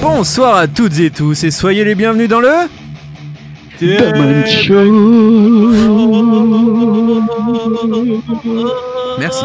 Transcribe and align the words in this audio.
Bonsoir 0.00 0.56
à 0.56 0.68
toutes 0.68 0.98
et 0.98 1.10
tous 1.10 1.44
et 1.44 1.50
soyez 1.50 1.84
les 1.84 1.94
bienvenus 1.94 2.28
dans 2.28 2.40
le 2.40 2.50
Demen 3.80 4.44
Merci. 9.18 9.44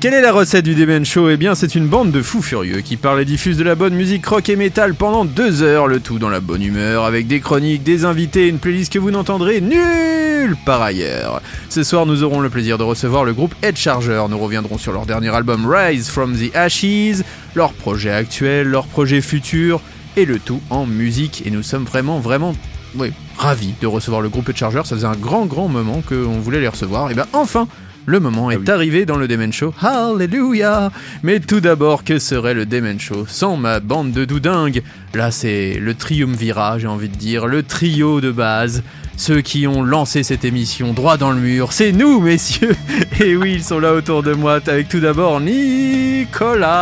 Quelle 0.00 0.14
est 0.14 0.20
la 0.20 0.32
recette 0.32 0.64
du 0.64 0.74
Demen 0.74 1.04
Show? 1.04 1.30
Eh 1.30 1.36
bien, 1.36 1.54
c'est 1.54 1.76
une 1.76 1.86
bande 1.86 2.10
de 2.10 2.22
fous 2.22 2.42
furieux 2.42 2.80
qui 2.80 2.96
parle 2.96 3.20
et 3.20 3.24
diffuse 3.24 3.56
de 3.56 3.62
la 3.62 3.76
bonne 3.76 3.94
musique 3.94 4.26
rock 4.26 4.48
et 4.48 4.56
metal 4.56 4.94
pendant 4.94 5.24
deux 5.24 5.62
heures, 5.62 5.86
le 5.86 6.00
tout 6.00 6.18
dans 6.18 6.28
la 6.28 6.40
bonne 6.40 6.62
humeur, 6.62 7.04
avec 7.04 7.28
des 7.28 7.40
chroniques, 7.40 7.84
des 7.84 8.04
invités 8.04 8.46
et 8.46 8.48
une 8.48 8.58
playlist 8.58 8.92
que 8.92 8.98
vous 8.98 9.12
n'entendrez 9.12 9.60
nulle 9.60 10.21
part 10.64 10.82
ailleurs. 10.82 11.40
Ce 11.68 11.82
soir, 11.82 12.06
nous 12.06 12.22
aurons 12.22 12.40
le 12.40 12.50
plaisir 12.50 12.78
de 12.78 12.82
recevoir 12.82 13.24
le 13.24 13.32
groupe 13.32 13.54
Head 13.62 13.76
Charger. 13.76 14.24
Nous 14.28 14.38
reviendrons 14.38 14.78
sur 14.78 14.92
leur 14.92 15.06
dernier 15.06 15.28
album 15.28 15.66
Rise 15.68 16.08
from 16.08 16.36
the 16.36 16.54
Ashes, 16.54 17.22
leur 17.54 17.72
projet 17.72 18.10
actuel, 18.10 18.68
leur 18.68 18.86
projet 18.86 19.20
futur, 19.20 19.80
et 20.16 20.24
le 20.24 20.38
tout 20.38 20.60
en 20.70 20.86
musique. 20.86 21.46
Et 21.46 21.50
nous 21.50 21.62
sommes 21.62 21.84
vraiment, 21.84 22.18
vraiment 22.20 22.54
oui, 22.96 23.12
ravis 23.38 23.74
de 23.80 23.86
recevoir 23.86 24.20
le 24.20 24.28
groupe 24.28 24.48
Head 24.48 24.56
Charger. 24.56 24.82
Ça 24.84 24.96
faisait 24.96 25.06
un 25.06 25.16
grand, 25.16 25.46
grand 25.46 25.68
moment 25.68 26.02
qu'on 26.06 26.40
voulait 26.40 26.60
les 26.60 26.68
recevoir. 26.68 27.10
Et 27.10 27.14
bien 27.14 27.26
enfin, 27.32 27.68
le 28.04 28.18
moment 28.18 28.50
est 28.50 28.68
arrivé 28.68 29.06
dans 29.06 29.16
le 29.16 29.28
Demen 29.28 29.52
Show. 29.52 29.72
Hallelujah 29.80 30.90
Mais 31.22 31.38
tout 31.38 31.60
d'abord, 31.60 32.02
que 32.02 32.18
serait 32.18 32.52
le 32.52 32.66
Demen 32.66 32.98
Show 32.98 33.26
sans 33.28 33.56
ma 33.56 33.78
bande 33.78 34.10
de 34.10 34.24
doudingues? 34.24 34.82
Là, 35.14 35.30
c'est 35.30 35.78
le 35.78 35.94
triumvirat, 35.94 36.80
j'ai 36.80 36.88
envie 36.88 37.08
de 37.08 37.16
dire, 37.16 37.46
le 37.46 37.62
trio 37.62 38.20
de 38.20 38.32
base. 38.32 38.82
Ceux 39.16 39.40
qui 39.40 39.66
ont 39.66 39.82
lancé 39.82 40.22
cette 40.22 40.44
émission 40.44 40.92
droit 40.92 41.16
dans 41.16 41.30
le 41.30 41.40
mur, 41.40 41.72
c'est 41.72 41.92
nous, 41.92 42.20
messieurs 42.20 42.74
Et 43.20 43.36
oui, 43.36 43.54
ils 43.54 43.64
sont 43.64 43.78
là 43.78 43.92
autour 43.92 44.22
de 44.22 44.32
moi, 44.32 44.60
avec 44.66 44.88
tout 44.88 45.00
d'abord 45.00 45.40
Nicolas 45.40 46.72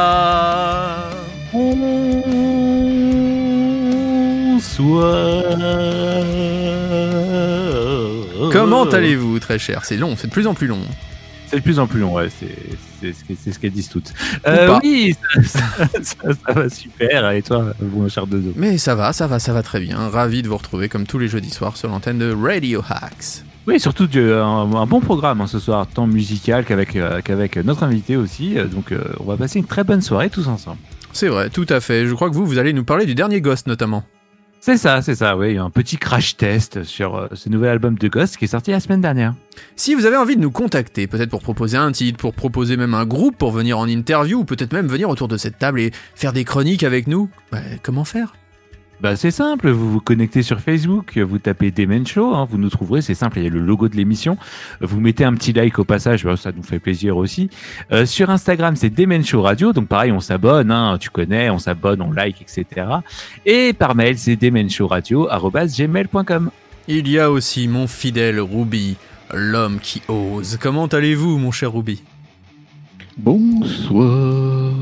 Bonsoir. 4.60 5.44
Comment 8.52 8.84
allez-vous, 8.84 9.38
très 9.38 9.58
cher? 9.58 9.84
C'est 9.84 9.96
long, 9.96 10.14
c'est 10.16 10.28
de 10.28 10.32
plus 10.32 10.46
en 10.46 10.54
plus 10.54 10.66
long. 10.66 10.80
C'est 11.50 11.56
de 11.56 11.62
plus 11.62 11.78
en 11.80 11.86
plus 11.88 11.98
long, 12.00 12.14
ouais. 12.14 12.28
C'est 12.30 13.12
ce 13.52 13.58
qu'elles 13.58 13.72
disent 13.72 13.88
toutes. 13.88 14.12
Euh, 14.46 14.78
oui, 14.84 15.16
ça, 15.42 15.42
ça- 15.42 15.86
ça- 16.02 16.14
ça 16.46 16.52
va 16.52 16.68
super. 16.68 17.30
Et 17.32 17.42
toi, 17.42 17.74
mon 17.80 18.08
cher 18.08 18.26
Dodo 18.26 18.52
Mais 18.56 18.78
ça 18.78 18.94
va, 18.94 19.12
ça 19.12 19.26
va, 19.26 19.38
ça 19.40 19.52
va 19.52 19.62
très 19.62 19.80
bien. 19.80 20.08
Ravi 20.08 20.42
de 20.42 20.48
vous 20.48 20.56
retrouver 20.56 20.88
comme 20.88 21.06
tous 21.06 21.18
les 21.18 21.26
jeudis 21.28 21.50
soirs 21.50 21.76
sur 21.76 21.88
l'antenne 21.88 22.18
de 22.18 22.32
Radio 22.32 22.82
Hacks. 22.88 23.42
Oui, 23.66 23.80
surtout 23.80 24.06
du- 24.06 24.32
un, 24.32 24.72
un 24.74 24.86
bon 24.86 25.00
programme 25.00 25.40
hein, 25.40 25.46
ce 25.46 25.58
soir, 25.58 25.86
tant 25.92 26.06
musical 26.06 26.64
qu'avec 26.64 26.96
euh, 26.96 27.20
notre 27.64 27.82
invité 27.82 28.16
aussi. 28.16 28.56
Euh, 28.58 28.66
Donc, 28.66 28.92
euh, 28.92 29.02
on 29.18 29.24
va 29.24 29.36
passer 29.36 29.58
une 29.58 29.66
très 29.66 29.82
bonne 29.84 30.02
soirée 30.02 30.30
tous 30.30 30.46
ensemble. 30.48 30.78
C'est 31.12 31.28
vrai, 31.28 31.50
tout 31.50 31.66
à 31.68 31.80
fait. 31.80 32.06
Je 32.06 32.14
crois 32.14 32.30
que 32.30 32.34
vous, 32.34 32.46
vous 32.46 32.58
allez 32.58 32.72
nous 32.72 32.84
parler 32.84 33.06
du 33.06 33.14
dernier 33.16 33.40
Ghost 33.40 33.66
notamment. 33.66 34.04
C'est 34.62 34.76
ça, 34.76 35.00
c'est 35.00 35.14
ça. 35.14 35.38
Oui, 35.38 35.56
un 35.56 35.70
petit 35.70 35.96
crash 35.96 36.36
test 36.36 36.84
sur 36.84 37.16
euh, 37.16 37.28
ce 37.32 37.48
nouvel 37.48 37.70
album 37.70 37.96
de 37.96 38.08
Ghost 38.08 38.36
qui 38.36 38.44
est 38.44 38.48
sorti 38.48 38.70
la 38.70 38.80
semaine 38.80 39.00
dernière. 39.00 39.34
Si 39.74 39.94
vous 39.94 40.04
avez 40.04 40.18
envie 40.18 40.36
de 40.36 40.42
nous 40.42 40.50
contacter, 40.50 41.06
peut-être 41.06 41.30
pour 41.30 41.40
proposer 41.40 41.78
un 41.78 41.90
titre, 41.92 42.18
pour 42.18 42.34
proposer 42.34 42.76
même 42.76 42.92
un 42.92 43.06
groupe, 43.06 43.38
pour 43.38 43.52
venir 43.52 43.78
en 43.78 43.88
interview, 43.88 44.40
ou 44.40 44.44
peut-être 44.44 44.74
même 44.74 44.86
venir 44.86 45.08
autour 45.08 45.28
de 45.28 45.38
cette 45.38 45.58
table 45.58 45.80
et 45.80 45.92
faire 46.14 46.34
des 46.34 46.44
chroniques 46.44 46.82
avec 46.82 47.06
nous, 47.06 47.30
bah, 47.50 47.60
comment 47.82 48.04
faire? 48.04 48.34
Bah, 49.00 49.16
c'est 49.16 49.30
simple, 49.30 49.70
vous 49.70 49.90
vous 49.90 50.00
connectez 50.00 50.42
sur 50.42 50.60
Facebook, 50.60 51.16
vous 51.16 51.38
tapez 51.38 51.70
Demen 51.70 52.06
Show, 52.06 52.34
hein, 52.34 52.46
vous 52.48 52.58
nous 52.58 52.68
trouverez, 52.68 53.00
c'est 53.00 53.14
simple, 53.14 53.38
il 53.38 53.44
y 53.44 53.46
a 53.46 53.50
le 53.50 53.60
logo 53.60 53.88
de 53.88 53.96
l'émission. 53.96 54.36
Vous 54.82 55.00
mettez 55.00 55.24
un 55.24 55.32
petit 55.32 55.54
like 55.54 55.78
au 55.78 55.84
passage, 55.84 56.24
bah, 56.24 56.36
ça 56.36 56.52
nous 56.54 56.62
fait 56.62 56.78
plaisir 56.78 57.16
aussi. 57.16 57.48
Euh, 57.92 58.04
sur 58.04 58.28
Instagram, 58.28 58.76
c'est 58.76 58.90
Demen 58.90 59.24
Show 59.24 59.40
Radio, 59.40 59.72
donc 59.72 59.88
pareil, 59.88 60.12
on 60.12 60.20
s'abonne, 60.20 60.70
hein, 60.70 60.98
tu 61.00 61.08
connais, 61.08 61.48
on 61.48 61.58
s'abonne, 61.58 62.02
on 62.02 62.12
like, 62.12 62.42
etc. 62.42 62.88
Et 63.46 63.72
par 63.72 63.94
mail, 63.94 64.18
c'est 64.18 64.36
demenshowradio.gmail.com. 64.36 66.50
Il 66.86 67.08
y 67.08 67.18
a 67.18 67.30
aussi 67.30 67.68
mon 67.68 67.86
fidèle 67.86 68.38
Ruby, 68.38 68.98
l'homme 69.32 69.78
qui 69.80 70.02
ose. 70.08 70.58
Comment 70.60 70.86
allez-vous, 70.86 71.38
mon 71.38 71.52
cher 71.52 71.72
Ruby 71.72 72.02
Bonsoir. 73.16 74.74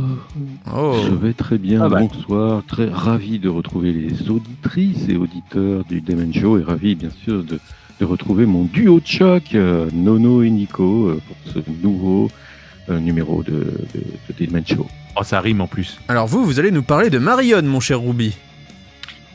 Oh, 0.74 0.96
Je 1.08 1.14
vais 1.14 1.32
très 1.32 1.58
bien. 1.58 1.82
Ah 1.82 1.88
bah. 1.88 2.00
Bonsoir. 2.00 2.62
Très 2.66 2.88
ravi 2.88 3.38
de 3.38 3.48
retrouver 3.48 3.92
les 3.92 4.30
auditrices 4.30 5.08
et 5.08 5.16
auditeurs 5.16 5.84
du 5.84 6.00
Demen 6.00 6.32
Show 6.34 6.58
et 6.58 6.62
ravi 6.62 6.94
bien 6.94 7.10
sûr 7.24 7.42
de, 7.44 7.58
de 8.00 8.04
retrouver 8.04 8.46
mon 8.46 8.64
duo 8.64 9.00
de 9.00 9.06
choc, 9.06 9.54
euh, 9.54 9.88
Nono 9.92 10.42
et 10.42 10.50
Nico, 10.50 11.08
euh, 11.08 11.20
pour 11.26 11.52
ce 11.52 11.58
nouveau 11.82 12.30
euh, 12.88 12.98
numéro 13.00 13.42
de, 13.42 13.52
de, 13.52 14.02
de 14.38 14.46
Demen 14.46 14.64
Show. 14.66 14.86
Oh, 15.16 15.24
ça 15.24 15.40
rime 15.40 15.60
en 15.60 15.66
plus. 15.66 15.98
alors 16.08 16.26
vous, 16.26 16.44
vous 16.44 16.58
allez 16.60 16.70
nous 16.70 16.82
parler 16.82 17.10
de 17.10 17.18
Marion, 17.18 17.62
mon 17.62 17.80
cher 17.80 18.00
Ruby. 18.00 18.34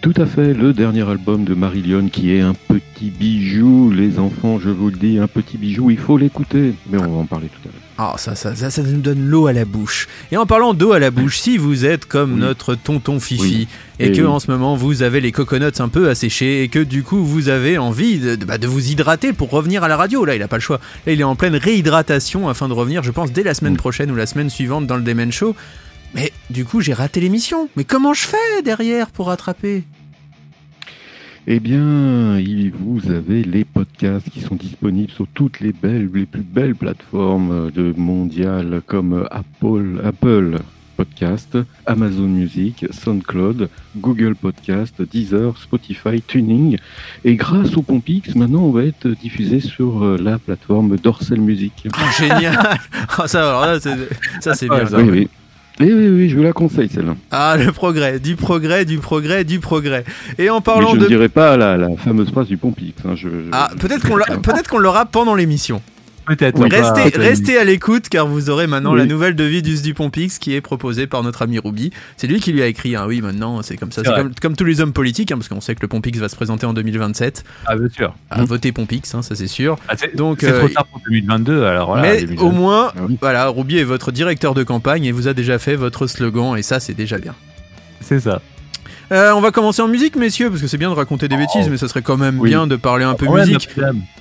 Tout 0.04 0.14
à 0.18 0.26
fait, 0.26 0.54
le 0.54 0.74
dernier 0.74 1.08
album 1.10 1.46
de 1.46 1.54
Marillion 1.54 2.10
qui 2.10 2.36
est 2.36 2.42
un 2.42 2.54
petit 2.54 3.10
bijou, 3.10 3.90
les 3.90 4.20
enfants, 4.20 4.60
je 4.60 4.70
vous 4.70 4.90
le 4.90 4.98
dis, 4.98 5.18
un 5.18 5.28
petit 5.30 5.58
bijou, 5.58 5.90
il 5.92 5.98
faut 5.98 6.18
l'écouter. 6.18 6.74
Mais 6.90 6.98
on 6.98 7.10
va 7.10 7.18
en 7.20 7.26
parler 7.26 7.48
tout 7.48 7.70
à 7.70 7.72
l'heure. 7.72 7.82
Ah, 7.98 8.16
ça, 8.18 8.36
ça, 8.36 8.54
ça, 8.54 8.70
ça 8.70 8.82
nous 8.84 9.00
donne 9.00 9.26
l'eau 9.26 9.48
à 9.48 9.54
la 9.54 9.64
bouche. 9.64 10.10
Et 10.34 10.36
en 10.36 10.46
parlant 10.46 10.74
d'eau 10.74 10.92
à 10.92 11.00
la 11.00 11.10
bouche, 11.10 11.40
si 11.40 11.58
vous 11.58 11.86
êtes 11.86 12.06
comme 12.06 12.34
Oui. 12.34 12.40
notre 12.42 12.76
tonton 12.76 13.22
Fifi, 13.22 13.42
Oui. 13.42 13.68
et 14.00 14.12
que 14.12 14.20
oui. 14.22 14.28
en 14.28 14.42
ce 14.42 14.52
moment 14.52 14.76
vous 14.76 15.04
avez 15.04 15.22
les 15.22 15.32
coconuts 15.32 15.80
un 15.80 15.88
peu 15.88 16.10
asséchés, 16.10 16.64
et 16.64 16.68
que 16.68 16.80
du 16.80 17.04
coup 17.04 17.24
vous 17.24 17.48
avez 17.48 17.78
envie 17.78 18.20
de, 18.20 18.36
de- 18.36 18.44
bah, 18.44 18.58
de 18.58 18.68
vous 18.68 18.90
hydrater 18.90 19.32
pour 19.32 19.52
revenir 19.52 19.84
à 19.86 19.88
la 19.88 19.96
radio, 19.96 20.26
là 20.26 20.36
il 20.36 20.44
a 20.44 20.50
pas 20.50 20.58
le 20.58 20.62
choix. 20.62 20.82
Là 21.08 21.14
il 21.14 21.22
est 21.22 21.24
en 21.24 21.38
pleine 21.38 21.56
réhydratation 21.56 22.50
afin 22.50 22.68
de 22.68 22.74
revenir, 22.74 23.04
je 23.04 23.12
pense, 23.12 23.32
dès 23.32 23.44
la 23.44 23.54
semaine 23.54 23.74
Mm. 23.74 23.78
prochaine 23.78 24.12
ou 24.12 24.16
la 24.16 24.26
semaine 24.26 24.50
suivante 24.50 24.86
dans 24.86 24.98
le 24.98 25.04
Demen 25.04 25.32
Show. 25.32 25.56
Mais 26.14 26.32
du 26.50 26.66
coup 26.66 26.82
j'ai 26.82 26.94
raté 26.94 27.20
l'émission. 27.20 27.70
Mais 27.76 27.84
comment 27.84 28.14
je 28.14 28.22
fais 28.24 28.62
derrière 28.64 29.10
pour 29.12 29.28
rattraper? 29.28 29.84
Eh 31.46 31.60
bien, 31.60 32.40
il- 32.40 32.72
vous 32.72 33.12
avez 33.12 33.44
les 33.44 33.66
podcasts 33.66 34.30
qui 34.30 34.40
sont 34.40 34.56
disponibles 34.56 35.12
sur 35.12 35.28
toutes 35.34 35.60
les 35.60 35.74
belles, 35.74 36.10
les 36.14 36.26
plus 36.26 36.42
belles 36.42 36.74
plateformes 36.76 37.70
de 37.72 37.94
mondiales 37.98 38.82
comme 38.88 39.28
Apple, 39.30 40.00
Apple 40.06 40.60
Podcast, 40.96 41.58
Amazon 41.86 42.28
Music, 42.30 42.86
SoundCloud, 42.92 43.68
Google 43.98 44.36
Podcast, 44.36 45.02
Deezer, 45.02 45.58
Spotify, 45.58 46.22
Tuning. 46.26 46.78
Et 47.26 47.36
grâce 47.36 47.76
au 47.76 47.82
Pompix, 47.82 48.36
maintenant, 48.36 48.62
on 48.62 48.72
va 48.72 48.84
être 48.86 49.10
diffusé 49.10 49.60
sur 49.60 50.02
euh, 50.06 50.18
la 50.22 50.38
plateforme 50.40 50.96
Dorsal 50.96 51.42
Music. 51.42 51.74
Ah, 51.94 52.10
Génial 52.18 52.80
Ah, 53.18 53.28
Ça, 53.28 53.50
alors 53.50 53.66
là, 53.66 53.80
c'est- 53.82 54.08
ça 54.40 54.54
c'est 54.54 54.70
bien. 54.70 54.86
Ça. 54.86 54.98
Oui, 55.00 55.10
oui. 55.10 55.28
Oui, 55.80 55.92
oui, 55.92 56.08
oui, 56.10 56.30
je 56.30 56.36
vous 56.38 56.44
la 56.44 56.54
conseille, 56.54 56.88
celle-là. 56.88 57.16
Ah, 57.32 57.56
le 57.58 57.72
progrès, 57.72 58.20
du 58.20 58.36
progrès, 58.36 58.86
du 58.86 59.00
progrès, 59.00 59.44
du 59.44 59.60
progrès. 59.60 60.04
Et 60.38 60.50
en 60.50 60.58
Mais 60.58 60.62
parlant 60.62 60.92
je 60.94 60.98
de 61.00 61.04
ne 61.04 61.08
dirai 61.08 61.30
pas 61.30 61.58
la, 61.58 61.78
la 61.78 61.88
fameuse 61.98 62.30
phrase 62.32 62.48
du 62.48 62.58
Pompix. 62.58 62.94
hein, 63.06 63.14
je- 63.16 63.28
je- 63.28 63.34
Ah, 63.52 63.70
je- 63.74 63.78
peut-être 63.80 64.08
qu'on 64.08 64.16
l'a- 64.18 64.26
peut-être 64.42 64.70
qu'on 64.70 64.78
l'aura 64.78 65.06
pendant 65.06 65.34
l'émission. 65.34 65.82
Peut-être. 66.26 66.60
Oui. 66.60 66.70
Restez, 67.16 67.58
à 67.58 67.64
l'écoute 67.64 68.08
car 68.10 68.28
vous 68.28 68.50
aurez 68.50 68.68
maintenant 68.68 68.94
Oui. 68.94 69.00
la 69.00 69.06
nouvelle 69.06 69.36
de 69.36 69.44
Vidus 69.44 69.82
du 69.82 69.94
Pompix 69.94 70.40
qui 70.40 70.54
est 70.56 70.62
proposée 70.62 71.06
par 71.08 71.22
notre 71.24 71.42
ami 71.42 71.60
Ruby. 71.60 71.92
C'est 72.18 72.28
lui 72.28 72.40
qui 72.40 72.52
lui 72.54 72.62
a 72.62 72.68
écrit, 72.68 72.96
hein, 72.96 73.06
oui, 73.08 73.22
maintenant 73.22 73.62
c'est 73.62 73.76
comme 73.78 73.92
ça. 73.92 74.02
C'est 74.06 74.14
comme, 74.14 74.32
comme 74.42 74.56
tous 74.56 74.64
les 74.66 74.82
hommes 74.82 74.94
politiques, 74.94 75.32
hein, 75.32 75.38
parce 75.38 75.50
qu'on 75.50 75.62
sait 75.62 75.76
que 75.76 75.82
le 75.82 75.88
Pompix 75.88 76.18
va 76.20 76.30
se 76.30 76.36
présenter 76.36 76.66
en 76.66 76.74
2027. 76.74 77.44
Ah, 77.66 77.76
bien 77.76 77.90
sûr. 77.90 78.16
À 78.30 78.44
voter 78.46 78.72
Pompix, 78.72 79.14
hein, 79.16 79.22
ça 79.22 79.36
c'est 79.36 79.48
sûr. 79.48 79.78
Ah, 79.90 79.96
c'est 79.98 80.16
Donc, 80.16 80.38
c'est 80.42 80.52
euh, 80.52 80.60
trop 80.60 80.70
tard 80.70 80.86
pour 80.86 81.02
2022, 81.10 81.64
alors 81.64 81.88
voilà. 81.88 82.02
Mais 82.04 82.22
2022. 82.22 82.42
au 82.42 82.52
moins, 82.52 82.92
Ah 82.96 83.02
oui. 83.08 83.18
voilà, 83.20 83.48
Ruby 83.50 83.78
est 83.80 83.84
votre 83.84 84.12
directeur 84.12 84.54
de 84.54 84.64
campagne 84.64 85.06
et 85.06 85.12
vous 85.12 85.28
a 85.28 85.34
déjà 85.34 85.60
fait 85.60 85.76
votre 85.76 86.08
slogan 86.08 86.56
et 86.58 86.62
ça 86.62 86.80
c'est 86.80 86.94
déjà 86.94 87.18
bien. 87.18 87.36
C'est 88.02 88.20
ça. 88.20 88.42
Euh, 89.12 89.32
on 89.34 89.42
va 89.42 89.52
commencer 89.52 89.82
en 89.82 89.88
musique, 89.88 90.16
messieurs, 90.16 90.50
parce 90.50 90.62
que 90.62 90.68
c'est 90.68 90.78
bien 90.78 90.90
de 90.90 90.96
raconter 90.96 91.28
des 91.28 91.36
Oh. 91.36 91.40
bêtises, 91.40 91.70
mais 91.70 91.78
ça 91.78 91.88
serait 91.88 92.02
quand 92.02 92.18
même 92.18 92.40
Oui. 92.40 92.50
bien 92.50 92.68
de 92.68 92.76
parler 92.76 93.04
un 93.04 93.14
peu 93.16 93.28
Ouais, 93.28 93.42
musique. 93.46 93.70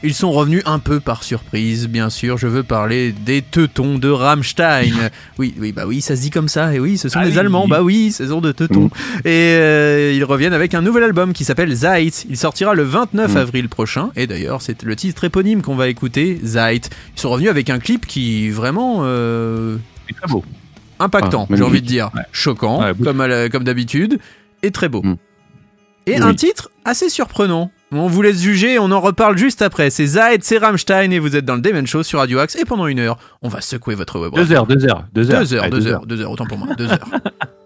Ils 0.03 0.15
sont 0.15 0.33
revenus 0.33 0.63
un 0.67 0.79
peu 0.79 1.01
par 1.01 1.23
surprise, 1.23 1.89
bien 1.89 2.11
sûr. 2.11 2.37
Je 2.37 2.47
veux 2.47 2.63
parler 2.63 3.13
des 3.13 3.43
Teutons 3.43 3.99
de 3.99 4.09
Rammstein. 4.09 4.93
Oui, 5.39 5.55
oui, 5.59 5.73
bah 5.73 5.85
oui, 5.87 6.01
ça 6.01 6.15
se 6.17 6.21
dit 6.23 6.31
comme 6.31 6.49
ça. 6.49 6.75
Et 6.75 6.79
oui, 6.81 6.99
ce 6.99 7.09
sont 7.09 7.19
Ah 7.21 7.25
des 7.25 7.33
oui. 7.33 7.39
Allemands. 7.39 7.67
Bah 7.69 7.83
oui, 7.83 8.13
saison 8.13 8.41
de 8.41 8.53
Teutons. 8.53 8.87
Mm. 8.87 9.19
Et 9.25 9.55
euh, 9.57 10.13
ils 10.15 10.25
reviennent 10.25 10.53
avec 10.53 10.75
un 10.75 10.83
nouvel 10.83 11.05
album 11.05 11.33
qui 11.33 11.45
s'appelle 11.45 11.75
Zeit. 11.75 12.25
Il 12.29 12.37
sortira 12.37 12.75
le 12.75 12.83
29 12.83 13.35
Mm. 13.35 13.37
avril 13.39 13.69
prochain. 13.69 14.11
Et 14.17 14.27
d'ailleurs, 14.27 14.63
c'est 14.63 14.83
le 14.83 14.95
titre 14.97 15.25
éponyme 15.25 15.63
qu'on 15.63 15.75
va 15.77 15.89
écouter, 15.89 16.39
Zeit. 16.45 16.91
Ils 17.17 17.21
sont 17.21 17.31
revenus 17.31 17.51
avec 17.51 17.71
un 17.71 17.79
clip 17.79 18.07
qui 18.07 18.51
vraiment 18.51 19.01
euh, 19.03 19.77
C'est 20.09 20.15
très 20.17 20.29
beau. 20.31 20.45
impactant, 20.99 21.49
Ah, 21.51 21.55
j'ai 21.57 21.63
envie 21.65 21.83
de 21.83 21.87
dire, 21.87 22.11
Ouais. 22.15 22.23
choquant, 22.31 22.81
Ouais, 22.83 22.93
comme 23.51 23.65
d'habitude, 23.65 24.19
et 24.63 24.71
très 24.71 24.89
beau. 24.89 25.03
Mm. 25.03 25.17
Et 26.07 26.15
Oui. 26.17 26.21
un 26.23 26.35
titre 26.35 26.71
assez 26.85 27.09
surprenant. 27.09 27.71
On 27.93 28.07
vous 28.09 28.23
laisse 28.23 28.41
juger, 28.41 28.79
on 28.79 28.91
en 28.91 29.01
reparle 29.01 29.37
juste 29.39 29.63
après. 29.63 29.91
C'est 29.91 30.07
Zaid, 30.07 30.43
c'est 30.43 30.59
Rammstein 30.59 31.13
et 31.13 31.19
vous 31.19 31.37
êtes 31.37 31.45
dans 31.45 31.55
le 31.55 31.61
Demen 31.61 31.87
Show 31.87 32.03
sur 32.03 32.19
Radio 32.21 32.39
Axe. 32.39 32.57
Et 32.57 32.65
pendant 32.65 32.87
une 32.87 32.99
heure, 32.99 33.19
on 33.43 33.49
va 33.49 33.61
secouer 33.61 33.95
votre 33.95 34.19
web. 34.19 34.33
Deux 34.35 34.51
heures, 34.53 34.67
deux 34.67 34.85
heures, 34.87 35.05
deux 35.13 35.31
heures. 35.31 35.41
Deux 35.41 35.55
heures, 35.55 35.63
Allez, 35.65 35.71
deux 35.71 35.87
heures, 35.87 36.07
deux 36.07 36.21
heures, 36.23 36.31
autant 36.31 36.47
pour 36.47 36.59
moi, 36.59 36.75
deux 36.75 36.89
heures. 36.91 36.99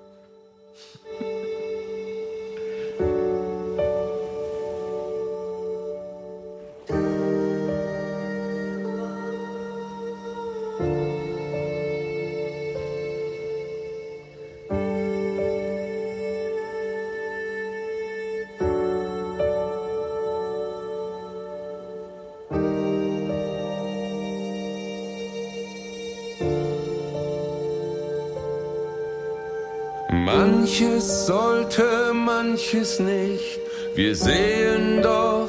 manches 32.66 32.98
nicht. 32.98 33.60
Wir 33.94 34.14
sehen 34.14 35.02
doch, 35.02 35.48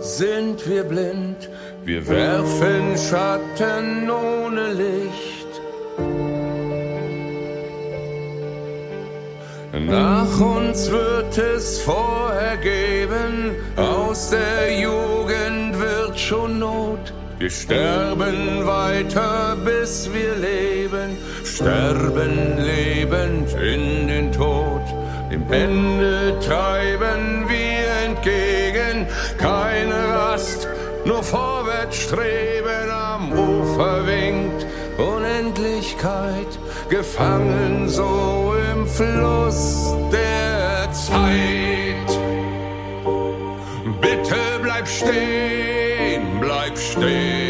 sind 0.00 0.68
wir 0.68 0.84
blind. 0.84 1.48
Wir 1.84 2.06
werfen 2.06 2.96
Schatten 2.96 4.10
ohne 4.10 4.72
Licht. 4.72 5.12
Nach 9.72 10.40
uns 10.40 10.90
wird 10.90 11.36
es 11.36 11.80
vorher 11.80 12.56
geben, 12.58 13.56
aus 13.76 14.30
der 14.30 14.80
Jugend 14.80 15.78
wird 15.78 16.18
schon 16.18 16.58
Not. 16.58 17.12
Wir 17.38 17.50
sterben 17.50 18.64
weiter, 18.64 19.56
bis 19.64 20.08
wir 20.12 20.36
leben, 20.36 21.16
sterben 21.44 22.58
lebend 22.58 23.52
in 23.54 24.06
den 24.06 24.32
Tod. 24.32 25.01
Dem 25.32 25.50
Ende 25.50 26.38
treiben 26.40 27.48
wir 27.48 27.88
entgegen, 28.04 29.06
keine 29.38 29.94
Rast, 30.14 30.68
nur 31.06 31.22
vorwärts 31.22 31.96
streben, 31.96 32.90
am 32.90 33.32
Ufer 33.32 34.06
winkt 34.06 34.66
Unendlichkeit, 34.98 36.58
gefangen 36.90 37.88
so 37.88 38.52
im 38.74 38.86
Fluss 38.86 39.94
der 40.12 40.92
Zeit. 40.92 42.10
Bitte 44.02 44.36
bleib 44.62 44.86
stehen, 44.86 46.40
bleib 46.42 46.76
stehen. 46.76 47.41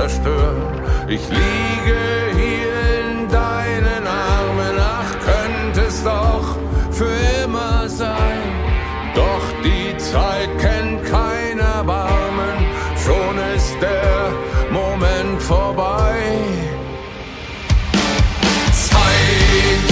Zerstören. 0.00 0.62
Ich 1.08 1.28
liege 1.28 1.98
hier 2.42 2.76
in 3.00 3.28
deinen 3.28 4.04
Armen, 4.06 4.74
ach 4.78 5.10
könnte 5.28 5.80
es 5.88 6.02
doch 6.02 6.46
für 6.90 7.16
immer 7.44 7.86
sein, 7.86 8.42
doch 9.14 9.44
die 9.62 9.94
Zeit 9.98 10.50
kennt 10.58 11.04
kein 11.04 11.58
Erbarmen, 11.58 12.56
schon 13.04 13.34
ist 13.56 13.76
der 13.82 14.32
Moment 14.70 15.42
vorbei. 15.42 16.16
Zeit, 18.72 19.88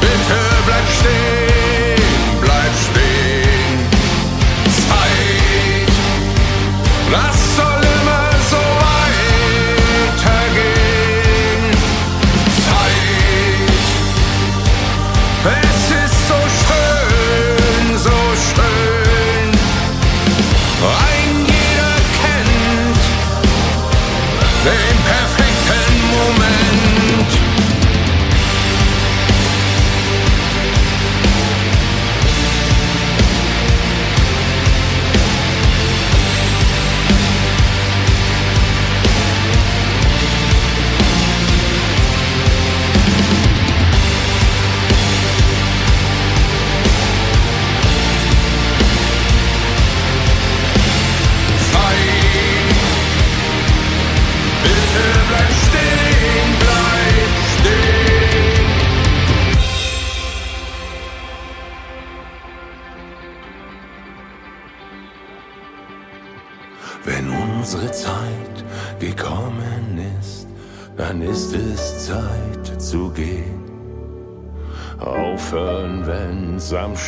bitte 0.00 0.40
bleib 0.66 0.88
stehen, 0.98 1.37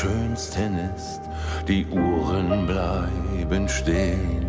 schönsten 0.00 0.78
ist, 0.96 1.20
die 1.68 1.86
Uhren 1.86 2.66
bleiben 2.66 3.68
stehen. 3.68 4.46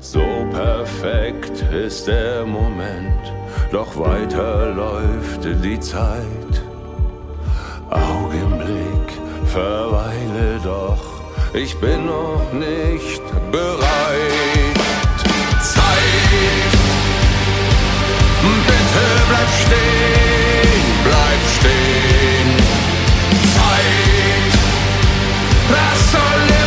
So 0.00 0.22
perfekt 0.52 1.62
ist 1.72 2.06
der 2.08 2.44
Moment, 2.44 3.24
doch 3.72 3.96
weiter 3.96 4.74
läuft 4.74 5.44
die 5.64 5.80
Zeit. 5.80 6.54
Augenblick, 7.88 9.08
verweile 9.46 10.60
doch, 10.62 11.04
ich 11.54 11.74
bin 11.80 12.04
noch 12.04 12.52
nicht 12.52 13.22
bereit. 13.50 15.18
Zeit, 15.62 16.72
bitte 18.66 19.06
bleib 19.28 19.50
stehen, 19.64 20.47
la 25.70 25.94
sollevo 25.94 26.57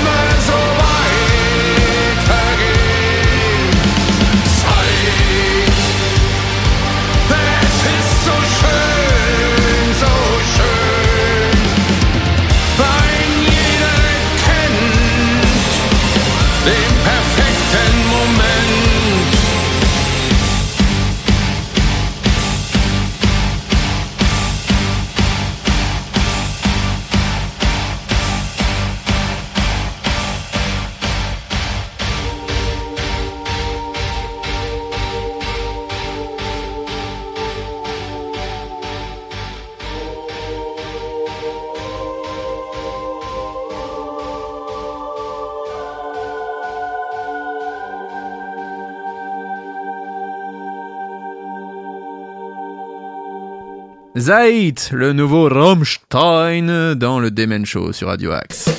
Zeit, 54.22 54.92
le 54.94 55.14
nouveau 55.14 55.50
Rammstein 55.50 56.94
dans 56.94 57.20
le 57.20 57.32
Demen 57.32 57.66
Show 57.66 57.92
sur 57.92 58.08
Radio 58.10 58.32
Axe. 58.32 58.70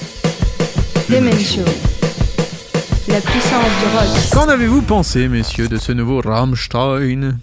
Demen 1.11 1.37
Show. 1.37 1.65
La 3.09 3.21
puissance 3.21 3.65
du 3.81 3.87
rock. 3.93 4.31
Qu'en 4.33 4.49
avez-vous 4.49 4.83
pensé, 4.83 5.27
messieurs, 5.27 5.67
de 5.67 5.79
ce 5.79 5.91
nouveau 5.91 6.21
Rammstein? 6.21 7.39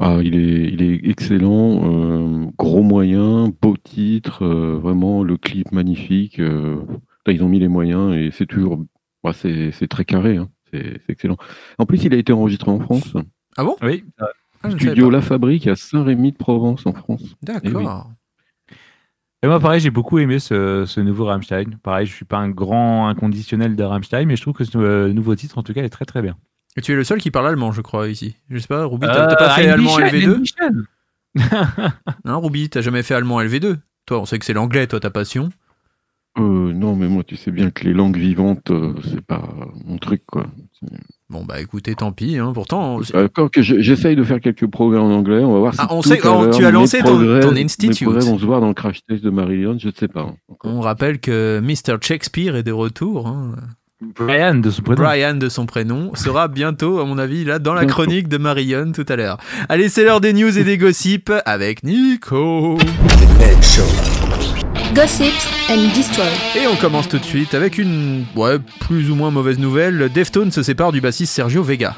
Ah, 0.00 0.18
il 0.22 0.34
est, 0.34 0.72
il 0.72 0.82
est 0.82 1.08
excellent, 1.08 1.82
euh, 1.84 2.46
gros 2.58 2.82
moyen, 2.82 3.52
beau 3.62 3.76
titre, 3.76 4.44
euh, 4.44 4.80
vraiment 4.82 5.22
le 5.22 5.36
clip 5.36 5.70
magnifique. 5.70 6.40
euh, 6.40 6.78
là, 7.26 7.32
ils 7.32 7.44
ont 7.44 7.48
mis 7.48 7.60
les 7.60 7.68
moyens 7.68 8.12
et 8.16 8.30
c'est 8.36 8.46
toujours, 8.46 8.84
bah, 9.22 9.32
c'est 9.32 9.70
c'est 9.72 9.86
très 9.88 10.04
carré, 10.04 10.36
hein, 10.36 10.48
c'est 10.72 11.00
c'est 11.06 11.12
excellent. 11.12 11.36
En 11.78 11.86
plus, 11.86 12.02
il 12.04 12.12
a 12.12 12.16
été 12.16 12.32
enregistré 12.32 12.72
en 12.72 12.80
France, 12.80 13.12
Ah 13.56 13.62
bon? 13.62 13.76
Oui. 13.82 14.02
Ah, 14.62 14.68
ne 14.68 14.78
studio. 14.78 15.10
La 15.10 15.20
Fabrique 15.20 15.66
à 15.66 15.76
Saint-Rémy 15.76 16.32
de 16.32 16.36
Provence 16.36 16.84
en 16.86 16.92
France. 16.92 17.22
D'accord. 17.42 18.10
Et 19.42 19.46
moi, 19.46 19.60
pareil, 19.60 19.80
j'ai 19.80 19.90
beaucoup 19.90 20.18
aimé 20.18 20.40
ce, 20.40 20.84
ce 20.84 21.00
nouveau 21.00 21.26
Rammstein. 21.26 21.76
Pareil, 21.82 22.06
je 22.06 22.12
suis 22.14 22.24
pas 22.24 22.38
un 22.38 22.48
grand 22.48 23.06
inconditionnel 23.08 23.76
de 23.76 23.84
Rammstein, 23.84 24.26
mais 24.26 24.34
je 24.34 24.42
trouve 24.42 24.54
que 24.54 24.64
ce 24.64 24.76
euh, 24.78 25.12
nouveau 25.12 25.36
titre, 25.36 25.58
en 25.58 25.62
tout 25.62 25.72
cas, 25.72 25.82
est 25.84 25.88
très 25.90 26.04
très 26.04 26.22
bien. 26.22 26.36
Et 26.76 26.80
tu 26.80 26.92
es 26.92 26.96
le 26.96 27.04
seul 27.04 27.20
qui 27.20 27.30
parle 27.30 27.46
allemand, 27.46 27.70
je 27.70 27.80
crois, 27.80 28.08
ici. 28.08 28.34
Je 28.50 28.58
sais 28.58 28.66
pas, 28.66 28.84
Ruby, 28.84 29.06
t'as 29.06 29.30
Euh, 29.30 29.36
pas 29.36 29.50
fait 29.50 29.68
allemand 29.68 29.96
bisschen, 29.96 30.08
LV2 30.20 30.34
ein 30.34 30.40
bisschen. 30.40 30.84
Non, 32.24 32.40
Ruby, 32.40 32.68
t'as 32.68 32.80
jamais 32.80 33.02
fait 33.04 33.14
allemand 33.14 33.40
LV2 33.40 33.76
Toi, 34.06 34.20
on 34.20 34.24
sait 34.24 34.38
que 34.40 34.44
c'est 34.44 34.54
l'anglais, 34.54 34.86
toi, 34.88 34.98
ta 34.98 35.10
passion. 35.10 35.50
Euh, 36.38 36.72
non, 36.72 36.96
mais 36.96 37.06
moi, 37.08 37.22
tu 37.24 37.36
sais 37.36 37.50
bien 37.52 37.70
que 37.70 37.84
les 37.84 37.92
langues 37.94 38.16
vivantes, 38.16 38.70
euh, 38.72 38.94
c'est 39.04 39.24
pas 39.24 39.42
mon 39.84 39.98
truc, 39.98 40.22
quoi. 40.26 40.46
Bon, 41.30 41.44
bah 41.44 41.60
écoutez, 41.60 41.94
tant 41.94 42.10
pis. 42.10 42.38
Hein. 42.38 42.52
Pourtant, 42.54 43.02
c'est- 43.02 43.12
D'accord 43.12 43.50
que 43.50 43.60
je- 43.60 43.80
j'essaye 43.80 44.16
de 44.16 44.24
faire 44.24 44.40
quelques 44.40 44.66
progrès 44.66 44.98
en 44.98 45.10
anglais, 45.10 45.44
on 45.44 45.52
va 45.52 45.58
voir 45.58 45.74
si 45.74 45.80
Ah, 45.82 45.88
on 45.90 46.00
tout 46.00 46.08
sait- 46.08 46.26
à 46.26 46.50
tu 46.50 46.64
as 46.64 46.70
lancé 46.70 47.00
ton- 47.00 47.04
progrès- 47.18 47.40
ton 47.40 47.52
mes 47.52 47.64
institute. 47.64 48.02
progrès 48.02 48.24
vont 48.24 48.38
se 48.38 48.44
voir 48.46 48.62
dans 48.62 48.68
le 48.68 48.74
crash 48.74 49.00
test 49.06 49.22
de 49.22 49.28
Marillion, 49.28 49.76
je 49.78 49.88
ne 49.88 49.92
sais 49.92 50.08
pas. 50.08 50.20
hein, 50.22 50.36
encore. 50.50 50.72
on 50.74 50.80
rappelle 50.80 51.18
que 51.20 51.60
Mr. 51.62 51.96
Shakespeare 52.00 52.56
est 52.56 52.62
de 52.62 52.72
retour. 52.72 53.26
hein. 53.28 53.52
Brian 54.16 54.54
de 54.54 54.70
son 54.70 54.80
prénom. 54.82 55.02
Brian 55.02 55.34
de 55.34 55.48
son 55.48 55.66
prénom 55.66 56.14
sera 56.14 56.46
bientôt, 56.48 57.00
à 57.00 57.04
mon 57.04 57.18
avis, 57.18 57.44
là 57.44 57.58
dans 57.58 57.74
la 57.74 57.84
chronique 57.84 58.28
de 58.28 58.38
Marion 58.38 58.92
tout 58.92 59.04
à 59.08 59.16
l'heure. 59.16 59.36
Allez, 59.68 59.88
c'est 59.90 60.04
l'heure 60.04 60.20
des 60.22 60.32
news 60.32 60.56
et 60.56 60.62
des 60.64 60.78
gossips 60.78 61.32
avec 61.44 61.82
Nico. 61.82 62.78
Gossips 64.94 65.46
and 65.70 65.94
Destroy. 65.94 66.26
Et 66.56 66.66
on 66.66 66.76
commence 66.76 67.08
tout 67.08 67.18
de 67.18 67.24
suite 67.24 67.54
avec 67.54 67.78
une, 67.78 68.24
ouais, 68.36 68.58
plus 68.80 69.10
ou 69.10 69.14
moins 69.14 69.30
mauvaise 69.30 69.58
nouvelle. 69.58 70.08
Deftones 70.12 70.50
se 70.50 70.62
sépare 70.62 70.92
du 70.92 71.00
bassiste 71.00 71.32
Sergio 71.34 71.62
Vega. 71.62 71.96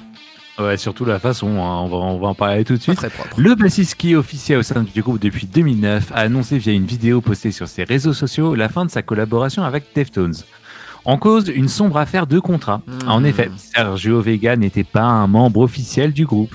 Ouais, 0.59 0.77
surtout 0.77 1.05
la 1.05 1.19
façon, 1.19 1.49
hein, 1.49 1.81
on, 1.83 1.89
va, 1.89 1.97
on 1.97 2.19
va 2.19 2.29
en 2.29 2.35
parler 2.35 2.65
tout 2.65 2.77
de 2.77 2.83
suite. 2.83 2.97
très 2.97 3.09
propre. 3.11 3.35
Le 3.39 3.55
bassiste 3.55 3.95
qui 3.95 4.13
est 4.13 4.17
officiel 4.17 4.59
au 4.59 4.63
sein 4.63 4.83
du 4.83 5.03
groupe 5.03 5.21
depuis 5.21 5.47
2009 5.47 6.11
a 6.13 6.17
annoncé 6.21 6.59
via 6.59 6.73
une 6.73 6.85
vidéo 6.85 7.21
postée 7.21 7.53
sur 7.53 7.69
ses 7.69 7.85
réseaux 7.85 8.13
sociaux 8.13 8.55
la 8.55 8.69
fin 8.69 8.85
de 8.85 8.91
sa 8.91 9.03
collaboration 9.03 9.63
avec 9.63 9.85
Deftones. 9.95 10.35
En 11.05 11.17
cause, 11.17 11.49
une 11.55 11.69
sombre 11.69 11.97
affaire 11.97 12.27
de 12.27 12.39
contrat. 12.41 12.83
Mhm. 12.87 13.09
En 13.09 13.25
effet, 13.25 13.51
Sergio 13.57 14.21
Vega 14.21 14.57
n'était 14.57 14.85
pas 14.85 15.03
un 15.05 15.27
membre 15.27 15.61
officiel 15.61 16.13
du 16.13 16.27
groupe. 16.27 16.55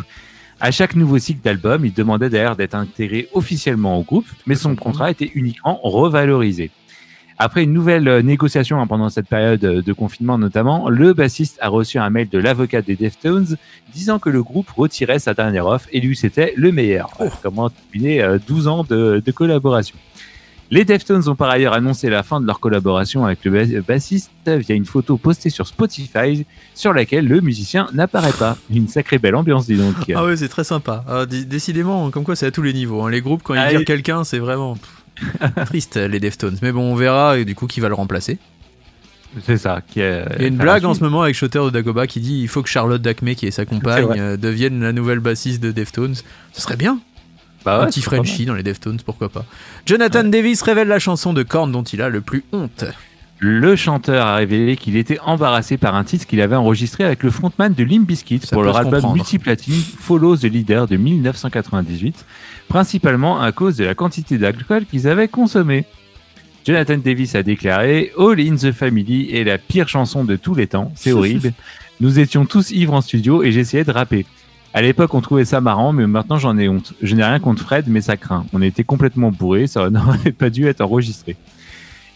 À 0.65 0.72
chaque 0.72 0.95
nouveau 0.95 1.19
cycle 1.19 1.41
d'album, 1.43 1.86
il 1.86 1.93
demandait 1.93 2.31
d'ailleurs 2.31 2.55
d'être 2.55 2.74
intégré 2.74 3.29
officiellement 3.34 4.00
au 4.00 4.01
groupe, 4.01 4.25
mais 4.48 4.55
son 4.55 4.75
contrat 4.75 5.12
était 5.12 5.29
uniquement 5.36 5.79
revalorisé. 5.84 6.72
Après 7.38 7.65
une 7.65 7.72
nouvelle 7.72 8.07
euh, 8.07 8.24
négociation 8.24 8.81
hein, 8.81 8.88
pendant 8.88 9.10
cette 9.10 9.27
période 9.27 9.63
euh, 9.63 9.84
de 9.84 9.93
confinement 9.93 10.39
notamment, 10.39 10.89
le 10.89 11.13
bassiste 11.13 11.60
a 11.62 11.67
reçu 11.67 12.00
un 12.00 12.10
mail 12.10 12.29
de 12.29 12.39
l'avocat 12.39 12.81
des 12.81 12.95
Deftones 12.95 13.57
disant 13.93 14.17
que 14.17 14.31
le 14.31 14.41
groupe 14.41 14.72
retirait 14.72 15.19
sa 15.19 15.36
dernière 15.36 15.67
offre 15.67 15.88
et 15.91 16.00
lui 16.00 16.15
c'était 16.15 16.55
le 16.57 16.72
meilleur. 16.72 17.12
Oh. 17.19 17.29
Comment 17.43 17.69
terminer 17.69 18.24
euh, 18.24 18.39
12 18.48 18.67
ans 18.67 18.84
de, 18.89 19.22
de 19.24 19.31
collaboration. 19.31 19.95
Les 20.72 20.84
Deftones 20.84 21.27
ont 21.29 21.36
par 21.36 21.50
ailleurs 21.51 21.74
annoncé 21.74 22.10
la 22.10 22.24
fin 22.24 22.41
de 22.41 22.48
leur 22.48 22.60
collaboration 22.60 23.24
avec 23.25 23.45
le 23.45 23.51
ba- 23.51 23.81
bassiste 23.88 24.31
via 24.48 24.75
une 24.75 24.86
photo 24.86 25.15
postée 25.17 25.50
sur 25.51 25.67
Spotify 25.67 26.45
sur 26.74 26.91
laquelle 26.91 27.27
le 27.27 27.39
musicien 27.41 27.88
n'apparaît 27.93 28.34
pas. 28.34 28.57
Une 28.72 28.88
sacrée 28.88 29.19
belle 29.19 29.36
ambiance, 29.36 29.67
dis 29.67 29.77
donc. 29.77 29.95
Ah 30.15 30.25
ouais, 30.25 30.36
c'est 30.38 30.48
très 30.50 30.63
sympa. 30.63 31.05
Ah, 31.07 31.25
dé- 31.27 31.45
décidément, 31.45 32.10
comme 32.10 32.24
quoi 32.24 32.36
c'est 32.36 32.48
à 32.48 32.51
tous 32.51 32.63
les 32.63 32.74
niveaux. 32.74 33.03
hein. 33.03 33.12
Les 33.12 33.22
groupes, 33.22 33.43
quand 33.43 33.53
ils 33.53 33.60
Ah, 33.60 33.69
virent 33.69 33.81
et- 33.81 33.86
quelqu'un, 33.86 34.24
c'est 34.24 34.39
vraiment 34.39 34.75
triste, 35.67 35.98
les 35.98 36.19
Deftones. 36.19 36.57
Mais 36.63 36.72
bon, 36.72 36.91
on 36.91 36.95
verra, 36.95 37.38
et 37.38 37.45
du 37.45 37.53
coup, 37.53 37.67
qui 37.67 37.79
va 37.79 37.88
le 37.88 37.93
remplacer. 37.95 38.39
C'est 39.45 39.57
ça. 39.57 39.81
Qui 39.88 40.00
est, 40.00 40.25
Il 40.38 40.41
y 40.41 40.45
a 40.45 40.48
une 40.48 40.55
enfin, 40.55 40.63
blague 40.63 40.86
en 40.86 40.93
ce 40.93 41.03
moment 41.03 41.22
avec 41.22 41.36
Shotter 41.36 41.60
de 41.65 41.69
Dagoba 41.69 42.07
qui 42.07 42.22
dit 42.22 42.39
il 42.41 42.48
faut 42.48 42.63
que 42.63 42.69
Charlotte 42.69 43.01
Dacme, 43.01 43.36
qui 43.36 43.45
est 43.45 43.51
sa 43.51 43.65
compagne, 43.65 44.17
euh, 44.17 44.38
devienne 44.38 44.81
la 44.81 44.93
nouvelle 44.93 45.19
bassiste 45.19 45.62
de 45.62 45.72
Deftones. 45.72 46.15
Ce 46.53 46.62
serait 46.62 46.77
bien. 46.77 47.00
Bah 47.65 47.81
un 47.81 47.88
petit. 47.88 48.01
Frenchie 48.01 48.45
dans 48.45 48.53
les 48.53 48.63
Deftones, 48.63 49.00
pourquoi 49.03 49.29
pas. 49.29 49.45
Jonathan 49.86 50.24
Davis 50.24 50.62
révèle 50.62 50.88
la 50.88 51.00
chanson 51.00 51.34
de 51.34 51.43
Korn 51.43 51.72
dont 51.72 51.84
il 51.84 52.01
a 52.01 52.10
le 52.10 52.22
plus 52.22 52.43
honte. 52.51 52.86
Le 53.39 53.75
chanteur 53.75 54.25
a 54.25 54.36
révélé 54.36 54.77
qu'il 54.77 54.95
était 54.95 55.19
embarrassé 55.19 55.77
par 55.77 55.95
un 55.95 56.05
titre 56.05 56.25
qu'il 56.25 56.39
avait 56.39 56.55
enregistré 56.55 57.03
avec 57.03 57.22
le 57.22 57.31
frontman 57.31 57.74
de 57.74 57.84
Limp 57.84 58.07
Bizkit 58.07 58.39
pour 58.51 58.63
leur 58.63 58.77
album 58.77 59.13
multiplatine 59.13 59.81
Follow 60.00 60.38
the 60.38 60.43
Leader 60.43 60.88
de 60.88 60.95
1998, 60.95 62.25
principalement 62.69 63.41
à 63.41 63.51
cause 63.51 63.75
de 63.75 63.84
la 63.84 63.93
quantité 63.93 64.38
d'alcool 64.38 64.86
qu'ils 64.86 65.07
avaient 65.07 65.27
consommé. 65.27 65.86
Jonathan 66.65 66.98
Davis 66.98 67.36
a 67.36 67.43
déclaré 67.43 68.12
All 68.17 68.39
in 68.39 68.55
the 68.55 68.72
Family 68.72 69.36
est 69.36 69.43
la 69.43 69.57
pire 69.57 69.89
chanson 69.89 70.24
de 70.24 70.38
tous 70.38 70.55
les 70.55 70.67
temps, 70.67 70.91
c'est 70.95 71.12
horrible. 71.12 71.51
Nous 72.00 72.19
étions 72.19 72.45
tous 72.45 72.72
ivres 72.72 72.93
en 72.93 73.01
studio 73.01 73.43
et 73.43 73.51
j'essayais 73.51 73.84
de 73.84 73.91
rapper. 73.91 74.25
À 74.75 74.82
l'époque, 74.82 75.13
on 75.13 75.22
trouvait 75.22 75.46
ça 75.46 75.62
marrant, 75.62 75.94
mais 75.94 76.05
maintenant 76.05 76.38
j'en 76.38 76.58
ai 76.58 76.67
honte. 76.67 76.91
Je 77.01 77.15
n'ai 77.15 77.24
rien 77.24 77.39
contre 77.39 77.63
Fred, 77.63 77.86
mais 77.88 78.01
ça 78.01 78.17
craint. 78.17 78.46
On 78.51 78.62
était 78.62 78.84
complètement 78.84 79.32
bourrés, 79.32 79.67
ça 79.67 79.89
n'aurait 79.89 80.32
pas 80.38 80.50
dû 80.50 80.67
être 80.67 80.82
enregistré. 80.82 81.38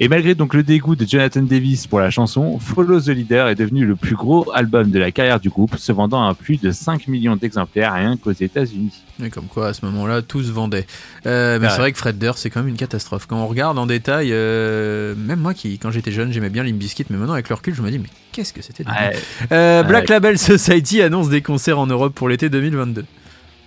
Et 0.01 0.07
malgré 0.07 0.33
donc 0.33 0.53
le 0.53 0.63
dégoût 0.63 0.95
de 0.95 1.05
Jonathan 1.05 1.41
Davis 1.41 1.85
pour 1.85 1.99
la 1.99 2.09
chanson, 2.09 2.57
Follow 2.57 3.01
the 3.01 3.07
Leader 3.09 3.49
est 3.49 3.55
devenu 3.55 3.85
le 3.85 3.97
plus 3.97 4.15
gros 4.15 4.49
album 4.53 4.91
de 4.91 4.97
la 4.99 5.11
carrière 5.11 5.41
du 5.41 5.49
groupe, 5.49 5.75
se 5.77 5.91
vendant 5.91 6.25
à 6.25 6.33
plus 6.33 6.55
de 6.57 6.71
5 6.71 7.09
millions 7.09 7.35
d'exemplaires 7.35 7.93
rien 7.93 8.15
qu'aux 8.15 8.31
États-Unis. 8.31 8.93
Et 9.21 9.29
comme 9.29 9.47
quoi, 9.47 9.67
à 9.67 9.73
ce 9.73 9.83
moment-là, 9.85 10.21
tout 10.21 10.41
se 10.41 10.51
vendait. 10.51 10.87
Euh, 11.25 11.59
mais 11.59 11.65
Ah 11.67 11.69
c'est 11.71 11.75
ouais. 11.75 11.81
vrai 11.81 11.91
que 11.91 11.97
Fred 11.97 12.17
Durst, 12.17 12.41
c'est 12.41 12.49
quand 12.49 12.61
même 12.61 12.69
une 12.69 12.77
catastrophe. 12.77 13.25
Quand 13.27 13.37
on 13.43 13.47
regarde 13.47 13.77
en 13.77 13.85
détail, 13.87 14.29
euh, 14.31 15.15
même 15.17 15.39
moi 15.39 15.53
qui, 15.53 15.77
quand 15.79 15.91
j'étais 15.91 16.11
jeune, 16.11 16.31
j'aimais 16.31 16.49
bien 16.49 16.63
Limp 16.63 16.77
Bizkit, 16.77 17.05
mais 17.09 17.17
maintenant 17.17 17.33
avec 17.33 17.49
le 17.49 17.55
recul, 17.55 17.75
je 17.75 17.81
me 17.81 17.91
dis, 17.91 17.99
mais 17.99 18.07
qu'est-ce 18.31 18.53
que 18.53 18.61
c'était 18.61 18.85
Ouais. 18.85 19.17
Euh, 19.51 19.83
Black 19.83 20.03
Ouais. 20.07 20.13
Label 20.15 20.37
Society 20.39 21.01
annonce 21.01 21.27
des 21.27 21.41
concerts 21.41 21.77
en 21.77 21.87
Europe 21.87 22.13
pour 22.15 22.29
l'été 22.29 22.49
2022. 22.49 23.03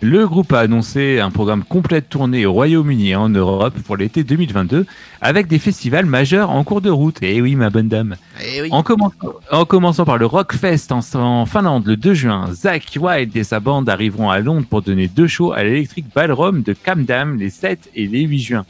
Le 0.04 0.26
groupe 0.26 0.52
a 0.52 0.58
annoncé 0.58 1.20
un 1.20 1.30
programme 1.30 1.62
complet 1.62 2.00
de 2.00 2.06
tournée 2.06 2.44
au 2.44 2.52
Royaume-Uni 2.52 3.10
et 3.10 3.14
en 3.14 3.28
Europe 3.28 3.78
pour 3.86 3.96
l'été 3.96 4.24
2022, 4.24 4.84
avec 5.20 5.46
des 5.46 5.60
festivals 5.60 6.06
majeurs 6.06 6.50
en 6.50 6.64
cours 6.64 6.80
de 6.80 6.90
route. 6.90 7.22
Et 7.22 7.40
oui, 7.40 7.54
ma 7.54 7.70
bonne 7.70 7.86
dame. 7.86 8.16
Eh 8.44 8.62
oui. 8.62 8.68
En 8.72 8.82
commençant, 8.82 9.14
en 9.52 9.64
commençant 9.64 10.04
par 10.04 10.18
le 10.18 10.26
Rockfest 10.26 10.90
en, 10.90 11.02
en 11.14 11.46
Finlande 11.46 11.86
le 11.86 11.96
2 11.96 12.14
juin, 12.14 12.48
Zach 12.52 12.82
Wilde 13.00 13.36
et 13.36 13.44
sa 13.44 13.60
bande 13.60 13.88
arriveront 13.88 14.28
à 14.28 14.40
Londres 14.40 14.66
pour 14.68 14.82
donner 14.82 15.06
deux 15.06 15.28
shows 15.28 15.52
à 15.52 15.62
l'électrique 15.62 16.06
Ballroom 16.12 16.62
de 16.62 16.72
Camdam 16.72 17.38
les 17.38 17.50
7 17.50 17.90
et 17.94 18.08
les 18.08 18.22
8 18.22 18.38
juin. 18.40 18.66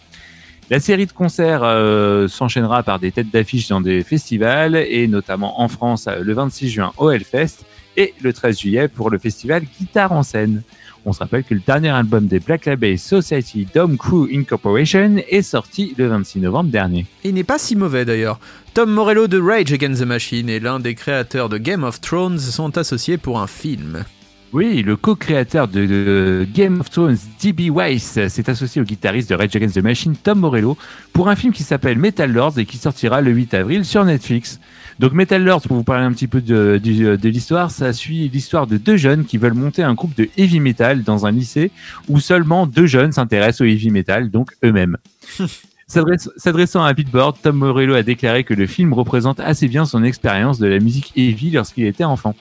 La 0.68 0.80
série 0.80 1.06
de 1.06 1.12
concerts 1.12 1.62
euh, 1.64 2.28
s'enchaînera 2.28 2.82
par 2.82 2.98
des 2.98 3.10
têtes 3.10 3.30
d'affiche 3.30 3.68
dans 3.68 3.80
des 3.80 4.02
festivals 4.02 4.76
et 4.76 5.08
notamment 5.08 5.62
en 5.62 5.68
France 5.68 6.08
euh, 6.08 6.22
le 6.22 6.34
26 6.34 6.68
juin 6.68 6.92
au 6.98 7.10
Hellfest 7.10 7.64
et 7.96 8.12
le 8.20 8.34
13 8.34 8.60
juillet 8.60 8.88
pour 8.88 9.08
le 9.08 9.16
festival 9.16 9.62
Guitare 9.80 10.12
en 10.12 10.22
scène. 10.22 10.62
On 11.04 11.12
se 11.12 11.18
rappelle 11.18 11.42
que 11.42 11.54
le 11.54 11.60
dernier 11.66 11.88
album 11.88 12.26
des 12.26 12.38
Black 12.38 12.66
Label 12.66 12.96
Society 12.96 13.66
Dome 13.74 13.96
Crew 13.96 14.28
Incorporation 14.32 15.16
est 15.28 15.42
sorti 15.42 15.94
le 15.98 16.06
26 16.06 16.40
novembre 16.40 16.70
dernier. 16.70 17.06
Il 17.24 17.34
n'est 17.34 17.42
pas 17.42 17.58
si 17.58 17.74
mauvais 17.74 18.04
d'ailleurs. 18.04 18.38
Tom 18.74 18.90
Morello 18.90 19.26
de 19.26 19.40
Rage 19.40 19.72
Against 19.72 20.00
the 20.00 20.06
Machine 20.06 20.48
et 20.48 20.60
l'un 20.60 20.78
des 20.78 20.94
créateurs 20.94 21.48
de 21.48 21.58
Game 21.58 21.82
of 21.82 22.00
Thrones 22.00 22.38
sont 22.38 22.78
associés 22.78 23.18
pour 23.18 23.40
un 23.40 23.48
film. 23.48 24.04
Oui, 24.52 24.82
le 24.82 24.96
co-créateur 24.96 25.66
de, 25.66 25.86
de 25.86 26.46
Game 26.54 26.80
of 26.80 26.90
Thrones, 26.90 27.16
D.B. 27.40 27.74
Weiss, 27.74 28.28
s'est 28.28 28.50
associé 28.50 28.82
au 28.82 28.84
guitariste 28.84 29.30
de 29.30 29.34
Rage 29.34 29.56
Against 29.56 29.76
the 29.76 29.82
Machine, 29.82 30.14
Tom 30.14 30.40
Morello, 30.40 30.76
pour 31.14 31.28
un 31.28 31.36
film 31.36 31.54
qui 31.54 31.62
s'appelle 31.62 31.98
Metal 31.98 32.30
Lords 32.30 32.58
et 32.58 32.66
qui 32.66 32.76
sortira 32.76 33.22
le 33.22 33.30
8 33.30 33.54
avril 33.54 33.84
sur 33.84 34.04
Netflix. 34.04 34.60
Donc 35.02 35.14
Metal 35.14 35.42
Lords, 35.42 35.62
pour 35.62 35.76
vous 35.76 35.82
parler 35.82 36.04
un 36.04 36.12
petit 36.12 36.28
peu 36.28 36.40
de, 36.40 36.80
l'histoire, 37.24 37.72
ça 37.72 37.92
suit 37.92 38.28
l'histoire 38.28 38.68
de 38.68 38.76
deux 38.76 38.96
jeunes 38.96 39.24
qui 39.24 39.36
veulent 39.36 39.52
monter 39.52 39.82
un 39.82 39.94
groupe 39.94 40.14
de 40.14 40.28
heavy 40.36 40.60
metal 40.60 41.02
dans 41.02 41.26
un 41.26 41.32
lycée 41.32 41.72
où 42.08 42.20
seulement 42.20 42.68
deux 42.68 42.86
jeunes 42.86 43.10
s'intéressent 43.10 43.62
au 43.62 43.64
heavy 43.64 43.90
metal, 43.90 44.30
donc 44.30 44.52
eux-mêmes. 44.64 44.98
S'adressant 45.88 46.84
à 46.84 46.92
Beatboard, 46.92 47.36
Tom 47.42 47.56
Morello 47.56 47.94
a 47.94 48.04
déclaré 48.04 48.44
que 48.44 48.54
le 48.54 48.68
film 48.68 48.92
représente 48.92 49.40
assez 49.40 49.66
bien 49.66 49.86
son 49.86 50.04
expérience 50.04 50.60
de 50.60 50.68
la 50.68 50.78
musique 50.78 51.12
heavy 51.16 51.50
lorsqu'il 51.50 51.84
était 51.84 52.04
enfant. 52.04 52.36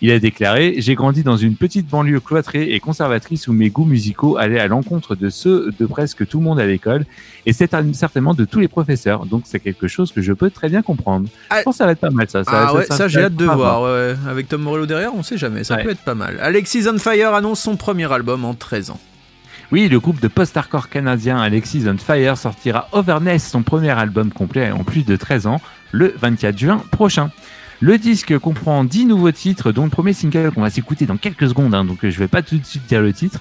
Il 0.00 0.12
a 0.12 0.18
déclaré 0.20 0.76
J'ai 0.78 0.94
grandi 0.94 1.22
dans 1.24 1.36
une 1.36 1.56
petite 1.56 1.88
banlieue 1.88 2.20
cloîtrée 2.20 2.72
et 2.72 2.78
conservatrice 2.80 3.48
où 3.48 3.52
mes 3.52 3.68
goûts 3.68 3.84
musicaux 3.84 4.36
allaient 4.36 4.60
à 4.60 4.68
l'encontre 4.68 5.16
de 5.16 5.28
ceux 5.28 5.72
de 5.78 5.86
presque 5.86 6.26
tout 6.26 6.38
le 6.38 6.44
monde 6.44 6.60
à 6.60 6.66
l'école, 6.66 7.04
et 7.46 7.52
c'est 7.52 7.70
certainement 7.94 8.34
de 8.34 8.44
tous 8.44 8.60
les 8.60 8.68
professeurs, 8.68 9.26
donc 9.26 9.42
c'est 9.46 9.58
quelque 9.60 9.88
chose 9.88 10.12
que 10.12 10.22
je 10.22 10.32
peux 10.32 10.50
très 10.50 10.68
bien 10.68 10.82
comprendre. 10.82 11.28
Ah. 11.50 11.58
Je 11.58 11.62
pense 11.64 11.74
que 11.74 11.78
ça 11.78 11.86
va 11.86 11.92
être 11.92 12.00
pas 12.00 12.10
mal 12.10 12.28
ça. 12.30 12.44
ça 12.44 12.50
ah 12.68 12.74
ouais, 12.74 12.86
ça, 12.86 13.08
j'ai 13.08 13.22
hâte 13.22 13.34
de 13.34 13.44
voir. 13.44 13.82
ouais. 13.82 14.14
Avec 14.28 14.48
Tom 14.48 14.62
Morello 14.62 14.86
derrière, 14.86 15.14
on 15.14 15.22
sait 15.24 15.36
jamais, 15.38 15.64
ça 15.64 15.74
Ouais. 15.76 15.82
peut 15.84 15.90
être 15.90 16.04
pas 16.04 16.14
mal. 16.14 16.38
Alexis 16.40 16.84
on 16.88 16.98
Fire 16.98 17.34
annonce 17.34 17.60
son 17.60 17.76
premier 17.76 18.10
album 18.12 18.44
en 18.44 18.54
13 18.54 18.90
ans. 18.90 19.00
Oui, 19.70 19.88
le 19.88 20.00
groupe 20.00 20.20
de 20.20 20.28
post-hardcore 20.28 20.88
canadien 20.88 21.38
Alexis 21.38 21.84
on 21.88 21.98
Fire 21.98 22.38
sortira 22.38 22.88
Overness, 22.92 23.48
son 23.50 23.62
premier 23.62 23.90
album 23.90 24.30
complet 24.32 24.70
en 24.70 24.82
plus 24.84 25.02
de 25.04 25.14
13 25.16 25.46
ans, 25.46 25.60
le 25.92 26.14
24 26.20 26.56
juin 26.56 26.82
prochain. 26.90 27.30
Le 27.80 27.96
disque 27.96 28.36
comprend 28.38 28.82
10 28.82 29.06
nouveaux 29.06 29.30
titres, 29.30 29.70
dont 29.70 29.84
le 29.84 29.90
premier 29.90 30.12
single 30.12 30.50
qu'on 30.50 30.62
va 30.62 30.70
s'écouter 30.70 31.06
dans 31.06 31.16
quelques 31.16 31.48
secondes, 31.48 31.74
hein, 31.74 31.84
donc 31.84 31.98
je 32.02 32.18
vais 32.18 32.26
pas 32.26 32.42
tout 32.42 32.58
de 32.58 32.64
suite 32.64 32.86
dire 32.86 33.00
le 33.00 33.12
titre. 33.12 33.40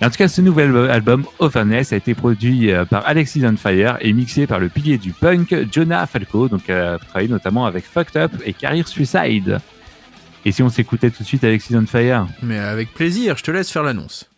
Et 0.00 0.04
en 0.04 0.10
tout 0.10 0.16
cas, 0.16 0.26
ce 0.26 0.40
nouvel 0.40 0.76
album, 0.90 1.24
Overness, 1.38 1.92
a 1.92 1.96
été 1.96 2.14
produit 2.14 2.72
euh, 2.72 2.84
par 2.84 3.06
Alexis 3.06 3.44
on 3.46 3.56
Fire 3.56 3.96
et 4.00 4.12
mixé 4.12 4.48
par 4.48 4.58
le 4.58 4.68
pilier 4.68 4.98
du 4.98 5.12
punk, 5.12 5.54
Jonah 5.72 6.06
Falco, 6.06 6.48
donc 6.48 6.68
euh, 6.68 6.98
travaillé 6.98 7.28
notamment 7.28 7.64
avec 7.64 7.84
Fucked 7.84 8.16
Up 8.16 8.32
et 8.44 8.52
Career 8.52 8.88
Suicide. 8.88 9.58
Et 10.44 10.50
si 10.50 10.64
on 10.64 10.68
s'écoutait 10.68 11.10
tout 11.10 11.22
de 11.22 11.28
suite 11.28 11.44
Alexis 11.44 11.76
on 11.76 11.86
Fire 11.86 12.26
Mais 12.42 12.58
avec 12.58 12.92
plaisir, 12.92 13.36
je 13.36 13.44
te 13.44 13.52
laisse 13.52 13.70
faire 13.70 13.84
l'annonce. 13.84 14.28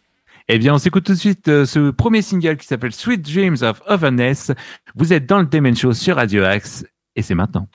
Eh 0.49 0.59
bien, 0.59 0.75
on 0.75 0.78
s'écoute 0.78 1.05
tout 1.05 1.12
de 1.12 1.19
suite 1.19 1.49
euh, 1.49 1.64
ce 1.64 1.90
premier 1.90 2.21
single 2.21 2.57
qui 2.59 2.67
s'appelle 2.67 2.93
Sweet 2.93 3.23
Dreams 3.23 3.62
of 3.62 3.81
Overness. 3.87 4.52
Vous 4.95 5.14
êtes 5.14 5.26
dans 5.26 5.38
le 5.38 5.47
Demon 5.47 5.75
Show 5.75 5.95
sur 5.95 6.17
Radio 6.17 6.45
Axe 6.45 6.85
et 7.17 7.23
c'est 7.23 7.35
maintenant. 7.35 7.67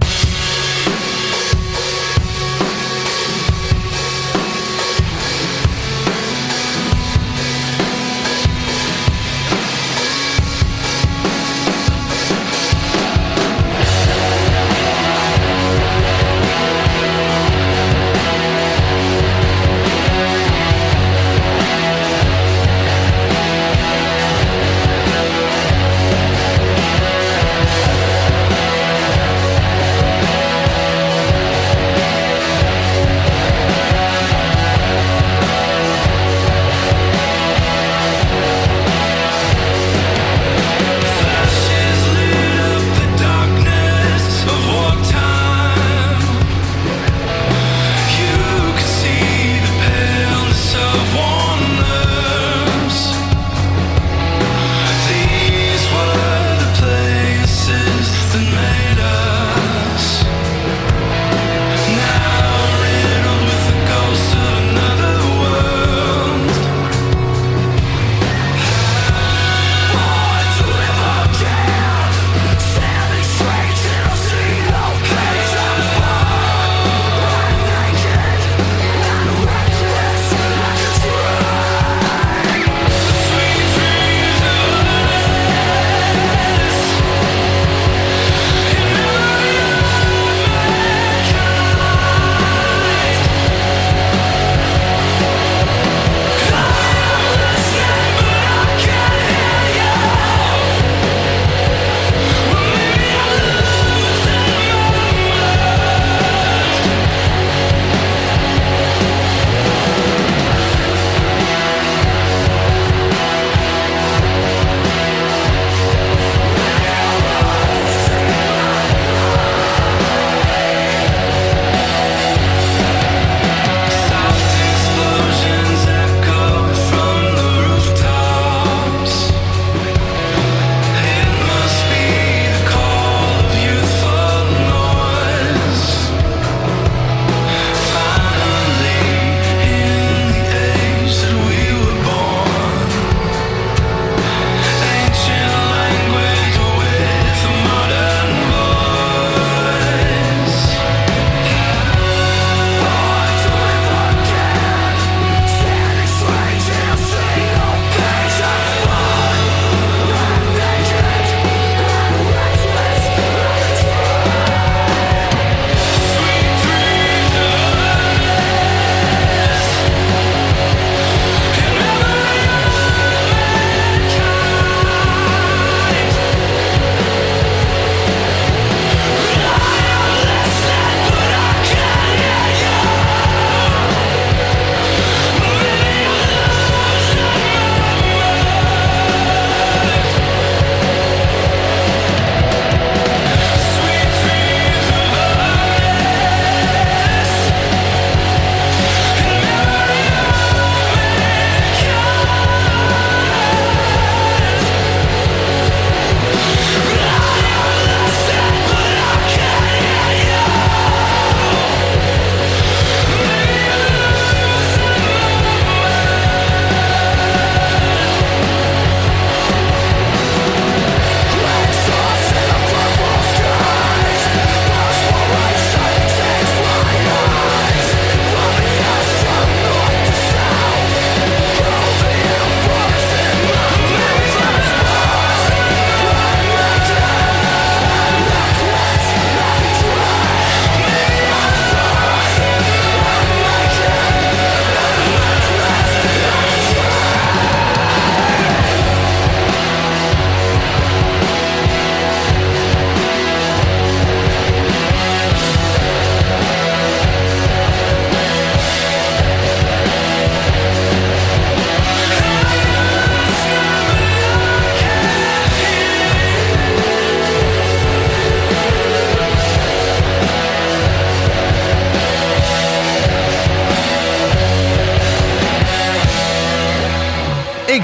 Bye. 0.00 0.29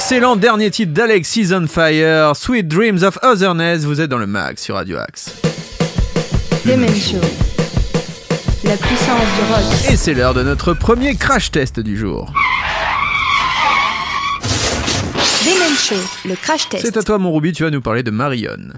Excellent 0.08 0.36
dernier 0.36 0.70
titre 0.70 0.92
d'Alex 0.92 1.28
Season 1.28 1.66
Fire, 1.66 2.36
Sweet 2.36 2.68
Dreams 2.68 3.02
of 3.02 3.18
Otherness. 3.24 3.84
Vous 3.86 4.00
êtes 4.00 4.08
dans 4.08 4.18
le 4.18 4.28
mag 4.28 4.56
sur 4.56 4.76
Radio 4.76 4.98
Axe. 4.98 5.34
Demen 6.64 6.94
Show. 6.94 7.16
La 8.62 8.76
puissance 8.76 9.26
du 9.34 9.52
rock. 9.52 9.92
Et 9.92 9.96
c'est 9.96 10.14
l'heure 10.14 10.32
de 10.32 10.44
notre 10.44 10.74
premier 10.74 11.16
crash 11.16 11.50
test 11.50 11.80
du 11.80 11.96
jour. 11.96 12.32
Demen 15.44 15.76
Show. 15.76 15.96
Le 16.24 16.36
crash 16.36 16.68
test. 16.68 16.84
C'est 16.86 16.96
à 16.96 17.02
toi 17.02 17.18
mon 17.18 17.34
Ruby, 17.34 17.52
tu 17.52 17.64
vas 17.64 17.70
nous 17.70 17.82
parler 17.82 18.04
de 18.04 18.12
Marion. 18.12 18.74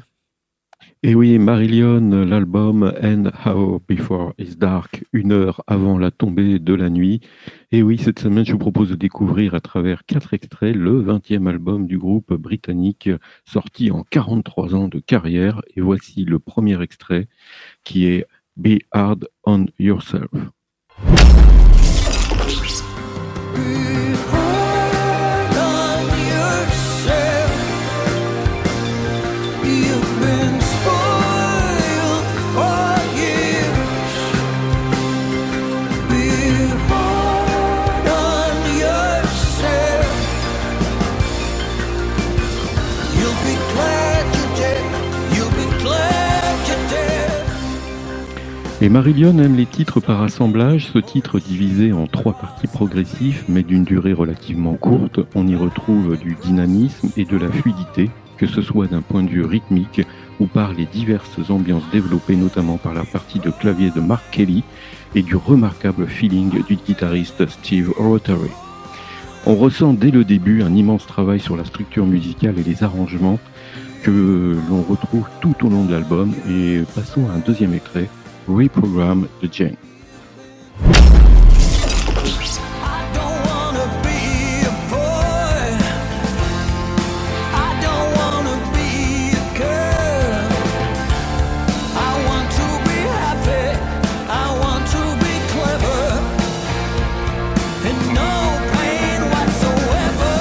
Et 1.03 1.15
oui, 1.15 1.39
Marillion, 1.39 2.25
l'album 2.25 2.91
And 3.05 3.31
How 3.45 3.83
Before 3.87 4.33
Is 4.39 4.57
Dark, 4.57 5.05
une 5.13 5.33
heure 5.33 5.63
avant 5.67 5.99
la 5.99 6.11
tombée 6.11 6.59
de 6.59 6.73
la 6.73 6.89
nuit. 6.89 7.21
Et 7.71 7.83
oui, 7.83 7.99
cette 7.99 8.21
semaine, 8.21 8.47
je 8.47 8.53
vous 8.53 8.59
propose 8.59 8.89
de 8.89 8.95
découvrir 8.95 9.55
à 9.55 9.61
travers 9.61 10.07
quatre 10.07 10.33
extraits 10.33 10.75
le 10.75 11.03
20e 11.03 11.47
album 11.47 11.87
du 11.87 11.99
groupe 11.99 12.33
britannique 12.33 13.11
sorti 13.45 13.91
en 13.91 14.05
43 14.05 14.75
ans 14.75 14.89
de 14.89 15.01
carrière. 15.01 15.61
Et 15.77 15.83
voici 15.83 16.25
le 16.25 16.39
premier 16.39 16.81
extrait 16.81 17.29
qui 17.85 18.07
est 18.07 18.25
Be 18.57 18.79
Hard 18.91 19.29
on 19.45 19.67
Yourself. 19.79 20.31
Et 48.81 48.89
Marillion 48.89 49.37
aime 49.41 49.57
les 49.57 49.67
titres 49.67 49.99
par 49.99 50.23
assemblage, 50.23 50.87
ce 50.93 51.01
titre 51.01 51.41
divisé 51.41 51.93
en 51.93 52.07
trois 52.07 52.35
parties 52.35 52.69
progressives 52.69 53.43
mais 53.49 53.65
d'une 53.65 53.83
durée 53.83 54.13
relativement 54.13 54.75
courte, 54.75 55.19
on 55.35 55.49
y 55.49 55.57
retrouve 55.57 56.17
du 56.17 56.37
dynamisme 56.41 57.09
et 57.17 57.25
de 57.25 57.37
la 57.37 57.51
fluidité, 57.51 58.09
que 58.37 58.47
ce 58.47 58.63
soit 58.63 58.87
d'un 58.87 59.03
point 59.03 59.25
de 59.25 59.31
vue 59.31 59.45
rythmique 59.45 60.03
ou 60.39 60.47
par 60.47 60.75
les 60.75 60.87
diverses 60.87 61.51
ambiances 61.51 61.91
développées 61.91 62.37
notamment 62.37 62.77
par 62.77 62.95
la 62.95 63.03
partie 63.03 63.41
de 63.41 63.51
clavier 63.51 63.91
de 63.91 64.01
Mark 64.01 64.23
Kelly 64.31 64.63
et 65.17 65.23
du 65.23 65.35
remarquable 65.35 66.07
feeling 66.07 66.63
du 66.63 66.77
guitariste 66.77 67.49
Steve 67.49 67.93
Rotary. 67.97 68.51
On 69.45 69.57
ressent 69.57 69.93
dès 69.93 70.13
le 70.13 70.23
début 70.23 70.63
un 70.63 70.73
immense 70.73 71.05
travail 71.05 71.41
sur 71.41 71.57
la 71.57 71.65
structure 71.65 72.07
musicale 72.07 72.57
et 72.61 72.63
les 72.63 72.85
arrangements 72.85 73.41
que 74.05 74.57
l'on 74.69 74.83
retrouve 74.83 75.27
tout 75.41 75.67
au 75.67 75.69
long 75.69 75.85
de 75.85 75.93
l'album. 75.93 76.33
Et 76.49 76.83
passons 76.95 77.29
à 77.29 77.33
un 77.33 77.39
deuxième 77.39 77.75
extrait 77.75 78.09
Reprogram 78.49 79.29
the 79.43 79.47
Jane. 79.49 79.77
I 82.83 83.05
don't 83.13 83.39
wanna 83.47 83.87
be 84.03 84.65
a 84.65 84.73
boy. 84.89 85.69
I 87.53 87.69
don't 87.85 88.09
wanna 88.17 88.57
be 88.73 89.37
a 89.37 89.45
girl. 89.59 90.49
I 91.95 92.11
want 92.27 92.49
to 92.59 92.67
be 92.89 92.99
happy. 93.21 93.67
I 94.31 94.47
want 94.63 94.85
to 94.97 95.03
be 95.23 95.35
clever. 95.53 96.03
And 97.85 98.01
no 98.17 98.33
pain 98.73 99.21
whatsoever. 99.31 100.35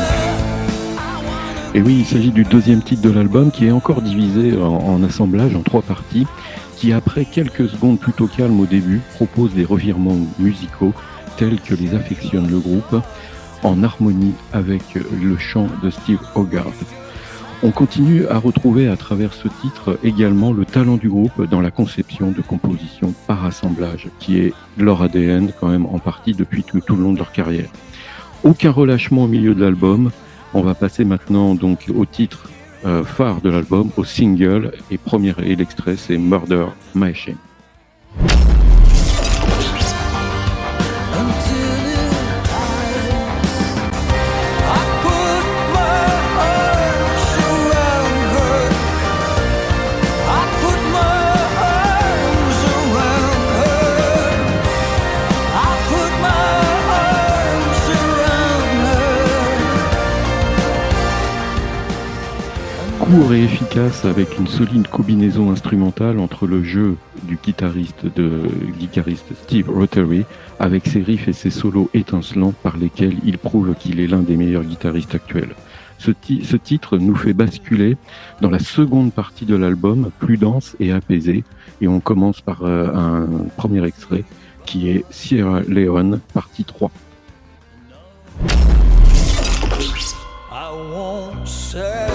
I 0.97 0.99
wanna 1.25 1.75
Et 1.75 1.81
oui, 1.81 1.97
il 1.99 2.05
s'agit 2.05 2.31
du 2.31 2.45
deuxième 2.45 2.81
titre 2.81 3.01
de 3.01 3.11
l'album 3.11 3.51
qui 3.51 3.65
est 3.65 3.71
encore 3.71 4.01
divisé 4.01 4.55
en 4.57 5.03
assemblage 5.03 5.53
en 5.55 5.61
trois 5.61 5.81
parties, 5.81 6.25
qui 6.77 6.93
après 6.93 7.25
quelques 7.25 7.67
secondes 7.67 7.99
plutôt 7.99 8.27
calmes 8.27 8.59
au 8.59 8.65
début 8.65 9.01
propose 9.15 9.53
des 9.53 9.65
revirements 9.65 10.17
musicaux 10.37 10.93
tels 11.37 11.59
que 11.59 11.73
les 11.73 11.95
affectionne 11.95 12.49
le 12.49 12.59
groupe, 12.59 13.01
en 13.63 13.83
harmonie 13.83 14.33
avec 14.53 14.83
le 14.95 15.37
chant 15.37 15.67
de 15.83 15.89
Steve 15.89 16.21
Hogarth. 16.35 16.85
On 17.63 17.71
continue 17.71 18.27
à 18.27 18.37
retrouver 18.37 18.87
à 18.87 18.95
travers 18.95 19.33
ce 19.33 19.47
titre 19.61 19.97
également 20.03 20.53
le 20.53 20.65
talent 20.65 20.97
du 20.97 21.09
groupe 21.09 21.49
dans 21.49 21.61
la 21.61 21.71
conception 21.71 22.29
de 22.29 22.41
compositions 22.41 23.13
par 23.25 23.43
assemblage, 23.45 24.09
qui 24.19 24.37
est 24.39 24.53
leur 24.77 25.01
ADN 25.01 25.51
quand 25.59 25.69
même 25.69 25.87
en 25.87 25.97
partie 25.97 26.33
depuis 26.33 26.63
tout, 26.63 26.81
tout 26.81 26.95
le 26.95 27.01
long 27.01 27.13
de 27.13 27.17
leur 27.17 27.31
carrière. 27.31 27.69
Aucun 28.43 28.69
relâchement 28.69 29.23
au 29.23 29.27
milieu 29.27 29.55
de 29.55 29.61
l'album. 29.61 30.11
On 30.53 30.61
va 30.61 30.75
passer 30.75 31.03
maintenant 31.03 31.55
donc 31.55 31.87
au 31.95 32.05
titre 32.05 32.47
euh, 32.87 33.03
phare 33.03 33.41
de 33.41 33.49
l'album, 33.49 33.89
au 33.97 34.03
single 34.03 34.71
et 34.89 34.97
premier 34.97 35.33
et 35.43 35.55
l'extrait 35.55 35.97
c'est 35.97 36.17
Murder 36.17 36.67
Machine. 36.95 37.35
Court 63.07 63.33
et 63.33 63.43
efficace 63.43 64.03
avec 64.05 64.37
une 64.37 64.47
solide 64.47 64.87
combinaison 64.89 65.49
instrumentale 65.51 66.19
entre 66.19 66.45
le 66.45 66.61
jeu 66.63 66.97
du 67.23 67.37
guitariste 67.41 68.05
de 68.15 68.41
guitariste 68.77 69.27
Steve 69.43 69.69
Rotary 69.69 70.25
avec 70.59 70.85
ses 70.87 71.01
riffs 71.01 71.27
et 71.29 71.33
ses 71.33 71.49
solos 71.49 71.89
étincelants 71.93 72.53
par 72.63 72.75
lesquels 72.77 73.15
il 73.23 73.37
prouve 73.37 73.75
qu'il 73.75 74.01
est 74.01 74.07
l'un 74.07 74.19
des 74.19 74.35
meilleurs 74.35 74.63
guitaristes 74.63 75.15
actuels. 75.15 75.55
Ce, 75.99 76.11
ti- 76.11 76.43
ce 76.43 76.57
titre 76.57 76.97
nous 76.97 77.15
fait 77.15 77.33
basculer 77.33 77.95
dans 78.41 78.49
la 78.49 78.59
seconde 78.59 79.13
partie 79.13 79.45
de 79.45 79.55
l'album, 79.55 80.09
plus 80.19 80.37
dense 80.37 80.75
et 80.81 80.91
apaisée, 80.91 81.43
et 81.81 81.87
on 81.87 82.01
commence 82.01 82.41
par 82.41 82.63
euh, 82.63 82.93
un 82.93 83.25
premier 83.55 83.85
extrait 83.85 84.25
qui 84.65 84.89
est 84.89 85.05
Sierra 85.09 85.61
Leone, 85.61 86.19
partie 86.33 86.65
3. 86.65 86.91
I 90.51 90.69
won't 90.91 91.47
sell 91.47 92.11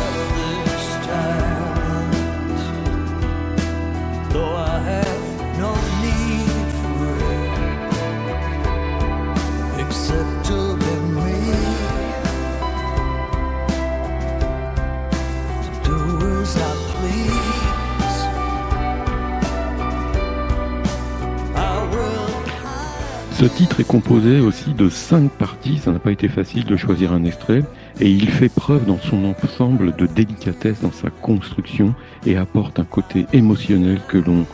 Ce 23.43 23.49
titre 23.49 23.81
est 23.81 23.85
composé 23.85 24.39
aussi 24.39 24.73
de 24.73 24.89
cinq 24.89 25.29
parties, 25.33 25.79
ça 25.79 25.91
n'a 25.91 25.99
pas 25.99 26.13
été 26.13 26.29
facile 26.29 26.65
de 26.65 26.77
choisir 26.77 27.13
un 27.13 27.25
extrait, 27.25 27.65
et 28.01 28.11
il 28.11 28.29
fait 28.29 28.49
preuve 28.49 28.87
dans 28.87 28.99
son 28.99 29.25
ensemble 29.25 29.95
de 29.97 30.07
délicatesse 30.07 30.81
dans 30.81 30.93
sa 30.93 31.11
construction 31.11 31.95
et 32.27 32.37
apporte 32.37 32.79
un 32.79 32.85
côté 32.85 33.27
émotionnel 33.33 34.01
que 34.09 34.19
l'on 34.19 34.47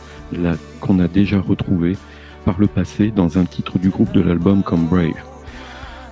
qu'on 0.79 0.99
a 0.99 1.07
déjà 1.07 1.39
retrouvé 1.39 1.97
par 2.45 2.59
le 2.59 2.67
passé 2.67 3.11
dans 3.11 3.37
un 3.37 3.45
titre 3.45 3.79
du 3.79 3.89
groupe 3.89 4.11
de 4.11 4.21
l'album 4.21 4.63
comme 4.63 4.85
Brave. 4.85 5.13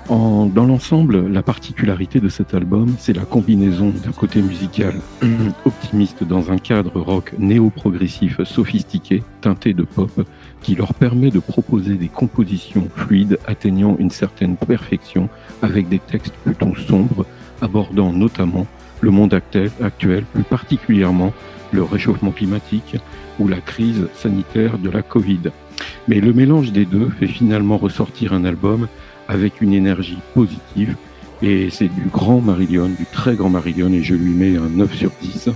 Dans 0.09 0.65
l'ensemble, 0.65 1.27
la 1.27 1.43
particularité 1.43 2.21
de 2.21 2.29
cet 2.29 2.53
album, 2.53 2.95
c'est 2.97 3.11
la 3.11 3.25
combinaison 3.25 3.89
d'un 3.89 4.13
côté 4.13 4.41
musical 4.41 4.93
optimiste 5.65 6.23
dans 6.23 6.49
un 6.49 6.57
cadre 6.57 7.01
rock 7.01 7.33
néo-progressif 7.37 8.41
sophistiqué, 8.43 9.21
teinté 9.41 9.73
de 9.73 9.83
pop, 9.83 10.25
qui 10.61 10.75
leur 10.75 10.93
permet 10.93 11.29
de 11.29 11.39
proposer 11.39 11.95
des 11.95 12.07
compositions 12.07 12.87
fluides 12.95 13.37
atteignant 13.45 13.97
une 13.99 14.09
certaine 14.09 14.55
perfection 14.55 15.27
avec 15.61 15.89
des 15.89 15.99
textes 15.99 16.35
plutôt 16.43 16.75
sombres, 16.75 17.25
abordant 17.61 18.11
notamment 18.11 18.67
le 19.01 19.11
monde 19.11 19.33
actuel, 19.33 20.25
plus 20.33 20.43
particulièrement 20.43 21.33
le 21.71 21.83
réchauffement 21.83 22.31
climatique 22.31 22.97
ou 23.39 23.47
la 23.47 23.59
crise 23.59 24.07
sanitaire 24.15 24.77
de 24.77 24.89
la 24.89 25.01
Covid. 25.01 25.51
Mais 26.07 26.19
le 26.19 26.33
mélange 26.33 26.71
des 26.71 26.85
deux 26.85 27.09
fait 27.09 27.27
finalement 27.27 27.77
ressortir 27.77 28.33
un 28.33 28.45
album 28.45 28.87
avec 29.27 29.61
une 29.61 29.73
énergie 29.73 30.19
positive 30.33 30.95
et 31.41 31.69
c'est 31.69 31.89
du 31.89 32.05
grand 32.11 32.41
Marillion, 32.41 32.87
du 32.87 33.05
très 33.05 33.35
grand 33.35 33.49
Marillion 33.49 33.91
et 33.91 34.01
je 34.01 34.15
lui 34.15 34.33
mets 34.33 34.57
un 34.57 34.69
9 34.69 34.95
sur 34.95 35.11
10. 35.21 35.49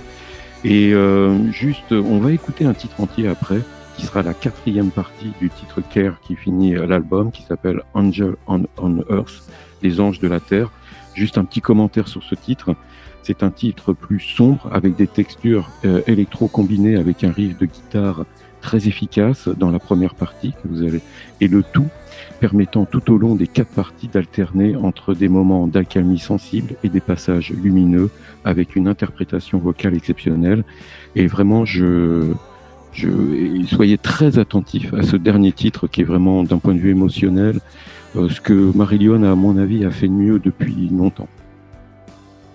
Et 0.64 0.92
euh, 0.94 1.50
juste, 1.50 1.90
on 1.90 2.18
va 2.18 2.32
écouter 2.32 2.64
un 2.64 2.74
titre 2.74 3.00
entier 3.00 3.26
après 3.26 3.60
qui 3.96 4.06
sera 4.06 4.22
la 4.22 4.32
quatrième 4.32 4.90
partie 4.90 5.32
du 5.40 5.50
titre 5.50 5.80
Care 5.92 6.20
qui 6.20 6.36
finit 6.36 6.74
l'album 6.74 7.30
qui 7.30 7.42
s'appelle 7.42 7.82
Angel 7.94 8.36
on 8.46 8.62
Earth, 9.10 9.42
les 9.82 10.00
anges 10.00 10.20
de 10.20 10.28
la 10.28 10.40
terre. 10.40 10.70
Juste 11.14 11.38
un 11.38 11.44
petit 11.44 11.60
commentaire 11.60 12.08
sur 12.08 12.22
ce 12.22 12.34
titre. 12.34 12.74
C'est 13.22 13.42
un 13.42 13.50
titre 13.50 13.92
plus 13.92 14.20
sombre 14.20 14.68
avec 14.72 14.96
des 14.96 15.06
textures 15.06 15.70
euh, 15.84 16.02
électro 16.06 16.48
combinées 16.48 16.96
avec 16.96 17.22
un 17.22 17.30
riff 17.30 17.56
de 17.58 17.66
guitare 17.66 18.24
très 18.60 18.88
efficace 18.88 19.48
dans 19.48 19.70
la 19.70 19.78
première 19.78 20.14
partie 20.14 20.52
que 20.52 20.68
vous 20.68 20.82
avez 20.82 21.00
et 21.40 21.48
le 21.48 21.62
tout 21.62 21.88
permettant 22.40 22.84
tout 22.84 23.12
au 23.12 23.18
long 23.18 23.34
des 23.34 23.46
quatre 23.46 23.70
parties 23.70 24.08
d'alterner 24.08 24.74
entre 24.76 25.14
des 25.14 25.28
moments 25.28 25.66
d'accalmie 25.66 26.18
sensible 26.18 26.74
et 26.82 26.88
des 26.88 27.00
passages 27.00 27.50
lumineux 27.50 28.10
avec 28.44 28.74
une 28.74 28.88
interprétation 28.88 29.58
vocale 29.58 29.94
exceptionnelle. 29.94 30.64
Et 31.14 31.26
vraiment, 31.26 31.64
je, 31.64 32.32
je, 32.92 33.08
soyez 33.66 33.98
très 33.98 34.38
attentifs 34.38 34.92
à 34.94 35.02
ce 35.02 35.16
dernier 35.16 35.52
titre 35.52 35.86
qui 35.86 36.00
est 36.00 36.04
vraiment 36.04 36.42
d'un 36.42 36.58
point 36.58 36.74
de 36.74 36.80
vue 36.80 36.90
émotionnel 36.90 37.60
ce 38.14 38.40
que 38.40 38.52
Marillion, 38.52 39.22
à 39.22 39.34
mon 39.34 39.56
avis, 39.56 39.84
a 39.84 39.90
fait 39.90 40.08
de 40.08 40.12
mieux 40.12 40.38
depuis 40.38 40.88
longtemps. 40.90 41.28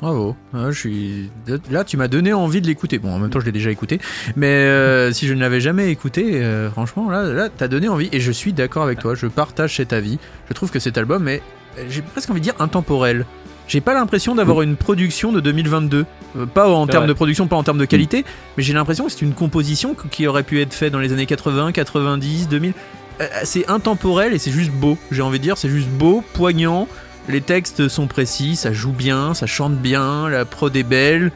Bravo. 0.02 0.36
Ah, 0.54 0.70
je 0.70 0.80
suis... 0.80 1.30
Là, 1.72 1.84
tu 1.84 1.98
m'as 1.98 2.08
donné 2.08 2.32
envie 2.32 2.62
de 2.62 2.68
l'écouter. 2.68 3.00
Bon, 3.00 3.12
en 3.12 3.20
même 3.20 3.30
temps, 3.30 3.40
je 3.40 3.46
l'ai 3.46 3.52
déjà 3.52 3.72
écouté. 3.72 4.00
Mais 4.36 4.48
euh, 4.48 5.12
si 5.12 5.26
je 5.28 5.34
ne 5.34 5.40
l'avais 5.40 5.60
jamais 5.60 5.90
écouté, 5.90 6.44
euh, 6.44 6.70
franchement, 6.70 7.10
là, 7.10 7.24
là 7.24 7.50
t'as 7.50 7.68
donné 7.68 7.88
envie. 7.88 8.10
Et 8.12 8.20
je 8.20 8.32
suis 8.32 8.54
d'accord 8.54 8.84
avec 8.84 9.00
toi. 9.00 9.16
Je 9.16 9.26
partage 9.26 9.78
cet 9.78 9.94
avis. 9.94 10.20
Je 10.50 10.54
trouve 10.54 10.70
que 10.70 10.80
cet 10.80 10.98
album 10.98 11.28
est, 11.28 11.42
j'ai 11.90 12.04
presque 12.04 12.30
envie 12.30 12.42
de 12.42 12.46
dire, 12.46 12.56
intemporel. 12.60 13.26
J'ai 13.68 13.82
pas 13.82 13.94
l'impression 13.94 14.34
d'avoir 14.36 14.62
une 14.62 14.78
production 14.78 15.34
de 15.34 15.40
2022. 15.42 16.06
Euh, 16.38 16.46
pas 16.46 16.70
en 16.70 16.86
termes 16.88 17.04
vrai. 17.04 17.10
de 17.10 17.14
production, 17.14 17.48
pas 17.48 17.58
en 17.58 17.64
termes 17.64 17.80
de 17.80 17.86
qualité. 17.86 18.24
Mais 18.56 18.64
j'ai 18.64 18.74
l'impression 18.74 19.06
que 19.06 19.12
c'est 19.12 19.24
une 19.24 19.34
composition 19.34 19.96
qui 20.12 20.28
aurait 20.28 20.44
pu 20.44 20.62
être 20.62 20.74
faite 20.74 20.94
dans 20.94 21.00
les 21.00 21.12
années 21.12 21.26
80, 21.26 21.72
90, 21.72 22.48
2000. 22.50 22.74
Euh, 23.22 23.26
C'est 23.44 23.68
intemporel 23.70 24.34
et 24.34 24.38
c'est 24.40 24.52
juste 24.52 24.72
beau. 24.72 24.98
J'ai 25.12 25.22
envie 25.22 25.40
de 25.40 25.44
dire, 25.44 25.58
c'est 25.58 25.70
juste 25.70 25.90
beau, 25.90 26.24
poignant. 26.34 26.88
Les 27.30 27.42
textes 27.42 27.88
sont 27.90 28.08
précis, 28.08 28.56
ça 28.56 28.72
joue 28.72 28.92
bien, 28.94 29.34
ça 29.34 29.48
chante 29.48 29.76
bien, 29.76 30.30
la 30.30 30.46
prod 30.46 30.76
est 30.76 30.84
belle. 30.84 31.32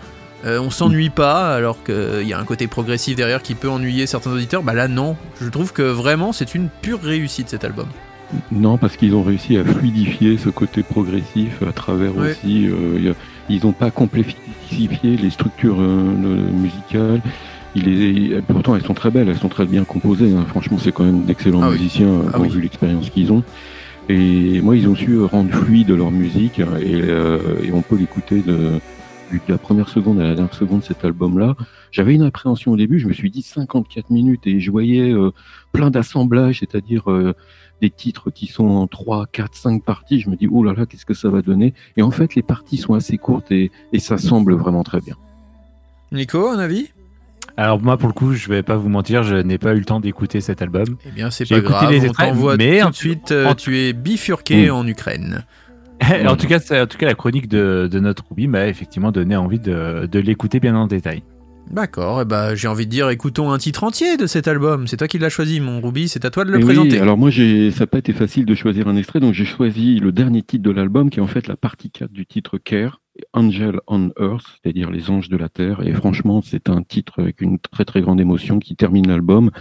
euh, 0.45 0.57
on 0.59 0.71
s'ennuie 0.71 1.11
pas, 1.11 1.53
alors 1.53 1.83
qu'il 1.83 2.23
y 2.27 2.33
a 2.33 2.39
un 2.39 2.45
côté 2.45 2.65
progressif 2.65 3.15
derrière 3.15 3.43
qui 3.43 3.53
peut 3.53 3.69
ennuyer 3.69 4.07
certains 4.07 4.31
auditeurs. 4.31 4.63
Bah 4.63 4.73
là, 4.73 4.87
non. 4.87 5.15
Je 5.39 5.47
trouve 5.49 5.71
que 5.71 5.83
vraiment, 5.83 6.31
c'est 6.33 6.55
une 6.55 6.67
pure 6.81 6.99
réussite 7.01 7.49
cet 7.49 7.63
album. 7.63 7.85
Non, 8.51 8.77
parce 8.79 8.95
qu'ils 8.97 9.13
ont 9.13 9.21
réussi 9.21 9.57
à 9.57 9.63
fluidifier 9.65 10.37
ce 10.39 10.49
côté 10.49 10.81
progressif 10.81 11.61
à 11.67 11.71
travers 11.73 12.15
Ouais. 12.17 12.31
aussi. 12.31 12.67
euh, 12.67 13.11
a- 13.11 13.15
ils 13.49 13.63
n'ont 13.65 13.73
pas 13.73 13.91
complexifié 13.91 15.17
les 15.17 15.29
structures 15.29 15.79
euh, 15.79 16.11
le- 16.21 16.51
musicales. 16.51 17.21
Il 17.75 17.87
est, 18.33 18.41
pourtant, 18.41 18.75
elles 18.75 18.83
sont 18.83 18.93
très 18.93 19.11
belles, 19.11 19.29
elles 19.29 19.37
sont 19.37 19.47
très 19.49 19.65
bien 19.65 19.83
composées. 19.85 20.33
hein. 20.33 20.45
Franchement, 20.47 20.77
c'est 20.77 20.91
quand 20.91 21.05
même 21.05 21.23
d'excellents 21.23 21.61
Ah 21.63 21.69
musiciens, 21.71 22.21
Ah 22.33 22.39
oui. 22.39 22.49
vu 22.49 22.61
l'expérience 22.61 23.09
qu'ils 23.09 23.31
ont. 23.31 23.43
Et 24.09 24.59
moi, 24.61 24.75
ils 24.75 24.87
ont 24.89 24.95
su 24.95 25.21
rendre 25.21 25.51
fluide 25.51 25.91
leur 25.91 26.11
musique 26.11 26.59
hein, 26.59 26.67
et, 26.81 27.01
euh, 27.03 27.39
et 27.63 27.71
on 27.71 27.81
peut 27.81 27.95
l'écouter 27.95 28.41
de, 28.41 28.53
de 29.31 29.39
la 29.47 29.57
première 29.57 29.87
seconde 29.87 30.19
à 30.19 30.23
la 30.23 30.35
dernière 30.35 30.53
seconde 30.53 30.81
de 30.81 30.85
cet 30.85 31.05
album-là. 31.05 31.55
J'avais 31.91 32.13
une 32.15 32.23
appréhension 32.23 32.71
au 32.73 32.77
début, 32.77 32.99
je 32.99 33.07
me 33.07 33.13
suis 33.13 33.29
dit 33.31 33.41
54 33.41 34.09
minutes 34.09 34.47
et 34.47 34.59
je 34.59 34.69
voyais 34.71 35.11
euh, 35.13 35.31
plein 35.71 35.91
d'assemblages, 35.91 36.59
c'est-à-dire 36.59 37.09
euh, 37.09 37.33
des 37.81 37.89
titres 37.89 38.31
qui 38.31 38.47
sont 38.47 38.67
en 38.67 38.87
3, 38.87 39.27
4, 39.31 39.55
5 39.55 39.83
parties. 39.83 40.19
Je 40.19 40.29
me 40.29 40.35
dis, 40.35 40.47
oh 40.51 40.61
là 40.63 40.73
là, 40.73 40.85
qu'est-ce 40.85 41.05
que 41.05 41.13
ça 41.13 41.29
va 41.29 41.41
donner? 41.41 41.73
Et 41.95 42.01
en 42.01 42.11
fait, 42.11 42.35
les 42.35 42.41
parties 42.43 42.77
sont 42.77 42.95
assez 42.95 43.17
courtes 43.17 43.51
et, 43.51 43.71
et 43.93 43.99
ça 43.99 44.17
semble 44.17 44.55
vraiment 44.55 44.83
très 44.83 44.99
bien. 44.99 45.15
Nico, 46.11 46.49
un 46.49 46.59
avis? 46.59 46.89
Alors 47.57 47.81
moi, 47.81 47.97
pour 47.97 48.07
le 48.07 48.13
coup, 48.13 48.33
je 48.33 48.47
vais 48.49 48.63
pas 48.63 48.75
vous 48.77 48.89
mentir, 48.89 49.23
je 49.23 49.35
n'ai 49.35 49.57
pas 49.57 49.73
eu 49.73 49.79
le 49.79 49.85
temps 49.85 49.99
d'écouter 49.99 50.41
cet 50.41 50.61
album. 50.61 50.85
Eh 51.07 51.11
bien, 51.11 51.29
c'est 51.29 51.45
J'ai 51.45 51.55
pas 51.55 51.59
écouté 51.61 51.73
grave. 51.73 51.91
les 51.91 51.99
on 52.01 52.03
extraits, 52.05 52.29
t'envoie 52.29 52.57
mais 52.57 52.79
tout 52.79 52.85
en- 52.85 52.89
de 52.89 52.95
suite. 52.95 53.31
euh, 53.31 53.47
en- 53.47 53.55
tu 53.55 53.77
es 53.77 53.93
bifurqué 53.93 54.67
Mm. 54.69 54.73
en 54.73 54.87
Ukraine. 54.87 55.45
en 56.27 56.35
tout 56.35 56.47
cas, 56.47 56.59
c'est- 56.59 56.79
en 56.81 56.87
tout 56.87 56.97
cas, 56.97 57.05
la 57.05 57.13
chronique 57.13 57.47
de, 57.47 57.87
de 57.91 57.99
notre 57.99 58.23
Ruby 58.29 58.47
m'a 58.47 58.67
effectivement 58.67 59.11
donné 59.11 59.35
envie 59.35 59.59
de, 59.59 60.07
de 60.11 60.19
l'écouter 60.19 60.59
bien 60.59 60.75
en 60.75 60.87
détail. 60.87 61.23
D'accord, 61.69 62.21
et 62.21 62.25
bah 62.25 62.53
j'ai 62.55 62.67
envie 62.67 62.85
de 62.85 62.91
dire, 62.91 63.09
écoutons 63.09 63.51
un 63.51 63.57
titre 63.57 63.83
entier 63.85 64.17
de 64.17 64.25
cet 64.25 64.47
album. 64.49 64.87
C'est 64.87 64.97
toi 64.97 65.07
qui 65.07 65.19
l'as 65.19 65.29
choisi, 65.29 65.59
mon 65.61 65.79
Ruby, 65.79 66.09
c'est 66.09 66.25
à 66.25 66.29
toi 66.29 66.43
de 66.43 66.49
le 66.51 66.55
Et 66.59 66.63
oui, 66.63 66.65
présenter. 66.65 66.99
alors 66.99 67.17
moi, 67.17 67.29
j'ai, 67.29 67.71
ça 67.71 67.81
n'a 67.81 67.87
pas 67.87 67.99
été 67.99 68.11
facile 68.13 68.45
de 68.45 68.55
choisir 68.55 68.87
un 68.89 68.95
extrait, 68.97 69.19
donc 69.19 69.33
j'ai 69.33 69.45
choisi 69.45 69.99
le 69.99 70.11
dernier 70.11 70.41
titre 70.41 70.63
de 70.63 70.71
l'album, 70.71 71.09
qui 71.09 71.19
est 71.19 71.21
en 71.21 71.27
fait 71.27 71.47
la 71.47 71.55
partie 71.55 71.89
4 71.89 72.11
du 72.11 72.25
titre 72.25 72.57
Care, 72.57 72.99
Angel 73.33 73.79
on 73.87 74.11
Earth, 74.19 74.45
c'est-à-dire 74.61 74.89
les 74.89 75.09
anges 75.09 75.29
de 75.29 75.37
la 75.37 75.49
terre. 75.49 75.85
Et 75.85 75.93
franchement, 75.93 76.41
c'est 76.41 76.69
un 76.69 76.83
titre 76.83 77.21
avec 77.21 77.41
une 77.41 77.59
très 77.59 77.85
très 77.85 78.01
grande 78.01 78.19
émotion 78.19 78.59
qui 78.59 78.75
termine 78.75 79.07
l'album. 79.07 79.51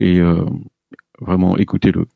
Et 0.00 0.20
euh, 0.20 0.44
vraiment, 1.20 1.56
écoutez-le. 1.56 2.06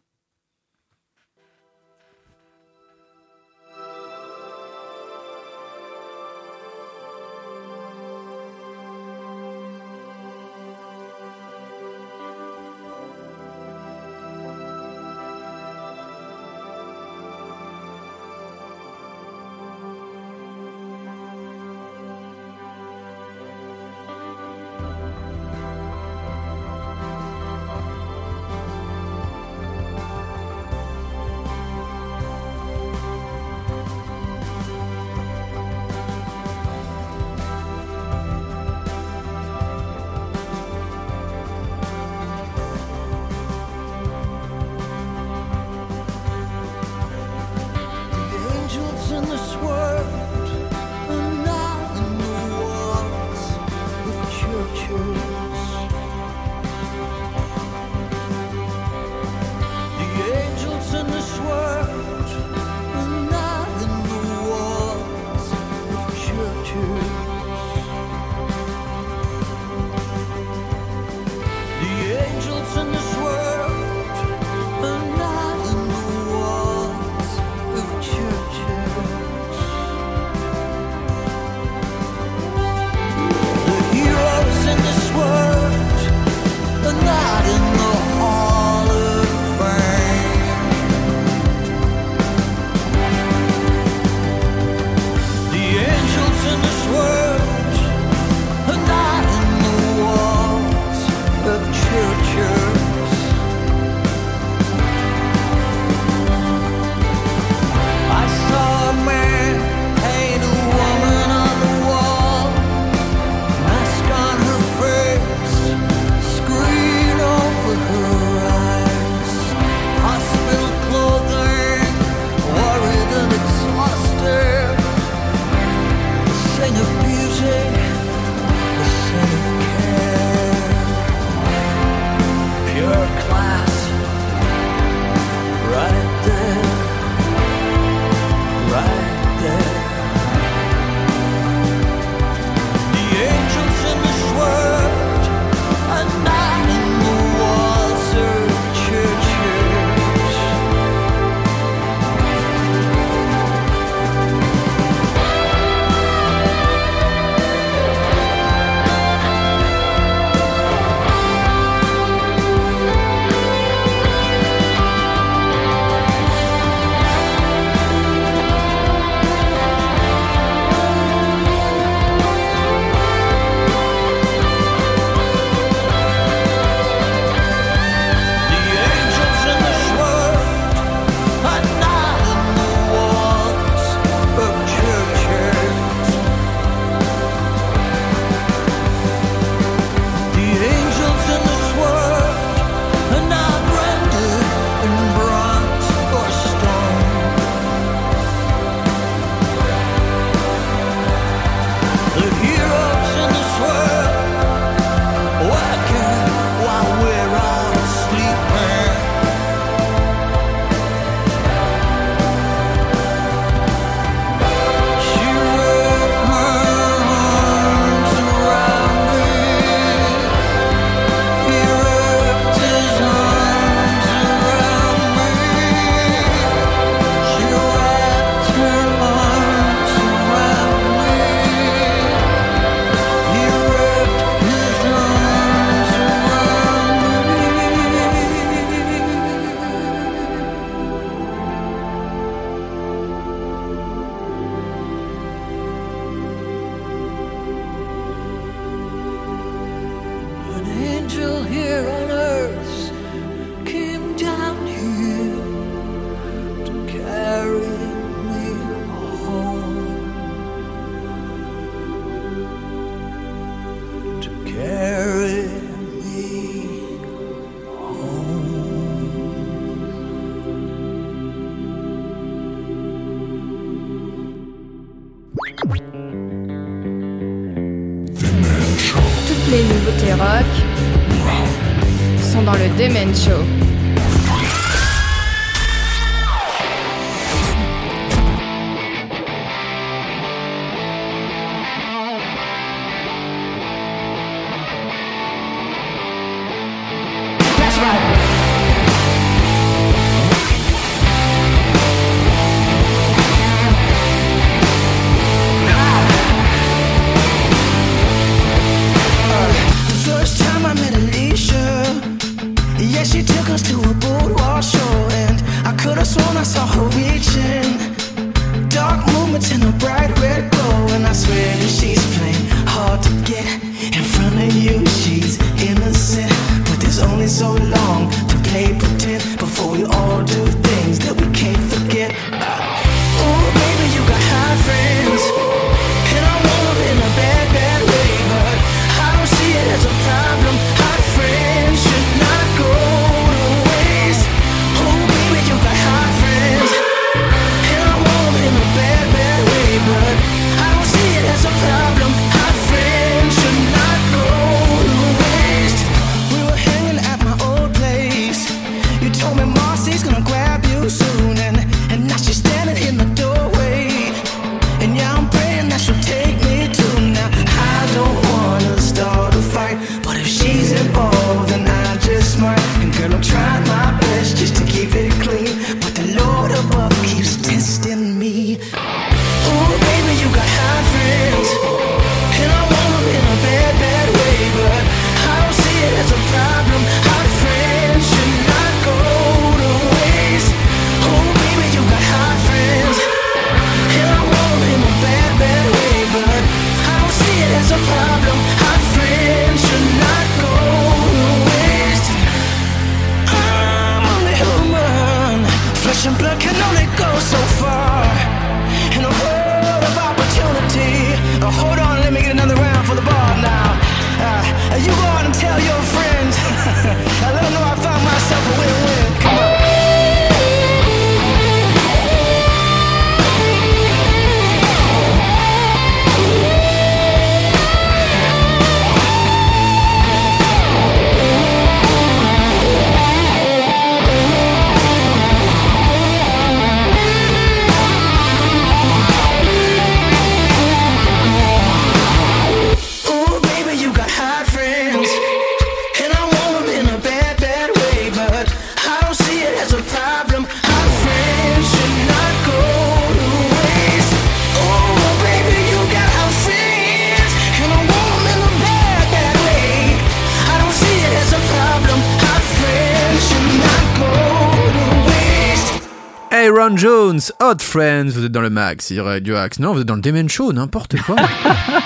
Jones, 467.53 467.57
Hot 467.57 467.63
Friends, 467.63 468.11
vous 468.15 468.25
êtes 468.25 468.33
dans 468.33 468.41
le 468.41 468.51
max, 468.51 468.91
il 468.91 469.01
axe. 469.37 469.59
Non, 469.59 469.73
vous 469.75 469.81
êtes 469.81 469.87
dans 469.87 469.95
le 469.95 470.01
Demen 470.01 470.29
Show, 470.29 470.53
n'importe 470.53 470.97
quoi. 471.03 471.17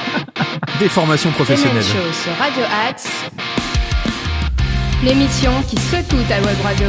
Des 0.80 0.88
formations 0.88 1.30
Demen 1.30 1.32
professionnelles. 1.32 1.82
Show 1.82 2.12
sur 2.12 2.32
Radio 2.38 2.62
Axe. 2.88 3.08
L'émission 5.04 5.52
qui 5.68 5.76
secoue 5.76 6.22
ta 6.28 6.36
web 6.36 6.56
radio. 6.62 6.88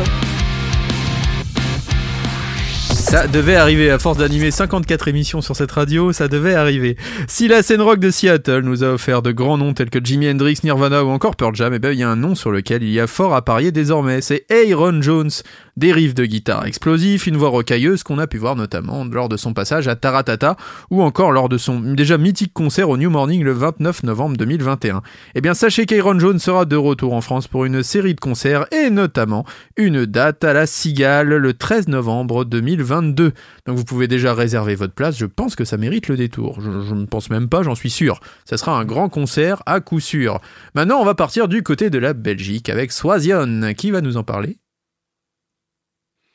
Ça 3.09 3.25
devait 3.25 3.55
arriver, 3.55 3.89
à 3.89 3.99
force 3.99 4.17
d'animer 4.17 4.51
54 4.51 5.07
émissions 5.07 5.39
sur 5.39 5.55
cette 5.55 5.71
radio, 5.71 6.11
ça 6.11 6.27
devait 6.27 6.55
arriver. 6.55 6.97
Si 7.27 7.47
la 7.47 7.63
scène 7.63 7.81
rock 7.81 7.99
de 7.99 8.11
Seattle 8.11 8.63
nous 8.63 8.83
a 8.83 8.87
offert 8.87 9.21
de 9.21 9.31
grands 9.31 9.57
noms 9.57 9.73
tels 9.73 9.89
que 9.89 10.03
Jimi 10.03 10.29
Hendrix, 10.29 10.59
Nirvana 10.65 11.05
ou 11.05 11.09
encore 11.09 11.37
Pearl 11.37 11.55
Jam, 11.55 11.73
eh 11.73 11.79
ben, 11.79 11.93
il 11.93 11.99
y 11.99 12.03
a 12.03 12.09
un 12.09 12.17
nom 12.17 12.35
sur 12.35 12.51
lequel 12.51 12.83
il 12.83 12.89
y 12.89 12.99
a 12.99 13.07
fort 13.07 13.33
à 13.33 13.43
parier 13.43 13.71
désormais, 13.71 14.19
c'est 14.19 14.45
Aaron 14.51 15.01
Jones. 15.01 15.31
Des 15.77 15.93
riffs 15.93 16.15
de 16.15 16.25
guitare 16.25 16.65
explosifs, 16.65 17.27
une 17.27 17.37
voix 17.37 17.49
rocailleuse 17.49 18.01
qu'on 18.01 18.17
a 18.17 18.25
pu 18.25 18.39
voir 18.39 18.55
notamment 18.55 19.05
lors 19.05 19.29
de 19.29 19.37
son 19.37 19.53
passage 19.53 19.87
à 19.87 19.95
Taratata 19.95 20.57
ou 20.89 21.03
encore 21.03 21.31
lors 21.31 21.49
de 21.49 21.59
son 21.59 21.79
déjà 21.79 22.17
mythique 22.17 22.51
concert 22.51 22.89
au 22.89 22.97
New 22.97 23.11
Morning 23.11 23.43
le 23.43 23.51
29 23.51 24.01
novembre 24.01 24.37
2021. 24.37 25.03
Eh 25.35 25.41
bien, 25.41 25.53
sachez 25.53 25.85
qu'Aaron 25.85 26.17
Jones 26.17 26.39
sera 26.39 26.65
de 26.65 26.75
retour 26.75 27.13
en 27.13 27.21
France 27.21 27.47
pour 27.47 27.63
une 27.63 27.83
série 27.83 28.15
de 28.15 28.19
concerts 28.19 28.65
et 28.71 28.89
notamment 28.89 29.45
une 29.75 30.07
date 30.07 30.43
à 30.43 30.51
la 30.51 30.65
Cigale 30.65 31.35
le 31.35 31.53
13 31.53 31.89
novembre 31.89 32.43
2022. 32.43 33.33
Donc 33.67 33.77
vous 33.77 33.85
pouvez 33.85 34.07
déjà 34.07 34.33
réserver 34.33 34.73
votre 34.73 34.95
place, 34.95 35.15
je 35.15 35.27
pense 35.27 35.55
que 35.55 35.63
ça 35.63 35.77
mérite 35.77 36.07
le 36.07 36.17
détour. 36.17 36.59
Je, 36.59 36.95
ne 36.95 37.05
pense 37.05 37.29
même 37.29 37.49
pas, 37.49 37.61
j'en 37.61 37.75
suis 37.75 37.91
sûr. 37.91 38.19
Ça 38.45 38.57
sera 38.57 38.75
un 38.75 38.83
grand 38.83 39.09
concert 39.09 39.61
à 39.67 39.79
coup 39.79 39.99
sûr. 39.99 40.39
Maintenant, 40.73 40.97
on 40.99 41.05
va 41.05 41.13
partir 41.13 41.47
du 41.47 41.61
côté 41.61 41.91
de 41.91 41.99
la 41.99 42.13
Belgique 42.13 42.69
avec 42.69 42.91
Swazion. 42.91 43.75
Qui 43.77 43.91
va 43.91 44.01
nous 44.01 44.17
en 44.17 44.23
parler? 44.23 44.57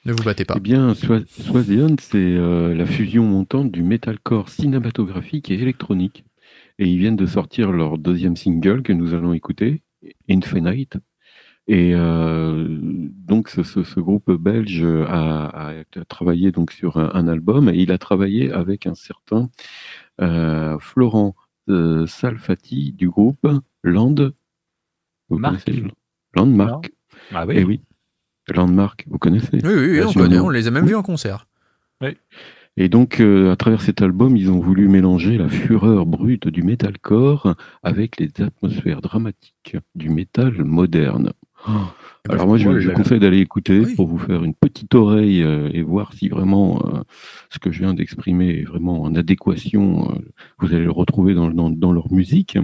Ne 0.05 0.13
vous 0.13 0.25
battez 0.25 0.45
pas. 0.45 0.55
Eh 0.57 0.61
bien, 0.61 0.93
Swa- 0.95 1.25
Swazion, 1.27 1.97
c'est 2.01 2.17
euh, 2.19 2.75
la 2.75 2.87
fusion 2.87 3.25
montante 3.25 3.71
du 3.71 3.83
metalcore 3.83 4.49
cinématographique 4.49 5.51
et 5.51 5.55
électronique. 5.55 6.25
Et 6.79 6.87
ils 6.89 6.99
viennent 6.99 7.17
de 7.17 7.27
sortir 7.27 7.71
leur 7.71 7.99
deuxième 7.99 8.37
single 8.37 8.83
que 8.83 8.93
nous 8.93 9.15
allons 9.15 9.33
écouter, 9.33 9.83
Infinite. 10.29 10.97
Et 11.69 11.93
euh, 11.95 12.67
donc, 12.81 13.49
ce, 13.49 13.63
ce- 13.63 13.85
ce 13.85 14.01
groupe 14.01 14.33
belge 14.33 14.85
a, 14.85 15.69
a 15.69 16.05
travaillé 16.09 16.51
donc 16.51 16.73
sur 16.73 16.97
un, 16.97 17.11
un 17.15 17.29
album 17.29 17.69
et 17.69 17.77
il 17.77 17.93
a 17.93 17.99
travaillé 17.99 18.51
avec 18.51 18.87
un 18.89 18.97
certain 18.97 19.49
euh, 20.21 20.77
Florent 20.81 21.37
euh, 21.69 22.07
Salfati 22.09 22.93
du 22.93 23.09
groupe 23.09 23.47
Land. 23.85 24.33
Landmark. 26.35 26.91
Ah 27.33 27.47
Eh 27.49 27.65
oui, 27.65 27.81
Landmark, 28.49 29.05
vous 29.09 29.19
connaissez 29.19 29.49
Oui, 29.53 29.61
oui, 29.65 29.91
oui, 29.93 30.03
on 30.07 30.13
connaît, 30.13 30.39
on 30.39 30.49
les 30.51 30.67
a 30.67 30.71
même 30.71 30.85
Oui. 30.85 30.91
vus 30.91 30.97
en 30.97 31.03
concert. 31.03 31.47
Et 32.79 32.89
donc, 32.89 33.21
euh, 33.21 33.53
à 33.53 33.57
travers 33.57 33.83
cet 33.83 34.01
album, 34.01 34.37
ils 34.37 34.51
ont 34.51 34.59
voulu 34.59 34.89
mélanger 34.89 35.37
la 35.37 35.49
fureur 35.49 36.07
brute 36.07 36.49
du 36.49 36.63
metalcore 36.63 37.55
avec 37.83 38.19
les 38.19 38.31
atmosphères 38.43 39.03
dramatiques 39.03 39.77
du 39.95 40.09
métal 40.09 40.65
moderne. 40.65 41.33
Oh, 41.69 41.71
bah, 42.25 42.35
Alors 42.35 42.47
moi, 42.47 42.57
je, 42.57 42.69
là. 42.71 42.95
conseille 42.95 43.21
d'aller 43.21 43.39
écouter 43.41 43.81
Oui. 43.81 43.95
pour 43.95 44.09
vous 44.09 44.19
faire 44.19 44.43
une 44.43 44.55
petite 44.55 44.95
oreille 44.95 45.43
euh, 45.43 45.69
et 45.73 45.83
voir 45.83 46.13
si 46.15 46.29
vraiment 46.31 46.83
euh, 46.95 47.01
ce 47.53 47.59
que 47.59 47.71
je 47.71 47.81
viens 47.81 47.93
d'exprimer 47.95 48.61
est 48.61 48.65
vraiment 48.65 49.03
en 49.03 49.15
adéquation. 49.15 50.11
euh, 50.11 50.19
vous 50.59 50.75
allez 50.75 50.85
le 50.85 50.91
retrouver 50.91 51.35
dans, 51.35 51.51
dans, 51.51 51.69
dans 51.71 51.93
leur 51.93 52.11
musique. 52.13 52.57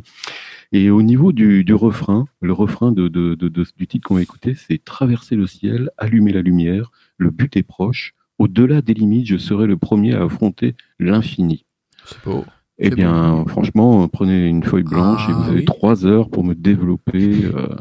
Et 0.73 0.91
au 0.91 1.03
niveau 1.03 1.33
du, 1.33 1.65
du 1.65 1.75
refrain, 1.75 2.27
le 2.41 2.53
refrain 2.53 2.91
de, 2.93 3.09
de, 3.09 3.35
de- 3.35 3.49
de- 3.49 3.67
du 3.77 3.87
titre 3.87 4.09
qu'on 4.09 4.15
va 4.15 4.23
écouter, 4.23 4.55
c'est 4.55 4.83
Traverser 4.83 5.37
le 5.37 5.47
ciel, 5.47 5.91
allumer 5.99 6.33
la 6.33 6.43
lumière, 6.43 6.91
le 7.19 7.31
but 7.31 7.57
est 7.57 7.63
proche, 7.63 8.15
au-delà 8.39 8.81
des 8.83 8.95
limites, 8.95 9.27
je 9.27 9.37
serai 9.37 9.67
le 9.67 9.77
premier 9.77 10.15
à 10.15 10.23
affronter 10.25 10.75
l'infini. 10.99 11.65
C'est 12.05 12.23
beau. 12.25 12.45
Eh 12.79 12.91
bien, 12.91 13.45
franchement, 13.49 14.07
prenez 14.09 14.47
une 14.49 14.63
feuille 14.63 14.85
blanche 14.85 15.29
et 15.29 15.33
Ah, 15.33 15.35
vous 15.35 15.49
avez 15.51 15.59
oui. 15.61 15.65
trois 15.65 16.07
heures 16.07 16.31
pour 16.31 16.45
me 16.45 16.55
développer 16.55 17.45
euh, 17.45 17.75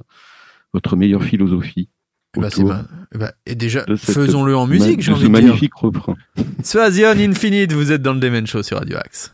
votre 0.74 0.95
meilleure 0.95 1.24
philosophie. 1.24 1.88
Bah, 2.36 2.49
ma- 2.59 2.84
bah, 3.15 3.32
et 3.45 3.55
déjà, 3.55 3.84
faisons-le 3.95 4.55
en 4.55 4.67
musique, 4.67 5.01
j'ai 5.01 5.11
envie 5.11 5.21
de 5.23 5.34
dire. 5.34 5.41
magnifique 5.47 5.73
refrain. 5.75 6.15
Swazian 6.63 7.17
Infinite, 7.17 7.73
vous 7.73 7.91
êtes 7.91 8.01
dans 8.01 8.13
le 8.13 8.19
Demen 8.19 8.45
Show 8.45 8.61
sur 8.63 8.78
Radio 8.78 8.97
Axe. 8.97 9.34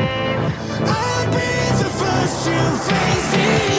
I'll 0.00 1.26
be 1.30 1.48
the 1.78 1.90
first 1.98 2.44
to 2.44 2.56
face 2.86 3.32
the 3.32 3.77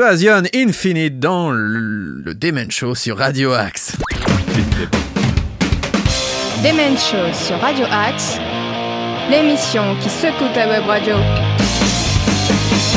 Swazian 0.00 0.44
Infinite 0.54 1.18
dans 1.18 1.50
le, 1.50 2.32
Demen 2.32 2.70
Show 2.70 2.94
sur 2.94 3.18
Radio 3.18 3.52
Axe. 3.52 3.98
Demen 6.64 6.96
Show 6.96 7.34
sur 7.34 7.60
Radio 7.60 7.84
Axe, 7.92 8.38
l'émission 9.30 9.94
qui 10.00 10.08
secoue 10.08 10.48
ta 10.54 10.68
web 10.68 10.84
radio. 10.86 11.16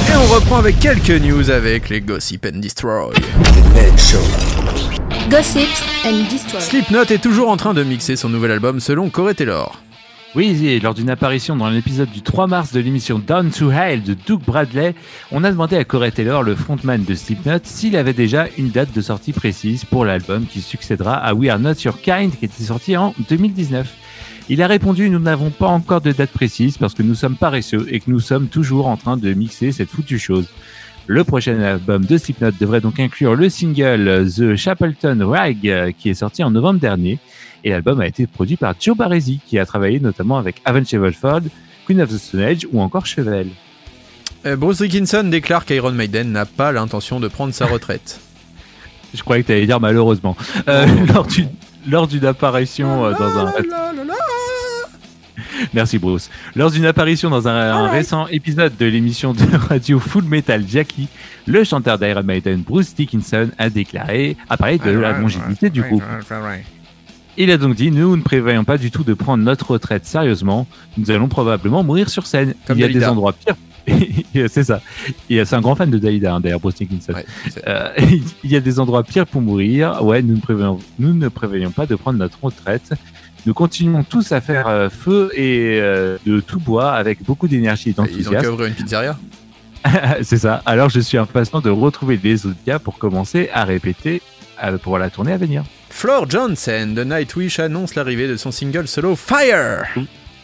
Et 0.08 0.16
on 0.16 0.34
reprend 0.34 0.60
avec 0.60 0.80
quelques 0.80 1.10
news 1.10 1.50
avec 1.50 1.90
les 1.90 2.00
Gossip 2.00 2.46
and 2.46 2.60
Destroy. 2.60 3.14
Show. 3.98 4.20
Gossips 5.30 5.84
and 6.06 6.32
Destroy. 6.32 6.62
Slipknot 6.62 7.12
est 7.12 7.22
toujours 7.22 7.50
en 7.50 7.58
train 7.58 7.74
de 7.74 7.84
mixer 7.84 8.16
son 8.16 8.30
nouvel 8.30 8.52
album 8.52 8.80
selon 8.80 9.10
Corey 9.10 9.34
Taylor. 9.34 9.78
Oui, 10.36 10.80
lors 10.82 10.96
d'une 10.96 11.12
apparition 11.12 11.56
dans 11.56 11.70
l'épisode 11.70 12.10
du 12.10 12.24
3 12.24 12.48
mars 12.48 12.72
de 12.72 12.80
l'émission 12.80 13.20
Down 13.20 13.52
to 13.52 13.72
Hell 13.72 14.02
de 14.02 14.16
Doug 14.16 14.42
Bradley, 14.42 14.96
on 15.32 15.44
a 15.44 15.52
demandé 15.52 15.78
à 15.78 15.84
Corey 15.84 16.10
Taylor, 16.10 16.42
le 16.42 16.56
frontman 16.56 17.04
de 17.04 17.14
Slipknot, 17.14 17.60
s'il 17.62 17.96
avait 17.96 18.14
déjà 18.14 18.48
une 18.58 18.70
date 18.70 18.92
de 18.96 19.02
sortie 19.02 19.32
précise 19.32 19.86
pour 19.86 20.06
l'album 20.06 20.48
qui 20.48 20.62
succédera 20.62 21.18
à 21.18 21.36
We 21.36 21.52
Are 21.52 21.60
Not 21.60 21.76
Your 21.86 22.02
Kind 22.02 22.32
qui 22.36 22.46
était 22.46 22.64
sorti 22.64 22.98
en 22.98 23.14
2019. 23.30 23.96
Il 24.50 24.64
a 24.64 24.68
répondu 24.68 25.12
Nous 25.12 25.20
n'avons 25.20 25.52
pas 25.52 25.68
encore 25.68 26.02
de 26.02 26.12
date 26.12 26.32
précise 26.32 26.80
parce 26.80 26.96
que 26.96 27.04
nous 27.04 27.14
sommes 27.16 27.36
paresseux 27.36 27.86
et 27.92 28.00
que 28.00 28.10
nous 28.10 28.20
sommes 28.20 28.48
toujours 28.48 28.88
en 28.88 28.98
train 28.98 29.18
de 29.18 29.34
mixer 29.34 29.72
cette 29.72 29.90
foutue 29.90 30.18
chose. 30.18 30.48
Le 31.06 31.24
prochain 31.24 31.60
album 31.62 32.06
de 32.06 32.18
Slipknot 32.18 32.54
devrait 32.60 32.82
donc 32.82 33.00
inclure 33.00 33.36
le 33.36 33.50
single 33.50 34.28
The 34.36 34.56
Chapelton 34.56 35.20
Rag 35.30 35.58
euh, 35.68 35.92
qui 35.92 36.10
est 36.10 36.16
sorti 36.16 36.44
en 36.44 36.50
novembre 36.50 36.80
dernier. 36.80 37.20
Et 37.64 37.70
l'album 37.70 38.02
a 38.02 38.08
été 38.08 38.28
produit 38.28 38.58
par 38.58 38.76
Joe 38.80 38.96
Barresi 38.96 39.40
qui 39.46 39.58
a 39.58 39.66
travaillé 39.66 40.00
notamment 40.00 40.38
avec 40.38 40.62
Avenged 40.66 40.88
Sevenfold, 40.88 41.50
Queen 41.86 42.02
of 42.02 42.10
the 42.10 42.18
Stone 42.18 42.42
Age 42.42 42.68
ou 42.72 42.82
encore 42.82 43.06
Chevelle. 43.06 43.50
Euh, 44.46 44.56
Bruce 44.56 44.82
Dickinson 44.82 45.24
déclare 45.24 45.66
qu'Iron 45.66 45.92
Maiden 45.92 46.32
n'a 46.32 46.46
pas 46.46 46.72
l'intention 46.72 47.20
de 47.20 47.28
prendre 47.28 47.54
sa 47.54 47.66
retraite. 47.66 48.20
Je 49.14 49.22
croyais 49.22 49.44
que 49.44 49.48
tu 49.48 49.54
allais 49.54 49.66
dire 49.66 49.80
malheureusement. 49.80 50.36
Euh, 50.68 50.86
lors 51.14 51.26
d'une 51.26 51.50
lors 51.88 52.10
apparition 52.26 53.06
euh, 53.06 53.14
dans 53.14 53.38
un 53.38 53.54
Merci 55.74 55.98
Bruce. 55.98 56.30
Lors 56.56 56.72
d'une 56.72 56.86
apparition 56.86 57.30
dans 57.30 57.48
un, 57.48 57.56
un 57.56 57.90
récent 57.90 58.28
épisode 58.28 58.76
de 58.78 58.86
l'émission 58.86 59.34
de 59.34 59.44
radio 59.70 60.00
Full 60.00 60.26
Metal 60.26 60.64
Jackie, 60.68 61.08
le 61.48 61.64
chanteur 61.64 61.98
d'Iron 61.98 62.24
Maiden 62.24 62.62
Bruce 62.62 62.94
Dickinson 62.94 63.50
a 63.58 63.70
déclaré 63.70 64.36
à 64.50 64.58
parler 64.58 64.78
de 64.78 64.92
la 64.92 65.14
longévité 65.14 65.70
du 65.70 65.82
groupe. 65.82 66.04
Il 67.38 67.50
a 67.52 67.58
donc 67.58 67.76
dit 67.76 67.92
Nous 67.92 68.16
ne 68.16 68.22
prévoyons 68.22 68.64
pas 68.64 68.78
du 68.78 68.92
tout 68.92 69.04
de 69.04 69.14
prendre 69.14 69.44
notre 69.44 69.72
retraite 69.72 70.06
sérieusement. 70.06 70.68
Nous 70.98 71.10
allons 71.12 71.28
probablement 71.28 71.84
mourir 71.84 72.10
sur 72.10 72.26
scène. 72.26 72.54
Comme 72.68 72.78
Il 72.78 72.82
y 72.82 72.84
a 72.84 72.90
des 72.90 73.06
endroits 73.06 73.34
pires. 73.34 73.56
c'est 74.50 74.64
ça. 74.64 74.82
C'est 75.30 75.54
un 75.54 75.62
grand 75.62 75.76
fan 75.76 75.90
de 75.90 75.98
Dalida, 75.98 76.36
hein, 76.36 76.40
d'ailleurs, 76.40 76.60
Bruce 76.60 76.76
Dickinson. 76.76 77.14
Ouais, 77.14 77.26
Euh, 77.68 77.90
il 78.44 78.52
y 78.52 78.56
a 78.56 78.60
des 78.62 78.80
endroits 78.80 79.04
pires 79.04 79.26
pour 79.28 79.42
mourir. 79.42 80.04
Ouais, 80.04 80.22
nous 80.22 80.36
ne 80.36 80.40
prévoyons, 80.40 80.80
nous 81.00 81.14
ne 81.14 81.28
prévoyons 81.28 81.72
pas 81.72 81.86
de 81.86 81.96
prendre 81.96 82.18
notre 82.20 82.42
retraite. 82.44 82.94
Nous 83.46 83.54
continuons 83.54 84.04
tous 84.04 84.32
à 84.32 84.40
faire 84.40 84.68
euh, 84.68 84.90
feu 84.90 85.30
et 85.36 85.80
euh, 85.82 86.18
de 86.26 86.40
tout 86.40 86.60
bois 86.62 86.94
avec 86.94 87.24
beaucoup 87.26 87.50
d'énergie 87.50 87.90
et 87.90 87.92
Ils 87.98 88.00
ont 88.00 88.06
qu'à 88.06 88.12
d'enthousiasme. 88.12 88.54
ouvrir 88.54 88.68
une 88.70 88.74
pizzeria. 88.74 89.20
C'est 90.22 90.38
ça. 90.38 90.62
Alors 90.66 90.88
je 90.90 91.02
suis 91.02 91.18
impatient 91.18 91.60
de 91.60 91.70
retrouver 91.70 92.18
les 92.24 92.46
autres 92.46 92.56
gars 92.66 92.80
pour 92.80 92.98
commencer 92.98 93.50
à 93.54 93.66
répéter 93.66 94.22
pour 94.82 94.98
la 94.98 95.10
tournée 95.10 95.34
à 95.34 95.38
venir. 95.38 95.64
Floor 95.96 96.30
Johnson 96.30 96.92
de 96.94 97.04
Nightwish 97.06 97.60
annonce 97.60 97.96
l'arrivée 97.96 98.28
de 98.28 98.36
son 98.36 98.52
single 98.52 98.90
solo 98.90 99.16
Fire. 99.16 99.86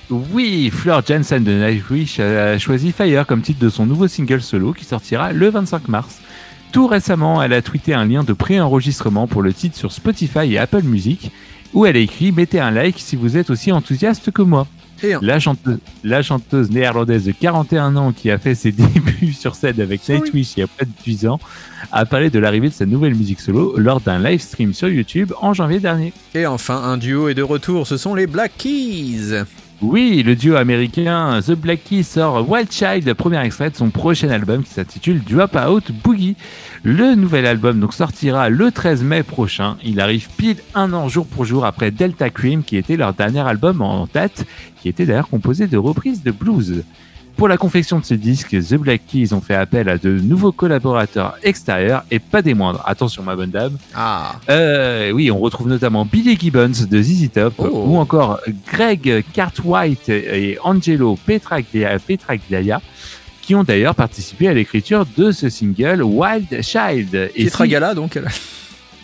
Oui, 0.10 0.70
Fleur 0.70 1.04
Jensen 1.06 1.44
de 1.44 1.52
Nightwish 1.52 2.22
a 2.22 2.58
choisi 2.58 2.94
Fire 2.94 3.26
comme 3.28 3.42
titre 3.42 3.60
de 3.60 3.68
son 3.68 3.86
nouveau 3.86 4.08
single 4.08 4.42
solo 4.42 4.72
qui 4.72 4.86
sortira 4.86 5.34
le 5.34 5.50
25 5.50 5.90
mars. 5.90 6.22
Tout 6.72 6.88
récemment, 6.88 7.44
elle 7.44 7.52
a 7.52 7.62
tweeté 7.62 7.94
un 7.94 8.06
lien 8.06 8.24
de 8.24 8.32
pré-enregistrement 8.32 9.28
pour 9.28 9.42
le 9.42 9.52
titre 9.52 9.76
sur 9.76 9.92
Spotify 9.92 10.54
et 10.54 10.60
Apple 10.60 10.84
Music, 10.84 11.32
où 11.74 11.86
elle 11.86 11.98
a 11.98 12.00
écrit 12.00 12.32
Mettez 12.32 12.62
un 12.62 12.72
like 12.72 13.00
si 13.00 13.18
vous 13.18 13.36
êtes 13.36 13.50
aussi 13.50 13.74
enthousiaste 13.74 14.32
que 14.32 14.44
moi. 14.44 14.66
La 15.22 15.40
chanteuse, 15.40 15.80
la 16.04 16.22
chanteuse 16.22 16.70
néerlandaise 16.72 17.26
de 17.26 17.32
41 17.32 17.96
ans 17.96 18.12
qui 18.12 18.32
a 18.32 18.38
fait 18.38 18.56
ses 18.56 18.72
débuts 18.72 19.34
sur 19.34 19.56
scène 19.56 19.80
avec. 19.80 20.08
Nightwish 20.08 20.54
il 20.58 20.62
y 20.62 20.64
a 20.64 20.68
près 20.68 20.86
de 20.86 20.92
10 21.04 21.28
ans 21.28 21.40
a 21.92 22.06
parlé 22.06 22.30
de 22.30 22.40
l'arrivée 22.40 22.70
de 22.70 22.74
sa 22.74 22.86
nouvelle 22.86 23.16
musique 23.16 23.40
solo 23.40 23.76
lors 23.78 24.02
d'un 24.02 24.20
live 24.20 24.42
stream 24.42 24.74
sur 24.74 24.90
YouTube 24.90 25.34
en 25.42 25.54
janvier 25.54 25.80
dernier. 25.80 26.14
Et 26.36 26.46
enfin, 26.46 26.76
un 26.76 26.98
duo 26.98 27.30
est 27.30 27.34
de 27.34 27.44
retour, 27.44 27.88
ce 27.88 27.98
sont 27.98 28.16
les 28.16 28.28
Black 28.28 28.52
Keys. 28.58 29.44
Oui, 29.82 30.24
le 30.24 30.36
duo 30.36 30.58
américain 30.58 31.40
The 31.42 31.54
Black 31.54 31.86
Keys 31.86 32.04
sort 32.04 32.50
Wild 32.50 32.70
Child, 32.70 33.06
le 33.06 33.14
premier 33.14 33.40
extrait 33.46 33.70
de 33.70 33.78
son 33.78 33.90
prochain 33.92 34.30
album 34.30 34.62
qui 34.64 34.72
s'intitule 34.72 35.22
Drop 35.24 35.56
Out 35.56 35.92
Boogie. 36.04 36.36
Le 36.84 37.16
nouvel 37.16 37.46
album 37.46 37.80
donc 37.80 37.94
sortira 37.94 38.50
le 38.50 38.72
13 38.72 39.04
mai 39.04 39.24
prochain. 39.24 39.76
Il 39.84 40.00
arrive 40.00 40.30
pile 40.38 40.58
un 40.76 40.94
an 40.94 41.10
jour 41.10 41.26
pour 41.26 41.44
jour 41.46 41.66
après 41.66 41.92
Delta 41.92 42.30
Cream 42.30 42.64
qui 42.64 42.78
était 42.78 42.96
leur 42.96 43.14
dernier 43.14 43.42
album 43.42 43.82
en 43.82 44.08
date, 44.14 44.46
qui 44.82 44.88
était 44.90 45.06
d'ailleurs 45.06 45.28
composé 45.30 45.68
de 45.68 45.78
reprises 45.78 46.24
de 46.24 46.32
blues. 46.32 46.84
Pour 47.36 47.48
la 47.48 47.56
confection 47.58 48.00
de 48.00 48.06
ce 48.06 48.14
disque, 48.16 48.50
The 48.52 48.76
Black 48.76 49.02
Keys 49.08 49.34
ont 49.34 49.40
fait 49.40 49.56
appel 49.56 49.88
à 49.88 49.98
de 49.98 50.10
nouveaux 50.10 50.52
collaborateurs 50.52 51.36
extérieurs 51.42 52.04
et 52.12 52.20
pas 52.20 52.42
des 52.42 52.54
moindres. 52.54 52.84
Attention 52.86 53.24
ma 53.24 53.36
bonne 53.36 53.50
dame. 53.52 53.78
Ah, 53.96 54.36
Euh, 54.50 55.12
oui, 55.12 55.32
on 55.32 55.38
retrouve 55.40 55.70
notamment 55.70 56.06
Billy 56.06 56.38
Gibbons 56.38 56.86
de 56.90 57.02
ZZ 57.02 57.30
Top 57.34 57.54
Oh. 57.60 57.86
ou 57.88 57.98
encore 57.98 58.40
Greg 58.70 59.24
Cartwright 59.34 60.10
et 60.10 60.58
Angelo 60.64 61.18
Petraglia, 61.26 61.98
Petraglia 62.00 62.82
qui 63.50 63.56
ont 63.56 63.64
d'ailleurs 63.64 63.96
participé 63.96 64.48
à 64.48 64.54
l'écriture 64.54 65.08
de 65.18 65.32
ce 65.32 65.50
single 65.50 66.04
Wild 66.04 66.62
Child. 66.62 67.32
Et 67.34 67.46
Pietra 67.46 67.64
si- 67.64 67.72
Gala 67.72 67.96
donc. 67.96 68.20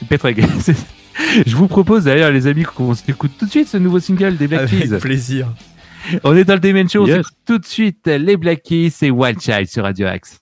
Petraglia, 0.08 0.46
c'est- 0.60 0.76
Je 1.48 1.56
vous 1.56 1.68
propose 1.68 2.04
d'ailleurs, 2.04 2.30
les 2.32 2.46
amis, 2.46 2.62
qu'on 2.62 2.94
s'écoute 2.94 3.32
tout 3.40 3.48
de 3.48 3.50
suite 3.50 3.68
ce 3.68 3.78
nouveau 3.78 4.00
single 4.00 4.38
des 4.38 4.48
Black 4.48 4.70
Keys. 4.70 4.84
Avec 4.90 5.02
plaisir. 5.02 5.48
On 6.24 6.36
est 6.38 6.44
dans 6.44 6.54
le 6.54 6.60
Demon 6.60 6.88
Show, 6.88 7.06
on 7.06 7.08
Yes. 7.08 7.16
s'écoute 7.18 7.34
tout 7.44 7.58
de 7.58 7.66
suite 7.66 8.06
les 8.06 8.38
Black 8.38 8.62
Keys 8.62 8.94
et 9.02 9.10
Wild 9.10 9.42
Child 9.42 9.68
sur 9.68 9.82
Radio 9.82 10.06
Axe. 10.06 10.38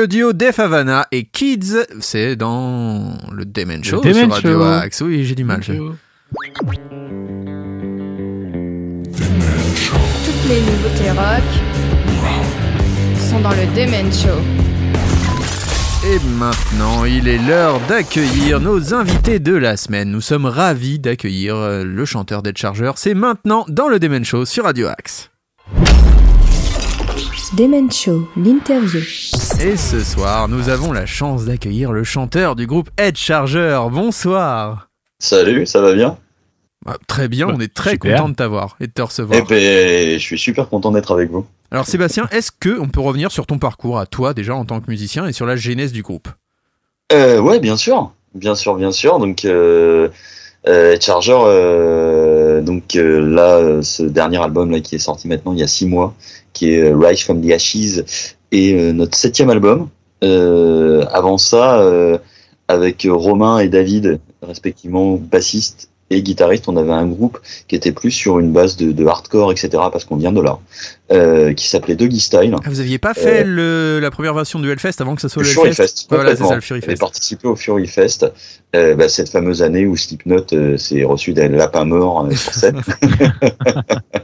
le 0.00 0.08
duo 0.08 0.32
Def 0.32 0.58
Havana 0.58 1.06
et 1.12 1.24
Kids, 1.24 1.76
c'est 2.00 2.34
dans 2.34 3.18
le 3.30 3.44
Demen 3.44 3.84
Show 3.84 4.02
sur 4.02 4.30
Radio 4.30 4.62
Axe. 4.62 5.02
Oui, 5.02 5.26
j'ai 5.26 5.34
du 5.34 5.44
mal. 5.44 5.60
Toutes 5.60 5.74
les 10.48 10.60
nouveautés 10.62 11.10
rock 11.10 11.44
sont 13.18 13.40
dans 13.40 13.50
le 13.50 13.66
Demen 13.76 14.10
Show. 14.10 14.40
Et 16.06 16.18
maintenant, 16.38 17.04
il 17.04 17.28
est 17.28 17.36
l'heure 17.36 17.78
d'accueillir 17.86 18.58
nos 18.58 18.94
invités 18.94 19.38
de 19.38 19.54
la 19.54 19.76
semaine. 19.76 20.10
Nous 20.10 20.22
sommes 20.22 20.46
ravis 20.46 20.98
d'accueillir 20.98 21.56
euh, 21.56 21.84
le 21.84 22.04
chanteur 22.06 22.42
des 22.42 22.52
Chargers. 22.56 22.92
C'est 22.96 23.12
maintenant 23.12 23.66
dans 23.68 23.88
le 23.88 23.98
Demen 23.98 24.24
Show 24.24 24.46
sur 24.46 24.64
Radio 24.64 24.86
Axe. 24.86 25.29
Show, 27.52 28.28
l'interview. 28.36 29.00
Et 29.60 29.76
ce 29.76 29.98
soir, 29.98 30.48
nous 30.48 30.68
avons 30.68 30.92
la 30.92 31.04
chance 31.04 31.46
d'accueillir 31.46 31.90
le 31.90 32.04
chanteur 32.04 32.54
du 32.54 32.68
groupe 32.68 32.90
Head 32.96 33.16
Charger. 33.16 33.76
Bonsoir. 33.90 34.88
Salut, 35.18 35.66
ça 35.66 35.80
va 35.80 35.92
bien 35.92 36.16
bah, 36.86 36.96
Très 37.08 37.26
bien, 37.26 37.48
bah, 37.48 37.54
on 37.56 37.60
est 37.60 37.74
très 37.74 37.98
content 37.98 38.28
de 38.28 38.34
t'avoir 38.34 38.76
et 38.80 38.86
de 38.86 38.92
te 38.92 39.02
recevoir. 39.02 39.40
Eh 39.42 39.42
ben, 39.42 40.18
je 40.18 40.24
suis 40.24 40.38
super 40.38 40.68
content 40.68 40.92
d'être 40.92 41.12
avec 41.12 41.28
vous. 41.30 41.44
Alors 41.72 41.86
Sébastien, 41.86 42.28
est-ce 42.30 42.52
que 42.52 42.78
on 42.78 42.88
peut 42.88 43.00
revenir 43.00 43.32
sur 43.32 43.46
ton 43.46 43.58
parcours 43.58 43.98
à 43.98 44.06
toi 44.06 44.32
déjà 44.32 44.54
en 44.54 44.64
tant 44.64 44.80
que 44.80 44.88
musicien 44.88 45.26
et 45.26 45.32
sur 45.32 45.44
la 45.44 45.56
genèse 45.56 45.90
du 45.90 46.02
groupe? 46.02 46.28
Euh, 47.12 47.40
Ouais, 47.40 47.58
bien 47.58 47.76
sûr, 47.76 48.12
bien 48.34 48.54
sûr, 48.54 48.76
bien 48.76 48.92
sûr. 48.92 49.18
Donc 49.18 49.44
euh, 49.44 50.08
euh 50.68 50.96
Charger. 51.00 51.36
Euh, 51.36 52.49
donc 52.60 52.96
euh, 52.96 53.20
là, 53.20 53.56
euh, 53.56 53.82
ce 53.82 54.02
dernier 54.02 54.38
album 54.42 54.70
là 54.70 54.80
qui 54.80 54.94
est 54.94 54.98
sorti 54.98 55.28
maintenant 55.28 55.52
il 55.52 55.58
y 55.58 55.62
a 55.62 55.66
six 55.66 55.86
mois, 55.86 56.14
qui 56.52 56.72
est 56.72 56.92
euh, 56.92 56.96
Rise 56.96 57.22
from 57.22 57.40
the 57.40 57.50
Ashes, 57.52 58.02
euh, 58.54 58.92
notre 58.92 59.16
septième 59.16 59.50
album. 59.50 59.88
Euh, 60.22 61.04
avant 61.12 61.38
ça, 61.38 61.80
euh, 61.80 62.18
avec 62.68 63.06
Romain 63.10 63.58
et 63.58 63.68
David, 63.68 64.20
respectivement 64.42 65.16
bassistes 65.16 65.89
et 66.10 66.22
guitaristes, 66.22 66.68
on 66.68 66.76
avait 66.76 66.92
un 66.92 67.06
groupe 67.06 67.38
qui 67.68 67.76
était 67.76 67.92
plus 67.92 68.10
sur 68.10 68.38
une 68.40 68.52
base 68.52 68.76
de, 68.76 68.90
de 68.92 69.06
hardcore, 69.06 69.52
etc. 69.52 69.68
Parce 69.92 70.04
qu'on 70.04 70.16
vient 70.16 70.32
de 70.32 70.40
là, 70.40 70.58
euh, 71.12 71.54
qui 71.54 71.68
s'appait 71.68 71.94
Doggy 71.94 72.20
Style. 72.20 72.54
Ah, 72.64 72.68
vous 72.68 72.80
aviez 72.80 72.98
pas 72.98 73.14
fait 73.14 73.44
le, 73.44 74.00
la 74.00 74.10
première 74.10 74.34
version 74.34 74.58
du 74.58 74.70
Hellfest 74.70 75.00
avant 75.00 75.14
que 75.14 75.20
ça 75.20 75.28
soit 75.28 75.42
Le 75.42 75.48
le, 75.48 75.54
Fury 75.54 75.68
Hellfest 75.68 75.82
Fest, 75.82 76.06
Voilà, 76.10 76.34
c'est 76.34 76.44
ça 76.44 76.54
le 76.56 76.60
Fury 76.60 76.80
J'avais 76.80 76.92
Fest. 76.92 77.00
participé 77.00 77.48
au 77.48 77.54
Fury 77.56 77.86
Fest, 77.86 78.26
euh, 78.74 78.94
bah, 78.96 79.08
cette 79.08 79.28
fameuse 79.28 79.62
année 79.62 79.86
où 79.86 79.96
Slipknot 79.96 80.46
euh, 80.52 80.76
s'est 80.76 81.04
reçu 81.04 81.32
des 81.32 81.48
lapins 81.48 81.84
morts 81.84 82.26
euh, 82.26 82.30
sur 82.32 82.54
scène. 82.54 82.82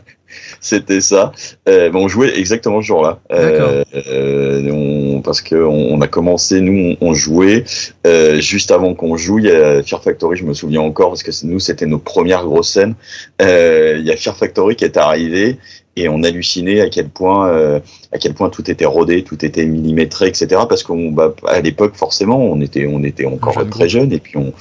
C'était 0.60 1.00
ça. 1.00 1.32
Euh, 1.68 1.90
on 1.94 2.08
jouait 2.08 2.38
exactement 2.38 2.80
ce 2.80 2.86
jour-là. 2.86 3.20
Euh, 3.32 3.84
euh, 3.94 4.70
on- 4.70 5.20
parce 5.22 5.40
que 5.40 5.56
on, 5.56 6.00
a 6.00 6.06
commencé, 6.06 6.60
nous, 6.60 6.96
on, 7.00 7.14
jouait 7.14 7.64
euh, 8.06 8.40
juste 8.40 8.70
avant 8.70 8.94
qu'on 8.94 9.16
joue. 9.16 9.38
Il 9.38 9.46
y 9.46 9.50
a 9.50 9.82
Fear 9.82 10.02
Factory, 10.02 10.36
je 10.36 10.44
me 10.44 10.54
souviens 10.54 10.82
encore, 10.82 11.08
parce 11.08 11.22
que 11.22 11.30
nous, 11.44 11.58
c'était 11.58 11.86
nos 11.86 11.98
premières 11.98 12.44
grosses 12.44 12.70
scènes. 12.70 12.94
Euh, 13.42 13.96
il 13.98 14.06
y 14.06 14.12
a 14.12 14.16
Fear 14.16 14.36
Factory 14.36 14.76
qui 14.76 14.84
est 14.84 14.96
arrivé 14.96 15.58
et 15.96 16.08
on 16.08 16.22
hallucinait 16.22 16.82
à 16.82 16.90
quel 16.90 17.08
point, 17.08 17.48
euh, 17.48 17.80
à 18.12 18.18
quel 18.18 18.34
point 18.34 18.50
tout 18.50 18.70
était 18.70 18.84
rodé, 18.84 19.24
tout 19.24 19.44
était 19.44 19.64
millimétré, 19.64 20.28
etc. 20.28 20.46
Parce 20.68 20.82
qu'on, 20.82 21.10
bah, 21.10 21.34
à 21.46 21.60
l'époque, 21.60 21.94
forcément, 21.96 22.38
on 22.38 22.60
était, 22.60 22.86
on 22.86 23.02
était 23.02 23.24
encore 23.24 23.54
jeune 23.54 23.70
très 23.70 23.88
jeunes 23.88 24.12
et 24.12 24.18
puis 24.18 24.36
on 24.36 24.52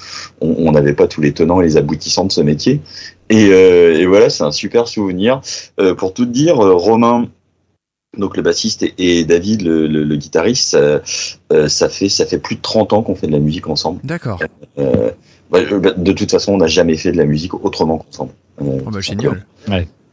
on 0.41 0.71
n'avait 0.71 0.93
pas 0.93 1.07
tous 1.07 1.21
les 1.21 1.31
tenants 1.31 1.61
et 1.61 1.65
les 1.65 1.77
aboutissants 1.77 2.25
de 2.25 2.31
ce 2.31 2.41
métier. 2.41 2.81
Et, 3.29 3.49
euh, 3.51 3.97
et 3.97 4.05
voilà, 4.05 4.29
c'est 4.29 4.43
un 4.43 4.51
super 4.51 4.87
souvenir. 4.87 5.41
Euh, 5.79 5.95
pour 5.95 6.13
tout 6.13 6.25
dire, 6.25 6.59
euh, 6.63 6.73
Romain, 6.73 7.27
donc 8.17 8.37
le 8.37 8.43
bassiste, 8.43 8.83
et, 8.83 8.93
et 8.97 9.25
David, 9.25 9.61
le, 9.63 9.87
le- 9.87 10.03
le 10.03 10.15
guitariste, 10.15 10.69
ça, 10.69 11.01
euh, 11.51 11.67
ça 11.67 11.89
fait 11.89 12.07
ça 12.09 12.25
fait 12.25 12.37
plus 12.37 12.55
de 12.55 12.61
30 12.61 12.93
ans 12.93 13.01
qu'on 13.03 13.15
fait 13.15 13.27
de 13.27 13.31
la 13.31 13.39
musique 13.39 13.67
ensemble. 13.67 13.99
D'accord. 14.03 14.39
Euh, 14.77 15.11
bah, 15.51 15.59
de 15.63 16.11
toute 16.11 16.31
façon, 16.31 16.53
on 16.53 16.57
n'a 16.57 16.67
jamais 16.67 16.97
fait 16.97 17.11
de 17.11 17.17
la 17.17 17.25
musique 17.25 17.53
autrement 17.55 17.97
qu'ensemble. 17.97 18.31
Euh, 18.61 18.79
Oh, 18.85 18.89
bah, 18.91 19.01
génial. 19.01 19.43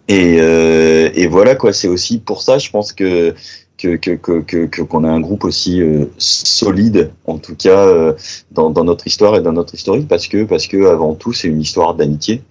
et, 0.09 0.37
euh, 0.41 1.11
et 1.15 1.27
voilà 1.29 1.55
quoi, 1.55 1.73
c'est 1.73 1.89
aussi 1.89 2.19
pour 2.19 2.43
ça, 2.43 2.59
je 2.59 2.71
pense 2.71 2.93
que 2.93 3.35
que 3.79 3.97
que 3.97 4.11
que 4.13 4.41
que- 4.41 4.67
que- 4.67 4.83
qu'on 4.83 5.05
a 5.05 5.09
un 5.09 5.21
groupe 5.21 5.45
aussi 5.45 5.81
euh, 5.81 6.07
solide, 6.19 7.11
en 7.27 7.39
tout 7.39 7.55
cas 7.57 7.87
euh, 7.87 8.13
dans, 8.51 8.71
dans 8.71 8.85
notre 8.85 9.07
histoire 9.07 9.37
et 9.37 9.43
dans 9.43 9.53
notre 9.53 9.75
historique, 9.75 10.09
parce 10.09 10.27
que 10.29 10.45
parce 10.45 10.67
que 10.67 10.87
avant 10.87 11.15
tout, 11.15 11.33
c'est 11.33 11.49
une 11.49 11.61
histoire 11.61 11.95
d'amitié. 11.95 12.43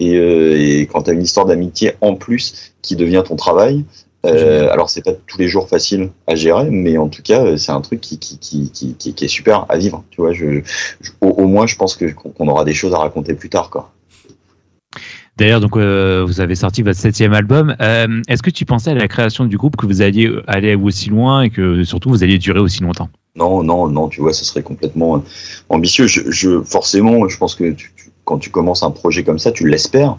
Et, 0.00 0.16
euh, 0.16 0.56
et 0.58 0.86
quand 0.86 1.02
tu 1.02 1.10
as 1.10 1.12
une 1.14 1.22
histoire 1.22 1.46
d'amitié 1.46 1.92
en 2.00 2.14
plus 2.14 2.72
qui 2.82 2.96
devient 2.96 3.22
ton 3.26 3.36
travail, 3.36 3.84
euh, 4.24 4.68
alors 4.72 4.90
c'est 4.90 5.04
pas 5.04 5.12
tous 5.26 5.38
les 5.38 5.48
jours 5.48 5.68
facile 5.68 6.10
à 6.26 6.34
gérer, 6.34 6.68
mais 6.70 6.98
en 6.98 7.08
tout 7.08 7.22
cas 7.22 7.44
euh, 7.44 7.56
c'est 7.56 7.72
un 7.72 7.80
truc 7.80 8.00
qui 8.00 8.18
qui, 8.18 8.38
qui, 8.38 8.94
qui, 8.94 9.24
est 9.24 9.28
super 9.28 9.66
à 9.68 9.78
vivre. 9.78 10.04
Tu 10.10 10.20
vois, 10.20 10.32
je, 10.32 10.60
je- 11.00 11.10
au, 11.20 11.28
au 11.28 11.46
moins 11.46 11.66
je 11.66 11.76
pense 11.76 11.96
que 11.96 12.06
qu'on 12.12 12.48
aura 12.48 12.64
des 12.64 12.74
choses 12.74 12.92
à 12.92 12.98
raconter 12.98 13.34
plus 13.34 13.48
tard 13.48 13.70
quoi. 13.70 13.92
D'ailleurs, 15.36 15.60
donc 15.60 15.76
euh, 15.76 16.24
vous 16.26 16.40
avez 16.40 16.54
sorti 16.54 16.82
votre 16.82 16.98
septième 16.98 17.34
album. 17.34 17.76
Euh, 17.82 18.22
Est-ce 18.26 18.42
que 18.42 18.50
tu 18.50 18.64
pensais 18.64 18.90
à 18.90 18.94
la 18.94 19.06
création 19.06 19.44
du 19.44 19.58
groupe 19.58 19.76
que 19.76 19.84
vous 19.86 20.00
alliez 20.00 20.30
aller 20.46 20.74
aussi 20.74 21.10
loin 21.10 21.42
et 21.42 21.50
que 21.50 21.84
surtout 21.84 22.08
vous 22.08 22.24
alliez 22.24 22.38
durer 22.38 22.58
aussi 22.58 22.82
longtemps? 22.82 23.10
Non, 23.36 23.62
non, 23.62 23.86
non, 23.86 24.08
tu 24.08 24.22
vois, 24.22 24.32
ce 24.32 24.46
serait 24.46 24.62
complètement 24.62 25.22
ambitieux. 25.68 26.06
Je, 26.06 26.22
je, 26.30 26.62
forcément, 26.62 27.28
je 27.28 27.36
pense 27.36 27.54
que 27.54 27.70
tu- 27.72 27.92
tu- 27.94 28.10
quand 28.26 28.38
tu 28.38 28.50
commences 28.50 28.82
un 28.82 28.90
projet 28.90 29.22
comme 29.22 29.38
ça, 29.38 29.52
tu 29.52 29.66
l'espères, 29.68 30.18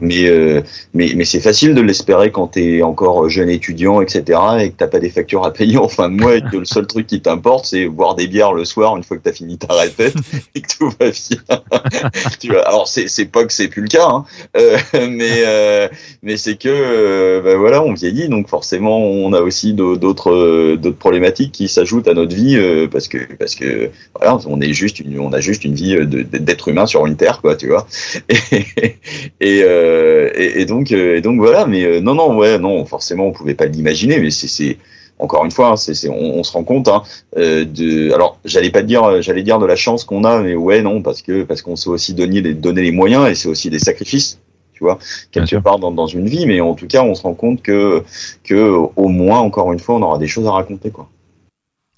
mais, 0.00 0.28
euh, 0.28 0.62
mais, 0.94 1.12
mais 1.16 1.24
c'est 1.24 1.40
facile 1.40 1.74
de 1.74 1.80
l'espérer 1.80 2.30
quand 2.30 2.52
tu 2.52 2.78
es 2.78 2.82
encore 2.82 3.28
jeune 3.28 3.50
étudiant, 3.50 4.00
etc., 4.00 4.38
et 4.60 4.70
que 4.70 4.76
t'as 4.76 4.86
pas 4.86 5.00
des 5.00 5.10
factures 5.10 5.44
à 5.44 5.52
payer. 5.52 5.76
En 5.80 5.88
fin 5.88 6.08
de 6.08 6.14
mois, 6.14 6.36
et 6.36 6.42
que 6.42 6.56
le 6.58 6.64
seul 6.64 6.86
truc 6.86 7.06
qui 7.06 7.20
t'importe, 7.20 7.64
c'est 7.66 7.86
boire 7.86 8.14
des 8.14 8.28
bières 8.28 8.52
le 8.52 8.64
soir 8.64 8.96
une 8.96 9.02
fois 9.02 9.16
que 9.16 9.22
tu 9.24 9.28
as 9.30 9.32
fini 9.32 9.58
ta 9.58 9.74
répète, 9.74 10.14
et 10.54 10.60
que 10.60 10.68
tout 10.78 10.90
va 11.00 11.10
bien. 11.10 12.10
tu 12.40 12.48
vois, 12.48 12.66
alors, 12.68 12.86
c'est 12.86 13.08
c'est 13.08 13.24
pas 13.26 13.44
que 13.44 13.52
c'est 13.52 13.68
plus 13.68 13.82
le 13.82 13.88
cas, 13.88 14.06
hein, 14.06 14.24
euh, 14.56 14.76
mais, 15.10 15.42
euh, 15.46 15.88
mais 16.22 16.36
c'est 16.36 16.56
que, 16.56 17.40
bah 17.42 17.56
voilà, 17.56 17.82
on 17.82 17.92
vieillit, 17.94 18.28
donc 18.28 18.48
forcément, 18.48 18.98
on 18.98 19.32
a 19.32 19.40
aussi 19.40 19.72
d'au- 19.72 19.96
d'autres 19.96 20.30
euh, 20.30 20.76
d'autres 20.76 20.98
problématiques 20.98 21.52
qui 21.52 21.66
s'ajoutent 21.68 22.06
à 22.08 22.14
notre 22.14 22.34
vie, 22.34 22.56
euh, 22.56 22.86
parce 22.86 23.08
que 23.08 23.18
parce 23.38 23.54
que 23.56 23.90
voilà, 24.14 24.38
on 24.46 24.60
est 24.60 24.72
juste 24.72 25.00
une, 25.00 25.18
on 25.18 25.32
a 25.32 25.40
juste 25.40 25.64
une 25.64 25.74
vie 25.74 25.96
d'être 26.06 26.68
humain 26.68 26.86
sur 26.86 27.06
une 27.06 27.16
terre, 27.16 27.39
quoi, 27.40 27.56
tu 27.56 27.68
vois. 27.68 27.86
Et, 28.28 28.96
et, 29.40 29.62
euh, 29.64 30.30
et, 30.34 30.60
et 30.60 30.66
donc 30.66 30.92
euh, 30.92 31.16
et 31.16 31.20
donc 31.20 31.38
voilà, 31.38 31.66
mais 31.66 31.84
euh, 31.84 32.00
non 32.00 32.14
non 32.14 32.36
ouais 32.36 32.58
non, 32.58 32.84
forcément 32.84 33.26
on 33.26 33.32
pouvait 33.32 33.54
pas 33.54 33.66
l'imaginer, 33.66 34.18
mais 34.20 34.30
c'est 34.30 34.76
encore 35.20 35.44
une 35.44 35.50
fois, 35.50 35.72
hein, 35.72 35.76
c'est, 35.76 36.08
on, 36.08 36.38
on 36.38 36.42
se 36.42 36.52
rend 36.52 36.64
compte 36.64 36.88
hein, 36.88 37.02
euh, 37.36 37.64
de. 37.64 38.12
Alors, 38.12 38.38
j'allais 38.44 38.70
pas 38.70 38.82
dire, 38.82 39.22
j'allais 39.22 39.42
dire 39.42 39.58
de 39.58 39.66
la 39.66 39.76
chance 39.76 40.04
qu'on 40.04 40.24
a, 40.24 40.40
mais 40.40 40.54
ouais, 40.54 40.82
non, 40.82 41.02
parce 41.02 41.22
que 41.22 41.42
parce 41.44 41.62
qu'on 41.62 41.76
sait 41.76 41.90
aussi 41.90 42.14
donner 42.14 42.40
les, 42.40 42.54
les 42.54 42.92
moyens 42.92 43.28
et 43.28 43.34
c'est 43.34 43.48
aussi 43.48 43.70
des 43.70 43.78
sacrifices, 43.78 44.40
tu 44.72 44.82
vois, 44.84 44.98
quelque 45.30 45.56
part 45.56 45.78
dans, 45.78 45.90
dans 45.90 46.06
une 46.06 46.26
vie. 46.26 46.46
Mais 46.46 46.60
en 46.60 46.74
tout 46.74 46.86
cas, 46.86 47.02
on 47.02 47.14
se 47.14 47.22
rend 47.22 47.34
compte 47.34 47.62
que 47.62 48.02
que 48.44 48.72
au 48.96 49.08
moins, 49.08 49.38
encore 49.40 49.72
une 49.72 49.78
fois, 49.78 49.96
on 49.96 50.02
aura 50.02 50.18
des 50.18 50.28
choses 50.28 50.46
à 50.46 50.52
raconter, 50.52 50.90
quoi. 50.90 51.08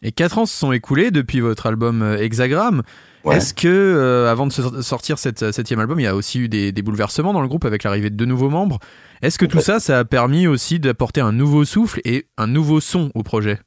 Et 0.02 0.10
4 0.10 0.38
ans 0.38 0.46
se 0.46 0.56
sont 0.56 0.72
écoulés 0.72 1.12
depuis 1.12 1.40
votre 1.40 1.66
album 1.66 2.02
euh, 2.02 2.18
Hexagram. 2.18 2.82
Ouais. 3.24 3.36
Est-ce 3.36 3.54
que, 3.54 3.68
euh, 3.68 4.30
avant 4.30 4.46
de 4.46 4.52
sortir 4.82 5.18
cette 5.18 5.42
euh, 5.44 5.52
septième 5.52 5.78
album, 5.78 6.00
il 6.00 6.02
y 6.02 6.06
a 6.08 6.14
aussi 6.16 6.40
eu 6.40 6.48
des, 6.48 6.72
des 6.72 6.82
bouleversements 6.82 7.32
dans 7.32 7.40
le 7.40 7.46
groupe 7.48 7.64
avec 7.64 7.84
l'arrivée 7.84 8.10
de 8.10 8.16
deux 8.16 8.24
nouveaux 8.24 8.50
membres? 8.50 8.78
Est-ce 9.22 9.38
que 9.38 9.46
tout 9.46 9.60
ça, 9.60 9.78
ça 9.78 10.00
a 10.00 10.04
permis 10.04 10.46
aussi 10.48 10.80
d'apporter 10.80 11.20
un 11.20 11.30
nouveau 11.32 11.64
souffle 11.64 12.00
et 12.04 12.26
un 12.36 12.48
nouveau 12.48 12.80
son 12.80 13.10
au 13.14 13.22
projet? 13.22 13.58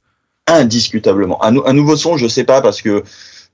Indiscutablement. 0.46 1.42
Un, 1.44 1.56
un 1.64 1.72
nouveau 1.72 1.96
son, 1.96 2.16
je 2.16 2.28
sais 2.28 2.44
pas 2.44 2.60
parce 2.60 2.82
que 2.82 3.02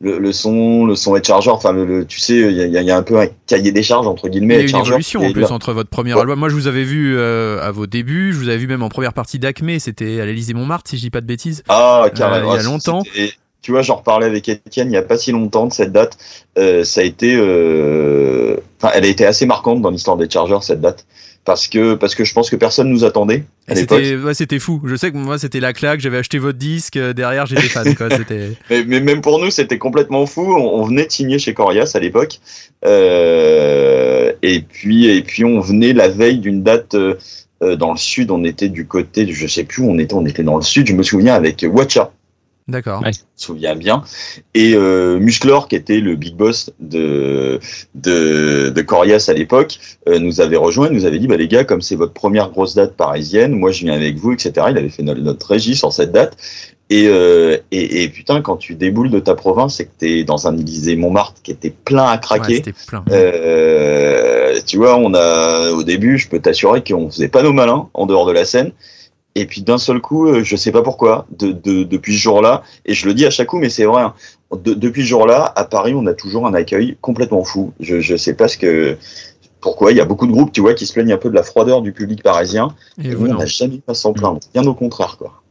le, 0.01 0.19
le 0.19 0.33
son, 0.33 0.85
le 0.85 0.95
son 0.97 1.15
est 1.17 1.25
charger. 1.25 1.51
Enfin, 1.51 1.73
le, 1.73 1.87
le- 1.87 2.05
tu 2.05 2.19
sais, 2.21 2.35
il 2.37 2.57
y 2.59 2.77
y 2.79 2.85
y 2.85 2.91
a 2.91 2.97
un 2.97 3.03
peu 3.03 3.19
un 3.21 3.29
cahier 3.47 3.71
des 3.73 3.83
charges 3.85 4.07
entre 4.07 4.27
Il 4.27 4.35
y 4.35 4.39
guillemets. 4.41 4.57
a 4.57 4.59
et 4.59 4.63
une 4.63 4.69
Charger, 4.69 4.89
évolution 4.91 5.21
en 5.21 5.29
et 5.29 5.33
plus 5.33 5.43
là- 5.43 5.53
entre 5.53 5.73
votre 5.73 5.89
premier 5.89 6.13
Ouais. 6.15 6.21
album. 6.21 6.39
Moi, 6.39 6.49
je 6.49 6.55
vous 6.55 6.67
avais 6.67 6.83
vu 6.85 7.15
euh, 7.17 7.63
à 7.63 7.71
vos 7.71 7.87
débuts, 7.87 8.33
je 8.33 8.39
vous 8.39 8.49
avais 8.49 8.59
vu 8.59 8.67
même 8.67 8.83
en 8.83 8.89
première 8.89 9.13
partie 9.15 9.39
d'Acme, 9.39 9.79
c'était 9.79 10.21
à 10.21 10.27
l'Élysée 10.27 10.53
Montmartre, 10.55 10.91
si 10.91 10.97
je 10.97 11.03
dis 11.03 11.11
pas 11.11 11.21
de 11.21 11.27
bêtises. 11.27 11.63
Ah, 11.69 12.07
carrément. 12.15 12.51
Euh, 12.53 12.57
il 12.57 12.63
y 12.63 12.67
a 12.67 12.69
longtemps. 12.69 13.03
Tu 13.63 13.71
vois, 13.71 13.83
j'en 13.83 13.97
reparlais 13.97 14.27
avec 14.27 14.49
Étienne 14.49 14.89
il 14.89 14.91
n'y 14.91 14.97
a 14.97 15.03
pas 15.03 15.17
si 15.17 15.31
longtemps 15.33 15.67
de 15.67 15.73
cette 15.73 15.93
date. 15.93 16.19
Euh, 16.59 16.83
ça 16.85 17.01
a 17.01 17.05
été, 17.05 17.35
euh, 17.37 18.57
enfin, 18.81 18.93
elle 18.95 19.05
a 19.05 19.09
été 19.09 19.25
assez 19.25 19.47
marquante 19.47 19.81
dans 19.81 19.91
l'histoire 19.91 20.17
des 20.17 20.29
Chargers 20.29 20.59
cette 20.63 20.81
date, 20.81 21.07
parce 21.45 21.69
que 21.69 21.95
parce 21.95 22.15
que 22.17 22.25
je 22.25 22.35
pense 22.35 22.51
que 22.51 22.57
personne 22.57 22.89
nous 22.89 23.05
attendait. 23.05 23.45
C'était 23.73 24.17
ouais, 24.17 24.35
c'était 24.35 24.59
fou. 24.59 24.83
Je 24.85 24.97
sais 24.97 25.13
que 25.13 25.17
moi, 25.17 25.39
c'était 25.39 25.61
la 25.61 25.73
claque, 25.73 26.01
j'avais 26.01 26.19
acheté 26.19 26.39
votre 26.39 26.59
disque, 26.59 26.97
euh, 26.97 27.13
derrière, 27.13 27.47
j'étais 27.47 27.63
fan. 27.69 27.95
Quoi. 27.95 28.11
C'était... 28.17 28.51
Mais, 28.69 28.85
mais 28.85 29.01
même 29.01 29.21
pour 29.21 29.39
nous, 29.39 29.51
c'était 29.51 29.79
complètement 29.79 30.27
fou. 30.27 30.43
On, 30.43 30.81
on 30.81 30.85
venait 30.85 31.07
de 31.07 31.13
signer 31.13 31.39
chez 31.39 31.55
Corias 31.55 31.93
à 31.95 32.01
l'époque, 32.01 32.41
euh, 32.85 34.33
et 34.43 34.61
puis 34.61 35.07
et 35.07 35.23
puis 35.23 35.45
on 35.45 35.61
venait 35.61 35.93
la 35.93 36.09
veille 36.09 36.39
d'une 36.39 36.63
date. 36.63 36.95
euh, 36.95 37.15
euh, 37.63 37.77
dans 37.77 37.93
le 37.93 37.97
sud, 37.97 38.31
on 38.33 38.43
était 38.43 38.69
du 38.69 38.87
côté, 38.87 39.33
je 39.33 39.47
sais 39.47 39.63
plus 39.63 39.83
où 39.83 39.89
on 39.89 39.99
était, 39.99 40.15
on 40.15 40.27
était 40.27 40.43
dans 40.43 40.57
le 40.57 40.63
sud, 40.63 40.89
je 40.89 40.95
me 40.95 41.05
souviens 41.05 41.35
avec 41.35 41.65
Watcha, 41.69 42.11
D'accord. 42.73 43.03
Ouais. 43.03 43.13
je 43.13 43.19
me 43.21 43.25
souviens 43.37 43.77
bien. 43.77 44.03
Et 44.55 44.75
euh, 44.75 45.19
Musclor, 45.21 45.69
qui 45.69 45.77
était 45.77 46.01
le 46.01 46.17
big 46.17 46.35
boss 46.35 46.71
de 46.81 47.61
de, 47.95 48.71
de 48.71 48.83
Corias 48.83 49.27
à 49.29 49.35
l'époque, 49.35 49.79
euh, 50.09 50.19
nous 50.19 50.41
avait 50.41 50.57
rejoint, 50.57 50.89
nous 50.91 51.05
avait 51.05 51.19
dit 51.19 51.29
bah 51.29 51.37
les 51.37 51.49
gars, 51.49 51.65
comme 51.65 51.83
c'est 51.83 51.97
votre 51.97 52.15
première 52.15 52.51
grosse 52.51 52.75
date 52.75 52.97
parisienne, 52.97 53.53
moi 53.53 53.71
je 53.71 53.85
viens 53.85 53.95
avec 53.95 54.17
vous, 54.17 54.33
etc. 54.33 54.53
Il 54.71 54.79
avait 54.79 54.89
fait 54.89 55.03
notre, 55.03 55.21
notre 55.21 55.47
régie 55.47 55.77
sur 55.77 55.93
cette 55.93 56.11
date. 56.13 56.37
Et, 56.91 57.07
euh, 57.09 57.57
et, 57.71 58.03
et 58.03 58.09
putain, 58.11 58.43
quand 58.43 58.57
tu 58.57 58.75
déboules 58.75 59.09
de 59.11 59.19
ta 59.19 59.35
province 59.35 59.81
et 59.81 59.87
que 59.87 59.91
t'es 59.97 60.25
dans 60.25 60.47
un 60.47 60.59
Élysée 60.59 60.95
Montmartre 60.97 61.41
qui 61.43 61.51
était 61.51 61.71
plein 61.71 62.07
à 62.07 62.19
craquer, 62.19 62.63
plein. 62.87 63.03
euh, 63.11 64.59
tu 64.67 64.77
vois, 64.77 64.97
on 64.99 65.15
a 65.15 65.71
au 65.73 65.85
début, 65.85 66.19
je 66.19 66.29
peux 66.29 66.39
t'assurer 66.41 66.83
qu'on 66.85 67.11
faisait 67.11 67.29
pas 67.29 67.43
nos 67.43 67.53
malins 67.53 67.89
en 67.95 68.05
dehors 68.07 68.27
de 68.27 68.33
la 68.33 68.45
scène. 68.45 68.73
Et 69.35 69.47
puis 69.47 69.63
d'un 69.63 69.79
seul 69.79 70.01
coup, 70.01 70.27
euh, 70.29 70.45
je 70.45 70.57
sais 70.57 70.73
pas 70.73 70.83
pourquoi, 70.83 71.27
de, 71.39 71.53
de- 71.53 71.85
depuis 71.85 72.15
ce 72.15 72.21
jour-là, 72.21 72.63
et 72.85 72.93
je 72.95 73.07
le 73.07 73.15
dis 73.15 73.25
à 73.25 73.31
chaque 73.31 73.49
coup, 73.49 73.59
mais 73.59 73.71
c'est 73.71 73.85
vrai. 73.87 74.03
hein, 74.03 74.15
de- 74.55 74.75
depuis 74.75 75.03
ce 75.03 75.09
jour-là, 75.09 75.51
à 75.57 75.65
Paris, 75.65 75.95
on 75.97 76.07
a 76.07 76.13
toujours 76.15 76.47
un 76.47 76.53
accueil 76.55 76.97
complètement 77.01 77.43
fou. 77.45 77.73
Je, 77.81 78.01
je 78.01 78.17
sais 78.17 78.35
pas 78.35 78.49
ce 78.49 78.59
que, 78.59 78.99
pourquoi. 79.61 79.93
Il 79.93 79.97
y 79.97 80.01
a 80.01 80.05
beaucoup 80.05 80.27
de 80.27 80.33
groupes, 80.33 80.53
tu 80.53 80.61
vois, 80.61 80.75
qui 80.75 80.87
se 80.87 80.93
plaignent 80.93 81.13
un 81.13 81.19
peu 81.19 81.31
de 81.31 81.35
la 81.35 81.43
froideur 81.43 81.81
du 81.83 81.93
public 81.93 82.23
parisien. 82.23 82.75
Et 83.03 83.09
Et 83.09 83.15
vous, 83.15 83.25
on 83.27 83.35
n'a 83.39 83.47
jamais 83.47 83.79
pas 83.79 83.95
s'en 83.95 84.13
plaindre. 84.13 84.41
Bien 84.53 84.67
au 84.67 84.75
contraire, 84.75 85.17
quoi. 85.19 85.42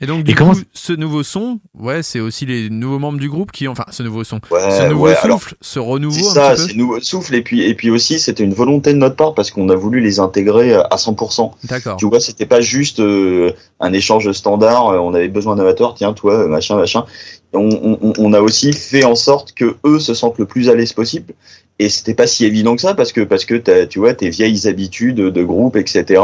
Et 0.00 0.06
donc, 0.06 0.22
du 0.22 0.30
Et 0.30 0.34
comment- 0.34 0.52
coup, 0.54 0.60
ce 0.72 0.92
nouveau 0.92 1.24
son, 1.24 1.58
ouais, 1.74 2.04
c'est 2.04 2.20
aussi 2.20 2.46
les 2.46 2.70
nouveaux 2.70 3.00
membres 3.00 3.18
du 3.18 3.28
groupe 3.28 3.50
qui, 3.50 3.66
enfin, 3.66 3.84
ce 3.90 4.04
nouveau 4.04 4.22
son, 4.22 4.36
Ouais, 4.52 4.60
ce 4.70 4.88
nouveau 4.88 5.06
ouais, 5.06 5.14
souffle, 5.14 5.24
alors, 5.26 5.40
ce 5.60 5.78
renouveau 5.80 6.14
C'est 6.16 6.34
ça, 6.34 6.56
c'est 6.56 6.76
nouveau 6.76 7.00
souffle. 7.00 7.34
Et 7.34 7.42
puis, 7.42 7.62
et 7.62 7.74
puis 7.74 7.90
aussi, 7.90 8.20
c'était 8.20 8.44
une 8.44 8.54
volonté 8.54 8.92
de 8.92 8.98
notre 8.98 9.16
part 9.16 9.34
parce 9.34 9.50
qu'on 9.50 9.68
a 9.70 9.74
voulu 9.74 10.00
les 10.00 10.20
intégrer 10.20 10.72
à 10.74 10.96
100%. 10.96 11.50
peu. 11.50 11.66
D'accord. 11.66 11.96
Tu 11.96 12.06
vois, 12.06 12.20
c'était 12.20 12.46
pas 12.46 12.60
juste 12.60 13.00
euh, 13.00 13.52
un 13.80 13.92
échange 13.92 14.30
standard. 14.30 14.86
euh, 14.88 14.98
on 14.98 15.14
avait 15.14 15.26
besoin 15.28 15.56
d'un 15.56 15.62
amateur, 15.62 15.94
tiens, 15.94 16.12
toi, 16.12 16.34
euh, 16.44 16.46
machin, 16.48 16.76
machin. 16.76 17.04
On, 17.52 17.98
on, 18.00 18.12
on 18.18 18.32
a 18.34 18.40
aussi 18.40 18.72
fait 18.74 19.04
en 19.04 19.14
sorte 19.16 19.52
que 19.54 19.78
eux 19.84 19.98
se 19.98 20.14
sentent 20.14 20.38
le 20.38 20.44
plus 20.46 20.68
à 20.68 20.74
l'aise 20.74 20.92
possible 20.92 21.32
et 21.80 21.88
c'était 21.88 22.14
pas 22.14 22.26
si 22.26 22.44
évident 22.44 22.74
que 22.74 22.82
ça 22.82 22.94
parce 22.94 23.12
que 23.12 23.20
parce 23.20 23.44
que 23.44 23.54
t'as, 23.54 23.86
tu 23.86 23.98
vois 24.00 24.12
tes 24.14 24.30
vieilles 24.30 24.66
habitudes 24.66 25.16
de 25.16 25.42
groupe 25.44 25.76
etc 25.76 26.20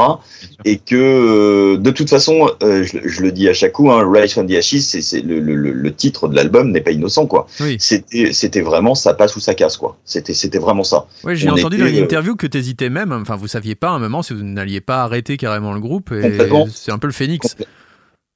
et 0.65 0.79
que 0.79 0.97
euh, 0.97 1.77
de 1.77 1.91
toute 1.91 2.11
façon 2.11 2.51
euh, 2.63 2.83
je, 2.83 2.99
je 3.05 3.23
le 3.23 3.31
dis 3.31 3.49
à 3.49 3.55
chaque 3.55 3.73
coup 3.73 3.91
hein, 3.91 4.03
Rise 4.11 4.33
from 4.33 4.49
the 4.49 4.53
Ashes 4.55 4.81
c'est, 4.81 5.01
c'est 5.01 5.21
le, 5.21 5.39
le, 5.41 5.55
le- 5.55 5.95
titre 5.95 6.27
de 6.27 6.35
l'album 6.35 6.73
n'est 6.73 6.81
pas 6.81 6.91
innocent 6.91 7.27
quoi. 7.27 7.47
Oui. 7.61 7.77
c'était 7.79 8.33
c'était 8.33 8.63
vraiment 8.63 8.95
ça 8.97 9.15
passe 9.15 9.37
ou 9.37 9.41
ça 9.41 9.55
casse 9.55 9.77
quoi. 9.77 9.97
C'était 10.05 10.35
c'était 10.35 10.59
vraiment 10.59 10.83
ça. 10.83 11.07
Ouais, 11.23 11.37
j'ai 11.37 11.49
entendu 11.49 11.77
était, 11.77 11.85
dans 11.85 11.91
une 11.91 11.99
euh, 11.99 12.05
interview 12.05 12.35
que 12.35 12.49
t'hésitais 12.49 12.91
même, 12.91 13.13
enfin 13.13 13.37
vous 13.37 13.47
saviez 13.49 13.77
pas 13.77 13.91
à 13.91 13.93
un 13.93 14.01
moment 14.01 14.23
si 14.23 14.35
vous 14.35 14.43
n'alliez 14.43 14.81
pas 14.81 15.05
arrêter 15.05 15.37
carrément 15.37 15.73
le 15.73 15.81
groupe, 15.81 16.11
et 16.13 16.37
c'est 16.75 16.91
un 16.91 16.99
peu 16.99 17.07
le 17.07 17.13
phénix. 17.13 17.57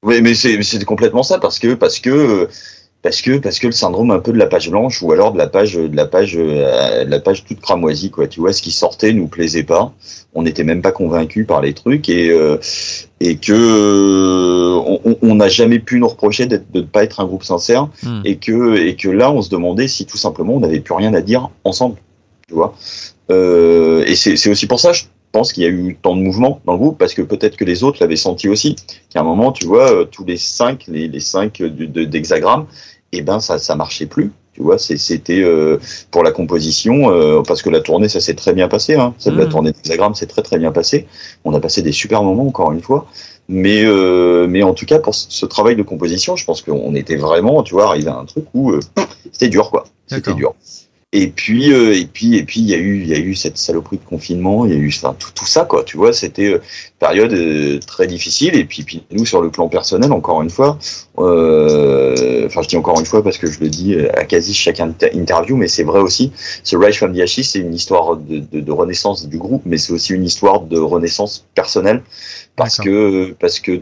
Oui, 0.01 0.21
mais 0.21 0.33
c'est 0.33 0.55
mais 0.55 0.63
c'est 0.63 0.83
complètement 0.85 1.23
ça 1.23 1.39
parce 1.39 1.59
que 1.59 1.73
parce 1.73 1.99
que 1.99 2.47
parce 3.01 3.21
que 3.21 3.37
parce 3.37 3.59
que 3.59 3.67
le 3.67 3.71
syndrome 3.73 4.11
un 4.11 4.19
peu 4.19 4.33
de 4.33 4.37
la 4.37 4.47
page 4.47 4.69
blanche 4.69 5.01
ou 5.01 5.11
alors 5.13 5.31
de 5.31 5.37
la 5.37 5.47
page 5.47 5.75
de 5.75 5.95
la 5.95 6.05
page 6.05 6.35
euh, 6.37 7.05
de 7.05 7.09
la 7.09 7.19
page 7.19 7.45
toute 7.45 7.61
cramoisie 7.61 8.11
quoi. 8.11 8.27
Tu 8.27 8.39
vois, 8.41 8.51
ce 8.53 8.61
qui 8.61 8.71
sortait 8.71 9.13
nous 9.13 9.27
plaisait 9.27 9.63
pas. 9.63 9.93
On 10.33 10.43
n'était 10.43 10.63
même 10.63 10.81
pas 10.81 10.91
convaincus 10.91 11.47
par 11.47 11.61
les 11.61 11.73
trucs 11.73 12.09
et 12.09 12.29
euh, 12.29 12.57
et 13.21 13.37
que 13.37 13.53
euh, 13.53 14.75
on- 15.21 15.35
n'a 15.35 15.47
jamais 15.47 15.79
pu 15.79 15.99
nous 15.99 16.07
reprocher 16.07 16.45
de 16.45 16.61
ne 16.73 16.81
pas 16.81 17.03
être 17.03 17.19
un 17.21 17.25
groupe 17.25 17.43
sincère 17.43 17.87
Hmm. 18.03 18.21
et 18.25 18.35
que 18.37 18.75
et 18.77 18.95
que 18.95 19.07
là 19.09 19.31
on 19.31 19.41
se 19.41 19.49
demandait 19.49 19.87
si 19.87 20.05
tout 20.05 20.17
simplement 20.17 20.55
on 20.55 20.59
n'avait 20.59 20.81
plus 20.81 20.93
rien 20.93 21.13
à 21.13 21.21
dire 21.21 21.49
ensemble. 21.63 21.95
Tu 22.47 22.53
vois? 22.53 22.75
Euh, 23.31 24.03
et 24.05 24.15
c'est 24.15 24.35
c'est 24.37 24.49
aussi 24.49 24.67
pour 24.67 24.79
ça 24.79 24.91
je 24.91 25.03
pense 25.31 25.53
qu'il 25.53 25.63
y 25.63 25.65
a 25.65 25.69
eu 25.69 25.97
tant 26.01 26.15
de 26.15 26.21
mouvements 26.21 26.59
dans 26.65 26.73
le 26.73 26.79
groupe 26.79 26.97
parce 26.97 27.13
que 27.13 27.21
peut-être 27.21 27.55
que 27.57 27.65
les 27.65 27.83
autres 27.83 27.97
l'avaient 28.01 28.15
senti 28.15 28.47
aussi 28.49 28.75
qu'à 29.09 29.21
un 29.21 29.23
moment, 29.23 29.51
tu 29.51 29.65
vois, 29.65 29.91
euh, 29.91 30.05
tous 30.05 30.25
les 30.25 30.37
cinq, 30.37 30.85
les, 30.87 31.07
les 31.07 31.19
cinq 31.19 31.59
de- 31.61 32.03
d'hexagrammes, 32.05 32.65
et 33.11 33.21
ben 33.21 33.39
ça, 33.39 33.57
ça 33.59 33.75
marchait 33.75 34.05
plus. 34.05 34.31
Tu 34.53 34.63
vois, 34.63 34.77
c'était 34.77 35.41
euh, 35.41 35.77
pour 36.11 36.21
la 36.23 36.31
composition, 36.31 37.11
euh, 37.11 37.41
parce 37.47 37.61
que 37.61 37.69
la 37.69 37.79
tournée, 37.79 38.09
ça 38.09 38.19
s'est 38.19 38.33
très 38.33 38.53
bien 38.53 38.67
passé. 38.67 38.95
Hein. 38.95 39.13
Celle 39.17 39.33
de 39.33 39.39
la 39.39 39.45
Mhm. 39.45 39.51
tournée 39.51 39.71
d'hexagrammes, 39.71 40.15
c'est 40.15 40.25
très 40.27 40.41
très 40.41 40.57
bien 40.59 40.71
passé. 40.71 41.07
On 41.45 41.53
a 41.53 41.59
passé 41.61 41.81
des 41.81 41.93
super 41.93 42.23
moments, 42.23 42.47
encore 42.47 42.71
une 42.73 42.81
fois. 42.81 43.07
Mais 43.47 43.83
euh, 43.85 44.47
mais 44.47 44.61
en 44.61 44.73
tout 44.73 44.85
cas, 44.85 44.99
pour 44.99 45.15
ce 45.15 45.45
travail 45.45 45.75
de 45.75 45.81
composition, 45.83 46.35
je 46.35 46.45
pense 46.45 46.61
qu'on 46.61 46.93
était 46.93 47.15
vraiment, 47.15 47.63
tu 47.63 47.73
vois, 47.73 47.87
arrivé 47.87 48.09
à 48.09 48.15
un 48.17 48.25
truc 48.25 48.45
où 48.53 48.71
euh, 48.71 48.79
c'était 49.31 49.47
dur, 49.47 49.69
quoi. 49.71 49.85
C'était 50.07 50.33
dur. 50.35 50.53
Et 51.11 51.29
puis 51.29 51.73
euh, 51.73 51.95
et 51.95 52.05
puis 52.05 52.35
et 52.35 52.43
puis 52.43 52.59
il 52.61 52.67
y 52.69 52.75
a 52.75 52.77
eu 52.77 53.01
il 53.01 53.07
y 53.07 53.15
a 53.15 53.17
eu 53.17 53.33
cette 53.33 53.57
saloperie 53.57 53.97
de 53.97 54.03
confinement, 54.03 54.65
il 54.65 54.71
y 54.71 54.75
a 54.75 54.77
eu 54.77 54.89
enfin, 54.89 55.15
tout 55.17 55.31
tout 55.33 55.47
ça 55.47 55.65
quoi, 55.65 55.83
tu 55.83 55.97
vois, 55.97 56.13
c'était 56.13 56.53
euh, 56.53 56.61
période 56.99 57.33
euh, 57.33 57.79
très 57.79 58.05
difficile. 58.05 58.55
Et 58.55 58.63
puis, 58.63 58.83
puis 58.83 59.03
nous 59.09 59.25
sur 59.25 59.41
le 59.41 59.49
plan 59.49 59.69
personnel 59.69 60.11
encore 60.11 60.43
une 60.43 60.51
fois 60.51 60.77
euh, 61.17 62.45
enfin 62.45 62.61
je 62.61 62.67
dis 62.67 62.77
encore 62.77 62.99
une 62.99 63.07
fois 63.07 63.23
parce 63.23 63.39
que 63.39 63.47
je 63.49 63.59
le 63.59 63.69
dis 63.69 63.95
à 64.13 64.23
quasi 64.25 64.53
chaque 64.53 64.79
inter- 64.79 65.09
interview 65.13 65.57
mais 65.57 65.67
c'est 65.67 65.83
vrai 65.83 65.99
aussi 65.99 66.31
ce 66.63 66.77
Rise 66.77 66.97
from 66.97 67.15
the 67.15 67.21
Ashes 67.21 67.41
c'est 67.43 67.59
une 67.59 67.73
histoire 67.73 68.15
de, 68.15 68.37
de, 68.39 68.59
de 68.59 68.71
renaissance 68.71 69.27
du 69.27 69.39
groupe 69.39 69.63
mais 69.65 69.77
c'est 69.79 69.93
aussi 69.93 70.13
une 70.13 70.25
histoire 70.25 70.61
de 70.61 70.77
renaissance 70.77 71.47
personnelle 71.55 72.03
parce 72.55 72.77
que 72.77 73.33
parce 73.39 73.59
que 73.59 73.81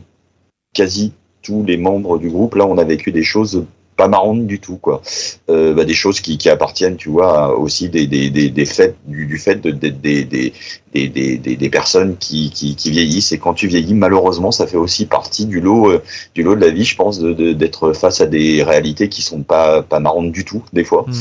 quasi 0.73 1.11
tous 1.41 1.65
les 1.65 1.75
membres 1.75 2.19
du 2.19 2.29
groupe 2.29 2.55
là 2.55 2.65
on 2.65 2.77
a 2.77 2.85
vécu 2.85 3.11
des 3.11 3.23
choses 3.23 3.65
pas 3.97 4.07
marrantes 4.07 4.45
du 4.47 4.59
tout 4.59 4.77
quoi. 4.77 5.01
Euh, 5.49 5.73
bah, 5.73 5.83
des 5.83 5.93
choses 5.95 6.21
qui, 6.21 6.37
qui 6.37 6.49
appartiennent 6.49 6.95
tu 6.97 7.09
vois 7.09 7.57
aussi 7.57 7.89
des, 7.89 8.05
des, 8.07 8.29
des, 8.29 8.49
des 8.49 8.65
faits 8.65 8.95
du, 9.07 9.25
du 9.25 9.37
fait 9.37 9.55
de, 9.59 9.71
des 9.71 9.91
des, 9.91 10.23
des, 10.23 10.53
des, 10.93 11.09
des, 11.37 11.55
des, 11.55 11.69
personnes 11.69 12.15
qui, 12.17 12.51
qui, 12.51 12.75
qui 12.75 12.91
vieillissent. 12.91 13.31
Et 13.33 13.39
quand 13.39 13.53
tu 13.55 13.67
vieillis 13.67 13.93
malheureusement 13.95 14.51
ça 14.51 14.67
fait 14.67 14.77
aussi 14.77 15.05
partie 15.07 15.45
du 15.47 15.59
lot 15.59 15.89
euh, 15.91 16.01
du 16.35 16.43
lot 16.43 16.55
de 16.55 16.61
la 16.61 16.69
vie 16.69 16.85
je 16.85 16.95
pense 16.95 17.19
de- 17.19 17.33
de- 17.33 17.53
d'être 17.53 17.91
face 17.93 18.21
à 18.21 18.25
des 18.27 18.63
réalités 18.63 19.09
qui 19.09 19.21
sont 19.21 19.41
pas 19.43 19.81
pas 19.81 19.99
marrantes 19.99 20.31
du 20.31 20.45
tout 20.45 20.63
des 20.73 20.83
fois. 20.83 21.03
Hmm. 21.07 21.13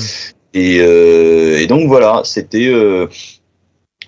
et, 0.55 0.79
euh, 0.81 1.59
et 1.59 1.67
donc 1.67 1.89
voilà 1.89 2.23
c'était 2.25 2.69
euh, 2.69 3.07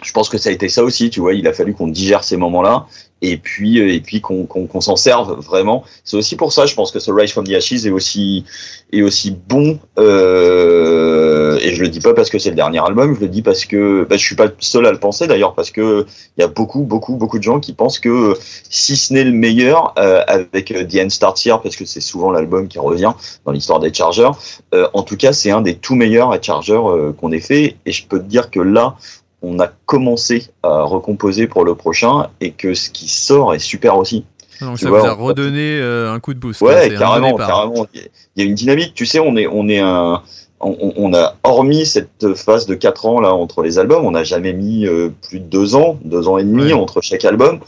je 0.02 0.12
pense 0.12 0.28
que 0.28 0.38
ça 0.38 0.50
a 0.50 0.52
été 0.52 0.68
ça 0.68 0.84
aussi 0.84 1.10
tu 1.10 1.20
vois 1.20 1.34
il 1.34 1.46
a 1.46 1.52
fallu 1.52 1.74
qu'on 1.74 1.88
digère 1.88 2.24
ces 2.24 2.36
moments 2.36 2.62
là 2.62 2.86
et 3.22 3.36
puis 3.36 3.80
euh, 3.80 3.92
et 3.92 4.00
puis 4.00 4.20
qu'on 4.20 4.44
qu'on 4.44 4.66
qu'on 4.66 4.80
s'en 4.80 4.96
serve 4.96 5.40
vraiment. 5.40 5.84
C'est 6.04 6.16
aussi 6.16 6.36
pour 6.36 6.52
ça 6.52 6.66
je 6.66 6.74
pense 6.74 6.90
que 6.90 6.98
ce 6.98 7.10
Rise 7.10 7.32
from 7.32 7.46
the 7.46 7.52
Ashes 7.52 7.86
est 7.86 7.90
aussi 7.90 8.44
est 8.92 9.02
aussi 9.02 9.30
bon 9.30 9.78
euh, 9.98 11.58
et 11.60 11.74
je 11.74 11.82
le 11.82 11.88
dis 11.88 12.00
pas 12.00 12.14
parce 12.14 12.30
que 12.30 12.38
c'est 12.38 12.50
le 12.50 12.56
dernier 12.56 12.78
album 12.78 13.14
je 13.14 13.20
le 13.20 13.28
dis 13.28 13.42
parce 13.42 13.64
que 13.64 14.06
bah, 14.08 14.16
je 14.16 14.24
suis 14.24 14.36
pas 14.36 14.48
seul 14.60 14.86
à 14.86 14.92
le 14.92 14.98
penser 14.98 15.26
d'ailleurs 15.26 15.54
parce 15.54 15.70
que 15.70 16.06
il 16.36 16.40
y 16.40 16.44
a 16.44 16.48
beaucoup 16.48 16.82
beaucoup 16.82 17.16
beaucoup 17.16 17.38
de 17.38 17.42
gens 17.42 17.60
qui 17.60 17.72
pensent 17.72 17.98
que 17.98 18.34
si 18.70 18.96
ce 18.96 19.12
n'est 19.12 19.24
le 19.24 19.32
meilleur 19.32 19.94
euh, 19.98 20.22
avec 20.26 20.70
euh, 20.70 20.84
The 20.84 20.96
End 21.04 21.10
Starts 21.10 21.44
Here 21.44 21.60
parce 21.60 21.76
que 21.76 21.84
c'est 21.84 22.00
souvent 22.00 22.30
l'album 22.30 22.68
qui 22.68 22.78
revient 22.78 23.12
dans 23.44 23.52
l'histoire 23.52 23.80
des 23.80 23.92
Chargers 23.92 24.30
euh, 24.74 24.88
en 24.94 25.02
tout 25.02 25.16
cas 25.16 25.32
c'est 25.32 25.50
un 25.50 25.60
des 25.60 25.74
tout 25.74 25.94
meilleurs 25.94 26.32
à 26.32 26.40
Chargers 26.40 26.72
euh, 26.74 27.12
qu'on 27.12 27.32
ait 27.32 27.40
fait 27.40 27.76
et 27.84 27.92
je 27.92 28.06
peux 28.06 28.18
te 28.18 28.26
dire 28.26 28.50
que 28.50 28.60
là 28.60 28.96
on 29.42 29.58
a 29.60 29.68
commencé 29.86 30.48
à 30.62 30.82
recomposer 30.82 31.46
pour 31.46 31.64
le 31.64 31.74
prochain 31.74 32.28
et 32.40 32.50
que 32.52 32.74
ce 32.74 32.90
qui 32.90 33.08
sort 33.08 33.54
est 33.54 33.58
super 33.60 33.96
aussi. 33.96 34.24
Donc 34.60 34.76
Tu 34.78 34.84
ça 34.84 34.88
vois, 34.90 35.00
vous 35.00 35.06
a 35.06 35.12
redonné 35.14 35.78
euh, 35.80 36.12
un 36.12 36.18
coup 36.18 36.34
de 36.34 36.38
boost. 36.40 36.60
Ouais, 36.62 36.92
carrément, 36.98 37.36
carrément. 37.36 37.86
Il 37.94 38.02
y 38.36 38.42
a 38.42 38.44
une 38.44 38.54
dynamique. 38.54 38.92
Tu 38.94 39.06
sais, 39.06 39.20
on 39.20 39.36
est, 39.36 39.46
on 39.46 39.68
est 39.68 39.78
un, 39.78 40.20
on, 40.60 40.92
on 40.96 41.14
a 41.14 41.36
hormis 41.44 41.86
cette 41.86 42.34
phase 42.34 42.66
de 42.66 42.74
quatre 42.74 43.06
ans 43.06 43.20
là 43.20 43.32
entre 43.32 43.62
les 43.62 43.78
albums, 43.78 44.04
on 44.04 44.10
n'a 44.10 44.24
jamais 44.24 44.52
mis 44.52 44.86
euh, 44.86 45.10
plus 45.28 45.38
de 45.38 45.44
deux 45.44 45.76
ans, 45.76 46.00
deux 46.04 46.26
ans 46.26 46.38
et 46.38 46.42
demi 46.42 46.64
Ouais. 46.64 46.72
entre 46.72 47.00
chaque 47.00 47.24
album. 47.24 47.60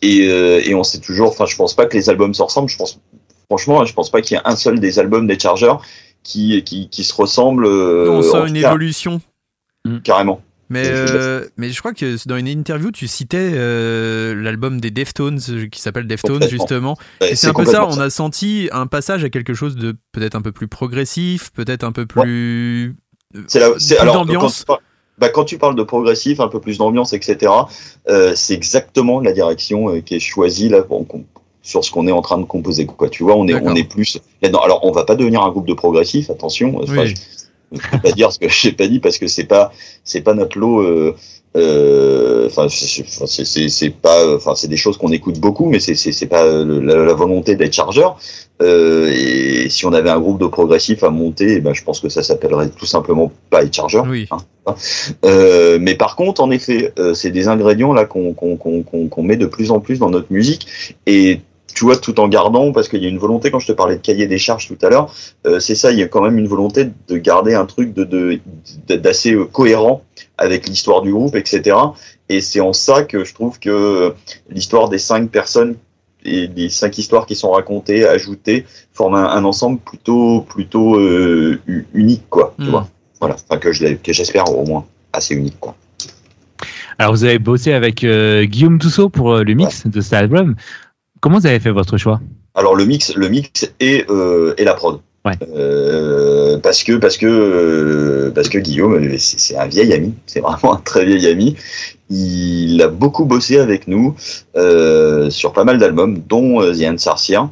Et, 0.00 0.28
euh, 0.30 0.62
et 0.64 0.74
on 0.74 0.82
sait 0.84 1.00
toujours. 1.00 1.28
Enfin, 1.28 1.44
je 1.44 1.56
pense 1.56 1.74
pas 1.74 1.84
que 1.84 1.96
les 1.96 2.08
albums 2.08 2.32
se 2.32 2.42
ressemblent. 2.42 2.70
Je 2.70 2.78
pense, 2.78 2.98
franchement, 3.50 3.84
je 3.84 3.92
pense 3.92 4.08
pas 4.10 4.22
qu'il 4.22 4.36
y 4.36 4.40
ait 4.40 4.42
un 4.46 4.56
seul 4.56 4.80
des 4.80 4.98
albums 4.98 5.26
des 5.26 5.38
Chargers 5.38 5.74
qui, 6.22 6.62
qui, 6.64 6.88
qui 6.88 7.04
se 7.04 7.14
ressemble. 7.14 7.66
euh, 7.66 8.08
On 8.10 8.22
sent 8.22 8.38
en 8.38 8.46
une 8.46 8.60
cas, 8.62 8.68
évolution. 8.70 9.20
carrément. 10.04 10.40
Mais, 10.70 10.82
euh, 10.86 11.46
mais 11.56 11.70
je 11.70 11.78
crois 11.78 11.94
que 11.94 12.16
dans 12.28 12.36
une 12.36 12.46
interview, 12.46 12.90
tu 12.90 13.08
citais 13.08 13.52
euh, 13.54 14.34
l'album 14.34 14.80
des 14.80 14.90
Deftones 14.90 15.40
euh, 15.48 15.66
qui 15.68 15.80
s'appelle 15.80 16.06
Deftones 16.06 16.46
justement. 16.48 16.96
Ouais, 17.20 17.32
Et 17.32 17.36
c'est 17.36 17.48
un 17.48 17.54
peu 17.54 17.64
ça, 17.64 17.86
on 17.86 17.98
a 17.98 18.10
senti 18.10 18.68
un 18.72 18.86
passage 18.86 19.24
à 19.24 19.30
quelque 19.30 19.54
chose 19.54 19.76
de 19.76 19.96
peut-être 20.12 20.34
un 20.34 20.42
peu 20.42 20.52
plus 20.52 20.68
progressif, 20.68 21.50
peut-être 21.52 21.84
un 21.84 21.92
peu 21.92 22.04
plus. 22.04 22.96
euh, 23.34 23.42
C'est 23.46 23.60
la, 23.60 24.02
alors 24.02 24.14
d'ambiance. 24.16 24.42
Quand 24.42 24.58
tu, 24.58 24.64
parles, 24.66 24.80
bah, 25.18 25.28
quand 25.30 25.44
tu 25.44 25.58
parles 25.58 25.76
de 25.76 25.82
progressif, 25.82 26.38
un 26.40 26.48
peu 26.48 26.60
plus 26.60 26.76
d'ambiance, 26.78 27.14
etc. 27.14 27.50
Euh, 28.08 28.32
c'est 28.34 28.54
exactement 28.54 29.20
la 29.20 29.32
direction 29.32 30.00
qui 30.02 30.16
est 30.16 30.20
choisie 30.20 30.68
là 30.68 30.84
sur 31.62 31.84
ce 31.84 31.90
qu'on 31.90 32.06
est 32.06 32.12
en 32.12 32.22
train 32.22 32.38
de 32.38 32.44
composer. 32.44 32.84
Quoi, 32.86 33.08
tu 33.08 33.22
vois, 33.22 33.36
on 33.36 33.48
est, 33.48 33.54
on 33.54 33.74
est 33.74 33.84
plus. 33.84 34.18
Alors, 34.42 34.80
on 34.84 34.92
va 34.92 35.04
pas 35.04 35.16
devenir 35.16 35.42
un 35.42 35.50
groupe 35.50 35.66
de 35.66 35.74
progressif, 35.74 36.28
attention. 36.30 36.78
Enfin, 36.82 37.02
Oui. 37.02 37.08
je, 37.08 37.14
je 37.72 37.78
peux 37.90 37.98
pas 37.98 38.12
dire 38.12 38.32
ce 38.32 38.38
que 38.38 38.48
j'ai 38.48 38.72
pas 38.72 38.86
dit 38.88 38.98
parce 39.00 39.18
que 39.18 39.26
c'est 39.26 39.44
pas, 39.44 39.72
c'est 40.04 40.20
pas 40.22 40.34
notre 40.34 40.58
lot. 40.58 40.80
euh, 40.80 41.14
euh, 41.56 42.46
Enfin, 42.46 42.66
c'est- 42.70 43.04
c'est 43.44 43.68
c'est- 43.68 43.90
pas, 43.90 44.34
enfin, 44.36 44.54
c'est 44.54 44.68
des 44.68 44.76
choses 44.78 44.96
qu'on 44.96 45.12
écoute 45.12 45.38
beaucoup, 45.38 45.66
mais 45.68 45.80
c'est 45.80 45.94
c'est 45.94 46.12
c'est 46.12 46.26
pas 46.26 46.44
euh, 46.44 46.80
la, 46.82 47.04
la 47.04 47.12
volonté 47.14 47.56
d'être 47.56 47.74
chargeur. 47.74 48.18
Euh, 48.62 49.10
et 49.14 49.68
si 49.68 49.84
on 49.86 49.92
avait 49.92 50.10
un 50.10 50.18
groupe 50.18 50.40
de 50.40 50.46
progressifs 50.46 51.04
à 51.04 51.10
monter, 51.10 51.56
eh 51.56 51.60
ben, 51.60 51.74
je 51.74 51.84
pense 51.84 52.00
que 52.00 52.08
ça 52.08 52.22
s'appellerait 52.22 52.70
tout 52.70 52.86
simplement 52.86 53.30
pas 53.50 53.62
être 53.64 53.74
chargeur. 53.74 54.06
Oui. 54.08 54.26
Hein, 54.30 54.74
euh, 55.24 55.78
mais 55.80 55.94
par 55.94 56.16
contre, 56.16 56.40
en 56.42 56.50
effet, 56.50 56.92
euh, 56.98 57.12
c'est 57.14 57.30
des 57.30 57.48
ingrédients 57.48 57.92
là 57.92 58.04
qu'on 58.06 58.32
qu'on 58.34 58.56
qu'on 58.56 58.82
qu'on 59.08 59.22
met 59.22 59.36
de 59.36 59.46
plus 59.46 59.70
en 59.70 59.80
plus 59.80 59.98
dans 59.98 60.10
notre 60.10 60.32
musique 60.32 60.94
et 61.06 61.40
tu 61.78 61.84
vois, 61.84 61.96
tout 61.96 62.18
en 62.18 62.26
gardant, 62.26 62.72
parce 62.72 62.88
qu'il 62.88 63.00
y 63.04 63.06
a 63.06 63.08
une 63.08 63.18
volonté, 63.18 63.52
quand 63.52 63.60
je 63.60 63.68
te 63.68 63.72
parlais 63.72 63.94
de 63.94 64.00
cahier 64.00 64.26
des 64.26 64.38
charges 64.38 64.66
tout 64.66 64.78
à 64.84 64.88
l'heure, 64.90 65.14
euh, 65.46 65.60
c'est 65.60 65.76
ça, 65.76 65.92
il 65.92 65.98
y 65.98 66.02
a 66.02 66.08
quand 66.08 66.20
même 66.22 66.36
une 66.36 66.48
volonté 66.48 66.88
de 67.08 67.16
garder 67.18 67.54
un 67.54 67.66
truc 67.66 67.94
de 67.94 68.02
de- 68.02 68.40
de- 68.88 68.96
d'assez 68.96 69.32
euh, 69.34 69.44
cohérent 69.44 70.02
avec 70.38 70.66
l'histoire 70.66 71.02
du 71.02 71.12
groupe, 71.12 71.36
etc. 71.36 71.76
Et 72.28 72.40
c'est 72.40 72.58
en 72.60 72.72
ça 72.72 73.04
que 73.04 73.22
je 73.22 73.32
trouve 73.32 73.60
que 73.60 74.12
l'histoire 74.50 74.88
des 74.88 74.98
cinq 74.98 75.30
personnes 75.30 75.76
et 76.24 76.48
les 76.48 76.68
cinq 76.68 76.98
histoires 76.98 77.26
qui 77.26 77.36
sont 77.36 77.52
racontées, 77.52 78.04
ajoutées, 78.04 78.66
forment 78.92 79.14
un, 79.14 79.28
un 79.38 79.44
ensemble 79.44 79.78
plutôt 79.78 80.40
plutôt 80.54 80.96
euh, 80.98 81.60
unique, 81.94 82.24
quoi. 82.28 82.54
Tu 82.58 82.64
Hmm. 82.64 82.70
vois. 82.70 82.88
Voilà. 83.20 83.36
Enfin, 83.48 83.58
que 83.60 83.70
je 83.72 83.84
j'espère 84.04 84.46
au 84.52 84.64
moins 84.66 84.84
assez 85.12 85.34
unique, 85.36 85.60
quoi. 85.60 85.76
Alors, 86.98 87.12
vous 87.12 87.22
avez 87.22 87.38
bossé 87.38 87.72
avec 87.72 88.02
euh, 88.02 88.44
Guillaume 88.46 88.80
Toussaint 88.80 89.08
pour 89.08 89.32
euh, 89.32 89.44
le 89.44 89.54
mix 89.54 89.86
de 89.86 90.00
cet 90.00 90.14
album. 90.14 90.56
Comment 91.20 91.38
vous 91.38 91.46
avez 91.46 91.60
fait 91.60 91.70
votre 91.70 91.96
choix? 91.98 92.20
Alors 92.54 92.74
le 92.74 92.84
mix, 92.84 93.14
le 93.14 93.28
mix 93.28 93.70
et 93.80 94.04
euh, 94.08 94.54
et 94.58 94.64
la 94.64 94.74
prod. 94.74 95.00
Ouais. 95.24 95.34
Euh, 95.54 96.58
parce 96.58 96.84
que 96.84 96.94
parce 96.94 97.16
que 97.16 97.26
euh, 97.26 98.30
parce 98.34 98.48
que 98.48 98.58
Guillaume, 98.58 99.16
c'est 99.18 99.56
un 99.56 99.66
vieil 99.66 99.92
ami, 99.92 100.14
c'est 100.26 100.40
vraiment 100.40 100.74
un 100.74 100.80
très 100.80 101.04
vieil 101.04 101.26
ami. 101.26 101.56
Il 102.10 102.80
a 102.80 102.88
beaucoup 102.88 103.26
bossé 103.26 103.58
avec 103.58 103.86
nous 103.86 104.14
euh, 104.56 105.28
sur 105.30 105.52
pas 105.52 105.64
mal 105.64 105.78
d'albums, 105.78 106.20
dont 106.26 106.62
euh, 106.62 106.72
The 106.72 106.84
Ansarcia. 106.84 107.50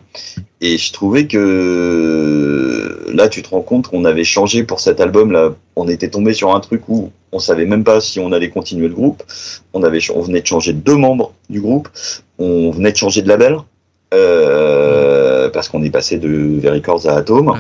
Et 0.63 0.79
je 0.79 0.93
trouvais 0.93 1.27
que 1.27 3.07
là, 3.13 3.29
tu 3.29 3.43
te 3.43 3.51
rends 3.51 3.61
compte 3.61 3.89
qu'on 3.89 4.05
avait 4.07 4.25
changé 4.25 4.63
pour 4.63 4.81
cet 4.81 5.01
album-là. 5.01 5.55
On 5.77 5.89
était 5.89 6.09
tombé 6.09 6.33
sur 6.33 6.55
un 6.55 6.61
truc 6.61 6.89
où 6.89 7.11
on 7.33 7.39
savait 7.39 7.67
même 7.67 7.85
pas 7.85 8.01
si 8.01 8.19
on 8.19 8.33
allait 8.33 8.49
continuer 8.49 8.89
le 8.89 8.95
groupe. 8.95 9.23
On 9.75 9.83
avait, 9.83 10.01
on 10.15 10.23
venait 10.23 10.41
de 10.41 10.47
changer 10.47 10.73
deux 10.73 10.97
membres 10.97 11.33
du 11.51 11.61
groupe. 11.61 11.89
On 12.39 12.71
venait 12.71 12.93
de 12.93 12.97
changer 12.97 13.21
de 13.21 13.29
label. 13.29 13.59
Euh, 14.15 15.26
parce 15.53 15.69
qu'on 15.69 15.83
est 15.83 15.91
passé 15.91 16.19
de 16.19 16.59
Vericords 16.61 17.07
à 17.07 17.13
Atom. 17.13 17.49
Ouais. 17.49 17.55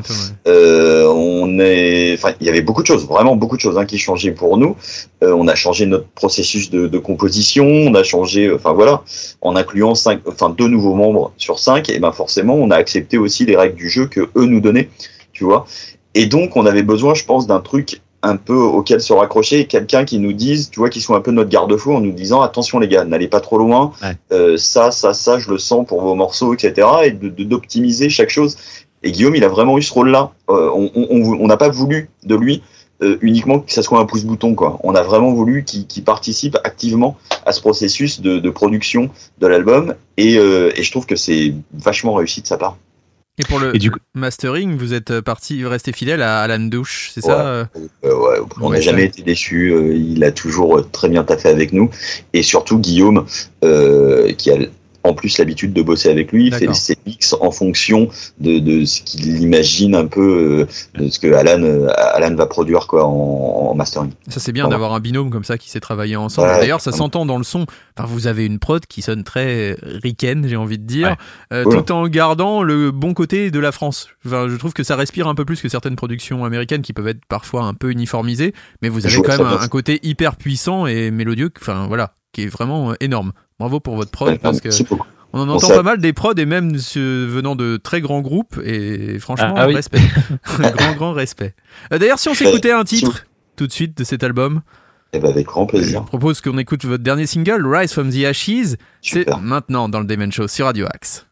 Euh, 0.46 1.06
on 1.06 1.58
est, 1.58 2.14
enfin, 2.14 2.34
il 2.40 2.46
y 2.46 2.50
avait 2.50 2.62
beaucoup 2.62 2.82
de 2.82 2.86
choses, 2.86 3.06
vraiment 3.06 3.36
beaucoup 3.36 3.56
de 3.56 3.60
choses 3.60 3.78
hein, 3.78 3.84
qui 3.84 3.98
changeaient 3.98 4.32
pour 4.32 4.56
nous. 4.56 4.76
Euh, 5.22 5.32
on 5.32 5.48
a 5.48 5.54
changé 5.54 5.86
notre 5.86 6.08
processus 6.08 6.70
de, 6.70 6.86
de 6.86 6.98
composition, 6.98 7.64
on 7.64 7.94
a 7.94 8.02
changé, 8.02 8.52
enfin 8.52 8.72
voilà, 8.72 9.02
en 9.40 9.56
incluant 9.56 9.94
cinq, 9.94 10.20
enfin 10.26 10.50
deux 10.50 10.68
nouveaux 10.68 10.94
membres 10.94 11.32
sur 11.36 11.58
cinq, 11.58 11.88
et 11.90 11.98
ben 11.98 12.12
forcément, 12.12 12.54
on 12.54 12.70
a 12.70 12.76
accepté 12.76 13.18
aussi 13.18 13.44
les 13.44 13.56
règles 13.56 13.76
du 13.76 13.88
jeu 13.88 14.06
que 14.06 14.20
eux 14.36 14.46
nous 14.46 14.60
donnaient, 14.60 14.88
tu 15.32 15.44
vois. 15.44 15.66
Et 16.14 16.24
donc, 16.24 16.56
on 16.56 16.64
avait 16.64 16.82
besoin, 16.82 17.12
je 17.12 17.24
pense, 17.24 17.46
d'un 17.46 17.60
truc 17.60 18.00
un 18.26 18.36
peu 18.36 18.56
auquel 18.56 19.00
se 19.00 19.12
raccrocher, 19.12 19.60
et 19.60 19.66
quelqu'un 19.66 20.04
qui 20.04 20.18
nous 20.18 20.32
dise, 20.32 20.70
tu 20.70 20.80
vois, 20.80 20.90
qui 20.90 21.00
soit 21.00 21.16
un 21.16 21.20
peu 21.20 21.30
notre 21.30 21.50
garde-fou 21.50 21.92
en 21.94 22.00
nous 22.00 22.12
disant 22.12 22.40
attention 22.42 22.78
les 22.78 22.88
gars, 22.88 23.04
n'allez 23.04 23.28
pas 23.28 23.40
trop 23.40 23.58
loin, 23.58 23.92
Ouais. 24.02 24.16
euh, 24.32 24.56
ça, 24.56 24.90
ça, 24.90 25.14
ça, 25.14 25.38
je 25.38 25.50
le 25.50 25.58
sens 25.58 25.86
pour 25.86 26.00
vos 26.02 26.14
morceaux, 26.14 26.52
etc. 26.54 26.86
Et 27.04 27.10
de- 27.12 27.28
de- 27.28 27.44
d'optimiser 27.44 28.08
chaque 28.10 28.30
chose. 28.30 28.56
Et 29.02 29.12
Guillaume, 29.12 29.36
il 29.36 29.44
a 29.44 29.48
vraiment 29.48 29.78
eu 29.78 29.82
ce 29.82 29.92
rôle-là. 29.92 30.30
Euh, 30.50 30.70
on 30.74 30.90
on- 30.94 31.06
on 31.10 31.38
on 31.40 31.46
n'a 31.46 31.56
pas 31.56 31.68
voulu 31.68 32.10
de 32.24 32.34
lui 32.34 32.62
euh, 33.02 33.18
uniquement 33.20 33.58
que 33.60 33.70
ça 33.72 33.82
soit 33.82 33.98
un 34.00 34.06
pouce-bouton, 34.06 34.54
quoi. 34.54 34.78
On 34.82 34.94
a 34.94 35.02
vraiment 35.02 35.30
voulu 35.34 35.64
qu'il 35.64 35.86
qu'il 35.86 36.02
participe 36.02 36.56
activement 36.64 37.18
à 37.44 37.52
ce 37.52 37.60
processus 37.60 38.22
de, 38.22 38.38
de 38.38 38.50
production 38.50 39.10
de 39.38 39.46
l'album, 39.46 39.94
et, 40.16 40.38
euh, 40.38 40.70
et 40.74 40.82
je 40.82 40.90
trouve 40.90 41.04
que 41.04 41.14
c'est 41.14 41.52
vachement 41.74 42.14
réussi 42.14 42.40
de 42.40 42.46
sa 42.46 42.56
part. 42.56 42.78
Et 43.38 43.42
pour 43.44 43.58
le 43.58 43.74
Et 43.76 43.78
du 43.78 43.90
coup, 43.90 43.98
mastering, 44.14 44.76
vous 44.76 44.94
êtes 44.94 45.20
parti, 45.20 45.64
resté 45.66 45.92
fidèle 45.92 46.22
à 46.22 46.40
Alan 46.40 46.58
Douche, 46.58 47.10
c'est 47.14 47.24
Ouais. 47.24 47.32
ça 47.32 47.46
euh 47.46 47.64
Euh, 48.04 48.14
ouais, 48.14 48.38
on 48.60 48.70
n'a 48.70 48.80
jamais 48.80 49.04
été 49.04 49.22
déçus. 49.22 49.72
euh, 49.72 49.94
il 49.94 50.24
a 50.24 50.32
toujours 50.32 50.78
euh, 50.78 50.82
très 50.90 51.08
bien 51.08 51.22
taffé 51.22 51.48
avec 51.50 51.72
nous. 51.72 51.90
Et 52.32 52.42
surtout 52.42 52.78
Guillaume, 52.78 53.26
euh, 53.62 54.32
qui 54.32 54.50
a 54.50 54.56
en 55.06 55.14
plus 55.14 55.38
l'habitude 55.38 55.72
de 55.72 55.82
bosser 55.82 56.10
avec 56.10 56.32
lui, 56.32 56.46
il 56.48 56.54
fait 56.54 56.72
ses 56.74 56.96
mix 57.06 57.34
en 57.40 57.50
fonction 57.50 58.08
de, 58.40 58.58
de 58.58 58.84
ce 58.84 59.02
qu'il 59.02 59.40
imagine 59.42 59.94
un 59.94 60.06
peu 60.06 60.66
euh, 60.98 61.00
de 61.02 61.08
ce 61.08 61.18
que 61.18 61.32
Alan, 61.32 61.62
euh, 61.62 61.88
Alan 62.14 62.34
va 62.34 62.46
produire 62.46 62.86
quoi 62.86 63.04
en, 63.06 63.70
en 63.70 63.74
mastering. 63.74 64.10
Ça 64.28 64.40
c'est 64.40 64.52
bien 64.52 64.68
d'avoir 64.68 64.92
un 64.94 65.00
binôme 65.00 65.30
comme 65.30 65.44
ça 65.44 65.58
qui 65.58 65.70
s'est 65.70 65.80
travaillé 65.80 66.16
ensemble. 66.16 66.48
Ouais, 66.48 66.58
D'ailleurs, 66.58 66.80
ça 66.80 66.92
s'entend 66.92 67.26
dans 67.26 67.38
le 67.38 67.44
son. 67.44 67.66
Enfin, 67.96 68.08
vous 68.08 68.26
avez 68.26 68.44
une 68.44 68.58
prod 68.58 68.84
qui 68.86 69.02
sonne 69.02 69.24
très 69.24 69.76
ricaine, 69.82 70.46
j'ai 70.48 70.56
envie 70.56 70.78
de 70.78 70.84
dire, 70.86 71.16
euh, 71.52 71.64
tout 71.64 71.92
en 71.92 72.06
gardant 72.08 72.62
le 72.62 72.90
bon 72.90 73.14
côté 73.14 73.50
de 73.50 73.58
la 73.60 73.72
France. 73.72 74.08
Enfin, 74.26 74.48
je 74.48 74.56
trouve 74.56 74.72
que 74.72 74.82
ça 74.82 74.96
respire 74.96 75.28
un 75.28 75.34
peu 75.34 75.44
plus 75.44 75.60
que 75.60 75.68
certaines 75.68 75.96
productions 75.96 76.44
américaines 76.44 76.82
qui 76.82 76.92
peuvent 76.92 77.08
être 77.08 77.24
parfois 77.28 77.62
un 77.64 77.74
peu 77.74 77.90
uniformisées, 77.90 78.52
mais 78.82 78.88
vous 78.88 79.06
avez 79.06 79.16
quand 79.16 79.38
même 79.38 79.46
un, 79.46 79.60
un 79.60 79.68
côté 79.68 80.00
hyper 80.02 80.36
puissant 80.36 80.86
et 80.86 81.10
mélodieux. 81.10 81.50
Enfin 81.60 81.86
voilà, 81.86 82.14
qui 82.32 82.42
est 82.42 82.48
vraiment 82.48 82.90
euh, 82.90 82.94
énorme. 83.00 83.32
Bravo 83.58 83.80
pour 83.80 83.96
votre 83.96 84.10
prod 84.10 84.28
Ouais, 84.28 84.38
parce 84.38 84.60
que 84.60 84.68
merci 84.68 84.84
beaucoup. 84.84 85.06
on 85.32 85.40
en 85.40 85.48
entend 85.48 85.68
pas 85.68 85.82
mal 85.82 85.98
des 85.98 86.12
prods 86.12 86.34
et 86.36 86.44
même 86.46 86.76
venant 86.76 87.56
de 87.56 87.76
très 87.78 88.00
grands 88.00 88.20
groupes 88.20 88.60
et 88.64 89.18
franchement 89.18 89.54
Ah, 89.56 89.62
ah 89.62 89.66
oui. 89.68 89.74
respect, 89.74 90.00
grand 90.76 90.92
grand 90.94 91.12
respect. 91.12 91.54
Euh, 91.92 91.98
D'ailleurs, 91.98 92.18
si 92.18 92.28
on 92.28 92.34
s'écoutait 92.34 92.72
un 92.72 92.84
titre 92.84 93.24
tout 93.56 93.66
de 93.66 93.72
suite 93.72 93.96
de 93.96 94.04
cet 94.04 94.22
album. 94.22 94.60
Eh 95.12 95.18
ben, 95.20 95.30
avec 95.30 95.46
grand 95.46 95.66
Je 95.72 95.76
plaisir. 95.78 96.04
propose 96.04 96.40
qu'on 96.42 96.58
écoute 96.58 96.84
votre 96.84 97.02
dernier 97.02 97.26
single, 97.26 97.64
Rise 97.66 97.92
from 97.92 98.10
the 98.10 98.24
Ashes. 98.24 98.76
C'est 99.00 99.26
maintenant 99.40 99.88
dans 99.88 100.00
le 100.00 100.06
Demon 100.06 100.30
Show 100.30 100.48
sur 100.48 100.66
Radio 100.66 100.84
Axe. 100.92 101.26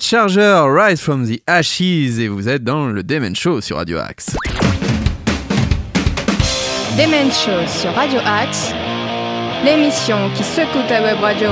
Head 0.00 0.06
Charger, 0.06 0.64
Rise 0.66 0.98
from 0.98 1.26
the 1.26 1.42
Ashes, 1.46 2.20
et 2.20 2.28
vous 2.28 2.48
êtes 2.48 2.64
dans 2.64 2.86
le 2.86 3.02
Demen 3.02 3.36
Show 3.36 3.60
sur 3.60 3.76
Radio 3.76 3.98
Axe. 3.98 4.34
Demen 6.96 7.30
Show 7.30 7.66
sur 7.66 7.92
Radio 7.92 8.18
Axe, 8.24 8.72
l'émission 9.62 10.16
qui 10.34 10.42
secoue 10.42 10.88
ta 10.88 11.02
web 11.02 11.18
radio. 11.20 11.50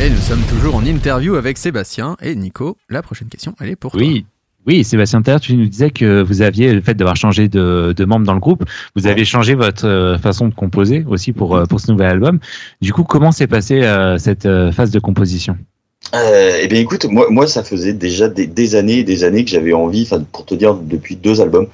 Et 0.00 0.10
nous 0.10 0.16
sommes 0.16 0.42
toujours 0.48 0.74
en 0.74 0.84
interview 0.84 1.36
avec 1.36 1.56
Sébastien 1.56 2.16
et 2.20 2.34
Nico. 2.34 2.76
La 2.90 3.02
prochaine 3.02 3.28
question, 3.28 3.54
elle 3.60 3.68
est 3.68 3.76
pour 3.76 3.92
toi. 3.92 4.00
Oui. 4.00 4.26
Oui, 4.66 4.82
Sébastien 4.82 5.22
Terre, 5.22 5.40
tu 5.40 5.54
nous 5.54 5.66
disais 5.66 5.90
que 5.90 6.22
vous 6.22 6.42
aviez 6.42 6.72
le 6.72 6.80
fait 6.80 6.94
d'avoir 6.94 7.16
changé 7.16 7.48
de, 7.48 7.92
de 7.96 8.04
membre 8.04 8.26
dans 8.26 8.34
le 8.34 8.40
groupe, 8.40 8.64
vous 8.96 9.08
avez 9.08 9.24
changé 9.24 9.54
votre 9.54 9.86
euh, 9.86 10.18
façon 10.18 10.48
de 10.48 10.54
composer 10.54 11.04
aussi 11.08 11.32
pour 11.32 11.56
euh, 11.56 11.64
pour 11.66 11.80
ce 11.80 11.90
nouvel 11.90 12.10
album. 12.10 12.38
Du 12.80 12.92
coup, 12.92 13.02
comment 13.02 13.32
s'est 13.32 13.48
passée 13.48 13.82
euh, 13.82 14.18
cette 14.18 14.46
euh, 14.46 14.70
phase 14.70 14.92
de 14.92 15.00
composition? 15.00 15.56
Euh, 16.14 16.58
eh 16.60 16.68
bien, 16.68 16.80
écoute, 16.80 17.06
moi, 17.06 17.26
moi, 17.30 17.46
ça 17.46 17.62
faisait 17.64 17.94
déjà 17.94 18.28
des, 18.28 18.46
des 18.46 18.74
années 18.74 18.98
et 18.98 19.04
des 19.04 19.24
années 19.24 19.44
que 19.44 19.50
j'avais 19.50 19.72
envie, 19.72 20.02
enfin, 20.02 20.22
pour 20.32 20.44
te 20.44 20.54
dire, 20.54 20.74
depuis 20.74 21.16
deux 21.16 21.40
albums. 21.40 21.68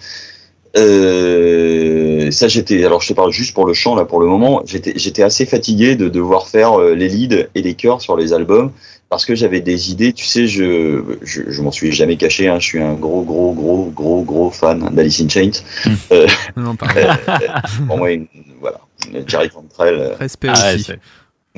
Euh, 0.77 2.31
ça, 2.31 2.47
j'étais, 2.49 2.85
alors 2.85 3.01
je 3.01 3.09
te 3.09 3.13
parle 3.15 3.33
juste 3.33 3.55
pour 3.55 3.67
le 3.67 3.75
chant 3.75 3.95
là, 3.95 4.05
pour 4.05 4.21
le 4.21 4.27
moment. 4.27 4.63
J'étais, 4.67 4.93
j'étais 4.97 5.23
assez 5.23 5.47
fatigué 5.47 5.97
de 5.97 6.09
devoir 6.09 6.47
faire 6.49 6.79
euh, 6.79 6.95
les 6.95 7.09
leads 7.09 7.49
et 7.55 7.63
les 7.63 7.75
chœurs 7.75 8.01
sur 8.01 8.17
les 8.17 8.33
albums 8.33 8.71
parce 9.09 9.25
que 9.25 9.35
j'avais 9.35 9.61
des 9.61 9.91
idées. 9.91 10.13
Tu 10.13 10.27
sais, 10.27 10.47
je, 10.47 11.03
je, 11.23 11.43
je 11.49 11.63
m'en 11.63 11.71
suis 11.73 11.91
jamais 11.93 12.17
caché. 12.17 12.49
Hein, 12.49 12.59
je 12.61 12.67
suis 12.67 12.83
un 12.83 12.93
gros, 12.95 13.23
gros, 13.23 13.53
gros, 13.55 13.91
gros, 13.95 14.23
gros 14.23 14.51
fan 14.51 14.89
d'Alice 14.93 15.21
in 15.21 15.29
Chains. 15.29 15.63
Euh, 16.13 16.27
Non, 16.57 16.77
pardon. 16.77 17.01
pour 17.87 17.97
moi, 17.97 18.13
une, 18.13 18.27
voilà, 18.61 18.81
Jerry 19.27 19.49
Cantrell. 19.51 19.95
euh, 19.95 20.15
Respect 20.19 20.49
Ah 20.53 20.75
aussi. 20.75 20.93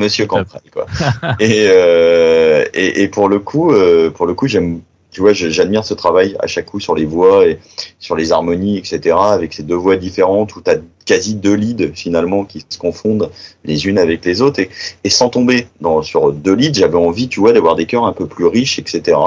Monsieur. 0.01 0.27
Cantrell, 0.27 0.63
quoi. 0.73 0.87
et, 1.41 1.67
euh, 1.69 2.65
et, 2.75 3.03
et 3.03 3.09
pour 3.09 3.29
le 3.29 3.39
coup, 3.39 3.73
euh, 3.73 4.11
pour 4.11 4.27
le 4.27 4.35
coup, 4.35 4.49
j'aime, 4.49 4.81
tu 5.11 5.21
vois, 5.21 5.33
j'admire 5.33 5.85
ce 5.85 5.95
travail 5.95 6.37
à 6.41 6.47
chaque 6.47 6.67
coup 6.67 6.81
sur 6.81 6.95
les 6.95 7.05
voix 7.05 7.47
et 7.47 7.59
sur 7.99 8.17
les 8.17 8.33
harmonies, 8.33 8.79
etc. 8.79 9.17
Avec 9.21 9.53
ces 9.53 9.63
deux 9.63 9.77
voix 9.77 9.97
différentes 9.97 10.55
où 10.57 10.61
t'as 10.61 10.77
quasi 11.05 11.35
deux 11.35 11.55
leads 11.55 11.93
finalement 11.95 12.45
qui 12.45 12.65
se 12.69 12.79
confondent 12.79 13.31
les 13.65 13.87
unes 13.87 13.99
avec 13.99 14.25
les 14.25 14.43
autres 14.43 14.61
et, 14.61 14.71
et 15.03 15.11
sans 15.11 15.29
tomber 15.29 15.67
dans 15.81 16.03
sur 16.03 16.33
deux 16.33 16.55
leads, 16.55 16.79
j'avais 16.79 16.97
envie, 16.97 17.29
tu 17.29 17.41
vois, 17.41 17.53
d'avoir 17.53 17.75
des 17.75 17.87
chœurs 17.87 18.07
un 18.07 18.13
peu 18.13 18.27
plus 18.27 18.47
riches, 18.47 18.79
etc. 18.79 19.19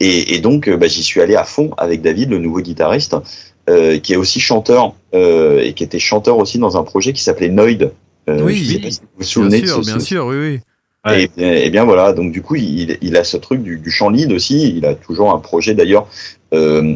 Et, 0.00 0.34
et 0.34 0.38
donc, 0.40 0.68
euh, 0.68 0.76
bah, 0.76 0.86
j'y 0.88 1.02
suis 1.02 1.20
allé 1.20 1.36
à 1.36 1.44
fond 1.44 1.70
avec 1.76 2.00
David, 2.00 2.30
le 2.30 2.38
nouveau 2.38 2.60
guitariste, 2.60 3.16
euh, 3.68 3.98
qui 3.98 4.14
est 4.14 4.16
aussi 4.16 4.40
chanteur 4.40 4.94
euh, 5.14 5.60
et 5.60 5.74
qui 5.74 5.84
était 5.84 5.98
chanteur 5.98 6.38
aussi 6.38 6.58
dans 6.58 6.76
un 6.78 6.82
projet 6.82 7.12
qui 7.12 7.22
s'appelait 7.22 7.50
Noid. 7.50 7.92
Euh, 8.30 8.42
Oui. 8.42 8.56
je 8.56 8.72
sais 8.74 8.78
pas 8.80 8.90
si 8.90 9.00
vous 9.00 9.06
vous 9.18 9.24
souvenez 9.24 9.60
Bien 9.62 9.66
sûr, 9.74 9.84
ce, 9.84 9.90
bien 9.90 10.00
ce- 10.00 10.06
sûr, 10.06 10.26
oui, 10.26 10.36
oui. 10.36 10.60
Ouais. 11.06 11.22
et, 11.24 11.28
bien- 11.36 11.52
et 11.52 11.70
bien 11.70 11.84
voilà, 11.84 12.12
donc 12.12 12.30
du 12.32 12.42
coup, 12.42 12.56
il, 12.56 12.98
il 13.00 13.16
a 13.16 13.24
ce 13.24 13.36
truc 13.38 13.62
du, 13.62 13.78
du 13.78 13.90
chant 13.90 14.10
lead 14.10 14.32
aussi. 14.32 14.76
Il 14.76 14.84
a 14.86 14.94
toujours 14.94 15.32
un 15.32 15.38
projet 15.38 15.74
d'ailleurs 15.74 16.06
euh, 16.52 16.94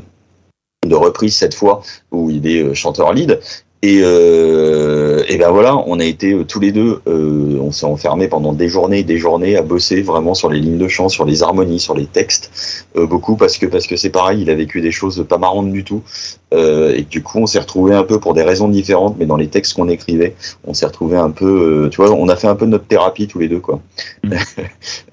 de 0.86 0.94
reprise 0.94 1.34
cette 1.36 1.54
fois 1.54 1.82
où 2.10 2.30
il 2.30 2.46
est 2.46 2.62
euh, 2.62 2.74
chanteur 2.74 3.12
lead. 3.14 3.40
Et, 3.86 4.00
euh, 4.02 5.24
et 5.28 5.36
ben 5.36 5.50
voilà, 5.50 5.76
on 5.76 6.00
a 6.00 6.04
été 6.06 6.32
euh, 6.32 6.44
tous 6.44 6.58
les 6.58 6.72
deux, 6.72 7.02
euh, 7.06 7.58
on 7.60 7.70
s'est 7.70 7.84
enfermés 7.84 8.28
pendant 8.28 8.54
des 8.54 8.66
journées, 8.66 9.00
et 9.00 9.02
des 9.02 9.18
journées 9.18 9.58
à 9.58 9.62
bosser 9.62 10.00
vraiment 10.00 10.32
sur 10.32 10.48
les 10.48 10.58
lignes 10.58 10.78
de 10.78 10.88
chant, 10.88 11.10
sur 11.10 11.26
les 11.26 11.42
harmonies, 11.42 11.78
sur 11.78 11.94
les 11.94 12.06
textes, 12.06 12.86
euh, 12.96 13.06
beaucoup 13.06 13.36
parce 13.36 13.58
que 13.58 13.66
parce 13.66 13.86
que 13.86 13.96
c'est 13.96 14.08
pareil, 14.08 14.40
il 14.40 14.48
a 14.48 14.54
vécu 14.54 14.80
des 14.80 14.90
choses 14.90 15.26
pas 15.28 15.36
marrantes 15.36 15.70
du 15.70 15.84
tout, 15.84 16.02
euh, 16.54 16.94
et 16.96 17.02
du 17.02 17.22
coup 17.22 17.40
on 17.40 17.46
s'est 17.46 17.58
retrouvé 17.58 17.94
un 17.94 18.04
peu 18.04 18.18
pour 18.18 18.32
des 18.32 18.42
raisons 18.42 18.68
différentes, 18.68 19.16
mais 19.18 19.26
dans 19.26 19.36
les 19.36 19.48
textes 19.48 19.74
qu'on 19.74 19.90
écrivait, 19.90 20.34
on 20.66 20.72
s'est 20.72 20.86
retrouvé 20.86 21.18
un 21.18 21.30
peu, 21.30 21.84
euh, 21.84 21.88
tu 21.90 21.98
vois, 22.00 22.10
on 22.10 22.30
a 22.30 22.36
fait 22.36 22.48
un 22.48 22.56
peu 22.56 22.64
notre 22.64 22.86
thérapie 22.86 23.28
tous 23.28 23.38
les 23.38 23.48
deux 23.48 23.60
quoi. 23.60 23.80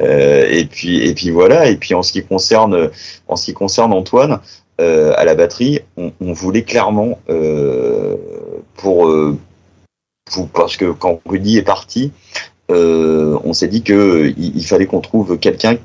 Euh, 0.02 0.48
et 0.50 0.66
puis 0.66 1.02
et 1.08 1.14
puis 1.14 1.30
voilà, 1.30 1.70
et 1.70 1.76
puis 1.76 1.94
en 1.94 2.02
ce 2.02 2.12
qui 2.12 2.24
concerne 2.24 2.90
en 3.28 3.36
ce 3.36 3.46
qui 3.46 3.54
concerne 3.54 3.94
Antoine 3.94 4.40
euh, 4.82 5.14
à 5.16 5.26
la 5.26 5.36
batterie, 5.36 5.82
on, 5.96 6.12
on 6.22 6.34
voulait 6.34 6.64
clairement 6.64 7.20
euh, 7.30 8.16
pour, 8.82 9.08
euh, 9.08 9.38
pour- 10.32 10.50
parce 10.50 10.76
que 10.78 10.92
quand 10.92 11.20
Rudy 11.26 11.58
est 11.58 11.64
parti, 11.76 12.12
euh, 12.70 13.38
on 13.44 13.54
s'est 13.54 13.68
dit 13.68 13.84
que 13.84 14.34
il, 14.38 14.58
il 14.58 14.66
fallait 14.66 14.86
qu'on 14.88 15.02
trouve 15.02 15.38
quelqu'un 15.38 15.78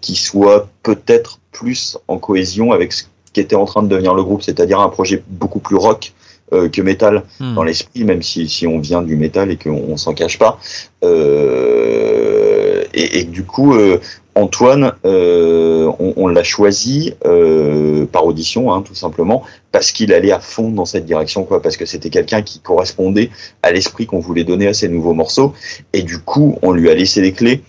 qui 0.00 0.14
soit 0.16 0.68
peut-être 0.82 1.38
plus 1.52 1.96
en 2.08 2.18
cohésion 2.18 2.72
avec 2.72 2.92
ce 2.92 3.04
qui 3.32 3.40
était 3.40 3.56
en 3.56 3.64
train 3.64 3.82
de 3.82 3.88
devenir 3.88 4.14
le 4.14 4.22
groupe, 4.22 4.42
c'est-à-dire 4.42 4.80
un 4.80 4.88
projet 4.88 5.22
beaucoup 5.28 5.60
plus 5.60 5.76
rock 5.76 6.12
euh, 6.52 6.68
que 6.68 6.82
métal 6.82 7.22
Hmm. 7.40 7.54
dans 7.54 7.62
l'esprit, 7.64 8.04
même 8.04 8.22
si, 8.22 8.48
si 8.48 8.66
on 8.66 8.78
vient 8.78 9.00
du 9.02 9.16
métal 9.16 9.50
et 9.50 9.56
qu'on 9.56 9.70
on 9.92 9.96
s'en 9.96 10.12
cache 10.14 10.38
pas. 10.38 10.58
Euh, 11.04 12.51
et, 12.94 13.24
du 13.24 13.44
coup, 13.44 13.74
euh, 13.74 14.00
Antoine, 14.34 14.94
euh, 15.04 15.90
on, 15.98 16.26
l'a 16.28 16.42
choisi 16.42 17.14
euh, 17.24 18.06
par 18.06 18.24
audition, 18.26 18.72
hein, 18.72 18.82
tout 18.82 18.94
simplement, 18.94 19.42
parce 19.72 19.92
qu'il 19.92 20.12
allait 20.12 20.32
à 20.32 20.40
fond 20.40 20.70
dans 20.70 20.84
cette 20.84 21.04
direction, 21.04 21.44
quoi, 21.44 21.60
parce 21.60 21.76
que 21.76 21.86
c'était 21.86 22.10
quelqu'un 22.10 22.42
qui 22.42 22.60
correspondait 22.60 23.30
à 23.62 23.72
l'esprit 23.72 24.06
qu'on 24.06 24.20
voulait 24.20 24.44
donner 24.44 24.66
à 24.68 24.74
ces 24.74 24.88
nouveaux 24.88 25.14
morceaux. 25.14 25.52
Et 25.92 26.02
du 26.02 26.18
coup, 26.18 26.58
on 26.62 26.72
lui 26.72 26.90
a 26.90 26.94
laissé 26.94 27.20
les 27.20 27.32
clés 27.32 27.62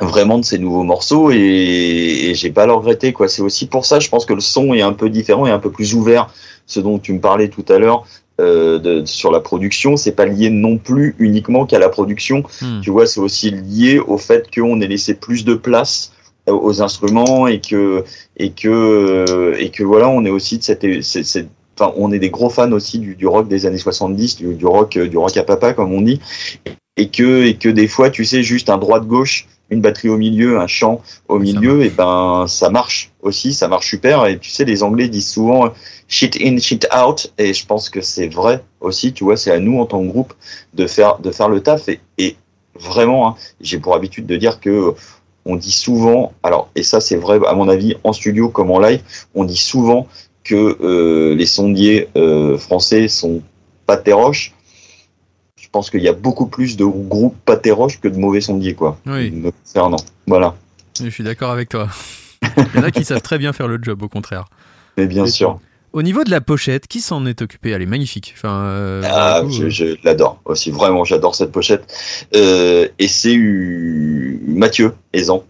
vraiment 0.00 0.38
de 0.38 0.44
ces 0.44 0.58
nouveaux 0.58 0.84
morceaux 0.84 1.32
et, 1.32 1.36
et 1.36 2.34
j'ai 2.34 2.50
pas 2.50 2.66
le 2.66 3.10
quoi 3.10 3.26
c'est 3.26 3.42
aussi 3.42 3.66
pour 3.66 3.84
ça 3.84 3.98
je 3.98 4.08
pense 4.08 4.26
que 4.26 4.32
le 4.32 4.40
son 4.40 4.72
est 4.72 4.80
un 4.80 4.92
peu 4.92 5.10
différent 5.10 5.44
et 5.44 5.50
un 5.50 5.58
peu 5.58 5.72
plus 5.72 5.96
ouvert 5.96 6.32
ce 6.66 6.78
dont 6.78 7.00
tu 7.00 7.12
me 7.12 7.20
parlais 7.20 7.48
tout 7.48 7.64
à 7.68 7.78
l'heure 7.78 8.06
euh, 8.40 8.78
de, 8.78 9.04
sur 9.04 9.30
la 9.32 9.40
production 9.40 9.96
c'est 9.96 10.12
pas 10.12 10.26
lié 10.26 10.48
non 10.50 10.78
plus 10.78 11.14
uniquement 11.18 11.66
qu'à 11.66 11.78
la 11.78 11.88
production. 11.88 12.44
Hmm. 12.62 12.80
tu 12.82 12.90
vois 12.90 13.06
c'est 13.06 13.20
aussi 13.20 13.50
lié 13.50 13.98
au 13.98 14.16
fait 14.18 14.48
qu'on 14.54 14.80
ait 14.80 14.86
laissé 14.86 15.14
plus 15.14 15.44
de 15.44 15.54
place 15.54 16.12
euh, 16.48 16.52
aux 16.52 16.80
instruments 16.82 17.46
et 17.48 17.60
que 17.60 18.04
et 18.36 18.50
que 18.50 18.68
euh, 18.68 19.56
et 19.58 19.70
que 19.70 19.82
voilà 19.82 20.08
on 20.08 20.24
est 20.24 20.30
aussi 20.30 20.58
de 20.58 20.62
cette, 20.62 20.82
c'est- 21.02 21.24
c'est- 21.24 21.48
enfin 21.78 21.92
on 21.96 22.12
est 22.12 22.18
des 22.20 22.30
gros 22.30 22.50
fans 22.50 22.70
aussi 22.72 22.98
du, 22.98 23.14
du 23.16 23.26
rock 23.26 23.48
des 23.48 23.66
années 23.66 23.78
70 23.78 24.36
du, 24.36 24.54
du 24.54 24.66
rock 24.66 24.96
euh, 24.96 25.08
du 25.08 25.18
rock 25.18 25.36
à 25.36 25.42
papa 25.44 25.72
comme 25.74 25.92
on 25.92 26.00
dit. 26.02 26.20
Et 26.96 27.08
que 27.10 27.44
et 27.44 27.54
que 27.54 27.68
des 27.68 27.86
fois 27.88 28.10
tu 28.10 28.24
sais 28.24 28.42
juste 28.42 28.70
un 28.70 28.78
droit 28.78 28.98
de 29.00 29.04
gauche 29.06 29.46
une 29.70 29.80
batterie 29.80 30.08
au 30.08 30.16
milieu 30.16 30.58
un 30.58 30.66
chant 30.66 31.02
au 31.28 31.38
milieu 31.38 31.82
et 31.84 31.90
ben 31.90 32.46
ça 32.48 32.70
marche 32.70 33.12
aussi 33.22 33.52
ça 33.54 33.68
marche 33.68 33.88
super. 33.88 34.26
Et 34.26 34.38
tu 34.38 34.50
sais 34.50 34.64
les 34.64 34.82
anglais 34.82 35.08
disent 35.08 35.28
souvent 35.28 35.72
shit 36.08 36.36
in 36.40 36.58
shit 36.58 36.88
out. 36.94 37.32
Et 37.38 37.54
je 37.54 37.66
pense 37.66 37.90
que 37.90 38.00
c'est 38.00 38.28
vrai 38.28 38.64
aussi 38.80 39.12
tu 39.12 39.24
vois 39.24 39.36
c'est 39.36 39.52
à 39.52 39.60
nous 39.60 39.78
en 39.78 39.86
tant 39.86 40.02
que 40.02 40.08
groupe 40.08 40.34
de 40.74 40.86
faire 40.86 41.18
de 41.18 41.30
faire 41.30 41.48
le 41.48 41.60
taf. 41.60 41.88
Et, 41.88 42.00
et 42.18 42.36
vraiment 42.74 43.28
hein, 43.28 43.36
j'ai 43.60 43.78
pour 43.78 43.94
habitude 43.94 44.26
de 44.26 44.36
dire 44.36 44.60
que 44.60 44.70
euh, 44.70 44.92
on 45.44 45.56
dit 45.56 45.72
souvent 45.72 46.32
alors 46.42 46.70
et 46.74 46.82
ça 46.82 47.00
c'est 47.00 47.16
vrai 47.16 47.38
à 47.46 47.54
mon 47.54 47.68
avis 47.68 47.94
en 48.04 48.12
studio 48.12 48.48
comme 48.48 48.70
en 48.70 48.78
live 48.78 49.02
on 49.34 49.44
dit 49.44 49.56
souvent 49.56 50.06
que 50.44 50.76
euh, 50.80 51.34
les 51.34 51.46
sondiers 51.46 52.08
euh, 52.16 52.58
français 52.58 53.08
sont 53.08 53.42
pas 53.86 53.96
terroches 53.96 54.54
je 55.68 55.68
pense 55.70 55.90
qu'il 55.90 56.02
y 56.02 56.08
a 56.08 56.14
beaucoup 56.14 56.46
plus 56.46 56.78
de 56.78 56.84
groupes 56.86 57.36
pas 57.44 57.58
terroches 57.58 58.00
que 58.00 58.08
de 58.08 58.16
mauvais 58.16 58.40
sondiers 58.40 58.74
quoi. 58.74 58.96
Oui. 59.04 59.30
me 59.30 59.50
concernant 59.50 59.98
voilà. 60.26 60.54
Je 60.98 61.10
suis 61.10 61.22
d'accord 61.22 61.50
avec 61.50 61.68
toi. 61.68 61.88
Il 62.56 62.76
y 62.76 62.78
en 62.78 62.84
a 62.84 62.90
qui 62.90 63.04
savent 63.04 63.20
très 63.20 63.38
bien 63.38 63.52
faire 63.52 63.68
le 63.68 63.78
job, 63.80 64.02
au 64.02 64.08
contraire. 64.08 64.46
mais 64.96 65.06
bien 65.06 65.26
sûr 65.26 65.60
Au 65.92 66.02
niveau 66.02 66.22
de 66.22 66.30
la 66.30 66.40
pochette, 66.40 66.86
qui 66.86 67.00
s'en 67.00 67.24
est 67.26 67.40
occupé? 67.40 67.70
Elle 67.70 67.82
est 67.82 67.86
magnifique. 67.86 68.34
Enfin, 68.36 68.60
euh, 68.60 69.02
Ah, 69.04 69.40
du 69.42 69.46
coup, 69.48 69.52
je, 69.52 69.64
euh, 69.64 69.70
je 69.70 69.84
l'adore 70.04 70.40
aussi, 70.44 70.70
vraiment, 70.70 71.04
j'adore 71.04 71.34
cette 71.34 71.50
pochette. 71.50 71.84
Euh, 72.36 72.88
et 72.98 73.08
c'est 73.08 73.32
eu 73.32 74.40
Mathieu 74.46 74.92
Aizan, 75.12 75.44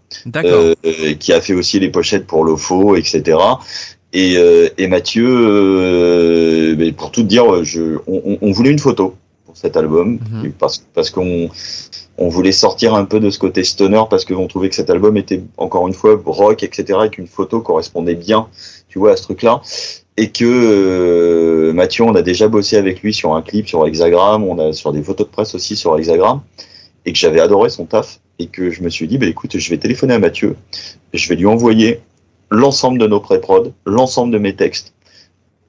qui 1.19 1.33
a 1.33 1.41
fait 1.41 1.55
aussi 1.55 1.81
les 1.81 1.91
pochettes 1.91 2.27
pour 2.27 2.45
l'OFO, 2.45 2.97
etc. 2.97 3.39
Et, 4.13 4.37
et 4.79 4.87
Mathieu, 4.87 6.77
mais 6.79 6.93
pour 6.93 7.11
tout 7.11 7.23
dire, 7.25 7.65
je, 7.65 7.99
on, 8.07 8.53
voulait 8.53 8.71
une 8.71 8.79
photo 8.79 9.17
pour 9.45 9.57
cet 9.57 9.77
album, 9.77 10.19
Mhm. 10.31 10.53
parce, 10.53 10.79
parce 10.95 11.11
qu'on 11.11 11.51
on 12.21 12.29
voulait 12.29 12.53
sortir 12.53 12.95
un 12.95 13.05
peu 13.05 13.21
de 13.21 13.31
ce 13.31 13.39
côté 13.39 13.63
stoner, 13.65 14.03
parce 14.11 14.25
qu'on 14.25 14.47
trouvait 14.49 14.69
que 14.69 14.75
cet 14.75 14.91
album 14.91 15.17
était, 15.17 15.43
encore 15.57 15.87
une 15.87 15.95
fois, 15.95 16.21
rock, 16.25 16.63
etc., 16.63 16.99
et 17.07 17.11
qu'une 17.11 17.29
photo 17.29 17.61
correspondait 17.61 18.17
bien, 18.17 18.49
tu 18.89 18.99
vois, 18.99 19.13
à 19.13 19.17
ce 19.17 19.23
truc-là 19.23 19.61
et 20.19 20.31
que 20.31 20.45
euh, 20.45 21.73
Mathieu, 21.73 22.03
on 22.03 22.15
a 22.17 22.23
déjà 22.23 22.49
bossé 22.49 22.77
avec 22.77 23.03
lui 23.03 23.15
sur 23.15 23.35
un 23.37 23.41
clip 23.41 23.69
sur 23.69 23.87
Hexagram, 23.87 24.43
on 24.43 24.59
a 24.59 24.73
sur 24.73 24.93
des 24.93 25.01
photos 25.01 25.29
de 25.29 25.33
presse 25.33 25.55
aussi 25.55 25.77
sur 25.77 25.97
Hexagram, 25.97 26.43
et 27.07 27.13
que 27.13 27.19
j'avais 27.19 27.41
adoré 27.41 27.71
son 27.71 27.87
taf, 27.87 28.19
et 28.41 28.47
que 28.49 28.71
je 28.71 28.83
me 28.83 28.91
suis 28.91 29.07
dit, 29.07 29.17
bah 29.17 29.27
écoute, 29.27 29.57
je 29.57 29.71
vais 29.71 29.79
téléphoner 29.79 30.15
à 30.15 30.19
Mathieu, 30.19 30.57
je 31.15 31.29
vais 31.29 31.37
lui 31.37 31.47
envoyer 31.47 32.01
l'ensemble 32.51 32.99
de 32.99 33.07
nos 33.07 33.21
pré-prod, 33.21 33.73
l'ensemble 33.87 34.33
de 34.33 34.39
mes 34.39 34.57
textes. 34.57 34.93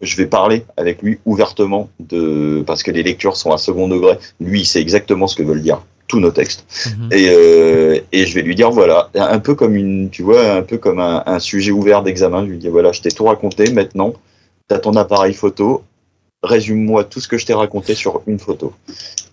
Je 0.01 0.17
vais 0.17 0.26
parler 0.26 0.65
avec 0.77 1.03
lui 1.03 1.19
ouvertement 1.26 1.89
de 1.99 2.63
parce 2.65 2.81
que 2.81 2.89
les 2.89 3.03
lectures 3.03 3.38
sont 3.38 3.51
à 3.51 3.57
second 3.57 3.88
degré. 3.88 4.17
Lui, 4.39 4.61
il 4.61 4.65
sait 4.65 4.81
exactement 4.81 5.27
ce 5.27 5.35
que 5.35 5.43
veulent 5.43 5.61
dire 5.61 5.81
tous 6.07 6.21
nos 6.21 6.31
textes. 6.31 6.65
Mhm. 6.88 7.09
Et, 7.11 7.30
euh, 7.30 7.99
et 8.13 8.26
je 8.26 8.34
vais 8.34 8.41
lui 8.41 8.55
dire 8.55 8.71
voilà, 8.71 9.09
un 9.13 9.39
peu 9.39 9.55
comme 9.55 9.76
une, 9.76 10.09
tu 10.09 10.23
vois, 10.23 10.53
un 10.53 10.61
peu 10.61 10.77
comme 10.77 10.99
un, 10.99 11.21
un 11.26 11.39
sujet 11.39 11.71
ouvert 11.71 12.01
d'examen. 12.01 12.45
Je 12.45 12.51
lui 12.51 12.57
dis 12.57 12.69
voilà, 12.69 12.93
je 12.93 13.01
t'ai 13.01 13.11
tout 13.11 13.26
raconté. 13.26 13.71
Maintenant, 13.73 14.13
t'as 14.70 14.80
ton 14.80 14.96
appareil 14.96 15.34
photo. 15.34 15.84
Résume-moi 16.41 17.04
tout 17.04 17.20
ce 17.20 17.28
que 17.28 17.38
je 17.38 17.46
t'ai 17.46 17.54
raconté 17.54 17.96
sur 17.96 18.22
une 18.26 18.40
photo. 18.40 18.72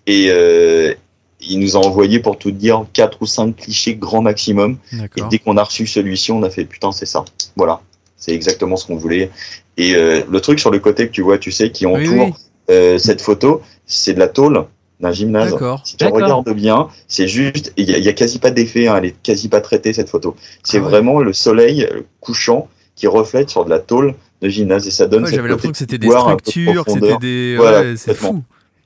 Et, 0.09 0.27
euh, 0.31 0.93
il 1.41 1.61
nous 1.61 1.77
a 1.77 1.81
envoyé 1.81 2.19
pour 2.19 2.39
tout 2.39 2.51
dire 2.51 2.85
quatre 2.93 3.19
ou 3.21 3.27
cinq 3.27 3.55
clichés 3.57 3.95
grand 3.95 4.23
maximum. 4.23 4.79
Et 5.17 5.21
dès 5.31 5.39
qu'on 5.39 5.57
a 5.59 5.63
reçu 5.63 5.87
celui-ci, 5.87 6.33
on 6.33 6.43
a 6.43 6.51
fait 6.51 6.65
putain, 6.65 6.91
c'est 6.91 7.07
ça. 7.07 7.25
Voilà, 7.55 7.81
c'est 8.17 8.33
exactement 8.33 8.77
ce 8.77 8.87
qu'on 8.87 8.97
voulait. 8.97 9.31
Et 9.77 9.95
euh, 9.95 10.23
le 10.29 10.41
truc 10.41 10.59
sur 10.59 10.71
le 10.71 10.79
côté 10.81 11.07
que 11.07 11.13
tu 11.13 11.21
vois, 11.23 11.39
tu 11.39 11.53
sais, 11.53 11.71
qui 11.71 11.85
entoure 11.87 12.27
oui. 12.29 12.33
euh, 12.71 12.99
cette 12.99 13.21
photo, 13.21 13.61
c'est 13.87 14.15
de 14.15 14.19
la 14.19 14.29
tôle 14.29 14.65
d'un 14.99 15.13
gymnase. 15.13 15.53
D'accord. 15.53 15.83
Si 15.85 15.97
tu 15.99 16.07
regardes 16.07 16.51
bien, 16.55 16.89
c'est 17.07 17.29
juste, 17.29 17.73
il 17.77 17.89
y, 17.89 17.95
a- 17.95 17.99
il 17.99 18.05
y 18.05 18.09
a 18.09 18.15
quasi 18.15 18.39
pas 18.39 18.51
d'effet, 18.51 18.89
hein, 18.89 18.97
elle 18.97 19.05
est 19.05 19.17
quasi 19.23 19.49
pas 19.49 19.61
traitée 19.61 19.93
cette 19.93 20.09
photo. 20.09 20.35
C'est 20.65 20.79
Ah 20.79 20.81
ouais. 20.81 20.89
vraiment 20.89 21.21
le 21.21 21.35
soleil 21.35 21.87
couchant 22.21 22.69
qui 22.97 23.07
reflète 23.07 23.51
sur 23.51 23.67
de 23.67 23.71
la 23.71 23.79
tôle 23.79 24.15
de 24.47 24.53
gymnase 24.53 24.87
et 24.87 24.91
ça 24.91 25.07
donne. 25.07 25.23
Ouais, 25.23 25.27
cette 25.29 25.37
J'avais 25.37 25.49
l'impression 25.49 25.73
que 25.73 25.79
c'était 25.79 25.99
des 25.99 26.09
de 26.09 26.13
structures, 26.13 26.85
c'était 26.87 27.19
des. 27.19 27.57
Voilà, 27.57 27.81
ouais, 27.81 27.97
c'est 27.97 28.13
complètement. 28.15 28.39
fou. 28.41 28.45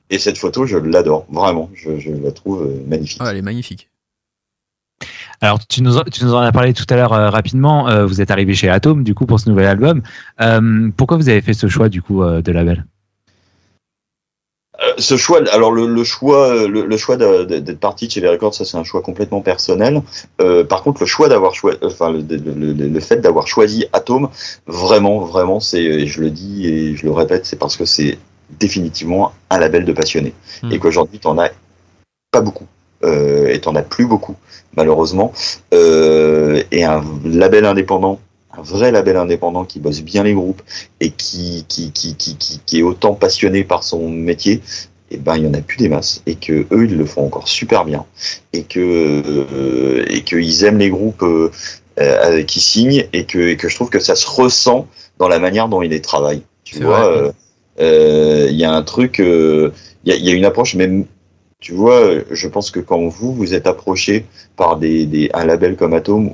Et 0.09 0.17
cette 0.19 0.37
photo, 0.37 0.65
je 0.65 0.77
l'adore, 0.77 1.25
vraiment. 1.31 1.69
Je, 1.73 1.97
je 1.99 2.11
la 2.11 2.31
trouve 2.31 2.63
euh, 2.63 2.83
magnifique. 2.87 3.19
Ah, 3.21 3.31
elle 3.31 3.37
est 3.37 3.41
magnifique. 3.41 3.89
Alors, 5.39 5.65
tu 5.65 5.81
nous, 5.81 5.97
en- 5.97 6.03
tu 6.03 6.23
nous 6.23 6.33
en 6.35 6.39
as 6.39 6.51
parlé 6.51 6.73
tout 6.73 6.85
à 6.89 6.95
l'heure 6.95 7.13
euh, 7.13 7.29
rapidement. 7.29 7.87
euh, 7.89 8.05
vous 8.05 8.21
êtes 8.21 8.29
arrivé 8.29 8.53
chez 8.53 8.69
Atom, 8.69 9.03
du 9.03 9.15
coup, 9.15 9.25
pour 9.25 9.39
ce 9.39 9.49
nouvel 9.49 9.65
album. 9.67 10.01
Euh, 10.41 10.89
pourquoi 10.95 11.17
vous 11.17 11.29
avez 11.29 11.41
fait 11.41 11.53
ce 11.53 11.67
choix, 11.67 11.89
du 11.89 12.01
coup, 12.01 12.21
euh, 12.23 12.41
de 12.41 12.51
label? 12.51 12.85
Euh, 14.83 14.93
ce 14.97 15.15
choix, 15.15 15.41
alors 15.51 15.71
le, 15.71 15.85
le 15.85 16.03
choix, 16.03 16.47
euh, 16.47 16.67
le, 16.67 16.85
le 16.85 16.97
choix 16.97 17.15
d'être 17.17 17.79
parti 17.79 18.07
de 18.07 18.11
chez 18.13 18.21
les 18.21 18.29
records, 18.29 18.55
ça 18.55 18.65
c'est 18.65 18.77
un 18.77 18.83
choix 18.83 19.01
complètement 19.01 19.41
personnel. 19.41 20.01
Euh, 20.41 20.63
par 20.63 20.81
contre, 20.81 21.01
le 21.01 21.05
choix 21.07 21.29
d'avoir 21.29 21.53
choisi, 21.53 21.77
enfin 21.83 22.11
le, 22.11 22.21
le, 22.21 22.73
le- 22.73 22.87
le 22.87 22.99
fait 22.99 23.17
d'avoir 23.17 23.47
choisi 23.47 23.85
Atom, 23.93 24.29
vraiment, 24.65 25.19
vraiment, 25.19 25.59
c'est, 25.59 26.07
je 26.07 26.21
le 26.21 26.31
dis 26.31 26.67
et 26.67 26.95
je 26.95 27.05
le 27.05 27.11
répète, 27.11 27.45
c'est 27.45 27.59
parce 27.59 27.77
que 27.77 27.85
c'est 27.85 28.17
définitivement 28.59 29.33
un 29.49 29.59
label 29.59 29.85
de 29.85 29.93
passionnés 29.93 30.33
Hmm. 30.63 30.71
et 30.71 30.79
qu'aujourd'hui 30.79 31.19
t'en 31.19 31.37
as 31.39 31.49
pas 32.31 32.41
beaucoup. 32.41 32.65
Euh, 33.03 33.47
et 33.47 33.59
t'en 33.59 33.75
as 33.75 33.81
plus 33.83 34.05
beaucoup, 34.05 34.35
malheureusement. 34.75 35.31
Euh, 35.73 36.61
et 36.71 36.83
un 36.85 37.03
label 37.25 37.65
indépendant, 37.65 38.19
un 38.57 38.61
vrai 38.61 38.91
label 38.91 39.17
indépendant 39.17 39.65
qui 39.65 39.79
bosse 39.79 40.01
bien 40.01 40.23
les 40.23 40.33
groupes 40.33 40.61
et 40.99 41.11
qui, 41.11 41.65
qui, 41.67 41.91
qui, 41.91 42.15
qui, 42.15 42.37
qui, 42.37 42.79
est 42.79 42.83
autant 42.83 43.13
passionné 43.13 43.63
par 43.63 43.83
son 43.83 44.09
métier, 44.09 44.61
et 45.09 45.17
ben 45.17 45.37
il 45.37 45.43
y 45.43 45.47
en 45.47 45.53
a 45.53 45.61
plus 45.61 45.77
des 45.77 45.89
masses 45.89 46.21
et 46.25 46.35
que 46.35 46.65
eux 46.71 46.85
ils 46.85 46.97
le 46.97 47.05
font 47.05 47.25
encore 47.25 47.47
super 47.47 47.85
bien 47.85 48.05
et 48.53 48.63
que 48.63 48.79
euh, 48.79 50.05
et 50.07 50.23
qu'ils 50.23 50.63
aiment 50.63 50.79
les 50.79 50.89
groupes 50.89 51.23
euh, 51.23 51.51
euh, 51.99 52.43
qui 52.43 52.61
signent 52.61 53.05
et 53.11 53.25
que 53.25 53.39
et 53.39 53.57
que 53.57 53.67
je 53.67 53.75
trouve 53.75 53.89
que 53.89 53.99
ça 53.99 54.15
se 54.15 54.27
ressent 54.27 54.87
dans 55.17 55.27
la 55.27 55.39
manière 55.39 55.67
dont 55.67 55.81
ils 55.81 55.91
les 55.91 56.01
travaillent. 56.01 56.43
Tu 56.63 56.81
vois, 56.81 57.05
euh, 57.05 57.31
euh, 57.79 58.47
il 58.49 58.55
y 58.55 58.63
a 58.63 58.71
un 58.71 58.81
truc, 58.81 59.19
euh, 59.19 59.71
il 60.05 60.13
y, 60.13 60.15
a, 60.15 60.19
y 60.19 60.31
a 60.31 60.33
une 60.33 60.45
approche 60.45 60.75
même. 60.75 61.05
Tu 61.59 61.73
vois, 61.73 62.01
je 62.31 62.47
pense 62.47 62.71
que 62.71 62.79
quand 62.79 63.07
vous 63.07 63.33
vous 63.35 63.53
êtes 63.53 63.67
approché 63.67 64.25
par 64.55 64.77
des, 64.77 65.05
des 65.05 65.29
un 65.33 65.45
label 65.45 65.75
comme 65.75 65.93
Atom 65.93 66.33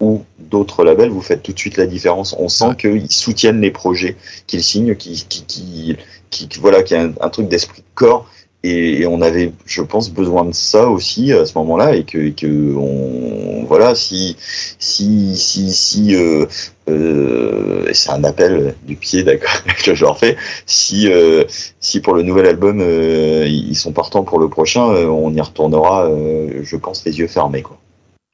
ou 0.00 0.22
d'autres 0.38 0.84
labels, 0.84 1.10
vous 1.10 1.22
faites 1.22 1.42
tout 1.42 1.52
de 1.52 1.58
suite 1.58 1.76
la 1.76 1.86
différence. 1.86 2.34
On 2.38 2.48
sent 2.48 2.64
Ouais. 2.68 2.76
qu'ils 2.76 3.10
soutiennent 3.12 3.60
les 3.60 3.70
projets 3.70 4.16
qu'ils 4.46 4.62
signent, 4.64 4.96
qui, 4.96 5.24
qui, 5.28 5.44
qui, 5.44 5.96
qui, 6.30 6.48
qui- 6.48 6.58
voilà, 6.60 6.82
qui 6.82 6.94
a 6.94 7.02
un, 7.02 7.12
un 7.20 7.28
truc 7.30 7.48
d'esprit 7.48 7.82
de 7.82 7.86
corps. 7.94 8.28
Et, 8.64 9.00
et 9.00 9.06
on 9.08 9.20
avait, 9.22 9.52
je 9.66 9.82
pense, 9.82 10.08
besoin 10.10 10.44
de 10.44 10.52
ça 10.54 10.88
aussi 10.88 11.32
à 11.32 11.46
ce 11.46 11.58
moment-là, 11.58 11.96
et 11.96 12.04
que, 12.04 12.18
et 12.18 12.32
que 12.32 12.74
on, 12.76 13.64
voilà, 13.64 13.94
si, 13.96 14.36
si, 14.78 15.36
si, 15.36 15.72
si, 15.72 16.14
euh, 16.14 16.46
euh, 16.88 17.90
c'est 17.92 18.10
un 18.10 18.22
appel 18.24 18.76
du 18.84 18.94
pied, 18.96 19.22
d'accord, 19.24 19.50
que 19.84 19.94
je 19.96 20.04
leur 20.04 20.16
fais. 20.18 20.36
Si, 20.66 21.10
euh, 21.10 21.44
si 21.80 22.00
pour 22.00 22.14
le 22.14 22.22
nouvel 22.22 22.46
album 22.46 22.80
euh, 22.80 23.46
ils 23.48 23.74
sont 23.76 23.92
partants 23.92 24.22
pour 24.24 24.38
le 24.38 24.48
prochain, 24.48 24.90
euh, 24.90 25.06
on 25.06 25.32
y 25.34 25.40
retournera, 25.40 26.06
euh, 26.08 26.60
je 26.62 26.76
pense, 26.76 27.04
les 27.04 27.18
yeux 27.18 27.26
fermés, 27.28 27.62
quoi. 27.62 27.81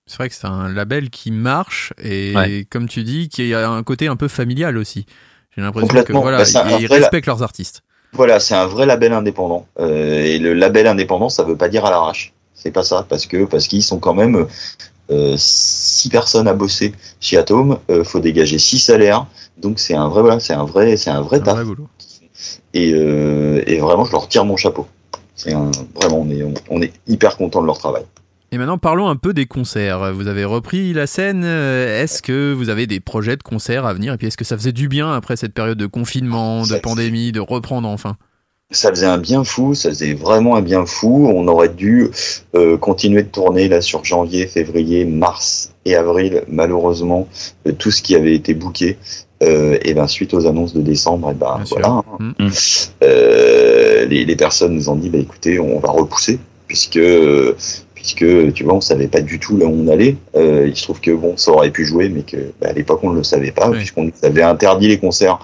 C'est 0.09 0.17
vrai 0.17 0.29
que 0.29 0.35
c'est 0.35 0.47
un 0.47 0.69
label 0.69 1.11
qui 1.11 1.31
marche 1.31 1.93
et, 2.03 2.35
Ouais. 2.35 2.67
comme 2.69 2.89
tu 2.89 3.05
dis, 3.05 3.29
qui 3.29 3.55
a 3.55 3.69
un 3.71 3.83
côté 3.83 4.09
un 4.09 4.17
peu 4.17 4.27
familial 4.29 4.77
aussi. 4.79 5.07
J'ai 5.55 5.63
l'impression 5.63 6.03
que 6.03 6.13
voilà, 6.13 6.39
Bah, 6.39 6.45
c'est 6.45 6.59
un 6.59 6.79
ils 6.79 6.87
vrai- 6.89 6.99
respectent 6.99 7.27
leurs 7.27 7.43
artistes. 7.43 7.83
Voilà, 8.13 8.41
c'est 8.41 8.55
un 8.55 8.67
vrai 8.67 8.87
label 8.87 9.13
indépendant. 9.13 9.67
Euh, 9.81 10.21
et 10.25 10.39
le 10.39 10.55
label 10.55 10.87
indépendant, 10.87 11.29
ça 11.29 11.45
veut 11.45 11.57
pas 11.57 11.69
dire 11.69 11.85
à 11.85 11.91
l'arrache. 11.91 12.33
C'est 12.55 12.71
pas 12.71 12.83
ça, 12.83 13.05
parce 13.09 13.27
que 13.27 13.45
parce 13.45 13.69
qu'ils 13.69 13.85
sont 13.85 13.99
quand 13.99 14.15
même 14.15 14.47
euh, 15.11 15.35
six 15.37 16.09
personnes 16.09 16.49
à 16.49 16.55
bosser 16.55 16.93
chez 17.21 17.37
Atom. 17.37 17.79
Euh, 17.91 18.03
faut 18.05 18.19
dégager 18.21 18.59
six 18.59 18.79
salaires, 18.79 19.27
donc 19.59 19.79
c'est 19.79 19.95
un 19.95 20.09
vrai, 20.09 20.23
voilà, 20.23 20.41
c'est 20.41 20.55
un 20.55 20.65
vrai, 20.65 20.97
c'est 20.97 21.11
un 21.11 21.21
vrai 21.21 21.39
Un 21.39 21.43
taf. 21.43 21.55
vrai 21.57 21.65
boulot. 21.65 21.87
Et, 22.75 22.93
euh, 22.95 23.63
et 23.67 23.79
vraiment, 23.79 24.05
je 24.05 24.13
leur 24.13 24.27
tire 24.29 24.45
mon 24.45 24.57
chapeau. 24.57 24.87
C'est 25.37 25.53
un, 25.53 25.71
vraiment, 25.95 26.21
on 26.21 26.31
est, 26.31 26.43
on, 26.43 26.55
on 26.71 26.83
est 26.83 26.93
hyper 27.07 27.37
content 27.37 27.61
de 27.61 27.67
leur 27.67 27.79
travail. 27.79 28.03
Et 28.51 28.57
maintenant, 28.57 28.79
parlons 28.79 29.09
un 29.09 29.17
peu 29.17 29.35
des 29.35 29.45
concerts. 29.47 30.15
Vous 30.15 30.27
avez 30.27 30.45
repris 30.45 30.95
la 30.95 31.07
scène. 31.07 31.43
euh, 31.45 32.03
Est-ce 32.03 32.23
que 32.23 32.53
vous 32.55 32.71
avez 32.71 32.87
des 32.87 32.99
projets 33.01 33.37
de 33.37 33.43
concerts 33.43 33.85
à 33.85 33.93
venir? 33.93 34.15
Et 34.15 34.17
puis, 34.17 34.27
est-ce 34.29 34.39
que 34.39 34.45
ça 34.45 34.57
faisait 34.57 34.73
du 34.73 34.89
bien 34.89 35.13
après 35.13 35.37
cette 35.37 35.53
période 35.53 35.77
de 35.77 35.87
confinement, 35.87 36.63
de 36.67 36.77
pandémie, 36.79 37.31
de 37.33 37.41
reprendre 37.41 37.87
enfin? 37.89 38.17
Ça 38.71 38.91
faisait 38.91 39.07
un 39.07 39.17
bien 39.19 39.45
fou, 39.45 39.75
ça 39.75 39.89
faisait 39.91 40.13
vraiment 40.15 40.57
un 40.57 40.63
bien 40.63 40.85
fou. 40.87 41.31
On 41.35 41.47
aurait 41.49 41.69
dû 41.71 42.09
euh, 42.55 42.77
continuer 42.79 43.23
de 43.23 43.29
tourner 43.29 43.69
là 43.69 43.81
sur 43.83 44.05
janvier, 44.05 44.47
février, 44.47 45.05
mars 45.07 45.73
et 45.87 45.95
avril. 45.95 46.43
Malheureusement, 46.49 47.29
euh, 47.67 47.73
tout 47.73 47.91
ce 47.91 48.03
qui 48.03 48.15
avait 48.15 48.35
été 48.35 48.53
booké, 48.55 48.99
euh, 49.43 49.79
et 49.83 49.95
ben 49.95 50.07
suite 50.07 50.35
aux 50.35 50.47
annonces 50.47 50.75
de 50.75 50.83
décembre, 50.83 51.31
et 51.31 51.35
ben 51.35 51.57
Bien 51.57 51.65
sûr. 51.65 51.79
voilà, 51.79 52.03
hein. 52.21 52.35
Mm. 52.39 52.49
Les, 54.11 54.25
les 54.25 54.37
personnes 54.37 54.75
nous 54.75 54.89
ont 54.91 54.97
dit, 54.97 55.09
bah 55.11 55.19
écoutez, 55.19 55.59
on 55.59 55.79
va 55.81 55.91
repousser 55.91 56.39
puisque 56.67 57.01
puisque 58.15 58.53
tu 58.55 58.65
vois, 58.65 58.75
on 58.75 58.81
savait 58.81 59.07
pas 59.09 59.21
du 59.21 59.39
tout 59.39 59.57
là 59.57 59.67
où 59.67 59.75
on 59.85 59.89
allait. 59.89 60.17
Euh, 60.35 60.67
il 60.67 60.77
se 60.77 60.83
trouve 60.85 61.01
que 61.01 61.11
bon, 61.11 61.37
ça 61.37 61.51
aurait 61.53 61.71
pu 61.71 61.85
jouer, 61.85 62.09
mais 62.09 62.23
que 62.23 62.37
bah, 62.61 62.69
à 62.71 62.73
l'époque 62.73 63.01
on 63.03 63.11
ne 63.11 63.17
le 63.17 63.23
savait 63.25 63.51
pas 63.53 63.69
Oui. 63.69 63.79
puisqu'on 63.79 64.05
nous 64.05 64.13
avait 64.23 64.43
interdit 64.43 64.89
les 64.89 64.99
concerts 64.99 65.39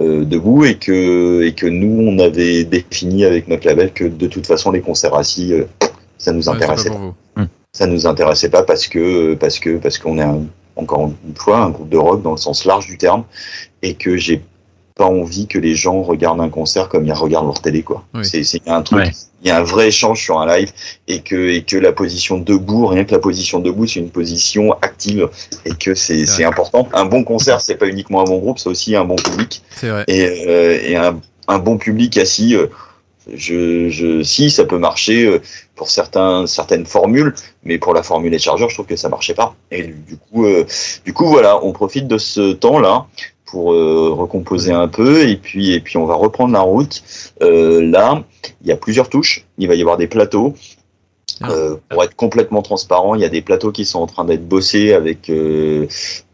euh, 0.00 0.24
debout 0.24 0.64
et 0.64 0.76
que 0.76 1.42
et 1.44 1.52
que 1.54 1.66
nous 1.66 2.08
on 2.08 2.18
avait 2.18 2.64
défini 2.64 3.24
avec 3.24 3.48
notre 3.48 3.66
label 3.66 3.92
que 3.92 4.04
de 4.04 4.26
toute 4.26 4.46
façon 4.46 4.70
les 4.72 4.80
concerts 4.80 5.14
assis 5.14 5.52
euh, 5.52 5.64
ça 6.18 6.32
nous 6.32 6.38
Ouais, 6.38 6.42
c'est 6.44 6.50
pas 6.50 6.56
intéressait 6.56 6.90
pas. 6.90 6.96
vous. 7.36 7.44
ça 7.72 7.86
nous 7.86 8.06
intéressait 8.06 8.48
pas 8.48 8.62
parce 8.64 8.86
que 8.88 9.34
parce 9.34 9.58
que 9.58 9.76
parce 9.78 9.98
qu'on 9.98 10.18
est 10.18 10.22
un- 10.22 10.42
encore 10.76 11.10
une 11.26 11.34
fois 11.36 11.58
un 11.58 11.70
groupe 11.70 11.88
de 11.88 11.96
rock 11.96 12.22
dans 12.22 12.30
le 12.32 12.36
sens 12.36 12.64
large 12.64 12.86
du 12.86 12.96
terme 12.98 13.24
et 13.82 13.94
que 13.94 14.16
j'ai 14.16 14.40
pas 14.98 15.06
envie 15.06 15.46
que 15.46 15.58
les 15.58 15.74
gens 15.74 16.02
regardent 16.02 16.40
un 16.42 16.50
concert 16.50 16.88
comme 16.90 17.06
ils 17.06 17.12
regardent 17.12 17.46
leur 17.46 17.62
télé 17.62 17.82
quoi 17.82 18.04
Oui. 18.14 18.26
c'est 18.26 18.60
un 18.66 18.82
truc 18.82 18.98
Ouais. 18.98 19.10
il 19.42 19.48
y 19.48 19.50
a 19.50 19.58
un 19.58 19.62
vrai 19.62 19.88
échange 19.88 20.20
sur 20.22 20.38
un 20.40 20.46
live 20.56 20.70
et 21.06 21.20
que 21.20 21.36
et 21.56 21.62
que 21.62 21.76
la 21.78 21.92
position 21.92 22.36
debout 22.38 22.86
rien 22.86 23.04
que 23.04 23.12
la 23.12 23.20
position 23.20 23.60
debout 23.60 23.86
c'est 23.86 24.00
une 24.00 24.10
position 24.10 24.72
active 24.82 25.28
et 25.64 25.70
que 25.74 25.94
c'est 25.94 26.44
important 26.44 26.88
un 26.92 27.04
bon 27.06 27.22
concert 27.24 27.60
c'est 27.60 27.76
pas 27.76 27.86
uniquement 27.86 28.20
un 28.20 28.24
bon 28.24 28.38
groupe 28.38 28.58
c'est 28.58 28.68
aussi 28.68 28.96
un 28.96 29.04
bon 29.04 29.16
public 29.16 29.62
C'est 29.70 29.88
vrai. 29.88 30.04
et, 30.08 30.24
euh, 30.48 30.80
et 30.82 30.96
un, 30.96 31.20
un 31.46 31.58
bon 31.60 31.78
public 31.78 32.18
assis, 32.18 32.54
euh, 32.56 32.66
je, 33.32 33.88
je, 33.90 34.22
si 34.22 34.50
ça 34.50 34.64
peut 34.64 34.78
marcher 34.78 35.26
euh, 35.26 35.40
pour 35.76 35.90
certains, 35.90 36.46
certaines 36.46 36.86
formules, 36.86 37.34
mais 37.62 37.78
pour 37.78 37.92
la 37.94 38.02
formule 38.02 38.32
et 38.34 38.38
chargeur, 38.38 38.68
je 38.70 38.74
trouve 38.74 38.86
que 38.86 38.96
ça 38.96 39.08
marchait 39.08 39.34
pas. 39.34 39.54
Et 39.70 39.82
du 39.84 40.16
coup, 40.16 40.44
euh, 40.46 40.64
du 41.04 41.12
coup, 41.12 41.26
voilà, 41.26 41.62
on 41.62 41.72
profite 41.72 42.08
de 42.08 42.16
ce 42.18 42.52
temps-là 42.52 43.06
pour 43.50 43.72
euh, 43.72 44.10
recomposer 44.12 44.72
un 44.72 44.88
peu 44.88 45.26
et 45.28 45.36
puis 45.36 45.72
et 45.72 45.80
puis 45.80 45.96
on 45.96 46.06
va 46.06 46.14
reprendre 46.14 46.52
la 46.52 46.60
route. 46.60 47.02
Euh, 47.42 47.80
là, 47.82 48.22
il 48.62 48.68
y 48.68 48.72
a 48.72 48.76
plusieurs 48.76 49.08
touches. 49.08 49.46
Il 49.58 49.68
va 49.68 49.74
y 49.74 49.80
avoir 49.80 49.96
des 49.96 50.06
plateaux. 50.06 50.54
Ah. 51.40 51.50
Euh, 51.50 51.76
pour 51.88 52.02
être 52.02 52.16
complètement 52.16 52.62
transparent, 52.62 53.14
il 53.14 53.20
y 53.20 53.24
a 53.24 53.28
des 53.28 53.42
plateaux 53.42 53.70
qui 53.70 53.84
sont 53.84 54.00
en 54.00 54.06
train 54.08 54.24
d'être 54.24 54.48
bossés 54.48 54.92
avec. 54.92 55.30
Euh, 55.30 55.86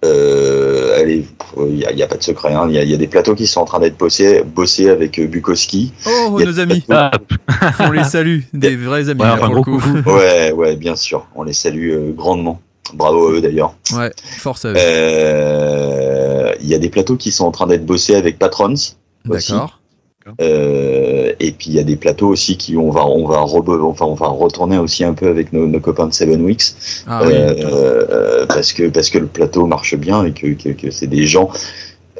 euh, 0.02 0.98
allez, 0.98 1.26
il 1.58 1.74
n'y 1.74 1.84
a, 1.84 1.92
il 1.92 1.98
y 1.98 2.02
a 2.02 2.06
pas 2.06 2.16
de 2.16 2.22
secret. 2.22 2.54
hein. 2.54 2.66
Il 2.70 2.74
y, 2.74 2.78
a, 2.78 2.84
il 2.84 2.90
y 2.90 2.94
a 2.94 2.96
des 2.96 3.06
plateaux 3.06 3.34
qui 3.34 3.46
sont 3.46 3.60
en 3.60 3.64
train 3.66 3.80
d'être 3.80 3.98
bossés, 3.98 4.42
bossés 4.42 4.88
avec 4.88 5.18
euh, 5.18 5.26
Bukowski. 5.26 5.92
Oh, 6.06 6.40
nos 6.42 6.58
amis, 6.58 6.82
Ah, 6.88 7.10
on 7.80 7.90
les 7.90 8.04
salue, 8.04 8.40
des 8.54 8.76
vrais 8.76 9.10
amis 9.10 9.20
Ouais, 9.20 9.26
là, 9.26 9.34
enfin, 9.34 9.46
pour 9.46 9.54
le 9.56 9.60
gros 9.62 9.78
coup. 9.78 10.10
Ouais, 10.10 10.52
ouais, 10.52 10.76
bien 10.76 10.96
sûr. 10.96 11.26
On 11.34 11.42
les 11.42 11.52
salue 11.52 11.90
euh, 11.90 12.12
grandement. 12.16 12.60
Bravo 12.94 13.28
à 13.28 13.32
eux 13.32 13.40
d'ailleurs. 13.40 13.74
Ouais, 13.94 14.10
force 14.38 14.64
à 14.64 14.68
eux. 14.70 14.74
Euh, 14.76 16.43
Il 16.60 16.68
y 16.68 16.74
a 16.74 16.78
des 16.78 16.88
plateaux 16.90 17.16
qui 17.16 17.32
sont 17.32 17.44
en 17.44 17.50
train 17.50 17.66
d'être 17.66 17.84
bossés 17.86 18.14
avec 18.14 18.38
Patrons. 18.38 18.74
aussi. 19.28 19.52
D'accord. 19.52 19.78
Euh, 20.40 21.32
et 21.38 21.52
puis 21.52 21.66
il 21.68 21.74
y 21.74 21.78
a 21.78 21.82
des 21.82 21.96
plateaux 21.96 22.28
aussi 22.28 22.56
qui 22.56 22.78
on 22.78 22.90
va 22.90 23.04
on 23.06 23.26
va 23.26 23.40
enfin 23.42 24.06
on 24.06 24.14
va 24.14 24.28
retourner 24.28 24.78
aussi 24.78 25.04
un 25.04 25.12
peu 25.12 25.28
avec 25.28 25.52
nos, 25.52 25.66
nos 25.66 25.80
copains 25.80 26.06
de 26.06 26.14
Seven 26.14 26.40
Weeks 26.42 26.74
Ah 27.06 27.20
oui. 27.26 27.32
euh, 27.34 28.46
parce 28.46 28.72
que 28.72 28.88
parce 28.88 29.10
que 29.10 29.18
le 29.18 29.26
plateau 29.26 29.66
marche 29.66 29.94
bien 29.96 30.24
et 30.24 30.32
que 30.32 30.46
que, 30.54 30.70
que 30.70 30.90
c'est 30.90 31.08
des 31.08 31.26
gens 31.26 31.50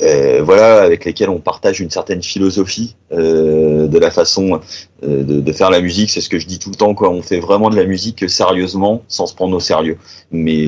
euh, 0.03 0.43
voilà 0.45 0.83
avec 0.83 1.07
lesquels 1.07 1.31
on 1.31 1.39
partage 1.39 1.81
une 1.81 1.89
certaine 1.89 2.23
philosophie 2.23 2.95
euh, 3.13 3.87
de 3.87 3.99
la 3.99 4.11
façon 4.11 4.61
euh, 5.03 5.23
de, 5.23 5.41
de 5.41 5.53
faire 5.53 5.71
la 5.71 5.81
musique 5.81 6.11
c'est 6.11 6.21
ce 6.21 6.29
que 6.29 6.39
je 6.39 6.47
dis 6.47 6.59
tout 6.59 6.69
le 6.69 6.77
temps 6.77 6.95
quoi 6.95 7.09
on 7.09 7.23
fait 7.23 7.41
vraiment 7.41 7.71
de 7.71 7.77
la 7.77 7.85
musique 7.87 8.29
sérieusement 8.29 9.03
sans 9.09 9.27
se 9.27 9.35
prendre 9.35 9.57
au 9.57 9.61
sérieux 9.61 9.97
mais 10.31 10.67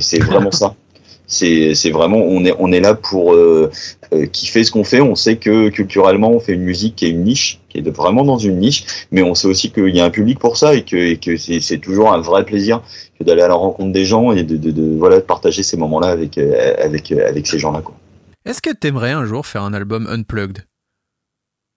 c'est 0.00 0.22
vraiment 0.22 0.50
ça 0.50 0.74
C'est 1.32 1.90
vraiment 1.92 2.18
on 2.18 2.44
est 2.44 2.54
on 2.58 2.72
est 2.72 2.80
là 2.80 2.94
pour 2.94 3.34
euh, 3.34 3.70
euh, 4.12 4.26
kiffer 4.26 4.64
ce 4.64 4.72
qu'on 4.72 4.82
fait. 4.82 5.00
On 5.00 5.14
sait 5.14 5.36
que 5.36 5.68
culturellement 5.68 6.32
on 6.32 6.40
fait 6.40 6.54
une 6.54 6.62
musique 6.64 6.96
qui 6.96 7.06
est 7.06 7.10
une 7.10 7.22
niche, 7.22 7.60
qui 7.68 7.78
est 7.78 7.88
vraiment 7.88 8.24
dans 8.24 8.36
une 8.38 8.58
niche, 8.58 8.84
mais 9.12 9.22
on 9.22 9.36
sait 9.36 9.46
aussi 9.46 9.70
qu'il 9.70 9.94
y 9.94 10.00
a 10.00 10.04
un 10.04 10.10
public 10.10 10.40
pour 10.40 10.56
ça 10.56 10.74
et 10.74 10.84
que 10.84 10.96
et 10.96 11.18
que 11.18 11.36
c'est 11.36 11.78
toujours 11.78 12.12
un 12.12 12.20
vrai 12.20 12.44
plaisir 12.44 12.82
que 13.16 13.22
d'aller 13.22 13.42
à 13.42 13.48
la 13.48 13.54
rencontre 13.54 13.92
des 13.92 14.04
gens 14.04 14.32
et 14.32 14.42
de, 14.42 14.56
de, 14.56 14.72
de 14.72 14.98
voilà 14.98 15.16
de 15.16 15.20
partager 15.22 15.62
ces 15.62 15.76
moments-là 15.76 16.08
avec 16.08 16.36
euh, 16.36 16.74
avec 16.82 17.12
euh, 17.12 17.28
avec 17.28 17.46
ces 17.46 17.60
gens-là. 17.60 17.80
Est-ce 18.44 18.60
que 18.60 18.70
t'aimerais 18.74 19.12
un 19.12 19.24
jour 19.24 19.46
faire 19.46 19.62
un 19.62 19.72
album 19.72 20.08
unplugged? 20.10 20.64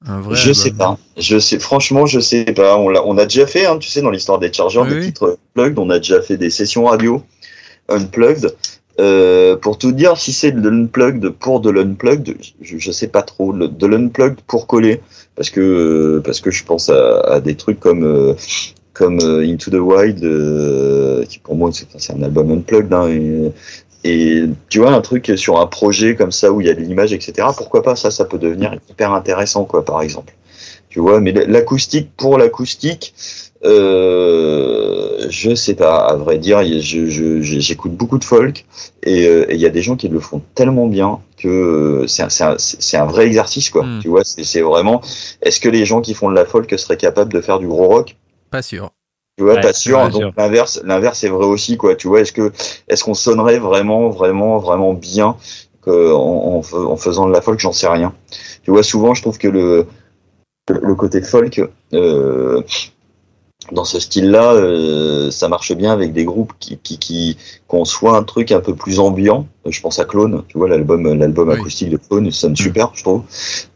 Un 0.08 0.20
vrai 0.20 0.36
Je 0.36 0.42
album. 0.50 0.54
sais 0.56 0.72
pas. 0.72 0.98
Je 1.18 1.38
sais, 1.38 1.60
franchement, 1.60 2.08
je 2.08 2.20
sais 2.20 2.44
pas. 2.46 2.76
On 2.78 3.18
a 3.20 3.24
déjà 3.26 3.46
fait, 3.46 3.66
hein, 3.68 3.78
tu 3.78 3.88
sais, 3.90 4.02
dans 4.02 4.10
l'histoire 4.10 4.40
des 4.40 4.52
chargeurs, 4.52 4.84
Oui, 4.84 4.90
des 4.90 4.96
oui. 4.96 5.06
titres 5.06 5.38
unplugged, 5.56 5.78
on 5.78 5.90
a 5.92 6.00
déjà 6.00 6.22
fait 6.22 6.38
des 6.38 6.50
sessions 6.50 6.86
radio 6.86 7.22
unplugged. 7.90 8.54
Euh, 9.00 9.56
pour 9.56 9.78
tout 9.78 9.92
dire, 9.92 10.18
si 10.18 10.34
c'est 10.34 10.52
de 10.52 10.70
l'unplugged 10.70 11.30
pour 11.30 11.62
de 11.62 11.72
l'unplugged, 11.72 12.38
je, 12.62 12.78
je 12.78 12.92
sais 12.92 13.08
pas 13.08 13.24
trop. 13.24 13.52
De 13.54 13.88
l'unplugged 13.88 14.42
pour 14.46 14.68
coller, 14.68 15.02
parce 15.36 15.50
que 15.50 16.22
parce 16.24 16.42
que 16.42 16.52
je 16.52 16.64
pense 16.64 16.90
à, 16.90 17.22
à 17.22 17.40
des 17.40 17.56
trucs 17.56 17.80
comme 17.80 18.04
euh, 18.04 18.34
comme 18.94 19.20
euh, 19.22 19.44
Into 19.44 19.72
the 19.72 19.76
Wild, 19.76 20.24
euh, 20.24 21.26
qui 21.26 21.40
pour 21.40 21.56
moi 21.56 21.72
c'est 21.74 22.14
un 22.14 22.22
album 22.22 22.52
unplugged. 22.52 22.94
Hein, 22.94 23.08
et, 23.10 23.52
et 24.04 24.44
tu 24.70 24.80
vois 24.80 24.92
un 24.92 25.02
truc 25.02 25.32
sur 25.38 25.60
un 25.60 25.66
projet 25.68 26.16
comme 26.16 26.32
ça 26.32 26.52
où 26.52 26.62
il 26.62 26.68
y 26.68 26.70
a 26.70 26.74
de 26.74 26.82
l'image, 26.82 27.14
etc. 27.14 27.48
Pourquoi 27.58 27.82
pas 27.82 27.96
ça, 27.96 28.12
ça 28.12 28.26
peut 28.26 28.38
devenir 28.38 28.78
hyper 28.90 29.14
intéressant, 29.14 29.66
quoi, 29.66 29.84
par 29.86 30.02
exemple. 30.02 30.34
Tu 30.90 31.00
vois, 31.00 31.20
mais 31.22 31.32
l'acoustique 31.32 32.12
pour 32.16 32.38
l'acoustique, 32.38 33.16
euh, 33.66 35.28
je 35.30 35.56
sais 35.56 35.76
pas. 35.76 35.98
À 36.08 36.16
vrai 36.16 36.38
dire, 36.38 36.64
je- 36.64 36.80
je- 37.08 37.42
je- 37.42 37.60
j'écoute 37.60 37.94
beaucoup 37.94 38.18
de 38.18 38.24
folk 38.24 38.66
et 39.04 39.28
euh, 39.28 39.46
et 39.52 39.56
il 39.56 39.62
y 39.62 39.66
a 39.66 39.70
des 39.70 39.82
gens 39.82 39.96
qui 39.96 40.08
le 40.10 40.20
font 40.20 40.42
tellement 40.56 40.88
bien 40.88 41.20
que 41.38 41.48
euh, 41.48 42.08
c'est 42.08 42.24
un, 42.24 42.30
c'est 42.30 42.44
un, 42.44 42.56
c'est 42.58 42.98
un 42.98 43.06
vrai 43.06 43.26
exercice, 43.28 43.70
quoi. 43.70 43.84
Mm. 43.84 44.00
Tu 44.02 44.08
vois, 44.10 44.24
c'est 44.24 44.62
vraiment. 44.62 45.02
Est-ce 45.42 45.60
que 45.60 45.70
les 45.70 45.86
gens 45.86 46.02
qui 46.02 46.14
font 46.14 46.30
de 46.30 46.36
la 46.36 46.46
folk 46.46 46.72
seraient 46.80 46.98
capables 46.98 47.32
de 47.34 47.42
faire 47.42 47.60
du 47.60 47.68
gros 47.68 47.88
rock? 47.88 48.16
Pas 48.52 48.62
sûr. 48.62 48.92
tu 49.38 49.44
vois, 49.44 49.56
Ouais, 49.56 49.62
pas 49.62 49.74
sûr. 49.74 49.98
pas 50.00 50.10
Donc 50.10 50.34
l'inverse, 50.38 50.82
l'inverse 50.86 51.24
est 51.24 51.30
vrai 51.30 51.46
aussi, 51.46 51.78
quoi. 51.78 51.96
Tu 51.96 52.08
vois, 52.08 52.22
est-ce 52.22 52.32
que, 52.34 52.52
est-ce 52.88 53.04
qu'on 53.04 53.14
sonnerait 53.16 53.60
vraiment, 53.60 54.10
vraiment, 54.10 54.58
vraiment 54.60 54.94
bien 54.94 55.36
que, 55.82 56.12
en, 56.14 56.56
en, 56.58 56.62
fa- 56.62 56.78
en 56.78 56.98
faisant 56.98 57.28
de 57.28 57.34
la 57.34 57.42
folk? 57.42 57.60
J'en 57.60 57.72
sais 57.74 57.88
rien. 57.88 58.14
Tu 58.64 58.72
vois, 58.72 58.84
souvent, 58.84 59.14
je 59.16 59.22
trouve 59.22 59.38
que 59.38 59.48
le, 59.48 59.88
le 60.70 60.96
côté 60.96 61.22
folk, 61.22 61.62
euh, 61.94 62.62
dans 63.72 63.86
ce 63.86 64.00
style-là, 64.00 64.54
euh, 64.54 65.32
ça 65.32 65.48
marche 65.48 65.74
bien 65.74 65.92
avec 65.94 66.12
des 66.12 66.26
groupes 66.26 66.54
qui, 66.60 66.78
qui, 66.78 66.98
qui, 66.98 67.38
qu'on 67.68 67.86
soit 67.86 68.18
un 68.18 68.24
truc 68.24 68.52
un 68.52 68.60
peu 68.60 68.76
plus 68.76 69.00
ambiant. 69.00 69.48
Je 69.66 69.80
pense 69.80 70.00
à 70.00 70.06
Clone, 70.06 70.44
tu 70.50 70.58
vois, 70.58 70.68
l'album, 70.68 71.14
l'album 71.18 71.48
Oui. 71.50 71.56
acoustique 71.56 71.90
de 71.90 71.98
Clone, 71.98 72.30
sonne 72.32 72.56
super, 72.56 72.92
je 72.94 73.04
trouve. 73.04 73.24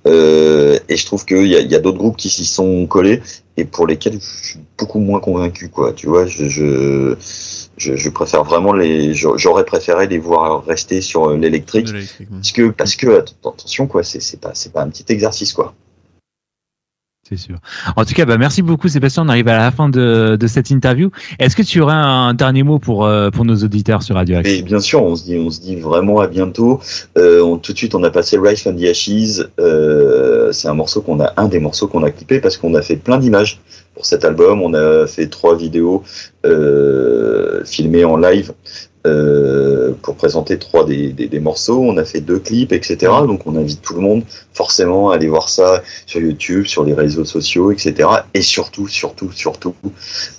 Euh, 0.06 0.78
et 0.90 0.98
je 0.98 1.06
trouve 1.06 1.26
qu'il 1.26 1.48
y 1.48 1.56
a, 1.56 1.62
y 1.62 1.76
a 1.76 1.80
d'autres 1.80 1.98
groupes 1.98 2.18
qui 2.18 2.30
s'y 2.30 2.46
sont 2.46 2.86
collés 2.88 3.22
et 3.56 3.66
pour 3.66 3.88
lesquels 3.88 4.20
je 4.20 4.48
suis 4.50 4.60
beaucoup 4.78 5.00
moins 5.00 5.20
convaincu, 5.20 5.70
quoi. 5.70 5.94
Tu 5.94 6.08
vois, 6.08 6.26
je, 6.26 6.48
je, 6.48 7.16
je, 7.78 7.96
je 7.96 8.10
préfère 8.10 8.44
vraiment 8.44 8.74
les, 8.74 9.14
j'aurais 9.14 9.66
préféré 9.66 10.08
les 10.08 10.20
voir 10.20 10.66
rester 10.66 11.02
sur 11.02 11.32
l'électrique. 11.32 11.88
De 11.88 11.94
l'électrique. 11.94 12.28
Parce 12.30 12.52
que, 12.52 12.70
parce 12.70 12.96
que, 12.96 13.20
attention, 13.20 13.88
quoi, 13.88 14.04
c'est, 14.04 14.20
c'est 14.20 14.40
pas, 14.40 14.52
c'est 14.54 14.74
pas 14.74 14.82
un 14.82 14.90
petit 14.90 15.06
exercice, 15.10 15.54
quoi. 15.54 15.74
C'est 17.30 17.38
sûr. 17.38 17.58
En 17.98 18.06
tout 18.06 18.14
cas, 18.14 18.24
bah, 18.24 18.38
merci 18.38 18.62
beaucoup 18.62 18.88
Sébastien. 18.88 19.24
On 19.26 19.30
arrive 19.30 19.50
à 19.50 19.58
la 19.58 19.72
fin 19.72 19.90
de, 19.90 20.38
cette 20.48 20.70
interview. 20.70 21.10
Est-ce 21.40 21.58
que 21.58 21.62
tu 21.62 21.82
aurais 21.82 21.94
un 21.94 22.34
dernier 22.34 22.64
mot 22.64 22.80
pour, 22.80 23.06
euh, 23.06 23.30
nos 23.44 23.56
auditeurs 23.56 24.02
sur 24.02 24.16
Radio 24.16 24.38
Axe? 24.38 24.62
Bien 24.62 24.80
sûr, 24.80 25.04
on 25.04 25.16
se 25.16 25.26
dit, 25.26 25.76
vraiment 25.76 26.22
à 26.22 26.28
bientôt. 26.28 26.80
Euh, 27.18 27.58
tout 27.58 27.74
de 27.74 27.78
suite, 27.78 27.96
on 27.96 28.04
a 28.04 28.10
passé 28.10 28.38
Rise 28.42 28.62
from 28.62 28.78
the 28.78 28.86
Ashes. 28.86 29.46
Euh, 29.60 30.54
c'est 30.54 30.70
un 30.70 30.74
morceau 30.74 31.02
qu'on 31.02 31.20
a, 31.20 31.34
un 31.36 31.50
des 31.50 31.60
morceaux 31.60 31.88
qu'on 31.88 32.04
a 32.04 32.12
clippé 32.12 32.40
parce 32.40 32.56
qu'on 32.56 32.74
a 32.76 32.82
fait 32.82 32.96
plein 32.96 33.18
d'images 33.18 33.60
pour 33.94 34.06
cet 34.06 34.24
album. 34.24 34.62
On 34.62 34.74
a 34.74 35.06
fait 35.06 35.28
trois 35.28 35.58
vidéos 35.58 36.04
filmées 37.66 38.06
en 38.06 38.16
live 38.16 38.54
euh, 39.08 39.94
pour 40.02 40.16
présenter 40.16 40.58
trois 40.60 40.84
des, 40.86 41.12
des, 41.14 41.28
des 41.28 41.40
morceaux. 41.40 41.82
On 41.84 41.98
a 41.98 42.06
fait 42.06 42.22
deux 42.22 42.40
clips, 42.40 42.72
etc. 42.74 42.98
Donc, 43.26 43.42
on 43.46 43.56
invite 43.56 43.82
tout 43.82 43.94
le 43.96 44.02
monde 44.02 44.24
forcément 44.54 45.10
à 45.12 45.16
aller 45.16 45.28
voir 45.28 45.50
ça 45.50 45.82
sur 46.06 46.22
YouTube, 46.22 46.66
sur 46.66 46.84
les 46.84 46.94
réseaux 46.94 47.26
sociaux, 47.26 47.72
etc. 47.72 48.10
Et 48.34 48.42
surtout, 48.42 48.88
surtout, 48.88 49.32
surtout, 49.32 49.74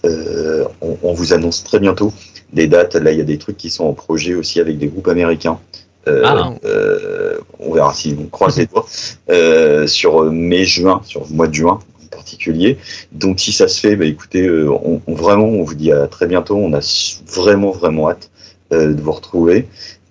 euh, 0.05 0.65
on, 0.81 0.97
on 1.03 1.13
vous 1.13 1.33
annonce 1.33 1.65
très 1.65 1.79
bientôt 1.81 2.13
des 2.53 2.67
dates. 2.67 2.95
Là, 2.97 3.11
il 3.13 3.19
y 3.19 3.21
a 3.21 3.25
des 3.25 3.39
trucs 3.39 3.57
qui 3.57 3.71
sont 3.71 3.85
en 3.85 3.93
projet 3.93 4.35
aussi 4.35 4.61
avec 4.61 4.79
des 4.79 4.89
groupes 4.89 5.09
américains. 5.09 5.59
Euh, 6.07 6.23
Ah. 6.25 6.53
on 7.59 7.73
verra 7.75 7.93
si 7.93 8.17
on 8.19 8.27
croise 8.27 8.57
les 8.57 8.67
doigts 8.67 8.87
sur 9.87 10.23
mai-juin, 10.33 11.01
sur 11.05 11.25
le 11.29 11.35
mois 11.35 11.49
de 11.49 11.55
juin 11.55 11.79
en 12.05 12.07
particulier. 12.17 12.79
Donc, 13.13 13.41
si 13.41 13.53
ça 13.53 13.69
se 13.69 13.79
fait, 13.81 13.95
bah, 13.97 14.07
écoutez, 14.07 14.47
euh, 14.47 14.71
on, 14.71 15.01
on- 15.07 15.15
vraiment, 15.15 15.47
on 15.47 15.63
vous 15.65 15.75
dit 15.75 15.93
à 15.93 16.07
très 16.07 16.27
bientôt. 16.27 16.57
On 16.57 16.73
a 16.73 16.81
vraiment, 17.27 17.71
vraiment 17.73 18.09
hâte 18.11 18.31
de 18.71 19.01
vous 19.01 19.13
retrouver. 19.13 19.67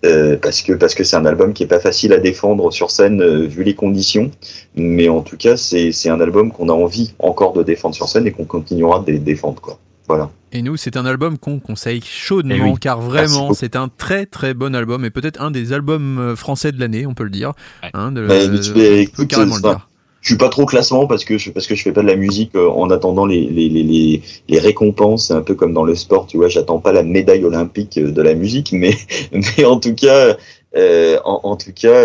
euh, 0.06 0.38
parce 0.40 0.62
que 0.62 0.74
parce 0.74 0.94
que 0.94 1.04
c'est 1.04 1.16
un 1.16 1.26
album 1.26 1.54
qui 1.54 1.64
est 1.64 1.68
pas 1.68 1.80
facile 1.80 2.14
à 2.14 2.20
défendre 2.20 2.72
sur 2.72 2.92
scène 2.92 3.22
euh, 3.22 3.48
vu 3.48 3.64
les 3.64 3.74
conditions, 3.74 4.30
mais 4.76 5.10
en 5.10 5.22
tout 5.22 5.38
cas 5.38 5.58
c'est 5.58 5.92
c'est 5.92 6.10
un 6.10 6.22
album 6.22 6.52
qu'on 6.52 6.70
a 6.70 6.74
envie 6.74 7.14
encore 7.20 7.54
de 7.54 7.64
défendre 7.64 7.96
sur 7.96 8.08
scène 8.08 8.28
et 8.28 8.32
qu'on 8.32 8.46
continuera 8.46 9.04
de 9.06 9.14
défendre 9.18 9.60
quoi. 9.62 9.80
Voilà. 10.08 10.30
Et 10.54 10.62
nous, 10.62 10.78
c'est 10.78 10.96
un 10.96 11.06
album 11.06 11.38
qu'on 11.38 11.60
conseille 11.60 12.00
chaudement, 12.02 12.56
Eh 12.58 12.62
oui. 12.62 12.74
car 12.80 13.02
vraiment, 13.02 13.54
c'est 13.54 13.76
un 13.76 13.90
très 13.90 14.26
très 14.26 14.54
bon 14.54 14.74
album 14.74 15.04
et 15.04 15.10
peut-être 15.10 15.42
un 15.42 15.52
des 15.52 15.74
albums 15.74 16.18
euh, 16.20 16.36
français 16.38 16.72
de 16.72 16.80
l'année, 16.80 17.06
on 17.06 17.14
peut 17.14 17.26
le 17.26 17.30
dire. 17.30 17.52
Ouais. 17.84 17.90
Hein, 17.94 18.14
de- 18.14 18.26
Bah, 18.26 18.36
on 18.40 19.16
peut 19.18 19.26
carrément 19.26 19.56
le 19.58 19.62
dire. 19.62 19.86
Je 20.28 20.34
suis 20.34 20.38
pas 20.38 20.49
trop 20.49 20.66
classement 20.66 21.08
parce 21.08 21.24
que 21.24 21.38
je 21.38 21.52
parce 21.52 21.68
que 21.68 21.76
je 21.76 21.82
fais 21.82 21.94
pas 21.94 22.02
de 22.02 22.08
la 22.08 22.18
musique 22.18 22.54
euh, 22.54 22.68
en 22.68 22.90
attendant 22.90 23.26
les 23.26 23.45
les 23.45 23.70
les 23.70 24.22
les, 24.49 24.60
récompenses. 24.60 25.28
C'est 25.28 25.34
un 25.34 25.41
peu 25.41 25.56
comme 25.56 25.72
dans 25.72 25.86
le 25.86 25.95
sport, 25.95 26.28
tu 26.28 26.36
vois. 26.36 26.49
J'attends 26.49 26.80
pas 26.80 26.91
la 26.91 27.02
médaille 27.02 27.45
olympique 27.45 27.98
euh, 27.98 28.12
de 28.12 28.22
la 28.22 28.34
musique, 28.34 28.74
mais 28.74 28.94
mais 29.32 29.64
en 29.64 29.80
tout 29.80 29.95
cas, 29.95 30.36
euh, 30.76 31.18
en, 31.24 31.40
en 31.44 31.56
tout 31.56 31.72
cas, 31.74 32.04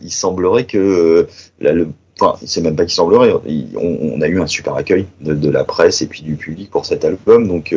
il 0.00 0.12
semblerait 0.12 0.62
que 0.66 1.26
la- 1.58 1.72
le 1.72 1.88
Enfin, 2.18 2.38
c'est 2.46 2.62
même 2.62 2.76
pas 2.76 2.84
qu'il 2.84 2.94
semblerait. 2.94 3.30
On, 3.76 4.22
a 4.22 4.26
eu 4.26 4.40
un 4.40 4.46
super 4.46 4.74
accueil 4.74 5.04
de, 5.20 5.50
la 5.50 5.64
presse 5.64 6.00
et 6.00 6.06
puis 6.06 6.22
du 6.22 6.36
public 6.36 6.70
pour 6.70 6.86
cet 6.86 7.04
album. 7.04 7.46
Donc, 7.46 7.74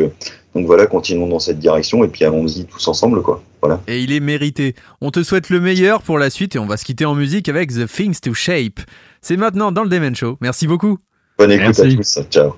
donc 0.54 0.64
voilà, 0.64 0.86
continuons 0.86 1.26
dans 1.26 1.40
cette 1.40 1.58
direction 1.58 2.04
et 2.04 2.08
puis 2.08 2.24
allons-y 2.24 2.64
tous 2.64 2.88
ensemble, 2.88 3.20
quoi. 3.20 3.42
Voilà. 3.60 3.82
Et 3.86 4.00
il 4.00 4.12
est 4.12 4.20
mérité. 4.20 4.74
On 5.02 5.10
te 5.10 5.22
souhaite 5.22 5.50
le 5.50 5.60
meilleur 5.60 6.00
pour 6.00 6.18
la 6.18 6.30
suite 6.30 6.56
et 6.56 6.58
on 6.58 6.64
va 6.64 6.78
se 6.78 6.86
quitter 6.86 7.04
en 7.04 7.14
musique 7.14 7.50
avec 7.50 7.70
The 7.70 7.86
Things 7.86 8.18
to 8.20 8.32
Shape. 8.32 8.80
C'est 9.22 9.36
maintenant 9.36 9.72
dans 9.72 9.82
le 9.82 9.88
Demen 9.88 10.14
Show. 10.14 10.38
Merci 10.40 10.66
beaucoup. 10.66 10.98
Bonne 11.38 11.52
écoute 11.52 11.78
Merci. 11.78 11.82
à 11.82 11.96
tous. 11.96 12.30
Ciao. 12.30 12.54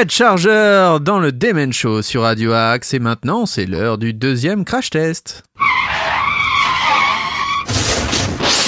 Head 0.00 0.10
Charger 0.10 0.96
dans 1.02 1.18
le 1.18 1.30
Demen 1.30 1.74
Show 1.74 2.00
sur 2.00 2.22
Radio 2.22 2.52
Axe 2.52 2.94
et 2.94 2.98
maintenant 2.98 3.44
c'est 3.44 3.66
l'heure 3.66 3.98
du 3.98 4.14
deuxième 4.14 4.64
crash 4.64 4.88
test. 4.88 5.42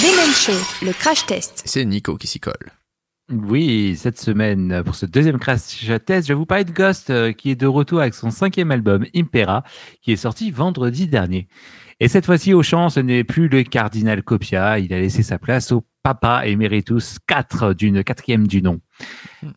Demen 0.02 0.34
Show, 0.34 0.84
le 0.84 0.92
crash 0.92 1.24
test. 1.24 1.62
C'est 1.64 1.86
Nico 1.86 2.18
qui 2.18 2.26
s'y 2.26 2.38
colle. 2.38 2.72
Oui, 3.30 3.96
cette 3.96 4.20
semaine, 4.20 4.82
pour 4.84 4.94
ce 4.94 5.06
deuxième 5.06 5.38
crash 5.38 5.60
test, 6.04 6.28
je 6.28 6.34
vais 6.34 6.38
vous 6.38 6.44
parler 6.44 6.64
de 6.64 6.70
Ghost, 6.70 7.08
euh, 7.08 7.32
qui 7.32 7.52
est 7.52 7.56
de 7.56 7.66
retour 7.66 8.00
avec 8.00 8.12
son 8.12 8.30
cinquième 8.30 8.70
album, 8.70 9.06
Impera, 9.16 9.64
qui 10.02 10.12
est 10.12 10.16
sorti 10.16 10.50
vendredi 10.50 11.06
dernier. 11.06 11.48
Et 11.98 12.08
cette 12.08 12.26
fois-ci, 12.26 12.52
au 12.52 12.62
chant, 12.62 12.90
ce 12.90 13.00
n'est 13.00 13.24
plus 13.24 13.48
le 13.48 13.62
cardinal 13.62 14.22
Copia, 14.22 14.80
il 14.80 14.92
a 14.92 15.00
laissé 15.00 15.22
sa 15.22 15.38
place 15.38 15.72
au 15.72 15.82
Papa 16.02 16.42
Emeritus 16.46 17.18
4 17.26 17.74
d'une 17.74 18.02
quatrième 18.02 18.46
du 18.46 18.60
nom. 18.60 18.80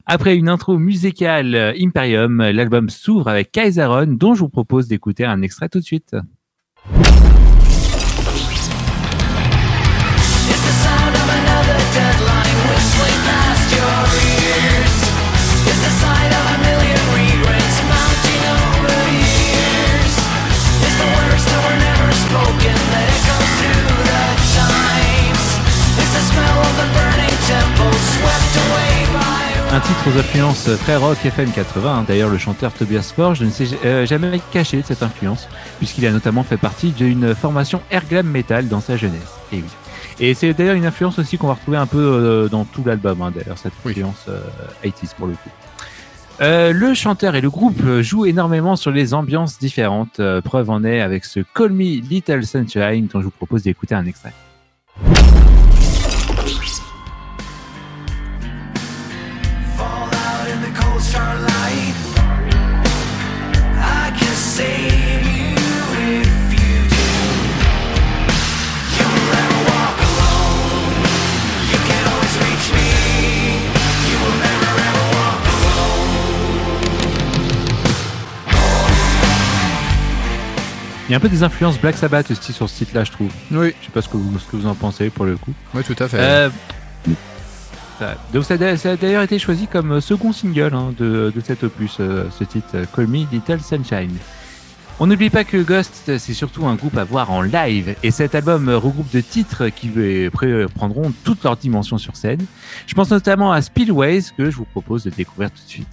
Après 0.05 0.35
une 0.35 0.47
intro 0.47 0.77
musicale 0.77 1.55
euh, 1.55 1.73
Imperium, 1.79 2.37
l'album 2.37 2.89
s'ouvre 2.89 3.27
avec 3.27 3.51
Kaiseron, 3.51 4.05
dont 4.07 4.35
je 4.35 4.41
vous 4.41 4.49
propose 4.49 4.87
d'écouter 4.87 5.25
un 5.25 5.41
extrait 5.41 5.69
tout 5.69 5.79
de 5.79 5.83
suite. 5.83 6.15
Un 29.75 29.81
titre 29.81 30.07
aux 30.07 30.17
influences 30.17 30.69
très 30.83 30.95
rock 30.95 31.17
FM 31.25 31.51
80. 31.51 32.05
D'ailleurs, 32.07 32.29
le 32.29 32.37
chanteur 32.37 32.71
Tobias 32.71 33.11
Forge 33.13 33.41
ne 33.41 33.49
s'est 33.49 33.67
euh, 33.83 34.05
jamais 34.05 34.39
caché 34.53 34.77
de 34.77 34.85
cette 34.85 35.03
influence, 35.03 35.49
puisqu'il 35.79 36.05
a 36.05 36.11
notamment 36.11 36.43
fait 36.43 36.55
partie 36.55 36.91
d'une 36.91 37.35
formation 37.35 37.81
air 37.91 38.05
glam 38.09 38.25
metal 38.25 38.69
dans 38.69 38.79
sa 38.79 38.95
jeunesse. 38.95 39.33
Et 39.51 39.57
oui. 39.57 39.63
Et 40.21 40.33
c'est 40.33 40.53
d'ailleurs 40.53 40.75
une 40.75 40.85
influence 40.85 41.19
aussi 41.19 41.37
qu'on 41.37 41.47
va 41.47 41.55
retrouver 41.55 41.75
un 41.75 41.87
peu 41.87 41.99
euh, 41.99 42.47
dans 42.47 42.63
tout 42.63 42.85
l'album, 42.85 43.21
hein, 43.21 43.33
d'ailleurs, 43.35 43.57
cette 43.57 43.73
influence 43.85 44.27
euh, 44.29 44.39
80s 44.85 45.13
pour 45.17 45.27
le 45.27 45.33
coup. 45.33 45.49
Euh, 46.39 46.71
le 46.71 46.93
chanteur 46.93 47.35
et 47.35 47.41
le 47.41 47.49
groupe 47.49 47.81
euh, 47.83 48.01
jouent 48.01 48.25
énormément 48.25 48.77
sur 48.77 48.91
les 48.91 49.13
ambiances 49.13 49.59
différentes. 49.59 50.21
Euh, 50.21 50.39
preuve 50.39 50.69
en 50.69 50.85
est 50.85 51.01
avec 51.01 51.25
ce 51.25 51.41
Call 51.53 51.73
Me 51.73 51.99
Little 51.99 52.45
Sunshine 52.45 53.07
dont 53.07 53.19
je 53.19 53.25
vous 53.25 53.31
propose 53.31 53.63
d'écouter 53.63 53.93
un 53.93 54.05
extrait. 54.05 54.31
Il 81.07 81.11
y 81.11 81.13
a 81.13 81.17
un 81.17 81.19
peu 81.19 81.29
des 81.29 81.43
influences 81.43 81.79
Black 81.79 81.95
Sabbath 81.97 82.31
aussi 82.31 82.51
sur 82.51 82.67
ce 82.69 82.77
titre-là, 82.77 83.03
je 83.03 83.11
trouve. 83.11 83.31
Oui, 83.51 83.73
Je 83.79 83.85
sais 83.85 83.91
pas 83.93 84.01
ce 84.01 84.09
que 84.09 84.17
vous, 84.17 84.39
ce 84.39 84.45
que 84.45 84.55
vous 84.55 84.65
en 84.67 84.73
pensez 84.75 85.09
pour 85.09 85.25
le 85.25 85.37
coup. 85.37 85.53
oui, 85.73 85.83
tout 85.83 85.95
à 85.99 86.07
fait. 86.07 86.17
Euh, 86.19 86.49
donc 88.33 88.43
ça, 88.43 88.55
a- 88.55 88.75
ça 88.77 88.91
a 88.91 88.95
d'ailleurs 88.97 89.21
été 89.23 89.37
choisi 89.39 89.67
comme 89.67 90.01
second 90.01 90.33
single 90.33 90.71
hein, 90.73 90.93
de, 90.97 91.31
de 91.33 91.41
cet 91.41 91.63
opus, 91.63 91.97
euh, 91.99 92.25
ce 92.37 92.43
titre 92.43 92.67
euh, 92.75 92.85
Call 92.93 93.07
Me 93.07 93.25
Little 93.31 93.59
Sunshine. 93.61 94.11
On 94.99 95.07
n'oublie 95.07 95.29
pas 95.29 95.43
que 95.43 95.57
Ghost, 95.61 96.17
c'est 96.17 96.33
surtout 96.33 96.65
un 96.65 96.75
groupe 96.75 96.97
à 96.97 97.03
voir 97.03 97.29
en 97.31 97.41
live, 97.41 97.95
et 98.01 98.11
cet 98.11 98.33
album 98.33 98.67
euh, 98.69 98.77
regroupe 98.77 99.11
de 99.11 99.21
titres 99.21 99.67
qui 99.69 99.91
euh, 99.97 100.67
prendront 100.73 101.13
toutes 101.23 101.43
leurs 101.43 101.55
dimensions 101.57 101.97
sur 101.97 102.15
scène. 102.15 102.45
Je 102.87 102.93
pense 102.95 103.11
notamment 103.11 103.51
à 103.51 103.61
Spillways, 103.61 104.23
que 104.37 104.49
je 104.49 104.55
vous 104.57 104.65
propose 104.65 105.03
de 105.03 105.09
découvrir 105.11 105.51
tout 105.51 105.63
de 105.63 105.69
suite. 105.69 105.87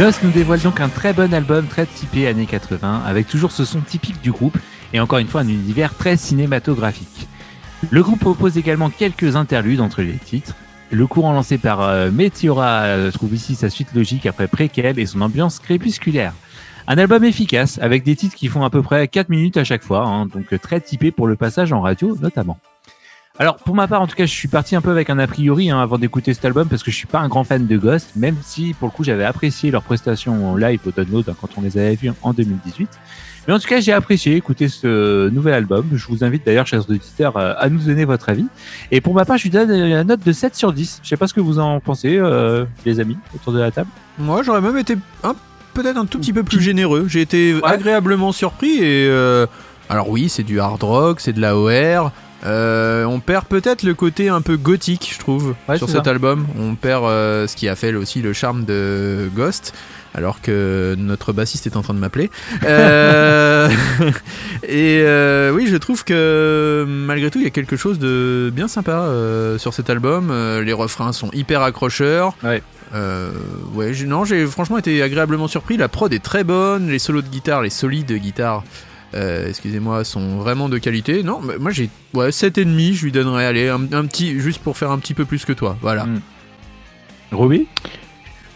Ghost 0.00 0.22
nous 0.22 0.30
dévoile 0.30 0.62
donc 0.62 0.80
un 0.80 0.88
très 0.88 1.12
bon 1.12 1.34
album 1.34 1.66
très 1.66 1.84
typé 1.84 2.26
années 2.26 2.46
80, 2.46 3.02
avec 3.04 3.28
toujours 3.28 3.52
ce 3.52 3.66
son 3.66 3.82
typique 3.82 4.22
du 4.22 4.32
groupe, 4.32 4.56
et 4.94 4.98
encore 4.98 5.18
une 5.18 5.26
fois 5.26 5.42
un 5.42 5.48
univers 5.48 5.94
très 5.94 6.16
cinématographique. 6.16 7.28
Le 7.90 8.02
groupe 8.02 8.20
propose 8.20 8.56
également 8.56 8.88
quelques 8.88 9.36
interludes 9.36 9.82
entre 9.82 10.00
les 10.00 10.14
titres. 10.14 10.56
Le 10.90 11.06
courant 11.06 11.34
lancé 11.34 11.58
par 11.58 11.82
euh, 11.82 12.10
Meteora 12.10 12.84
euh, 12.84 13.10
trouve 13.10 13.34
ici 13.34 13.54
sa 13.54 13.68
suite 13.68 13.92
logique 13.94 14.24
après 14.24 14.48
Préquel 14.48 14.98
et 14.98 15.04
son 15.04 15.20
ambiance 15.20 15.58
crépusculaire. 15.58 16.32
Un 16.88 16.96
album 16.96 17.22
efficace, 17.22 17.78
avec 17.82 18.02
des 18.02 18.16
titres 18.16 18.36
qui 18.36 18.48
font 18.48 18.64
à 18.64 18.70
peu 18.70 18.80
près 18.80 19.06
4 19.06 19.28
minutes 19.28 19.58
à 19.58 19.64
chaque 19.64 19.84
fois, 19.84 20.06
hein, 20.06 20.24
donc 20.24 20.58
très 20.62 20.80
typé 20.80 21.10
pour 21.10 21.26
le 21.26 21.36
passage 21.36 21.74
en 21.74 21.82
radio 21.82 22.16
notamment. 22.22 22.58
Alors 23.40 23.56
pour 23.56 23.74
ma 23.74 23.88
part, 23.88 24.02
en 24.02 24.06
tout 24.06 24.14
cas, 24.16 24.26
je 24.26 24.30
suis 24.34 24.48
parti 24.48 24.76
un 24.76 24.82
peu 24.82 24.90
avec 24.90 25.08
un 25.08 25.18
a 25.18 25.26
priori 25.26 25.70
hein, 25.70 25.80
avant 25.80 25.96
d'écouter 25.96 26.34
cet 26.34 26.44
album 26.44 26.68
parce 26.68 26.82
que 26.82 26.90
je 26.90 26.96
suis 26.96 27.06
pas 27.06 27.20
un 27.20 27.28
grand 27.28 27.42
fan 27.42 27.66
de 27.66 27.76
Ghost, 27.78 28.10
même 28.14 28.36
si 28.42 28.74
pour 28.74 28.88
le 28.88 28.92
coup 28.92 29.02
j'avais 29.02 29.24
apprécié 29.24 29.70
leurs 29.70 29.82
prestations 29.82 30.50
en 30.52 30.56
live 30.56 30.80
au 30.86 30.90
download 30.90 31.26
hein, 31.26 31.34
quand 31.40 31.48
on 31.56 31.62
les 31.62 31.78
avait 31.78 31.94
vus 31.94 32.12
en 32.22 32.34
2018. 32.34 32.90
Mais 33.48 33.54
en 33.54 33.58
tout 33.58 33.66
cas, 33.66 33.80
j'ai 33.80 33.94
apprécié 33.94 34.36
écouter 34.36 34.68
ce 34.68 35.30
nouvel 35.30 35.54
album. 35.54 35.86
Je 35.94 36.06
vous 36.08 36.22
invite 36.22 36.44
d'ailleurs, 36.44 36.66
chers 36.66 36.88
auditeurs, 36.90 37.38
euh, 37.38 37.54
à 37.58 37.70
nous 37.70 37.78
donner 37.78 38.04
votre 38.04 38.28
avis. 38.28 38.44
Et 38.90 39.00
pour 39.00 39.14
ma 39.14 39.24
part, 39.24 39.38
je 39.38 39.44
lui 39.44 39.50
donne 39.50 39.72
la 39.72 40.04
note 40.04 40.20
de 40.22 40.32
7 40.32 40.54
sur 40.54 40.74
10. 40.74 41.00
Je 41.02 41.08
sais 41.08 41.16
pas 41.16 41.26
ce 41.26 41.32
que 41.32 41.40
vous 41.40 41.58
en 41.58 41.80
pensez, 41.80 42.18
euh, 42.18 42.66
les 42.84 43.00
amis, 43.00 43.16
autour 43.34 43.54
de 43.54 43.58
la 43.58 43.70
table. 43.70 43.88
Moi, 44.18 44.42
j'aurais 44.42 44.60
même 44.60 44.76
été 44.76 44.96
un- 45.24 45.34
peut-être 45.72 45.96
un 45.96 46.04
tout 46.04 46.18
petit 46.18 46.34
peu 46.34 46.42
plus 46.42 46.60
généreux. 46.60 47.06
J'ai 47.08 47.22
été 47.22 47.54
agréablement 47.64 48.32
surpris 48.32 48.74
et 48.82 49.06
euh, 49.08 49.46
alors 49.88 50.10
oui, 50.10 50.28
c'est 50.28 50.42
du 50.42 50.60
hard 50.60 50.82
rock, 50.82 51.20
c'est 51.20 51.32
de 51.32 51.40
la 51.40 51.56
OR. 51.56 52.12
Euh, 52.44 53.04
on 53.04 53.20
perd 53.20 53.46
peut-être 53.46 53.82
le 53.82 53.94
côté 53.94 54.28
un 54.28 54.40
peu 54.40 54.56
gothique, 54.56 55.10
je 55.14 55.18
trouve, 55.18 55.54
Ouais, 55.68 55.78
sur 55.78 55.88
cet 55.88 56.04
ça. 56.04 56.10
album. 56.10 56.46
On 56.58 56.74
perd 56.74 57.04
euh, 57.04 57.46
ce 57.46 57.56
qui 57.56 57.68
a 57.68 57.76
fait 57.76 57.94
aussi 57.94 58.22
le 58.22 58.32
charme 58.32 58.64
de 58.64 59.28
Ghost. 59.34 59.74
Alors 60.12 60.40
que 60.40 60.96
notre 60.98 61.32
bassiste 61.32 61.68
est 61.68 61.76
en 61.76 61.82
train 61.82 61.94
de 61.94 62.00
m'appeler. 62.00 62.30
Euh, 62.64 63.68
et 64.68 65.04
oui, 65.54 65.68
je 65.68 65.76
trouve 65.76 66.02
que 66.04 66.84
malgré 66.88 67.30
tout, 67.30 67.38
il 67.38 67.44
y 67.44 67.46
a 67.46 67.50
quelque 67.50 67.76
chose 67.76 68.00
de 68.00 68.50
bien 68.52 68.66
sympa 68.66 69.08
sur 69.58 69.72
cet 69.72 69.88
album. 69.88 70.32
Les 70.64 70.72
refrains 70.72 71.12
sont 71.12 71.30
hyper 71.32 71.62
accrocheurs. 71.62 72.34
Ouais. 72.42 72.60
Euh, 72.94 73.30
ouais, 73.74 73.92
non, 74.04 74.24
j'ai 74.24 74.46
franchement 74.46 74.78
été 74.78 75.02
agréablement 75.02 75.48
surpris. 75.48 75.76
La 75.76 75.88
prod 75.88 76.12
est 76.12 76.22
très 76.22 76.44
bonne, 76.44 76.88
les 76.88 76.98
solos 76.98 77.22
de 77.22 77.28
guitare, 77.28 77.62
les 77.62 77.70
solides 77.70 78.06
de 78.06 78.16
guitare, 78.16 78.64
euh, 79.14 79.48
excusez-moi, 79.48 80.04
sont 80.04 80.38
vraiment 80.38 80.68
de 80.68 80.78
qualité. 80.78 81.22
Non, 81.22 81.40
mais 81.42 81.58
moi 81.58 81.70
j'ai 81.70 81.90
ouais, 82.14 82.30
7,5, 82.30 82.92
je 82.94 83.04
lui 83.04 83.12
donnerais, 83.12 83.46
allez, 83.46 83.68
un, 83.68 83.80
un 83.92 84.06
petit, 84.06 84.38
juste 84.40 84.62
pour 84.62 84.76
faire 84.76 84.90
un 84.90 84.98
petit 84.98 85.14
peu 85.14 85.24
plus 85.24 85.44
que 85.44 85.52
toi. 85.52 85.76
Voilà. 85.80 86.04
Mm. 86.06 86.20
Roby 87.32 87.66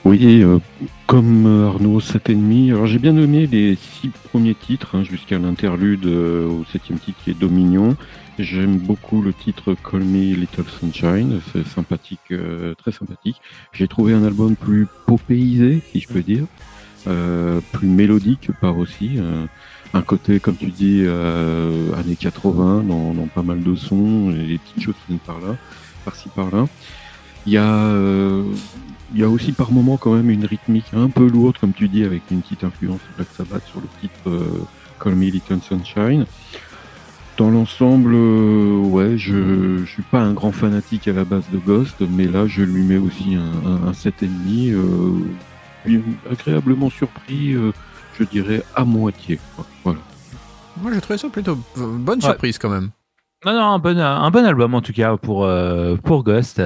Oui, 0.05 0.43
euh, 0.43 0.59
comme 1.06 1.47
Arnaud, 1.66 2.01
7,5. 2.01 2.70
Alors 2.70 2.86
j'ai 2.86 2.98
bien 2.98 3.16
aimé 3.16 3.48
les 3.51 3.76
six 3.76 4.10
premiers 4.31 4.55
titres, 4.55 4.97
hein, 4.97 5.05
jusqu'à 5.05 5.39
l'interlude 5.39 6.06
euh, 6.06 6.47
au 6.47 6.64
septième 6.72 6.98
titre 6.98 7.18
qui 7.24 7.31
est 7.31 7.39
Dominion. 7.39 7.97
J'aime 8.39 8.78
beaucoup 8.78 9.22
le 9.22 9.32
titre 9.32 9.76
Call 9.89 10.02
Me 10.02 10.35
Little 10.35 10.64
Sunshine, 10.81 11.40
c'est 11.52 11.64
sympathique, 11.68 12.18
euh, 12.32 12.74
très 12.74 12.90
sympathique. 12.90 13.40
J'ai 13.72 13.86
trouvé 13.86 14.12
un 14.12 14.24
album 14.24 14.56
plus 14.56 14.89
popéisé, 15.06 15.81
si 15.93 16.01
je 16.01 16.09
peux 16.09 16.22
dire, 16.22 16.44
euh, 17.06 17.60
plus 17.72 17.86
mélodique 17.86 18.51
par 18.60 18.76
aussi. 18.78 19.12
euh, 19.18 19.47
un 19.94 20.02
côté, 20.02 20.40
comme 20.40 20.56
tu 20.56 20.70
dis, 20.70 21.02
euh, 21.04 21.94
années 21.94 22.16
80, 22.16 22.82
dans, 22.86 23.14
dans 23.14 23.26
pas 23.26 23.42
mal 23.42 23.62
de 23.62 23.74
sons, 23.74 24.30
et 24.32 24.46
des 24.46 24.58
petites 24.58 24.82
choses 24.82 24.94
qui 24.94 25.12
viennent 25.12 25.18
par 25.20 25.40
là, 25.40 25.56
par-ci 26.04 26.28
par-là. 26.34 26.66
Il 27.46 27.52
y 27.52 27.58
a 27.58 27.64
euh, 27.64 28.42
il 29.14 29.20
y 29.20 29.22
a 29.22 29.28
aussi 29.28 29.52
par 29.52 29.70
moments 29.70 29.96
quand 29.96 30.14
même 30.14 30.30
une 30.30 30.44
rythmique 30.44 30.86
un 30.94 31.08
peu 31.08 31.28
lourde, 31.28 31.56
comme 31.58 31.72
tu 31.72 31.88
dis, 31.88 32.02
avec 32.02 32.22
une 32.30 32.42
petite 32.42 32.64
influence 32.64 33.00
Black 33.16 33.28
Sabbath 33.36 33.64
sur 33.66 33.80
le 33.80 33.86
titre 34.00 34.28
euh, 34.28 34.64
Call 35.00 35.14
Me 35.14 35.30
Little 35.30 35.60
Sunshine. 35.60 36.26
Dans 37.36 37.50
l'ensemble, 37.50 38.12
euh, 38.14 38.76
ouais, 38.78 39.16
je, 39.16 39.78
je 39.84 39.90
suis 39.90 40.02
pas 40.02 40.20
un 40.20 40.32
grand 40.32 40.52
fanatique 40.52 41.06
à 41.06 41.12
la 41.12 41.24
base 41.24 41.44
de 41.52 41.58
Ghost, 41.58 41.96
mais 42.10 42.26
là 42.26 42.46
je 42.46 42.62
lui 42.62 42.82
mets 42.82 42.96
aussi 42.96 43.36
un, 43.36 43.68
un, 43.68 43.88
un 43.88 43.92
7,5. 43.92 44.72
Euh, 44.72 45.20
agréablement 46.30 46.90
surpris, 46.90 47.52
euh, 47.52 47.72
je 48.19 48.24
dirais 48.24 48.62
à 48.74 48.85
moitié. 48.85 49.39
quoi. 49.57 49.66
Voilà. 49.85 50.01
Moi 50.81 50.91
j'ai 50.95 51.01
trouvé 51.01 51.19
ça 51.19 51.28
plutôt 51.28 51.59
bonne 51.77 52.19
Ouais. 52.19 52.24
surprise 52.24 52.59
quand 52.59 52.70
même. 52.70 52.91
Non, 53.47 53.53
non, 53.53 53.61
un 53.74 53.78
bon, 53.78 53.99
un 53.99 54.31
bon 54.31 54.47
album 54.47 54.74
en 54.74 54.81
tout 54.81 54.95
cas 54.95 55.19
pour, 55.19 55.45
euh, 55.45 55.97
pour 55.97 56.24
Ghost. 56.24 56.62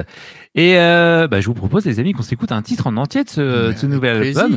Et 0.55 0.77
euh, 0.77 1.27
bah, 1.27 1.41
je 1.41 1.47
vous 1.47 1.53
propose, 1.53 1.83
les 1.85 1.99
amis, 1.99 2.13
qu'on 2.13 2.21
s'écoute 2.21 2.53
un 2.53 2.61
titre 2.61 2.87
en 2.87 2.95
entier 2.95 3.25
de 3.25 3.29
ce, 3.29 3.71
de 3.73 3.77
ce 3.77 3.85
nouvel 3.85 4.23
album. 4.37 4.55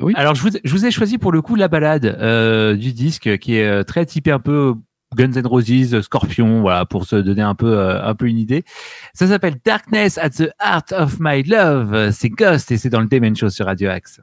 Oui. 0.00 0.14
Alors, 0.16 0.34
je 0.34 0.42
vous, 0.42 0.48
je 0.64 0.72
vous 0.72 0.86
ai 0.86 0.90
choisi 0.90 1.18
pour 1.18 1.32
le 1.32 1.42
coup 1.42 1.56
la 1.56 1.68
balade 1.68 2.06
euh, 2.18 2.74
du 2.76 2.94
disque 2.94 3.36
qui 3.38 3.56
est 3.56 3.66
euh, 3.68 3.82
très 3.84 4.06
typé 4.06 4.30
un 4.32 4.38
peu 4.38 4.74
Guns 5.14 5.32
N' 5.32 5.46
Roses, 5.46 6.00
Scorpion, 6.00 6.62
voilà, 6.62 6.86
pour 6.86 7.04
se 7.04 7.16
donner 7.16 7.42
un 7.42 7.54
peu, 7.54 7.78
euh, 7.78 8.02
un 8.02 8.14
peu 8.14 8.26
une 8.26 8.38
idée. 8.38 8.64
Ça 9.12 9.26
s'appelle 9.26 9.56
Darkness 9.62 10.16
at 10.16 10.30
the 10.30 10.50
Heart 10.64 10.92
of 10.92 11.16
My 11.20 11.42
Love. 11.42 12.10
C'est 12.12 12.30
Ghost 12.30 12.72
et 12.72 12.78
c'est 12.78 12.88
dans 12.88 13.00
le 13.00 13.06
Demen 13.06 13.36
Show 13.36 13.50
sur 13.50 13.66
Radio 13.66 13.90
Axe. 13.90 14.20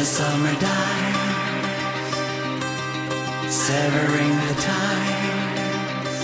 The 0.00 0.06
summer 0.06 0.54
dies, 0.58 2.14
severing 3.52 4.34
the 4.46 4.54
ties, 4.68 6.16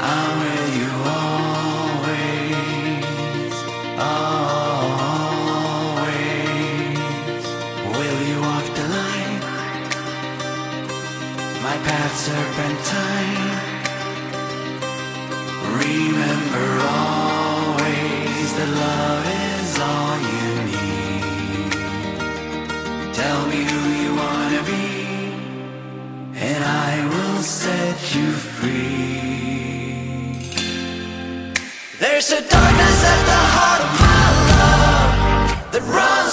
I'm 0.00 0.32
with 0.42 0.68
you 0.78 0.90
always, 1.24 2.34
always. 3.98 4.64
Will 7.98 8.20
you 8.30 8.38
walk 8.46 8.66
the 8.78 8.86
line? 8.98 9.40
My 11.66 11.76
path 11.88 12.14
serpentine. 12.26 13.50
Remember 15.82 16.68
always 17.02 18.48
that 18.58 18.70
love 18.82 19.23
Tell 23.14 23.46
me 23.46 23.62
who 23.62 23.80
you 24.02 24.10
wanna 24.16 24.62
be, 24.64 24.86
and 26.34 26.64
I 26.64 27.06
will 27.12 27.42
set 27.42 27.96
you 28.12 28.32
free. 28.56 29.14
There's 32.00 32.28
a 32.32 32.40
darkness 32.54 32.98
at 33.14 33.20
the 33.30 33.42
heart 33.54 33.82
of 33.86 33.92
my 34.04 34.26
love 34.62 35.10
that 35.72 35.82
runs 35.98 36.23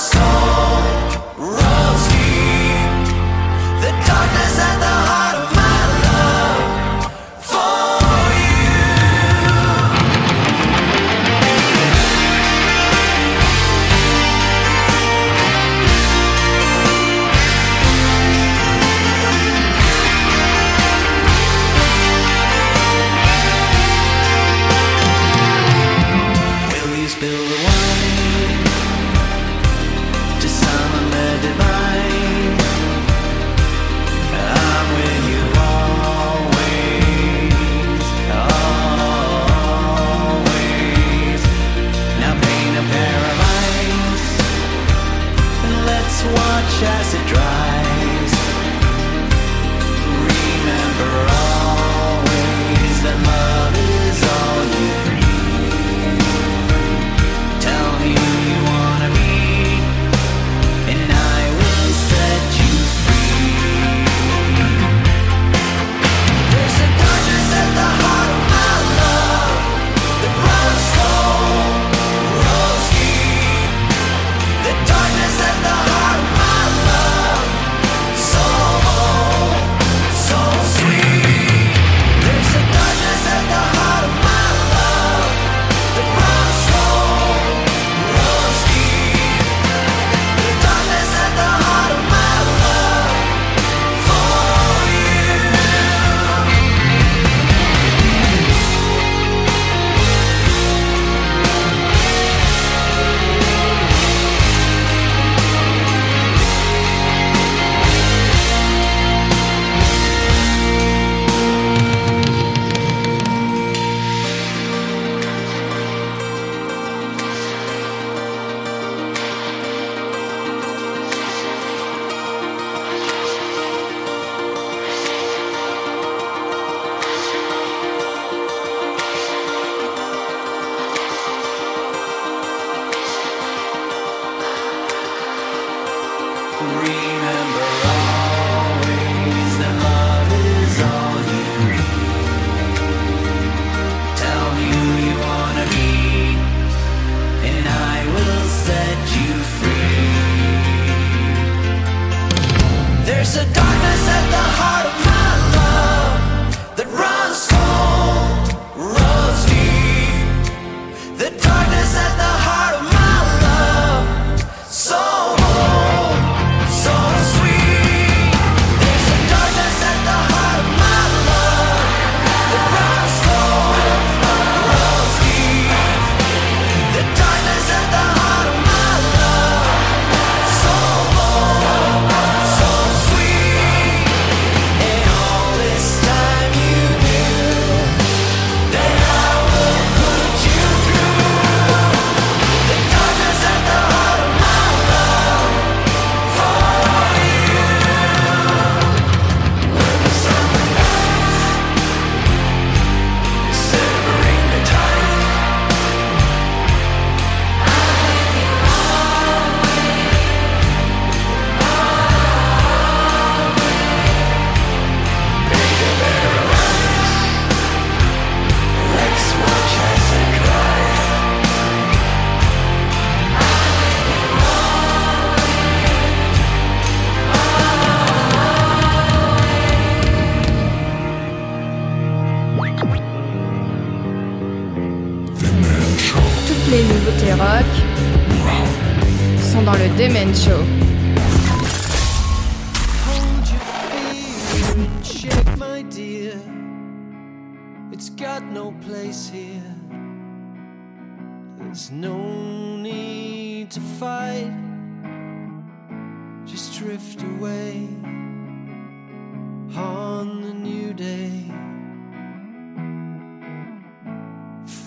on 260.21 260.41
the 260.43 260.53
new 260.53 260.93
day. 260.93 261.31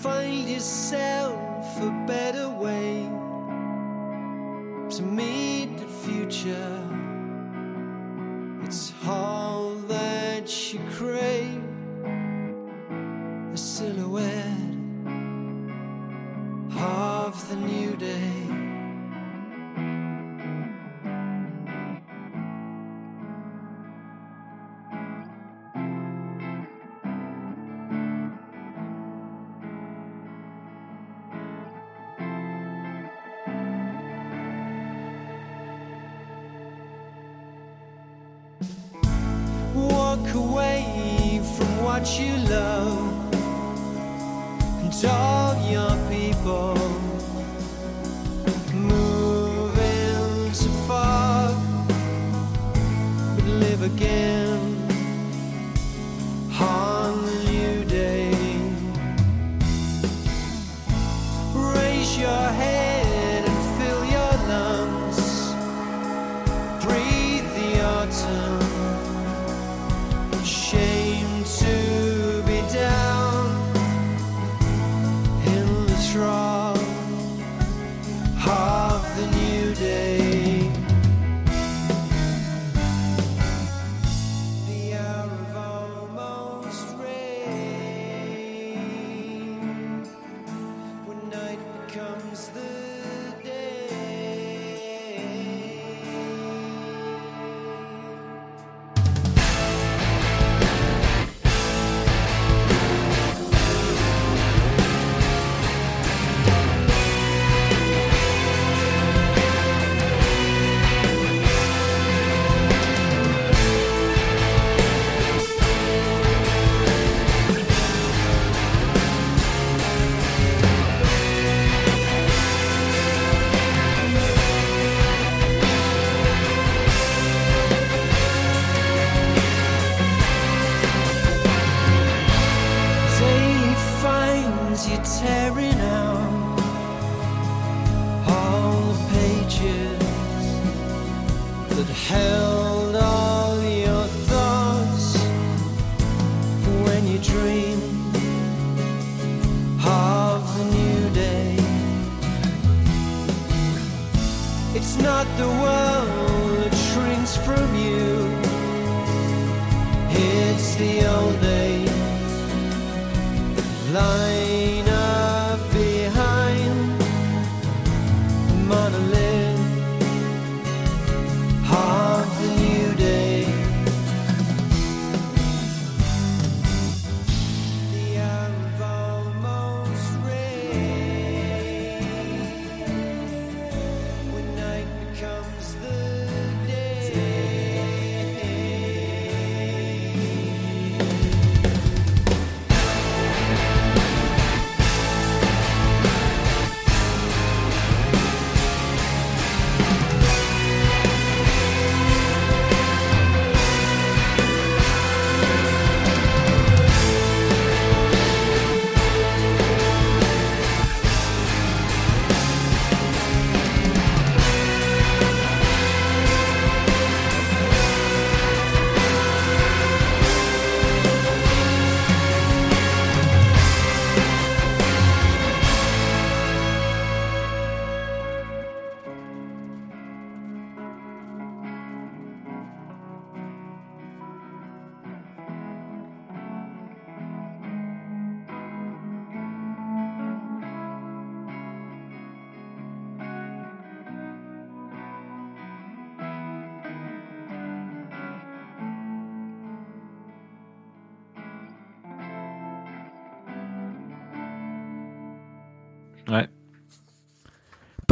Find 0.01 0.47
yourself 0.47 1.81
a 1.81 1.91
better 2.07 2.47
way 2.47 3.03
to 4.95 5.01
meet 5.03 5.77
the 5.77 5.89
future. 6.05 6.73
It's 8.63 8.93
all 9.05 9.75
that 9.95 10.47
you 10.71 10.79
crave. 10.97 11.34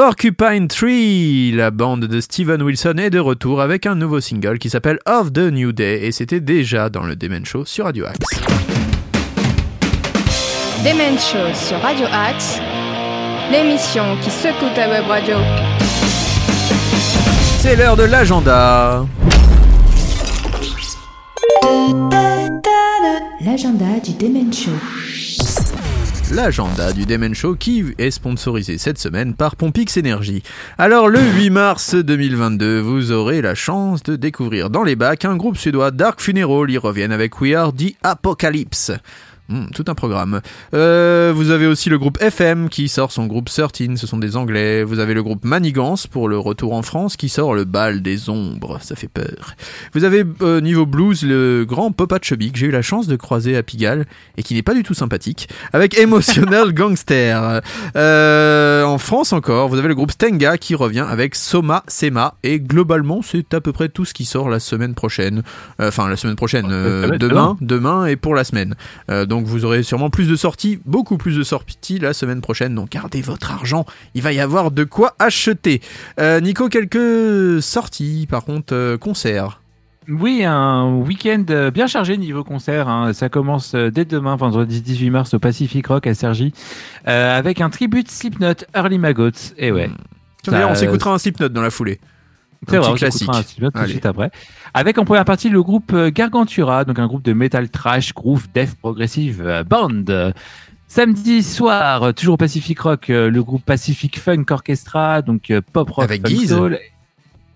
Porcupine 0.05 0.67
Tree, 0.67 1.53
la 1.53 1.71
bande 1.71 2.07
de 2.07 2.19
Steven 2.19 2.61
Wilson 2.61 2.95
est 2.97 3.09
de 3.09 3.19
retour 3.19 3.61
avec 3.61 3.85
un 3.85 3.95
nouveau 3.95 4.19
single 4.19 4.59
qui 4.59 4.69
s'appelle 4.69 4.99
Of 5.05 5.31
the 5.31 5.49
New 5.49 5.71
Day 5.71 6.01
et 6.03 6.11
c'était 6.11 6.41
déjà 6.41 6.89
dans 6.89 7.03
le 7.03 7.15
Demen 7.15 7.45
Show 7.45 7.63
sur 7.63 7.85
Radio 7.85 8.07
Axe. 8.07 8.41
Demen 10.83 11.17
Show 11.17 11.53
sur 11.53 11.79
Radio 11.79 12.05
Axe, 12.11 12.59
l'émission 13.49 14.03
qui 14.21 14.29
secoue 14.29 14.75
ta 14.75 14.89
web 14.89 15.05
radio. 15.07 15.37
C'est 17.59 17.77
l'heure 17.77 17.95
de 17.95 18.03
l'agenda. 18.03 19.05
L'agenda 23.39 24.01
du 24.03 24.11
Demen 24.19 24.51
Show. 24.51 24.71
L'agenda 26.31 26.93
du 26.93 27.05
Demen 27.05 27.35
Show 27.35 27.55
qui 27.55 27.83
est 27.97 28.09
sponsorisé 28.09 28.77
cette 28.77 28.97
semaine 28.97 29.35
par 29.35 29.55
Pompix 29.55 29.97
Energy. 29.97 30.41
Alors 30.77 31.09
le 31.09 31.19
8 31.19 31.49
mars 31.49 31.95
2022, 31.95 32.79
vous 32.79 33.11
aurez 33.11 33.41
la 33.41 33.55
chance 33.55 34.01
de 34.03 34.15
découvrir 34.15 34.69
dans 34.69 34.83
les 34.83 34.95
bacs 34.95 35.25
un 35.25 35.35
groupe 35.35 35.57
suédois 35.57 35.91
Dark 35.91 36.21
Funeral. 36.21 36.71
Ils 36.71 36.79
reviennent 36.79 37.11
avec 37.11 37.39
We 37.41 37.53
Are 37.53 37.73
the 37.73 37.95
Apocalypse. 38.03 38.91
Hmm, 39.53 39.65
tout 39.71 39.85
un 39.87 39.93
programme. 39.93 40.41
Euh, 40.73 41.31
vous 41.35 41.51
avez 41.51 41.67
aussi 41.67 41.87
le 41.91 41.99
groupe 41.99 42.19
FM 42.19 42.69
qui 42.69 42.89
sort 42.89 43.11
son 43.11 43.27
groupe 43.27 43.49
13, 43.49 43.97
ce 43.97 44.07
sont 44.07 44.17
des 44.17 44.35
Anglais. 44.35 44.83
Vous 44.83 44.97
avez 44.97 45.13
le 45.13 45.21
groupe 45.21 45.45
Manigance 45.45 46.07
pour 46.07 46.27
le 46.27 46.39
retour 46.39 46.73
en 46.73 46.81
France 46.81 47.17
qui 47.17 47.29
sort 47.29 47.53
le 47.53 47.63
bal 47.63 48.01
des 48.01 48.31
ombres, 48.31 48.79
ça 48.81 48.95
fait 48.95 49.07
peur. 49.07 49.53
Vous 49.93 50.05
avez 50.05 50.23
euh, 50.41 50.59
niveau 50.59 50.87
blues 50.87 51.21
le 51.21 51.65
grand 51.67 51.91
Popa 51.91 52.17
Chubby 52.19 52.51
que 52.51 52.57
j'ai 52.57 52.65
eu 52.65 52.71
la 52.71 52.81
chance 52.81 53.05
de 53.05 53.15
croiser 53.15 53.55
à 53.55 53.61
Pigalle 53.61 54.07
et 54.37 54.43
qui 54.43 54.55
n'est 54.55 54.63
pas 54.63 54.73
du 54.73 54.81
tout 54.81 54.95
sympathique, 54.95 55.47
avec 55.71 55.95
Emotional 55.99 56.73
Gangster. 56.73 57.61
Euh, 57.95 58.83
en 58.83 58.97
France 58.97 59.33
encore, 59.33 59.69
vous 59.69 59.77
avez 59.77 59.87
le 59.87 59.95
groupe 59.95 60.13
Stenga 60.13 60.57
qui 60.57 60.73
revient 60.73 61.05
avec 61.07 61.35
Soma 61.35 61.83
Sema 61.87 62.33
et 62.41 62.59
globalement 62.59 63.21
c'est 63.21 63.53
à 63.53 63.61
peu 63.61 63.71
près 63.71 63.89
tout 63.89 64.05
ce 64.05 64.15
qui 64.15 64.25
sort 64.25 64.49
la 64.49 64.59
semaine 64.59 64.95
prochaine. 64.95 65.43
Enfin 65.77 66.09
la 66.09 66.15
semaine 66.15 66.35
prochaine, 66.35 66.65
être 66.65 67.17
demain, 67.19 67.55
demain 67.61 68.07
et 68.07 68.15
pour 68.15 68.33
la 68.33 68.43
semaine. 68.43 68.73
Euh, 69.11 69.27
donc 69.43 69.51
vous 69.51 69.65
aurez 69.65 69.83
sûrement 69.83 70.09
plus 70.09 70.29
de 70.29 70.37
sorties, 70.37 70.79
beaucoup 70.85 71.17
plus 71.17 71.37
de 71.37 71.43
sorties 71.43 71.99
la 71.99 72.13
semaine 72.13 72.39
prochaine. 72.39 72.73
Donc 72.75 72.89
gardez 72.91 73.21
votre 73.21 73.51
argent, 73.51 73.85
il 74.13 74.21
va 74.21 74.31
y 74.31 74.39
avoir 74.39 74.71
de 74.71 74.85
quoi 74.85 75.15
acheter. 75.19 75.81
Euh, 76.17 76.39
Nico, 76.39 76.69
quelques 76.69 77.61
sorties 77.61 78.25
par 78.29 78.45
contre, 78.45 78.73
euh, 78.73 78.97
concerts. 78.97 79.59
Oui, 80.07 80.43
un 80.45 80.95
week-end 80.95 81.43
euh, 81.49 81.71
bien 81.71 81.87
chargé 81.87 82.17
niveau 82.17 82.43
concert. 82.45 82.87
hein. 82.87 83.11
Ça 83.13 83.27
commence 83.27 83.75
dès 83.75 84.05
demain, 84.05 84.37
vendredi 84.37 84.81
18 84.81 85.09
mars, 85.09 85.33
au 85.33 85.39
Pacific 85.39 85.85
Rock 85.87 86.07
à 86.07 86.13
Sergi, 86.13 86.53
euh, 87.07 87.37
avec 87.37 87.59
un 87.59 87.69
tribute 87.69 88.09
Slipknot 88.09 88.65
Early 88.75 88.97
Maggots. 88.97 89.31
Et 89.57 89.71
ouais, 89.73 89.89
Tiens, 90.43 90.53
D'ailleurs, 90.53 90.71
on 90.71 90.75
s'écoutera 90.75 91.13
un 91.13 91.17
Slipknot 91.17 91.49
dans 91.49 91.61
la 91.61 91.69
foulée. 91.69 91.99
c'est 92.69 92.77
vrai, 92.77 92.87
on 92.89 92.93
classique. 92.95 93.19
s'écoutera 93.19 93.39
un 93.39 93.43
Slipknot 93.43 93.71
tout 93.71 93.81
de 93.81 93.87
suite 93.87 94.05
après. 94.05 94.31
Avec 94.73 94.97
en 94.97 95.05
première 95.05 95.25
partie 95.25 95.49
le 95.49 95.61
groupe 95.61 95.93
euh, 95.93 96.09
Gargantura, 96.09 96.83
donc 96.83 96.97
un 96.97 97.05
groupe 97.05 97.23
de 97.23 97.33
metal 97.33 97.69
trash, 97.69 98.13
groove, 98.13 98.47
death 98.53 98.75
progressive 98.75 99.41
euh, 99.45 99.63
band. 99.63 100.31
Samedi 100.87 101.43
soir, 101.43 102.03
euh, 102.03 102.11
toujours 102.11 102.35
au 102.35 102.37
Pacific 102.37 102.79
Rock, 102.79 103.07
le 103.09 103.41
groupe 103.41 103.63
Pacific 103.63 104.19
Funk 104.19 104.45
Orchestra, 104.49 105.21
donc 105.21 105.51
pop 105.71 105.89
rock, 105.89 106.05
Avec 106.05 106.21
funk 106.27 106.33
Guise. 106.35 106.49
soul. 106.49 106.79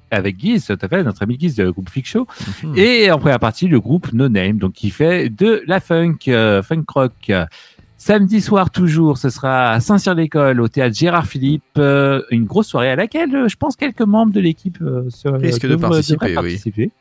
Avec 0.09 0.37
Guise, 0.37 0.65
tout 0.67 0.77
à 0.79 0.87
fait, 0.87 1.03
notre 1.03 1.23
ami 1.23 1.37
Guise 1.37 1.55
de 1.55 1.69
groupe 1.69 1.89
Flick 1.89 2.07
Show. 2.07 2.27
Mhm. 2.63 2.77
Et 2.77 3.11
en 3.11 3.17
première 3.19 3.39
partie, 3.39 3.67
le 3.67 3.79
groupe 3.79 4.13
No 4.13 4.29
Name, 4.29 4.57
donc 4.57 4.73
qui 4.73 4.89
fait 4.89 5.29
de 5.29 5.63
la 5.67 5.79
funk, 5.79 6.17
euh, 6.27 6.61
funk 6.61 6.85
rock. 6.87 7.31
Samedi 7.99 8.41
soir 8.41 8.69
toujours, 8.69 9.17
ce 9.17 9.29
sera 9.31 9.71
à 9.71 9.79
Saint-Cyr-l'École, 9.79 10.61
au 10.61 10.67
théâtre 10.67 10.95
Gérard 10.95 11.25
Philippe, 11.25 11.63
euh, 11.79 12.21
une 12.29 12.45
grosse 12.45 12.67
soirée 12.67 12.91
à 12.91 12.95
laquelle 12.95 13.33
euh, 13.35 13.47
je 13.47 13.55
pense 13.55 13.75
quelques 13.75 14.01
membres 14.03 14.31
de 14.31 14.39
l'équipe 14.39 14.77
euh, 14.83 15.09
se- 15.09 15.27
Risquent 15.27 15.65
de 15.67 15.75
participer, 15.77 16.27
oui. 16.27 16.33
participer. 16.35 16.91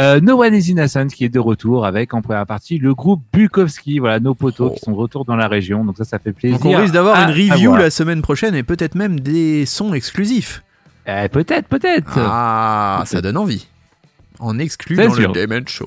Euh, 0.00 0.20
no 0.20 0.40
One 0.44 0.54
is 0.54 0.70
Innocent 0.70 1.08
qui 1.08 1.24
est 1.24 1.28
de 1.28 1.40
retour 1.40 1.84
avec 1.84 2.14
en 2.14 2.22
première 2.22 2.46
partie 2.46 2.78
le 2.78 2.94
groupe 2.94 3.20
Bukowski, 3.32 3.98
voilà 3.98 4.20
nos 4.20 4.34
potos 4.34 4.70
Oh. 4.70 4.74
qui 4.74 4.80
sont 4.84 4.92
de 4.92 4.96
retour 4.96 5.24
dans 5.24 5.34
la 5.34 5.48
région, 5.48 5.84
donc 5.84 5.96
ça 5.96 6.04
ça 6.04 6.20
fait 6.20 6.32
plaisir. 6.32 6.58
Donc 6.60 6.72
on 6.72 6.76
risque 6.78 6.94
d'avoir 6.94 7.16
une 7.28 7.34
review 7.34 7.74
la 7.74 7.90
semaine 7.90 8.22
prochaine 8.22 8.54
et 8.54 8.62
peut-être 8.62 8.94
même 8.94 9.18
des 9.18 9.66
sons 9.66 9.92
exclusifs. 9.92 10.62
Euh, 11.08 11.26
peut-être, 11.28 11.66
peut-être. 11.66 12.16
Ah, 12.16 13.02
ça 13.06 13.20
donne 13.20 13.38
envie. 13.38 13.66
En 14.38 14.58
exclu 14.60 14.94
dans 14.94 15.12
sûr. 15.14 15.32
le 15.34 15.62
Show. 15.66 15.86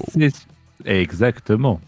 Exactement. 0.84 1.80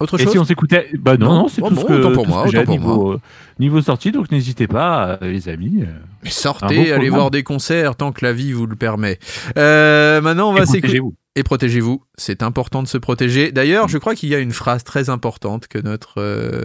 Autre 0.00 0.18
Et 0.18 0.24
chose 0.24 0.32
si 0.32 0.38
on 0.38 0.44
s'écoutait 0.44 0.88
Bah 0.98 1.16
non, 1.16 1.42
Non. 1.42 1.48
c'est 1.48 1.62
Oh 1.62 1.68
tout, 1.68 1.74
bon, 1.76 1.80
ce 1.82 1.86
que, 1.86 1.92
autant 1.94 2.12
pour 2.12 2.24
tout 2.24 2.30
ce 2.30 2.34
moi, 2.34 2.44
que 2.44 2.50
j'ai 2.50 2.58
autant 2.58 2.76
pour 2.76 2.78
niveau, 2.80 3.12
euh, 3.12 3.20
niveau 3.58 3.80
sortie, 3.82 4.12
donc 4.12 4.30
n'hésitez 4.30 4.66
pas, 4.66 5.18
euh, 5.22 5.30
les 5.32 5.48
amis. 5.48 5.82
euh, 5.82 6.28
Sortez, 6.28 6.92
allez 6.92 7.10
voir 7.10 7.30
des 7.30 7.42
concerts 7.42 7.96
tant 7.96 8.12
que 8.12 8.24
la 8.24 8.32
vie 8.32 8.52
vous 8.52 8.66
le 8.66 8.76
permet. 8.76 9.18
Euh, 9.58 10.20
maintenant, 10.20 10.50
on 10.50 10.56
et 10.56 10.60
va 10.60 10.66
s'écouter. 10.66 11.00
Et 11.36 11.42
protégez-vous, 11.42 12.02
c'est 12.16 12.42
important 12.44 12.82
de 12.82 12.88
se 12.88 12.96
protéger. 12.98 13.50
D'ailleurs, 13.50 13.88
je 13.88 13.98
crois 13.98 14.14
qu'il 14.14 14.28
y 14.28 14.34
a 14.34 14.38
une 14.38 14.52
phrase 14.52 14.84
très 14.84 15.10
importante 15.10 15.66
que 15.66 15.78
notre 15.78 16.14
euh, 16.20 16.64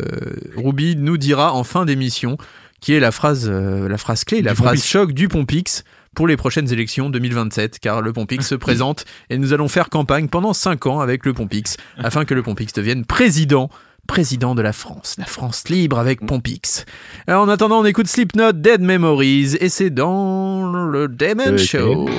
Ruby 0.56 0.96
nous 0.96 1.18
dira 1.18 1.54
en 1.54 1.64
fin 1.64 1.86
d'émission, 1.86 2.38
qui 2.80 2.94
est 2.94 3.00
la 3.00 3.12
phrase, 3.12 3.48
euh, 3.52 3.90
la 3.90 3.98
phrase 3.98 4.24
clé, 4.26 4.42
la 4.44 4.52
Du 4.52 4.58
phrase 4.58 4.74
Pompix. 4.76 4.88
choc 4.88 5.12
du 5.14 5.28
Pompix 5.28 5.84
pour 6.16 6.28
les 6.28 6.38
prochaines 6.38 6.72
élections 6.72 7.10
2027, 7.10 7.80
car 7.80 8.02
le 8.02 8.14
Pompix 8.14 8.48
se 8.48 8.56
présente 8.70 9.06
et 9.30 9.38
nous 9.38 9.54
allons 9.54 9.68
faire 9.68 9.90
campagne 9.90 10.28
pendant 10.28 10.54
5 10.54 10.86
ans 10.88 11.00
avec 11.00 11.26
le 11.26 11.34
Pompix, 11.34 11.78
afin 11.98 12.26
que 12.26 12.34
le 12.34 12.44
Pompix 12.44 12.74
devienne 12.74 13.06
président 13.06 13.70
président 14.08 14.56
de 14.56 14.64
la 14.64 14.74
France, 14.74 15.16
la 15.20 15.26
France 15.26 15.70
libre 15.70 16.00
avec 16.00 16.26
Pompix. 16.26 16.86
Alors, 17.28 17.44
en 17.44 17.50
attendant, 17.50 17.82
on 17.82 17.86
écoute 17.86 18.08
Slipknot 18.08 18.54
Dead 18.54 18.82
Memories 18.82 19.56
et 19.60 19.70
c'est 19.70 19.92
dans 19.92 20.72
le 20.72 21.08
Demon. 21.08 21.58
Show. 21.60 22.10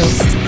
Aussi 0.00 0.39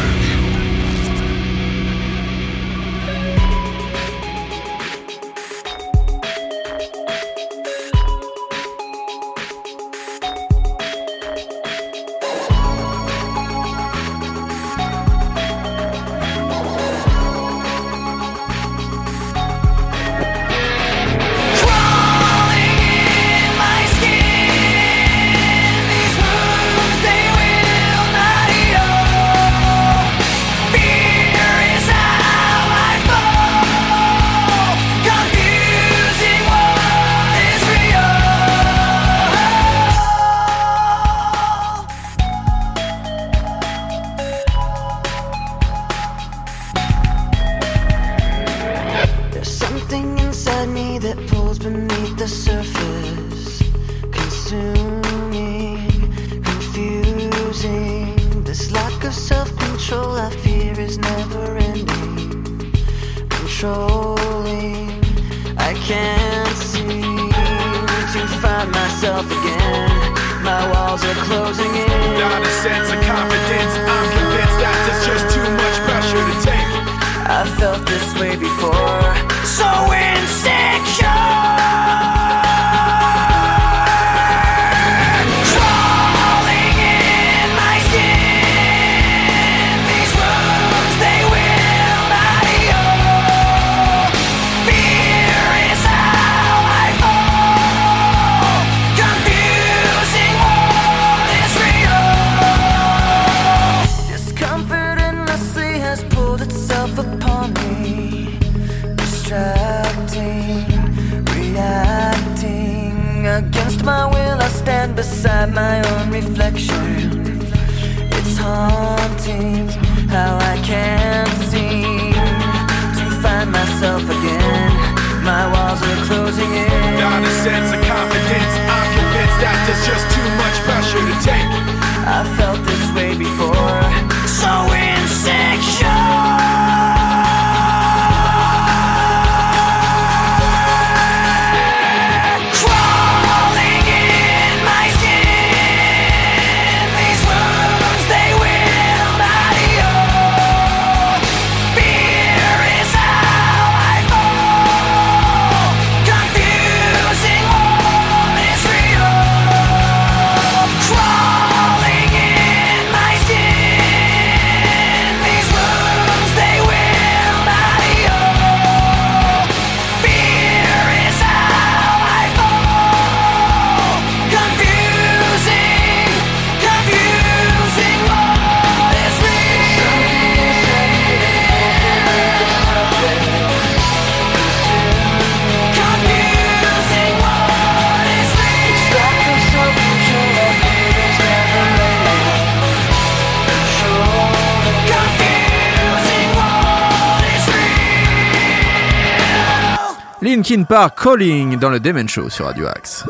Linkin 200.22 200.62
Park 200.64 200.98
Calling 201.02 201.58
dans 201.58 201.70
le 201.70 201.80
Demen 201.80 202.08
Show 202.08 202.28
sur 202.30 202.46
Radio 202.46 202.66
Axe. 202.68 203.04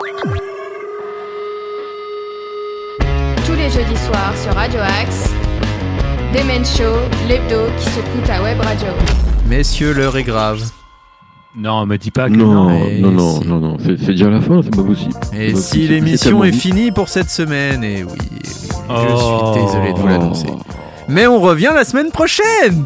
Tous 3.46 3.52
les 3.54 3.68
jeudis 3.70 3.96
soirs 4.06 4.32
sur 4.42 4.54
Radio 4.54 4.80
Axe, 4.80 5.30
Demen 6.34 6.64
Show, 6.64 6.94
l'hebdo 7.28 7.66
qui 7.78 7.84
secoue 7.90 8.20
ta 8.26 8.42
web 8.42 8.58
radio. 8.60 8.88
Messieurs, 9.46 9.92
l'heure 9.92 10.16
est 10.16 10.22
grave. 10.22 10.62
Non, 11.54 11.84
me 11.84 11.98
dis 11.98 12.10
pas 12.10 12.28
que 12.30 12.34
Non, 12.34 12.46
non. 12.70 12.78
non, 13.00 13.10
non, 13.10 13.40
si. 13.42 13.46
non, 13.46 13.58
non, 13.60 13.76
c'est 13.78 13.98
c'est 13.98 14.12
déjà 14.12 14.30
la 14.30 14.40
fin, 14.40 14.62
c'est 14.62 14.74
pas 14.74 14.82
possible. 14.82 15.12
Et 15.34 15.54
si 15.54 15.86
l'émission 15.86 16.42
est 16.44 16.52
finie 16.52 16.92
pour 16.92 17.10
cette 17.10 17.28
semaine, 17.28 17.84
et 17.84 18.04
oui, 18.04 18.18
oui, 18.32 18.38
je 18.42 18.88
Oh. 18.88 19.52
suis 19.54 19.62
désolé 19.66 19.92
de 19.92 19.98
vous 19.98 20.06
l'annoncer. 20.06 20.46
Mais 21.08 21.26
on 21.26 21.40
revient 21.40 21.72
la 21.74 21.84
semaine 21.84 22.10
prochaine 22.10 22.84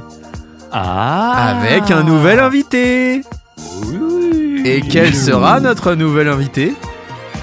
Ah 0.72 1.54
avec 1.60 1.92
un 1.92 2.02
nouvel 2.02 2.40
invité. 2.40 3.22
Et 4.64 4.80
quel 4.80 5.14
sera 5.14 5.60
notre 5.60 5.94
nouvel 5.94 6.28
invité? 6.28 6.74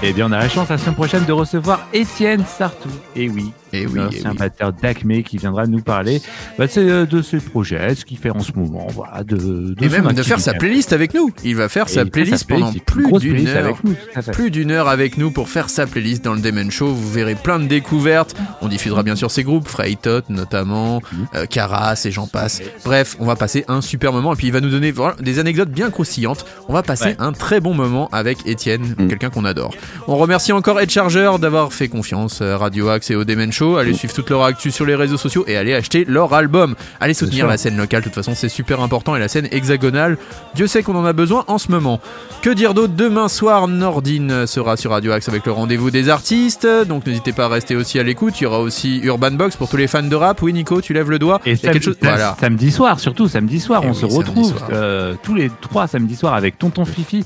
Eh 0.02 0.12
bien, 0.12 0.28
on 0.28 0.32
a 0.32 0.38
la 0.38 0.48
chance 0.48 0.68
la 0.68 0.76
semaine 0.76 0.94
prochaine 0.94 1.24
de 1.24 1.32
recevoir 1.32 1.86
Étienne 1.92 2.44
Sartou. 2.46 2.90
Et 3.16 3.28
oui, 3.30 3.52
Et 3.74 3.86
oui, 3.86 3.92
et 3.98 4.02
l'ancien 4.04 4.30
oui. 4.32 4.36
batteur 4.38 4.72
d'Acme 4.72 5.22
qui 5.22 5.36
viendra 5.38 5.66
nous 5.66 5.80
parler 5.82 6.20
bah, 6.58 6.66
euh, 6.76 7.06
de 7.06 7.22
ses 7.22 7.38
projets, 7.38 7.94
ce 7.94 8.04
qu'il 8.04 8.18
fait 8.18 8.30
en 8.30 8.40
ce 8.40 8.52
moment, 8.52 8.86
voilà, 8.90 9.22
de, 9.24 9.36
de 9.36 9.74
Et 9.84 9.88
même 9.88 10.12
de 10.12 10.22
faire 10.22 10.40
sa 10.40 10.54
playlist 10.54 10.92
avec 10.92 11.14
nous. 11.14 11.30
Il 11.44 11.56
va 11.56 11.68
faire 11.68 11.88
sa 11.88 12.04
playlist 12.04 12.46
sa 12.48 12.54
pendant 12.54 12.66
playlist, 12.72 12.84
plus 12.86 13.18
d'une 13.20 13.48
heure. 13.48 13.64
avec 13.64 13.84
nous. 13.84 13.94
Plus 14.32 14.50
d'une 14.50 14.70
heure 14.70 14.88
avec 14.88 15.18
nous 15.18 15.30
pour 15.30 15.48
faire 15.48 15.68
sa 15.70 15.86
playlist 15.86 16.24
dans 16.24 16.34
le 16.34 16.40
Demen 16.40 16.70
Show. 16.70 16.86
Vous 16.88 17.10
verrez 17.10 17.34
plein 17.34 17.58
de 17.58 17.66
découvertes. 17.66 18.34
On 18.62 18.68
diffusera 18.68 19.02
bien 19.02 19.16
sûr 19.16 19.30
ses 19.30 19.42
groupes, 19.42 19.66
Freytot 19.68 20.20
notamment, 20.28 21.00
Mhm. 21.12 21.26
euh, 21.34 21.46
Caras 21.46 22.00
et 22.04 22.10
j'en 22.10 22.26
passe. 22.26 22.62
Bref, 22.84 23.16
on 23.18 23.24
va 23.26 23.36
passer 23.36 23.64
un 23.68 23.80
super 23.80 24.12
moment. 24.12 24.32
Et 24.32 24.36
puis 24.36 24.46
il 24.46 24.52
va 24.52 24.60
nous 24.60 24.70
donner 24.70 24.90
voilà, 24.92 25.16
des 25.20 25.38
anecdotes 25.38 25.70
bien 25.70 25.90
croustillantes. 25.90 26.44
On 26.68 26.72
va 26.72 26.82
passer 26.82 27.04
Ouais. 27.06 27.16
un 27.18 27.32
très 27.32 27.60
bon 27.60 27.74
moment 27.74 28.08
avec 28.12 28.46
Étienne, 28.46 28.94
Mhm. 28.98 29.08
quelqu'un 29.08 29.30
qu'on 29.30 29.44
adore. 29.44 29.74
On 30.08 30.16
remercie 30.16 30.52
encore 30.52 30.80
Ed 30.80 30.90
Charger 30.90 31.30
d'avoir 31.40 31.72
fait 31.72 31.88
confiance 31.88 32.40
à 32.40 32.56
Radio 32.58 32.88
Axe 32.88 33.10
et 33.10 33.14
au 33.16 33.24
Demen 33.24 33.50
Show. 33.52 33.63
Allez 33.78 33.94
suivre 33.94 34.14
toute 34.14 34.30
leur 34.30 34.42
actu 34.44 34.70
sur 34.70 34.84
les 34.86 34.94
réseaux 34.94 35.16
sociaux 35.16 35.44
et 35.46 35.56
allez 35.56 35.74
acheter 35.74 36.04
leur 36.06 36.32
album. 36.34 36.74
Allez 37.00 37.14
soutenir 37.14 37.46
la 37.46 37.56
scène 37.56 37.76
locale, 37.76 38.00
de 38.00 38.04
toute 38.04 38.14
façon 38.14 38.32
c'est 38.34 38.48
super 38.48 38.80
important 38.80 39.16
et 39.16 39.18
la 39.18 39.28
scène 39.28 39.48
hexagonale, 39.50 40.16
Dieu 40.54 40.66
sait 40.66 40.82
qu'on 40.82 40.94
en 40.96 41.04
a 41.04 41.12
besoin 41.12 41.44
en 41.48 41.58
ce 41.58 41.70
moment. 41.70 42.00
Que 42.42 42.50
dire 42.50 42.74
d'autre? 42.74 42.92
Demain 42.96 43.28
soir, 43.28 43.66
Nordine 43.68 44.46
sera 44.46 44.76
sur 44.76 44.90
Radio 44.92 45.12
Axe 45.12 45.28
avec 45.28 45.46
le 45.46 45.52
rendez-vous 45.52 45.90
des 45.90 46.08
artistes, 46.10 46.66
donc 46.86 47.06
n'hésitez 47.06 47.32
pas 47.32 47.46
à 47.46 47.48
rester 47.48 47.74
aussi 47.76 47.98
à 47.98 48.02
l'écoute. 48.02 48.40
Il 48.40 48.44
y 48.44 48.46
aura 48.46 48.60
aussi 48.60 49.00
Urban 49.02 49.32
Box 49.32 49.56
pour 49.56 49.68
tous 49.68 49.76
les 49.78 49.86
fans 49.86 50.02
de 50.02 50.14
rap. 50.16 50.42
Oui 50.42 50.52
Nico, 50.52 50.80
tu 50.80 50.92
lèves 50.92 51.10
le 51.10 51.18
doigt. 51.18 51.40
Et 51.46 51.50
Il 51.50 51.52
y 51.52 51.54
a 51.54 51.56
samedi, 51.58 51.72
quelque 51.72 51.84
chose? 51.84 51.96
Voilà. 52.02 52.36
samedi 52.40 52.70
soir, 52.70 53.00
surtout 53.00 53.28
samedi 53.28 53.60
soir, 53.60 53.80
Eh 53.84 53.86
on 53.86 53.90
oui, 53.90 53.94
se 53.94 54.00
samedi 54.02 54.16
retrouve 54.16 54.56
soir. 54.58 54.68
euh, 54.72 55.14
tous 55.22 55.34
les 55.34 55.50
trois 55.60 55.86
samedis 55.86 56.16
soirs 56.16 56.34
avec 56.34 56.58
Tonton 56.58 56.84
Fifi 56.84 57.24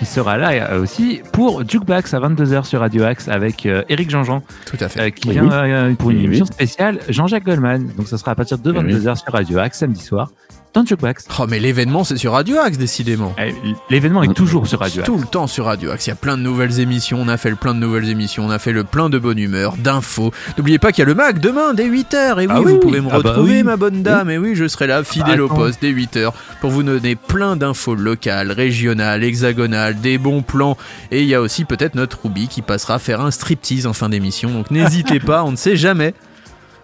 qui 0.00 0.06
sera 0.06 0.38
là 0.38 0.50
euh, 0.72 0.82
aussi 0.82 1.20
pour 1.32 1.62
Jukebox 1.68 2.14
à 2.14 2.20
22h 2.20 2.64
sur 2.64 2.80
Radio 2.80 3.04
Axe 3.04 3.28
avec 3.28 3.66
euh, 3.66 3.82
Eric 3.90 4.08
Jean-Jean 4.10 4.42
Tout 4.64 4.78
à 4.80 4.88
fait. 4.88 5.00
euh, 5.00 5.10
qui 5.10 5.28
Oui, 5.28 5.34
vient 5.34 5.44
oui. 5.44 5.50
euh, 5.52 5.94
pour 5.94 6.10
une 6.10 6.16
Oui, 6.18 6.24
émission 6.24 6.46
oui. 6.48 6.52
spéciale 6.54 7.00
Jean-Jacques 7.10 7.44
Goldman. 7.44 7.92
Donc 7.98 8.08
ça 8.08 8.16
sera 8.16 8.30
à 8.32 8.34
partir 8.34 8.56
de 8.58 8.72
Oui, 8.72 8.78
oui. 8.82 8.94
22h 8.94 9.16
sur 9.22 9.30
Radio 9.32 9.58
Axe 9.58 9.78
samedi 9.78 10.00
soir 10.02 10.30
dans 10.72 10.84
Jukebox. 10.86 11.26
Oh 11.38 11.46
mais 11.48 11.58
l'événement 11.58 12.04
c'est 12.04 12.16
sur 12.16 12.32
Radio 12.32 12.58
Axe 12.58 12.78
décidément. 12.78 13.34
Eh, 13.38 13.52
L'événement 13.90 14.22
est 14.22 14.32
toujours 14.34 14.66
sur 14.68 14.78
Radio 14.78 15.00
Axe. 15.02 15.06
Tout 15.06 15.18
le 15.18 15.24
temps 15.26 15.46
sur 15.46 15.64
Radio 15.64 15.90
Axe, 15.90 16.06
il 16.06 16.10
y 16.10 16.12
a 16.12 16.16
plein 16.16 16.36
de 16.36 16.42
nouvelles 16.42 16.78
émissions, 16.80 17.18
on 17.20 17.28
a 17.28 17.36
fait 17.36 17.50
le 17.50 17.56
plein 17.56 17.74
de 17.74 17.80
nouvelles 17.80 18.08
émissions, 18.08 18.44
on 18.46 18.50
a 18.50 18.58
fait 18.58 18.72
le 18.72 18.84
plein 18.84 19.10
de 19.10 19.18
bonne 19.18 19.38
humeur, 19.38 19.74
d'infos. 19.76 20.32
N'oubliez 20.56 20.78
pas 20.78 20.92
qu'il 20.92 21.00
y 21.02 21.02
a 21.02 21.06
le 21.06 21.14
Mac 21.14 21.40
demain 21.40 21.74
dès 21.74 21.88
8h, 21.88 22.40
et 22.40 22.46
oui, 22.46 22.46
Ah 22.48 22.60
vous 22.60 22.68
oui. 22.68 22.78
pouvez 22.80 23.00
me 23.00 23.08
Ah 23.10 23.18
bah 23.20 23.30
retrouver 23.30 23.56
oui. 23.58 23.62
ma 23.64 23.76
bonne 23.76 24.02
dame, 24.02 24.30
et 24.30 24.38
oui, 24.38 24.54
je 24.54 24.68
serai 24.68 24.86
là, 24.86 25.02
fidèle 25.02 25.40
au 25.40 25.48
poste 25.48 25.80
dès 25.82 25.92
8h, 25.92 26.30
pour 26.60 26.70
vous 26.70 26.82
donner 26.84 27.16
plein 27.16 27.56
d'infos 27.56 27.94
locales, 27.96 28.52
régionales, 28.52 29.24
hexagonales, 29.24 30.00
des 30.00 30.18
bons 30.18 30.42
plans, 30.42 30.76
et 31.10 31.22
il 31.22 31.26
y 31.28 31.34
a 31.34 31.40
aussi 31.40 31.64
peut-être 31.64 31.94
notre 31.96 32.20
Ruby 32.22 32.46
qui 32.48 32.62
passera 32.62 32.98
faire 33.00 33.20
un 33.20 33.30
striptease 33.32 33.86
en 33.86 33.92
fin 33.92 34.08
d'émission, 34.08 34.50
donc 34.50 34.70
n'hésitez 34.70 35.18
pas, 35.20 35.42
on 35.42 35.50
ne 35.50 35.56
sait 35.56 35.76
jamais. 35.76 36.14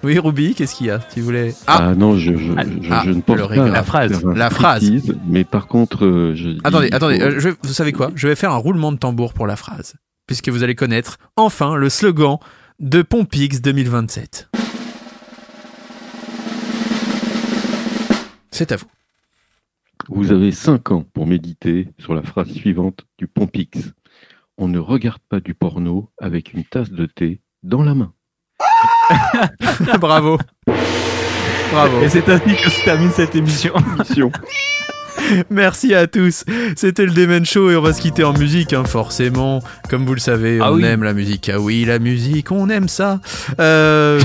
Oui 0.07 0.21
Ruby, 0.21 0.55
qu'est-ce 0.55 0.77
qu'il 0.77 0.87
y 0.87 0.91
a 0.91 1.01
Tu 1.01 1.21
voulais... 1.21 1.53
Ah, 1.67 1.89
Ah, 1.89 1.95
non, 1.97 2.17
je, 2.17 2.37
je, 2.37 2.53
Ah, 2.57 2.63
je, 2.81 2.93
ah, 2.93 3.03
je 3.05 3.11
ne 3.11 3.21
pense 3.21 3.37
pas 3.49 3.69
La 3.69 3.83
phrase, 3.83 4.23
la 4.25 4.51
phrase. 4.51 4.85
striptease, 4.85 5.17
Mais 5.27 5.43
par 5.43 5.67
contre, 5.67 6.07
euh, 6.07 6.33
je 6.37 6.51
Attendez, 6.63 6.91
attendez, 6.93 7.19
faut- 7.19 7.25
euh, 7.27 7.41
je 7.41 7.49
vous 7.61 7.73
savez 7.73 7.91
quoi? 7.91 8.13
Je 8.15 8.29
vais 8.29 8.37
faire 8.37 8.53
un 8.53 8.57
roulement 8.57 8.93
de 8.93 8.99
tambour 8.99 9.33
pour 9.35 9.49
la 9.49 9.57
phrase, 9.57 9.97
puisque 10.29 10.49
vous 10.49 10.63
allez 10.63 10.77
connaître 10.77 11.19
enfin 11.35 11.75
le 11.75 11.89
slogan 11.89 12.39
de 12.79 13.03
Pompix 13.03 13.61
2027. 13.61 14.49
C'est 18.53 18.71
à 18.71 18.77
vous. 18.77 18.87
Vous 20.09 20.31
avez 20.31 20.53
5 20.53 20.93
ans 20.93 21.05
pour 21.15 21.27
méditer 21.27 21.89
sur 21.99 22.15
la 22.15 22.23
phrase 22.23 22.49
suivante 22.53 23.01
du 23.19 23.27
Pompix. 23.27 23.93
On 24.57 24.69
ne 24.69 24.79
regarde 24.79 25.21
pas 25.29 25.41
du 25.41 25.55
porno 25.55 26.11
avec 26.21 26.53
une 26.55 26.63
tasse 26.65 26.91
de 26.93 27.07
thé 27.07 27.41
dans 27.65 27.83
la 27.83 27.97
main. 27.97 28.13
Bravo. 30.01 30.39
Bravo. 31.73 32.03
Et 32.03 32.09
c'est 32.09 32.29
ainsi 32.29 32.55
que 32.57 32.71
se 32.71 32.85
termine 32.85 33.11
cette 33.11 33.35
émission. 33.35 33.73
Mission. 33.99 34.31
Merci 35.51 35.93
à 35.95 36.07
tous. 36.07 36.45
C'était 36.77 37.05
le 37.05 37.11
Demen 37.11 37.45
Show 37.45 37.71
et 37.71 37.77
on 37.77 37.83
va 37.83 37.93
se 37.93 38.01
quitter 38.01 38.23
en 38.23 38.33
musique, 38.33 38.73
hein, 38.73 38.85
forcément. 38.85 39.61
Comme 39.91 40.05
vous 40.07 40.15
le 40.15 40.21
savez, 40.21 40.61
Ah 40.63 40.71
on 40.71 40.77
oui. 40.77 40.85
aime 40.85 41.03
la 41.03 41.15
musique. 41.15 41.51
Ah 41.53 41.59
oui, 41.59 41.85
la 41.85 41.99
musique, 41.99 42.53
on 42.53 42.69
aime 42.71 42.87
ça. 42.89 43.19
Euh, 43.59 44.21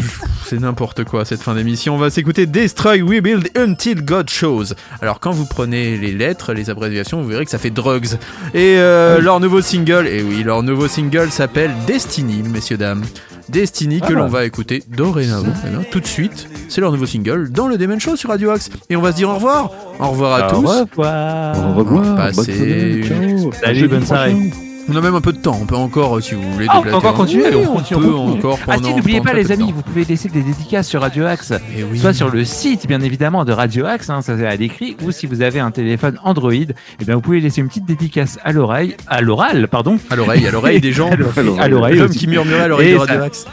c'est 0.45 0.59
n'importe 0.59 1.03
quoi 1.05 1.25
cette 1.25 1.41
fin 1.41 1.55
d'émission. 1.55 1.95
On 1.95 1.97
va 1.97 2.11
s'écouter 2.11 2.45
Destroy, 2.45 3.01
Rebuild 3.01 3.49
Until 3.57 4.03
God 4.05 4.29
Shows. 4.29 4.75
Alors 5.01 5.19
quand 5.19 5.31
vous 5.31 5.45
prenez 5.47 5.97
les 5.97 6.11
lettres, 6.11 6.53
les 6.53 6.69
abréviations, 6.69 7.19
vous 7.21 7.29
verrez 7.29 7.45
que 7.45 7.51
ça 7.51 7.57
fait 7.57 7.71
Drugs. 7.71 8.17
Et 8.53 8.75
euh, 8.77 9.19
leur 9.21 9.39
nouveau 9.39 9.61
single, 9.61 10.05
et 10.07 10.21
oui, 10.21 10.43
leur 10.43 10.61
nouveau 10.61 10.87
single 10.87 11.31
s'appelle 11.31 11.71
Destiny, 11.87 12.43
messieurs 12.43 12.77
dames. 12.77 13.03
Destiny 13.52 13.99
que 14.02 14.07
Ah. 14.14 14.15
l'on 14.15 14.28
va 14.28 14.45
écouter 14.45 14.84
dorénavant, 14.88 15.53
eh 15.65 15.69
bien, 15.69 15.82
tout 15.91 15.99
de 15.99 16.07
suite. 16.07 16.48
C'est 16.69 16.80
leur 16.82 16.91
nouveau 16.91 17.06
single 17.06 17.52
dans 17.52 17.68
le 17.68 17.78
Demen 17.78 17.99
Show 17.99 18.15
sur 18.15 18.30
Radio 18.30 18.52
Axe. 18.52 18.69
Et 18.90 18.95
on 18.95 19.02
va 19.02 19.11
se 19.11 19.18
dire 19.18 19.30
au 19.30 19.36
revoir. 19.36 19.72
Au 19.99 20.07
revoir 20.10 20.34
à 20.44 20.48
Au 20.48 20.49
tous. 20.61 20.68
revoir. 20.68 21.57
Au 21.69 21.73
revoir. 21.80 22.15
Passez 22.15 22.34
bonne 22.36 22.45
semaine, 22.45 23.38
ciao. 23.40 23.52
Salut, 23.61 23.88
bonne 23.88 24.06
soirée. 24.06 24.70
On 24.89 24.95
a 24.95 25.01
même 25.01 25.15
un 25.15 25.21
peu 25.21 25.31
de 25.31 25.37
temps, 25.37 25.57
on 25.61 25.65
peut 25.65 25.75
encore, 25.75 26.17
euh, 26.17 26.21
si 26.21 26.33
vous 26.35 26.41
voulez, 26.53 26.65
Ah, 26.69 26.79
on 26.79 26.81
peut 26.83 26.93
encore 26.93 27.13
continuer, 27.13 27.45
Oui, 27.49 27.63
on 27.65 27.71
on 27.71 27.75
continue, 27.75 28.01
peut 28.01 28.13
on 28.13 28.33
encore 28.33 28.59
Ah 28.63 28.73
pendant... 28.75 28.89
si, 28.89 28.95
n'oubliez 28.95 29.21
pas 29.21 29.33
les 29.33 29.51
amis, 29.51 29.67
temps. 29.67 29.73
vous 29.75 29.81
pouvez 29.83 30.03
laisser 30.05 30.27
des 30.29 30.41
dédicaces 30.41 30.87
sur 30.87 31.01
Radio 31.01 31.25
Axe. 31.25 31.53
Eh 31.77 31.83
oui. 31.83 31.99
Soit 31.99 32.13
sur 32.13 32.29
le 32.29 32.43
site, 32.43 32.87
bien 32.87 32.99
évidemment, 33.01 33.45
de 33.45 33.53
Radio 33.53 33.85
Axe, 33.85 34.09
hein, 34.09 34.21
ça 34.21 34.37
c'est 34.37 34.45
à 34.47 34.55
l'écrit, 34.55 34.97
ou 35.03 35.11
si 35.11 35.27
vous 35.27 35.41
avez 35.41 35.59
un 35.59 35.71
téléphone 35.71 36.17
Android, 36.23 36.51
eh 36.53 37.05
bien 37.05 37.15
vous 37.15 37.21
pouvez 37.21 37.39
laisser 37.39 37.61
une 37.61 37.67
petite 37.67 37.85
dédicace 37.85 38.39
à 38.43 38.51
l'oreille, 38.51 38.95
à 39.07 39.21
l'oral, 39.21 39.67
pardon, 39.69 39.97
À 40.09 40.15
l'oreille, 40.15 40.45
à 40.47 40.51
l'oreille 40.51 40.81
des 40.81 40.91
gens. 40.91 41.09
à 41.59 41.67
l'oreille, 41.67 41.97
L'homme 41.99 42.09
qui 42.09 42.27
murmurait 42.27 42.61
à 42.61 42.67
l'oreille 42.67 42.89
Et 42.89 42.93
de 42.93 42.97
Radio 42.99 43.21
Axe. 43.21 43.45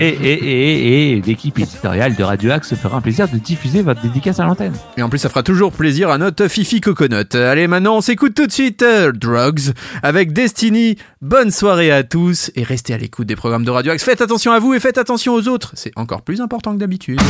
Et, 0.00 0.08
et, 0.08 0.32
et, 0.32 1.12
et 1.18 1.22
l'équipe 1.22 1.58
éditoriale 1.58 2.16
de 2.16 2.22
Radio 2.24 2.50
Axe 2.50 2.68
se 2.70 2.74
fera 2.74 2.96
un 2.98 3.00
plaisir 3.00 3.28
de 3.28 3.38
diffuser 3.38 3.82
votre 3.82 4.00
dédicace 4.02 4.40
à 4.40 4.44
l'antenne. 4.44 4.72
Et 4.96 5.02
en 5.02 5.08
plus, 5.08 5.18
ça 5.18 5.28
fera 5.28 5.42
toujours 5.44 5.70
plaisir 5.72 6.10
à 6.10 6.18
notre 6.18 6.48
Fifi 6.48 6.80
Coconut. 6.80 7.34
Allez, 7.34 7.68
maintenant, 7.68 7.96
on 7.96 8.00
s'écoute 8.00 8.34
tout 8.34 8.46
de 8.46 8.52
suite 8.52 8.82
euh, 8.82 9.12
Drugs 9.12 9.72
avec 10.02 10.32
Destiny. 10.32 10.96
Bonne 11.20 11.50
soirée 11.50 11.90
à 11.90 12.02
tous 12.04 12.50
et 12.54 12.62
restez 12.62 12.94
à 12.94 12.98
l'écoute 12.98 13.26
des 13.26 13.36
programmes 13.36 13.64
de 13.64 13.70
Radio 13.70 13.92
Axe. 13.92 14.04
Faites 14.04 14.20
attention 14.20 14.52
à 14.52 14.58
vous 14.58 14.74
et 14.74 14.80
faites 14.80 14.98
attention 14.98 15.34
aux 15.34 15.48
autres. 15.48 15.72
C'est 15.74 15.92
encore 15.96 16.22
plus 16.22 16.40
important 16.40 16.74
que 16.74 16.78
d'habitude. 16.78 17.20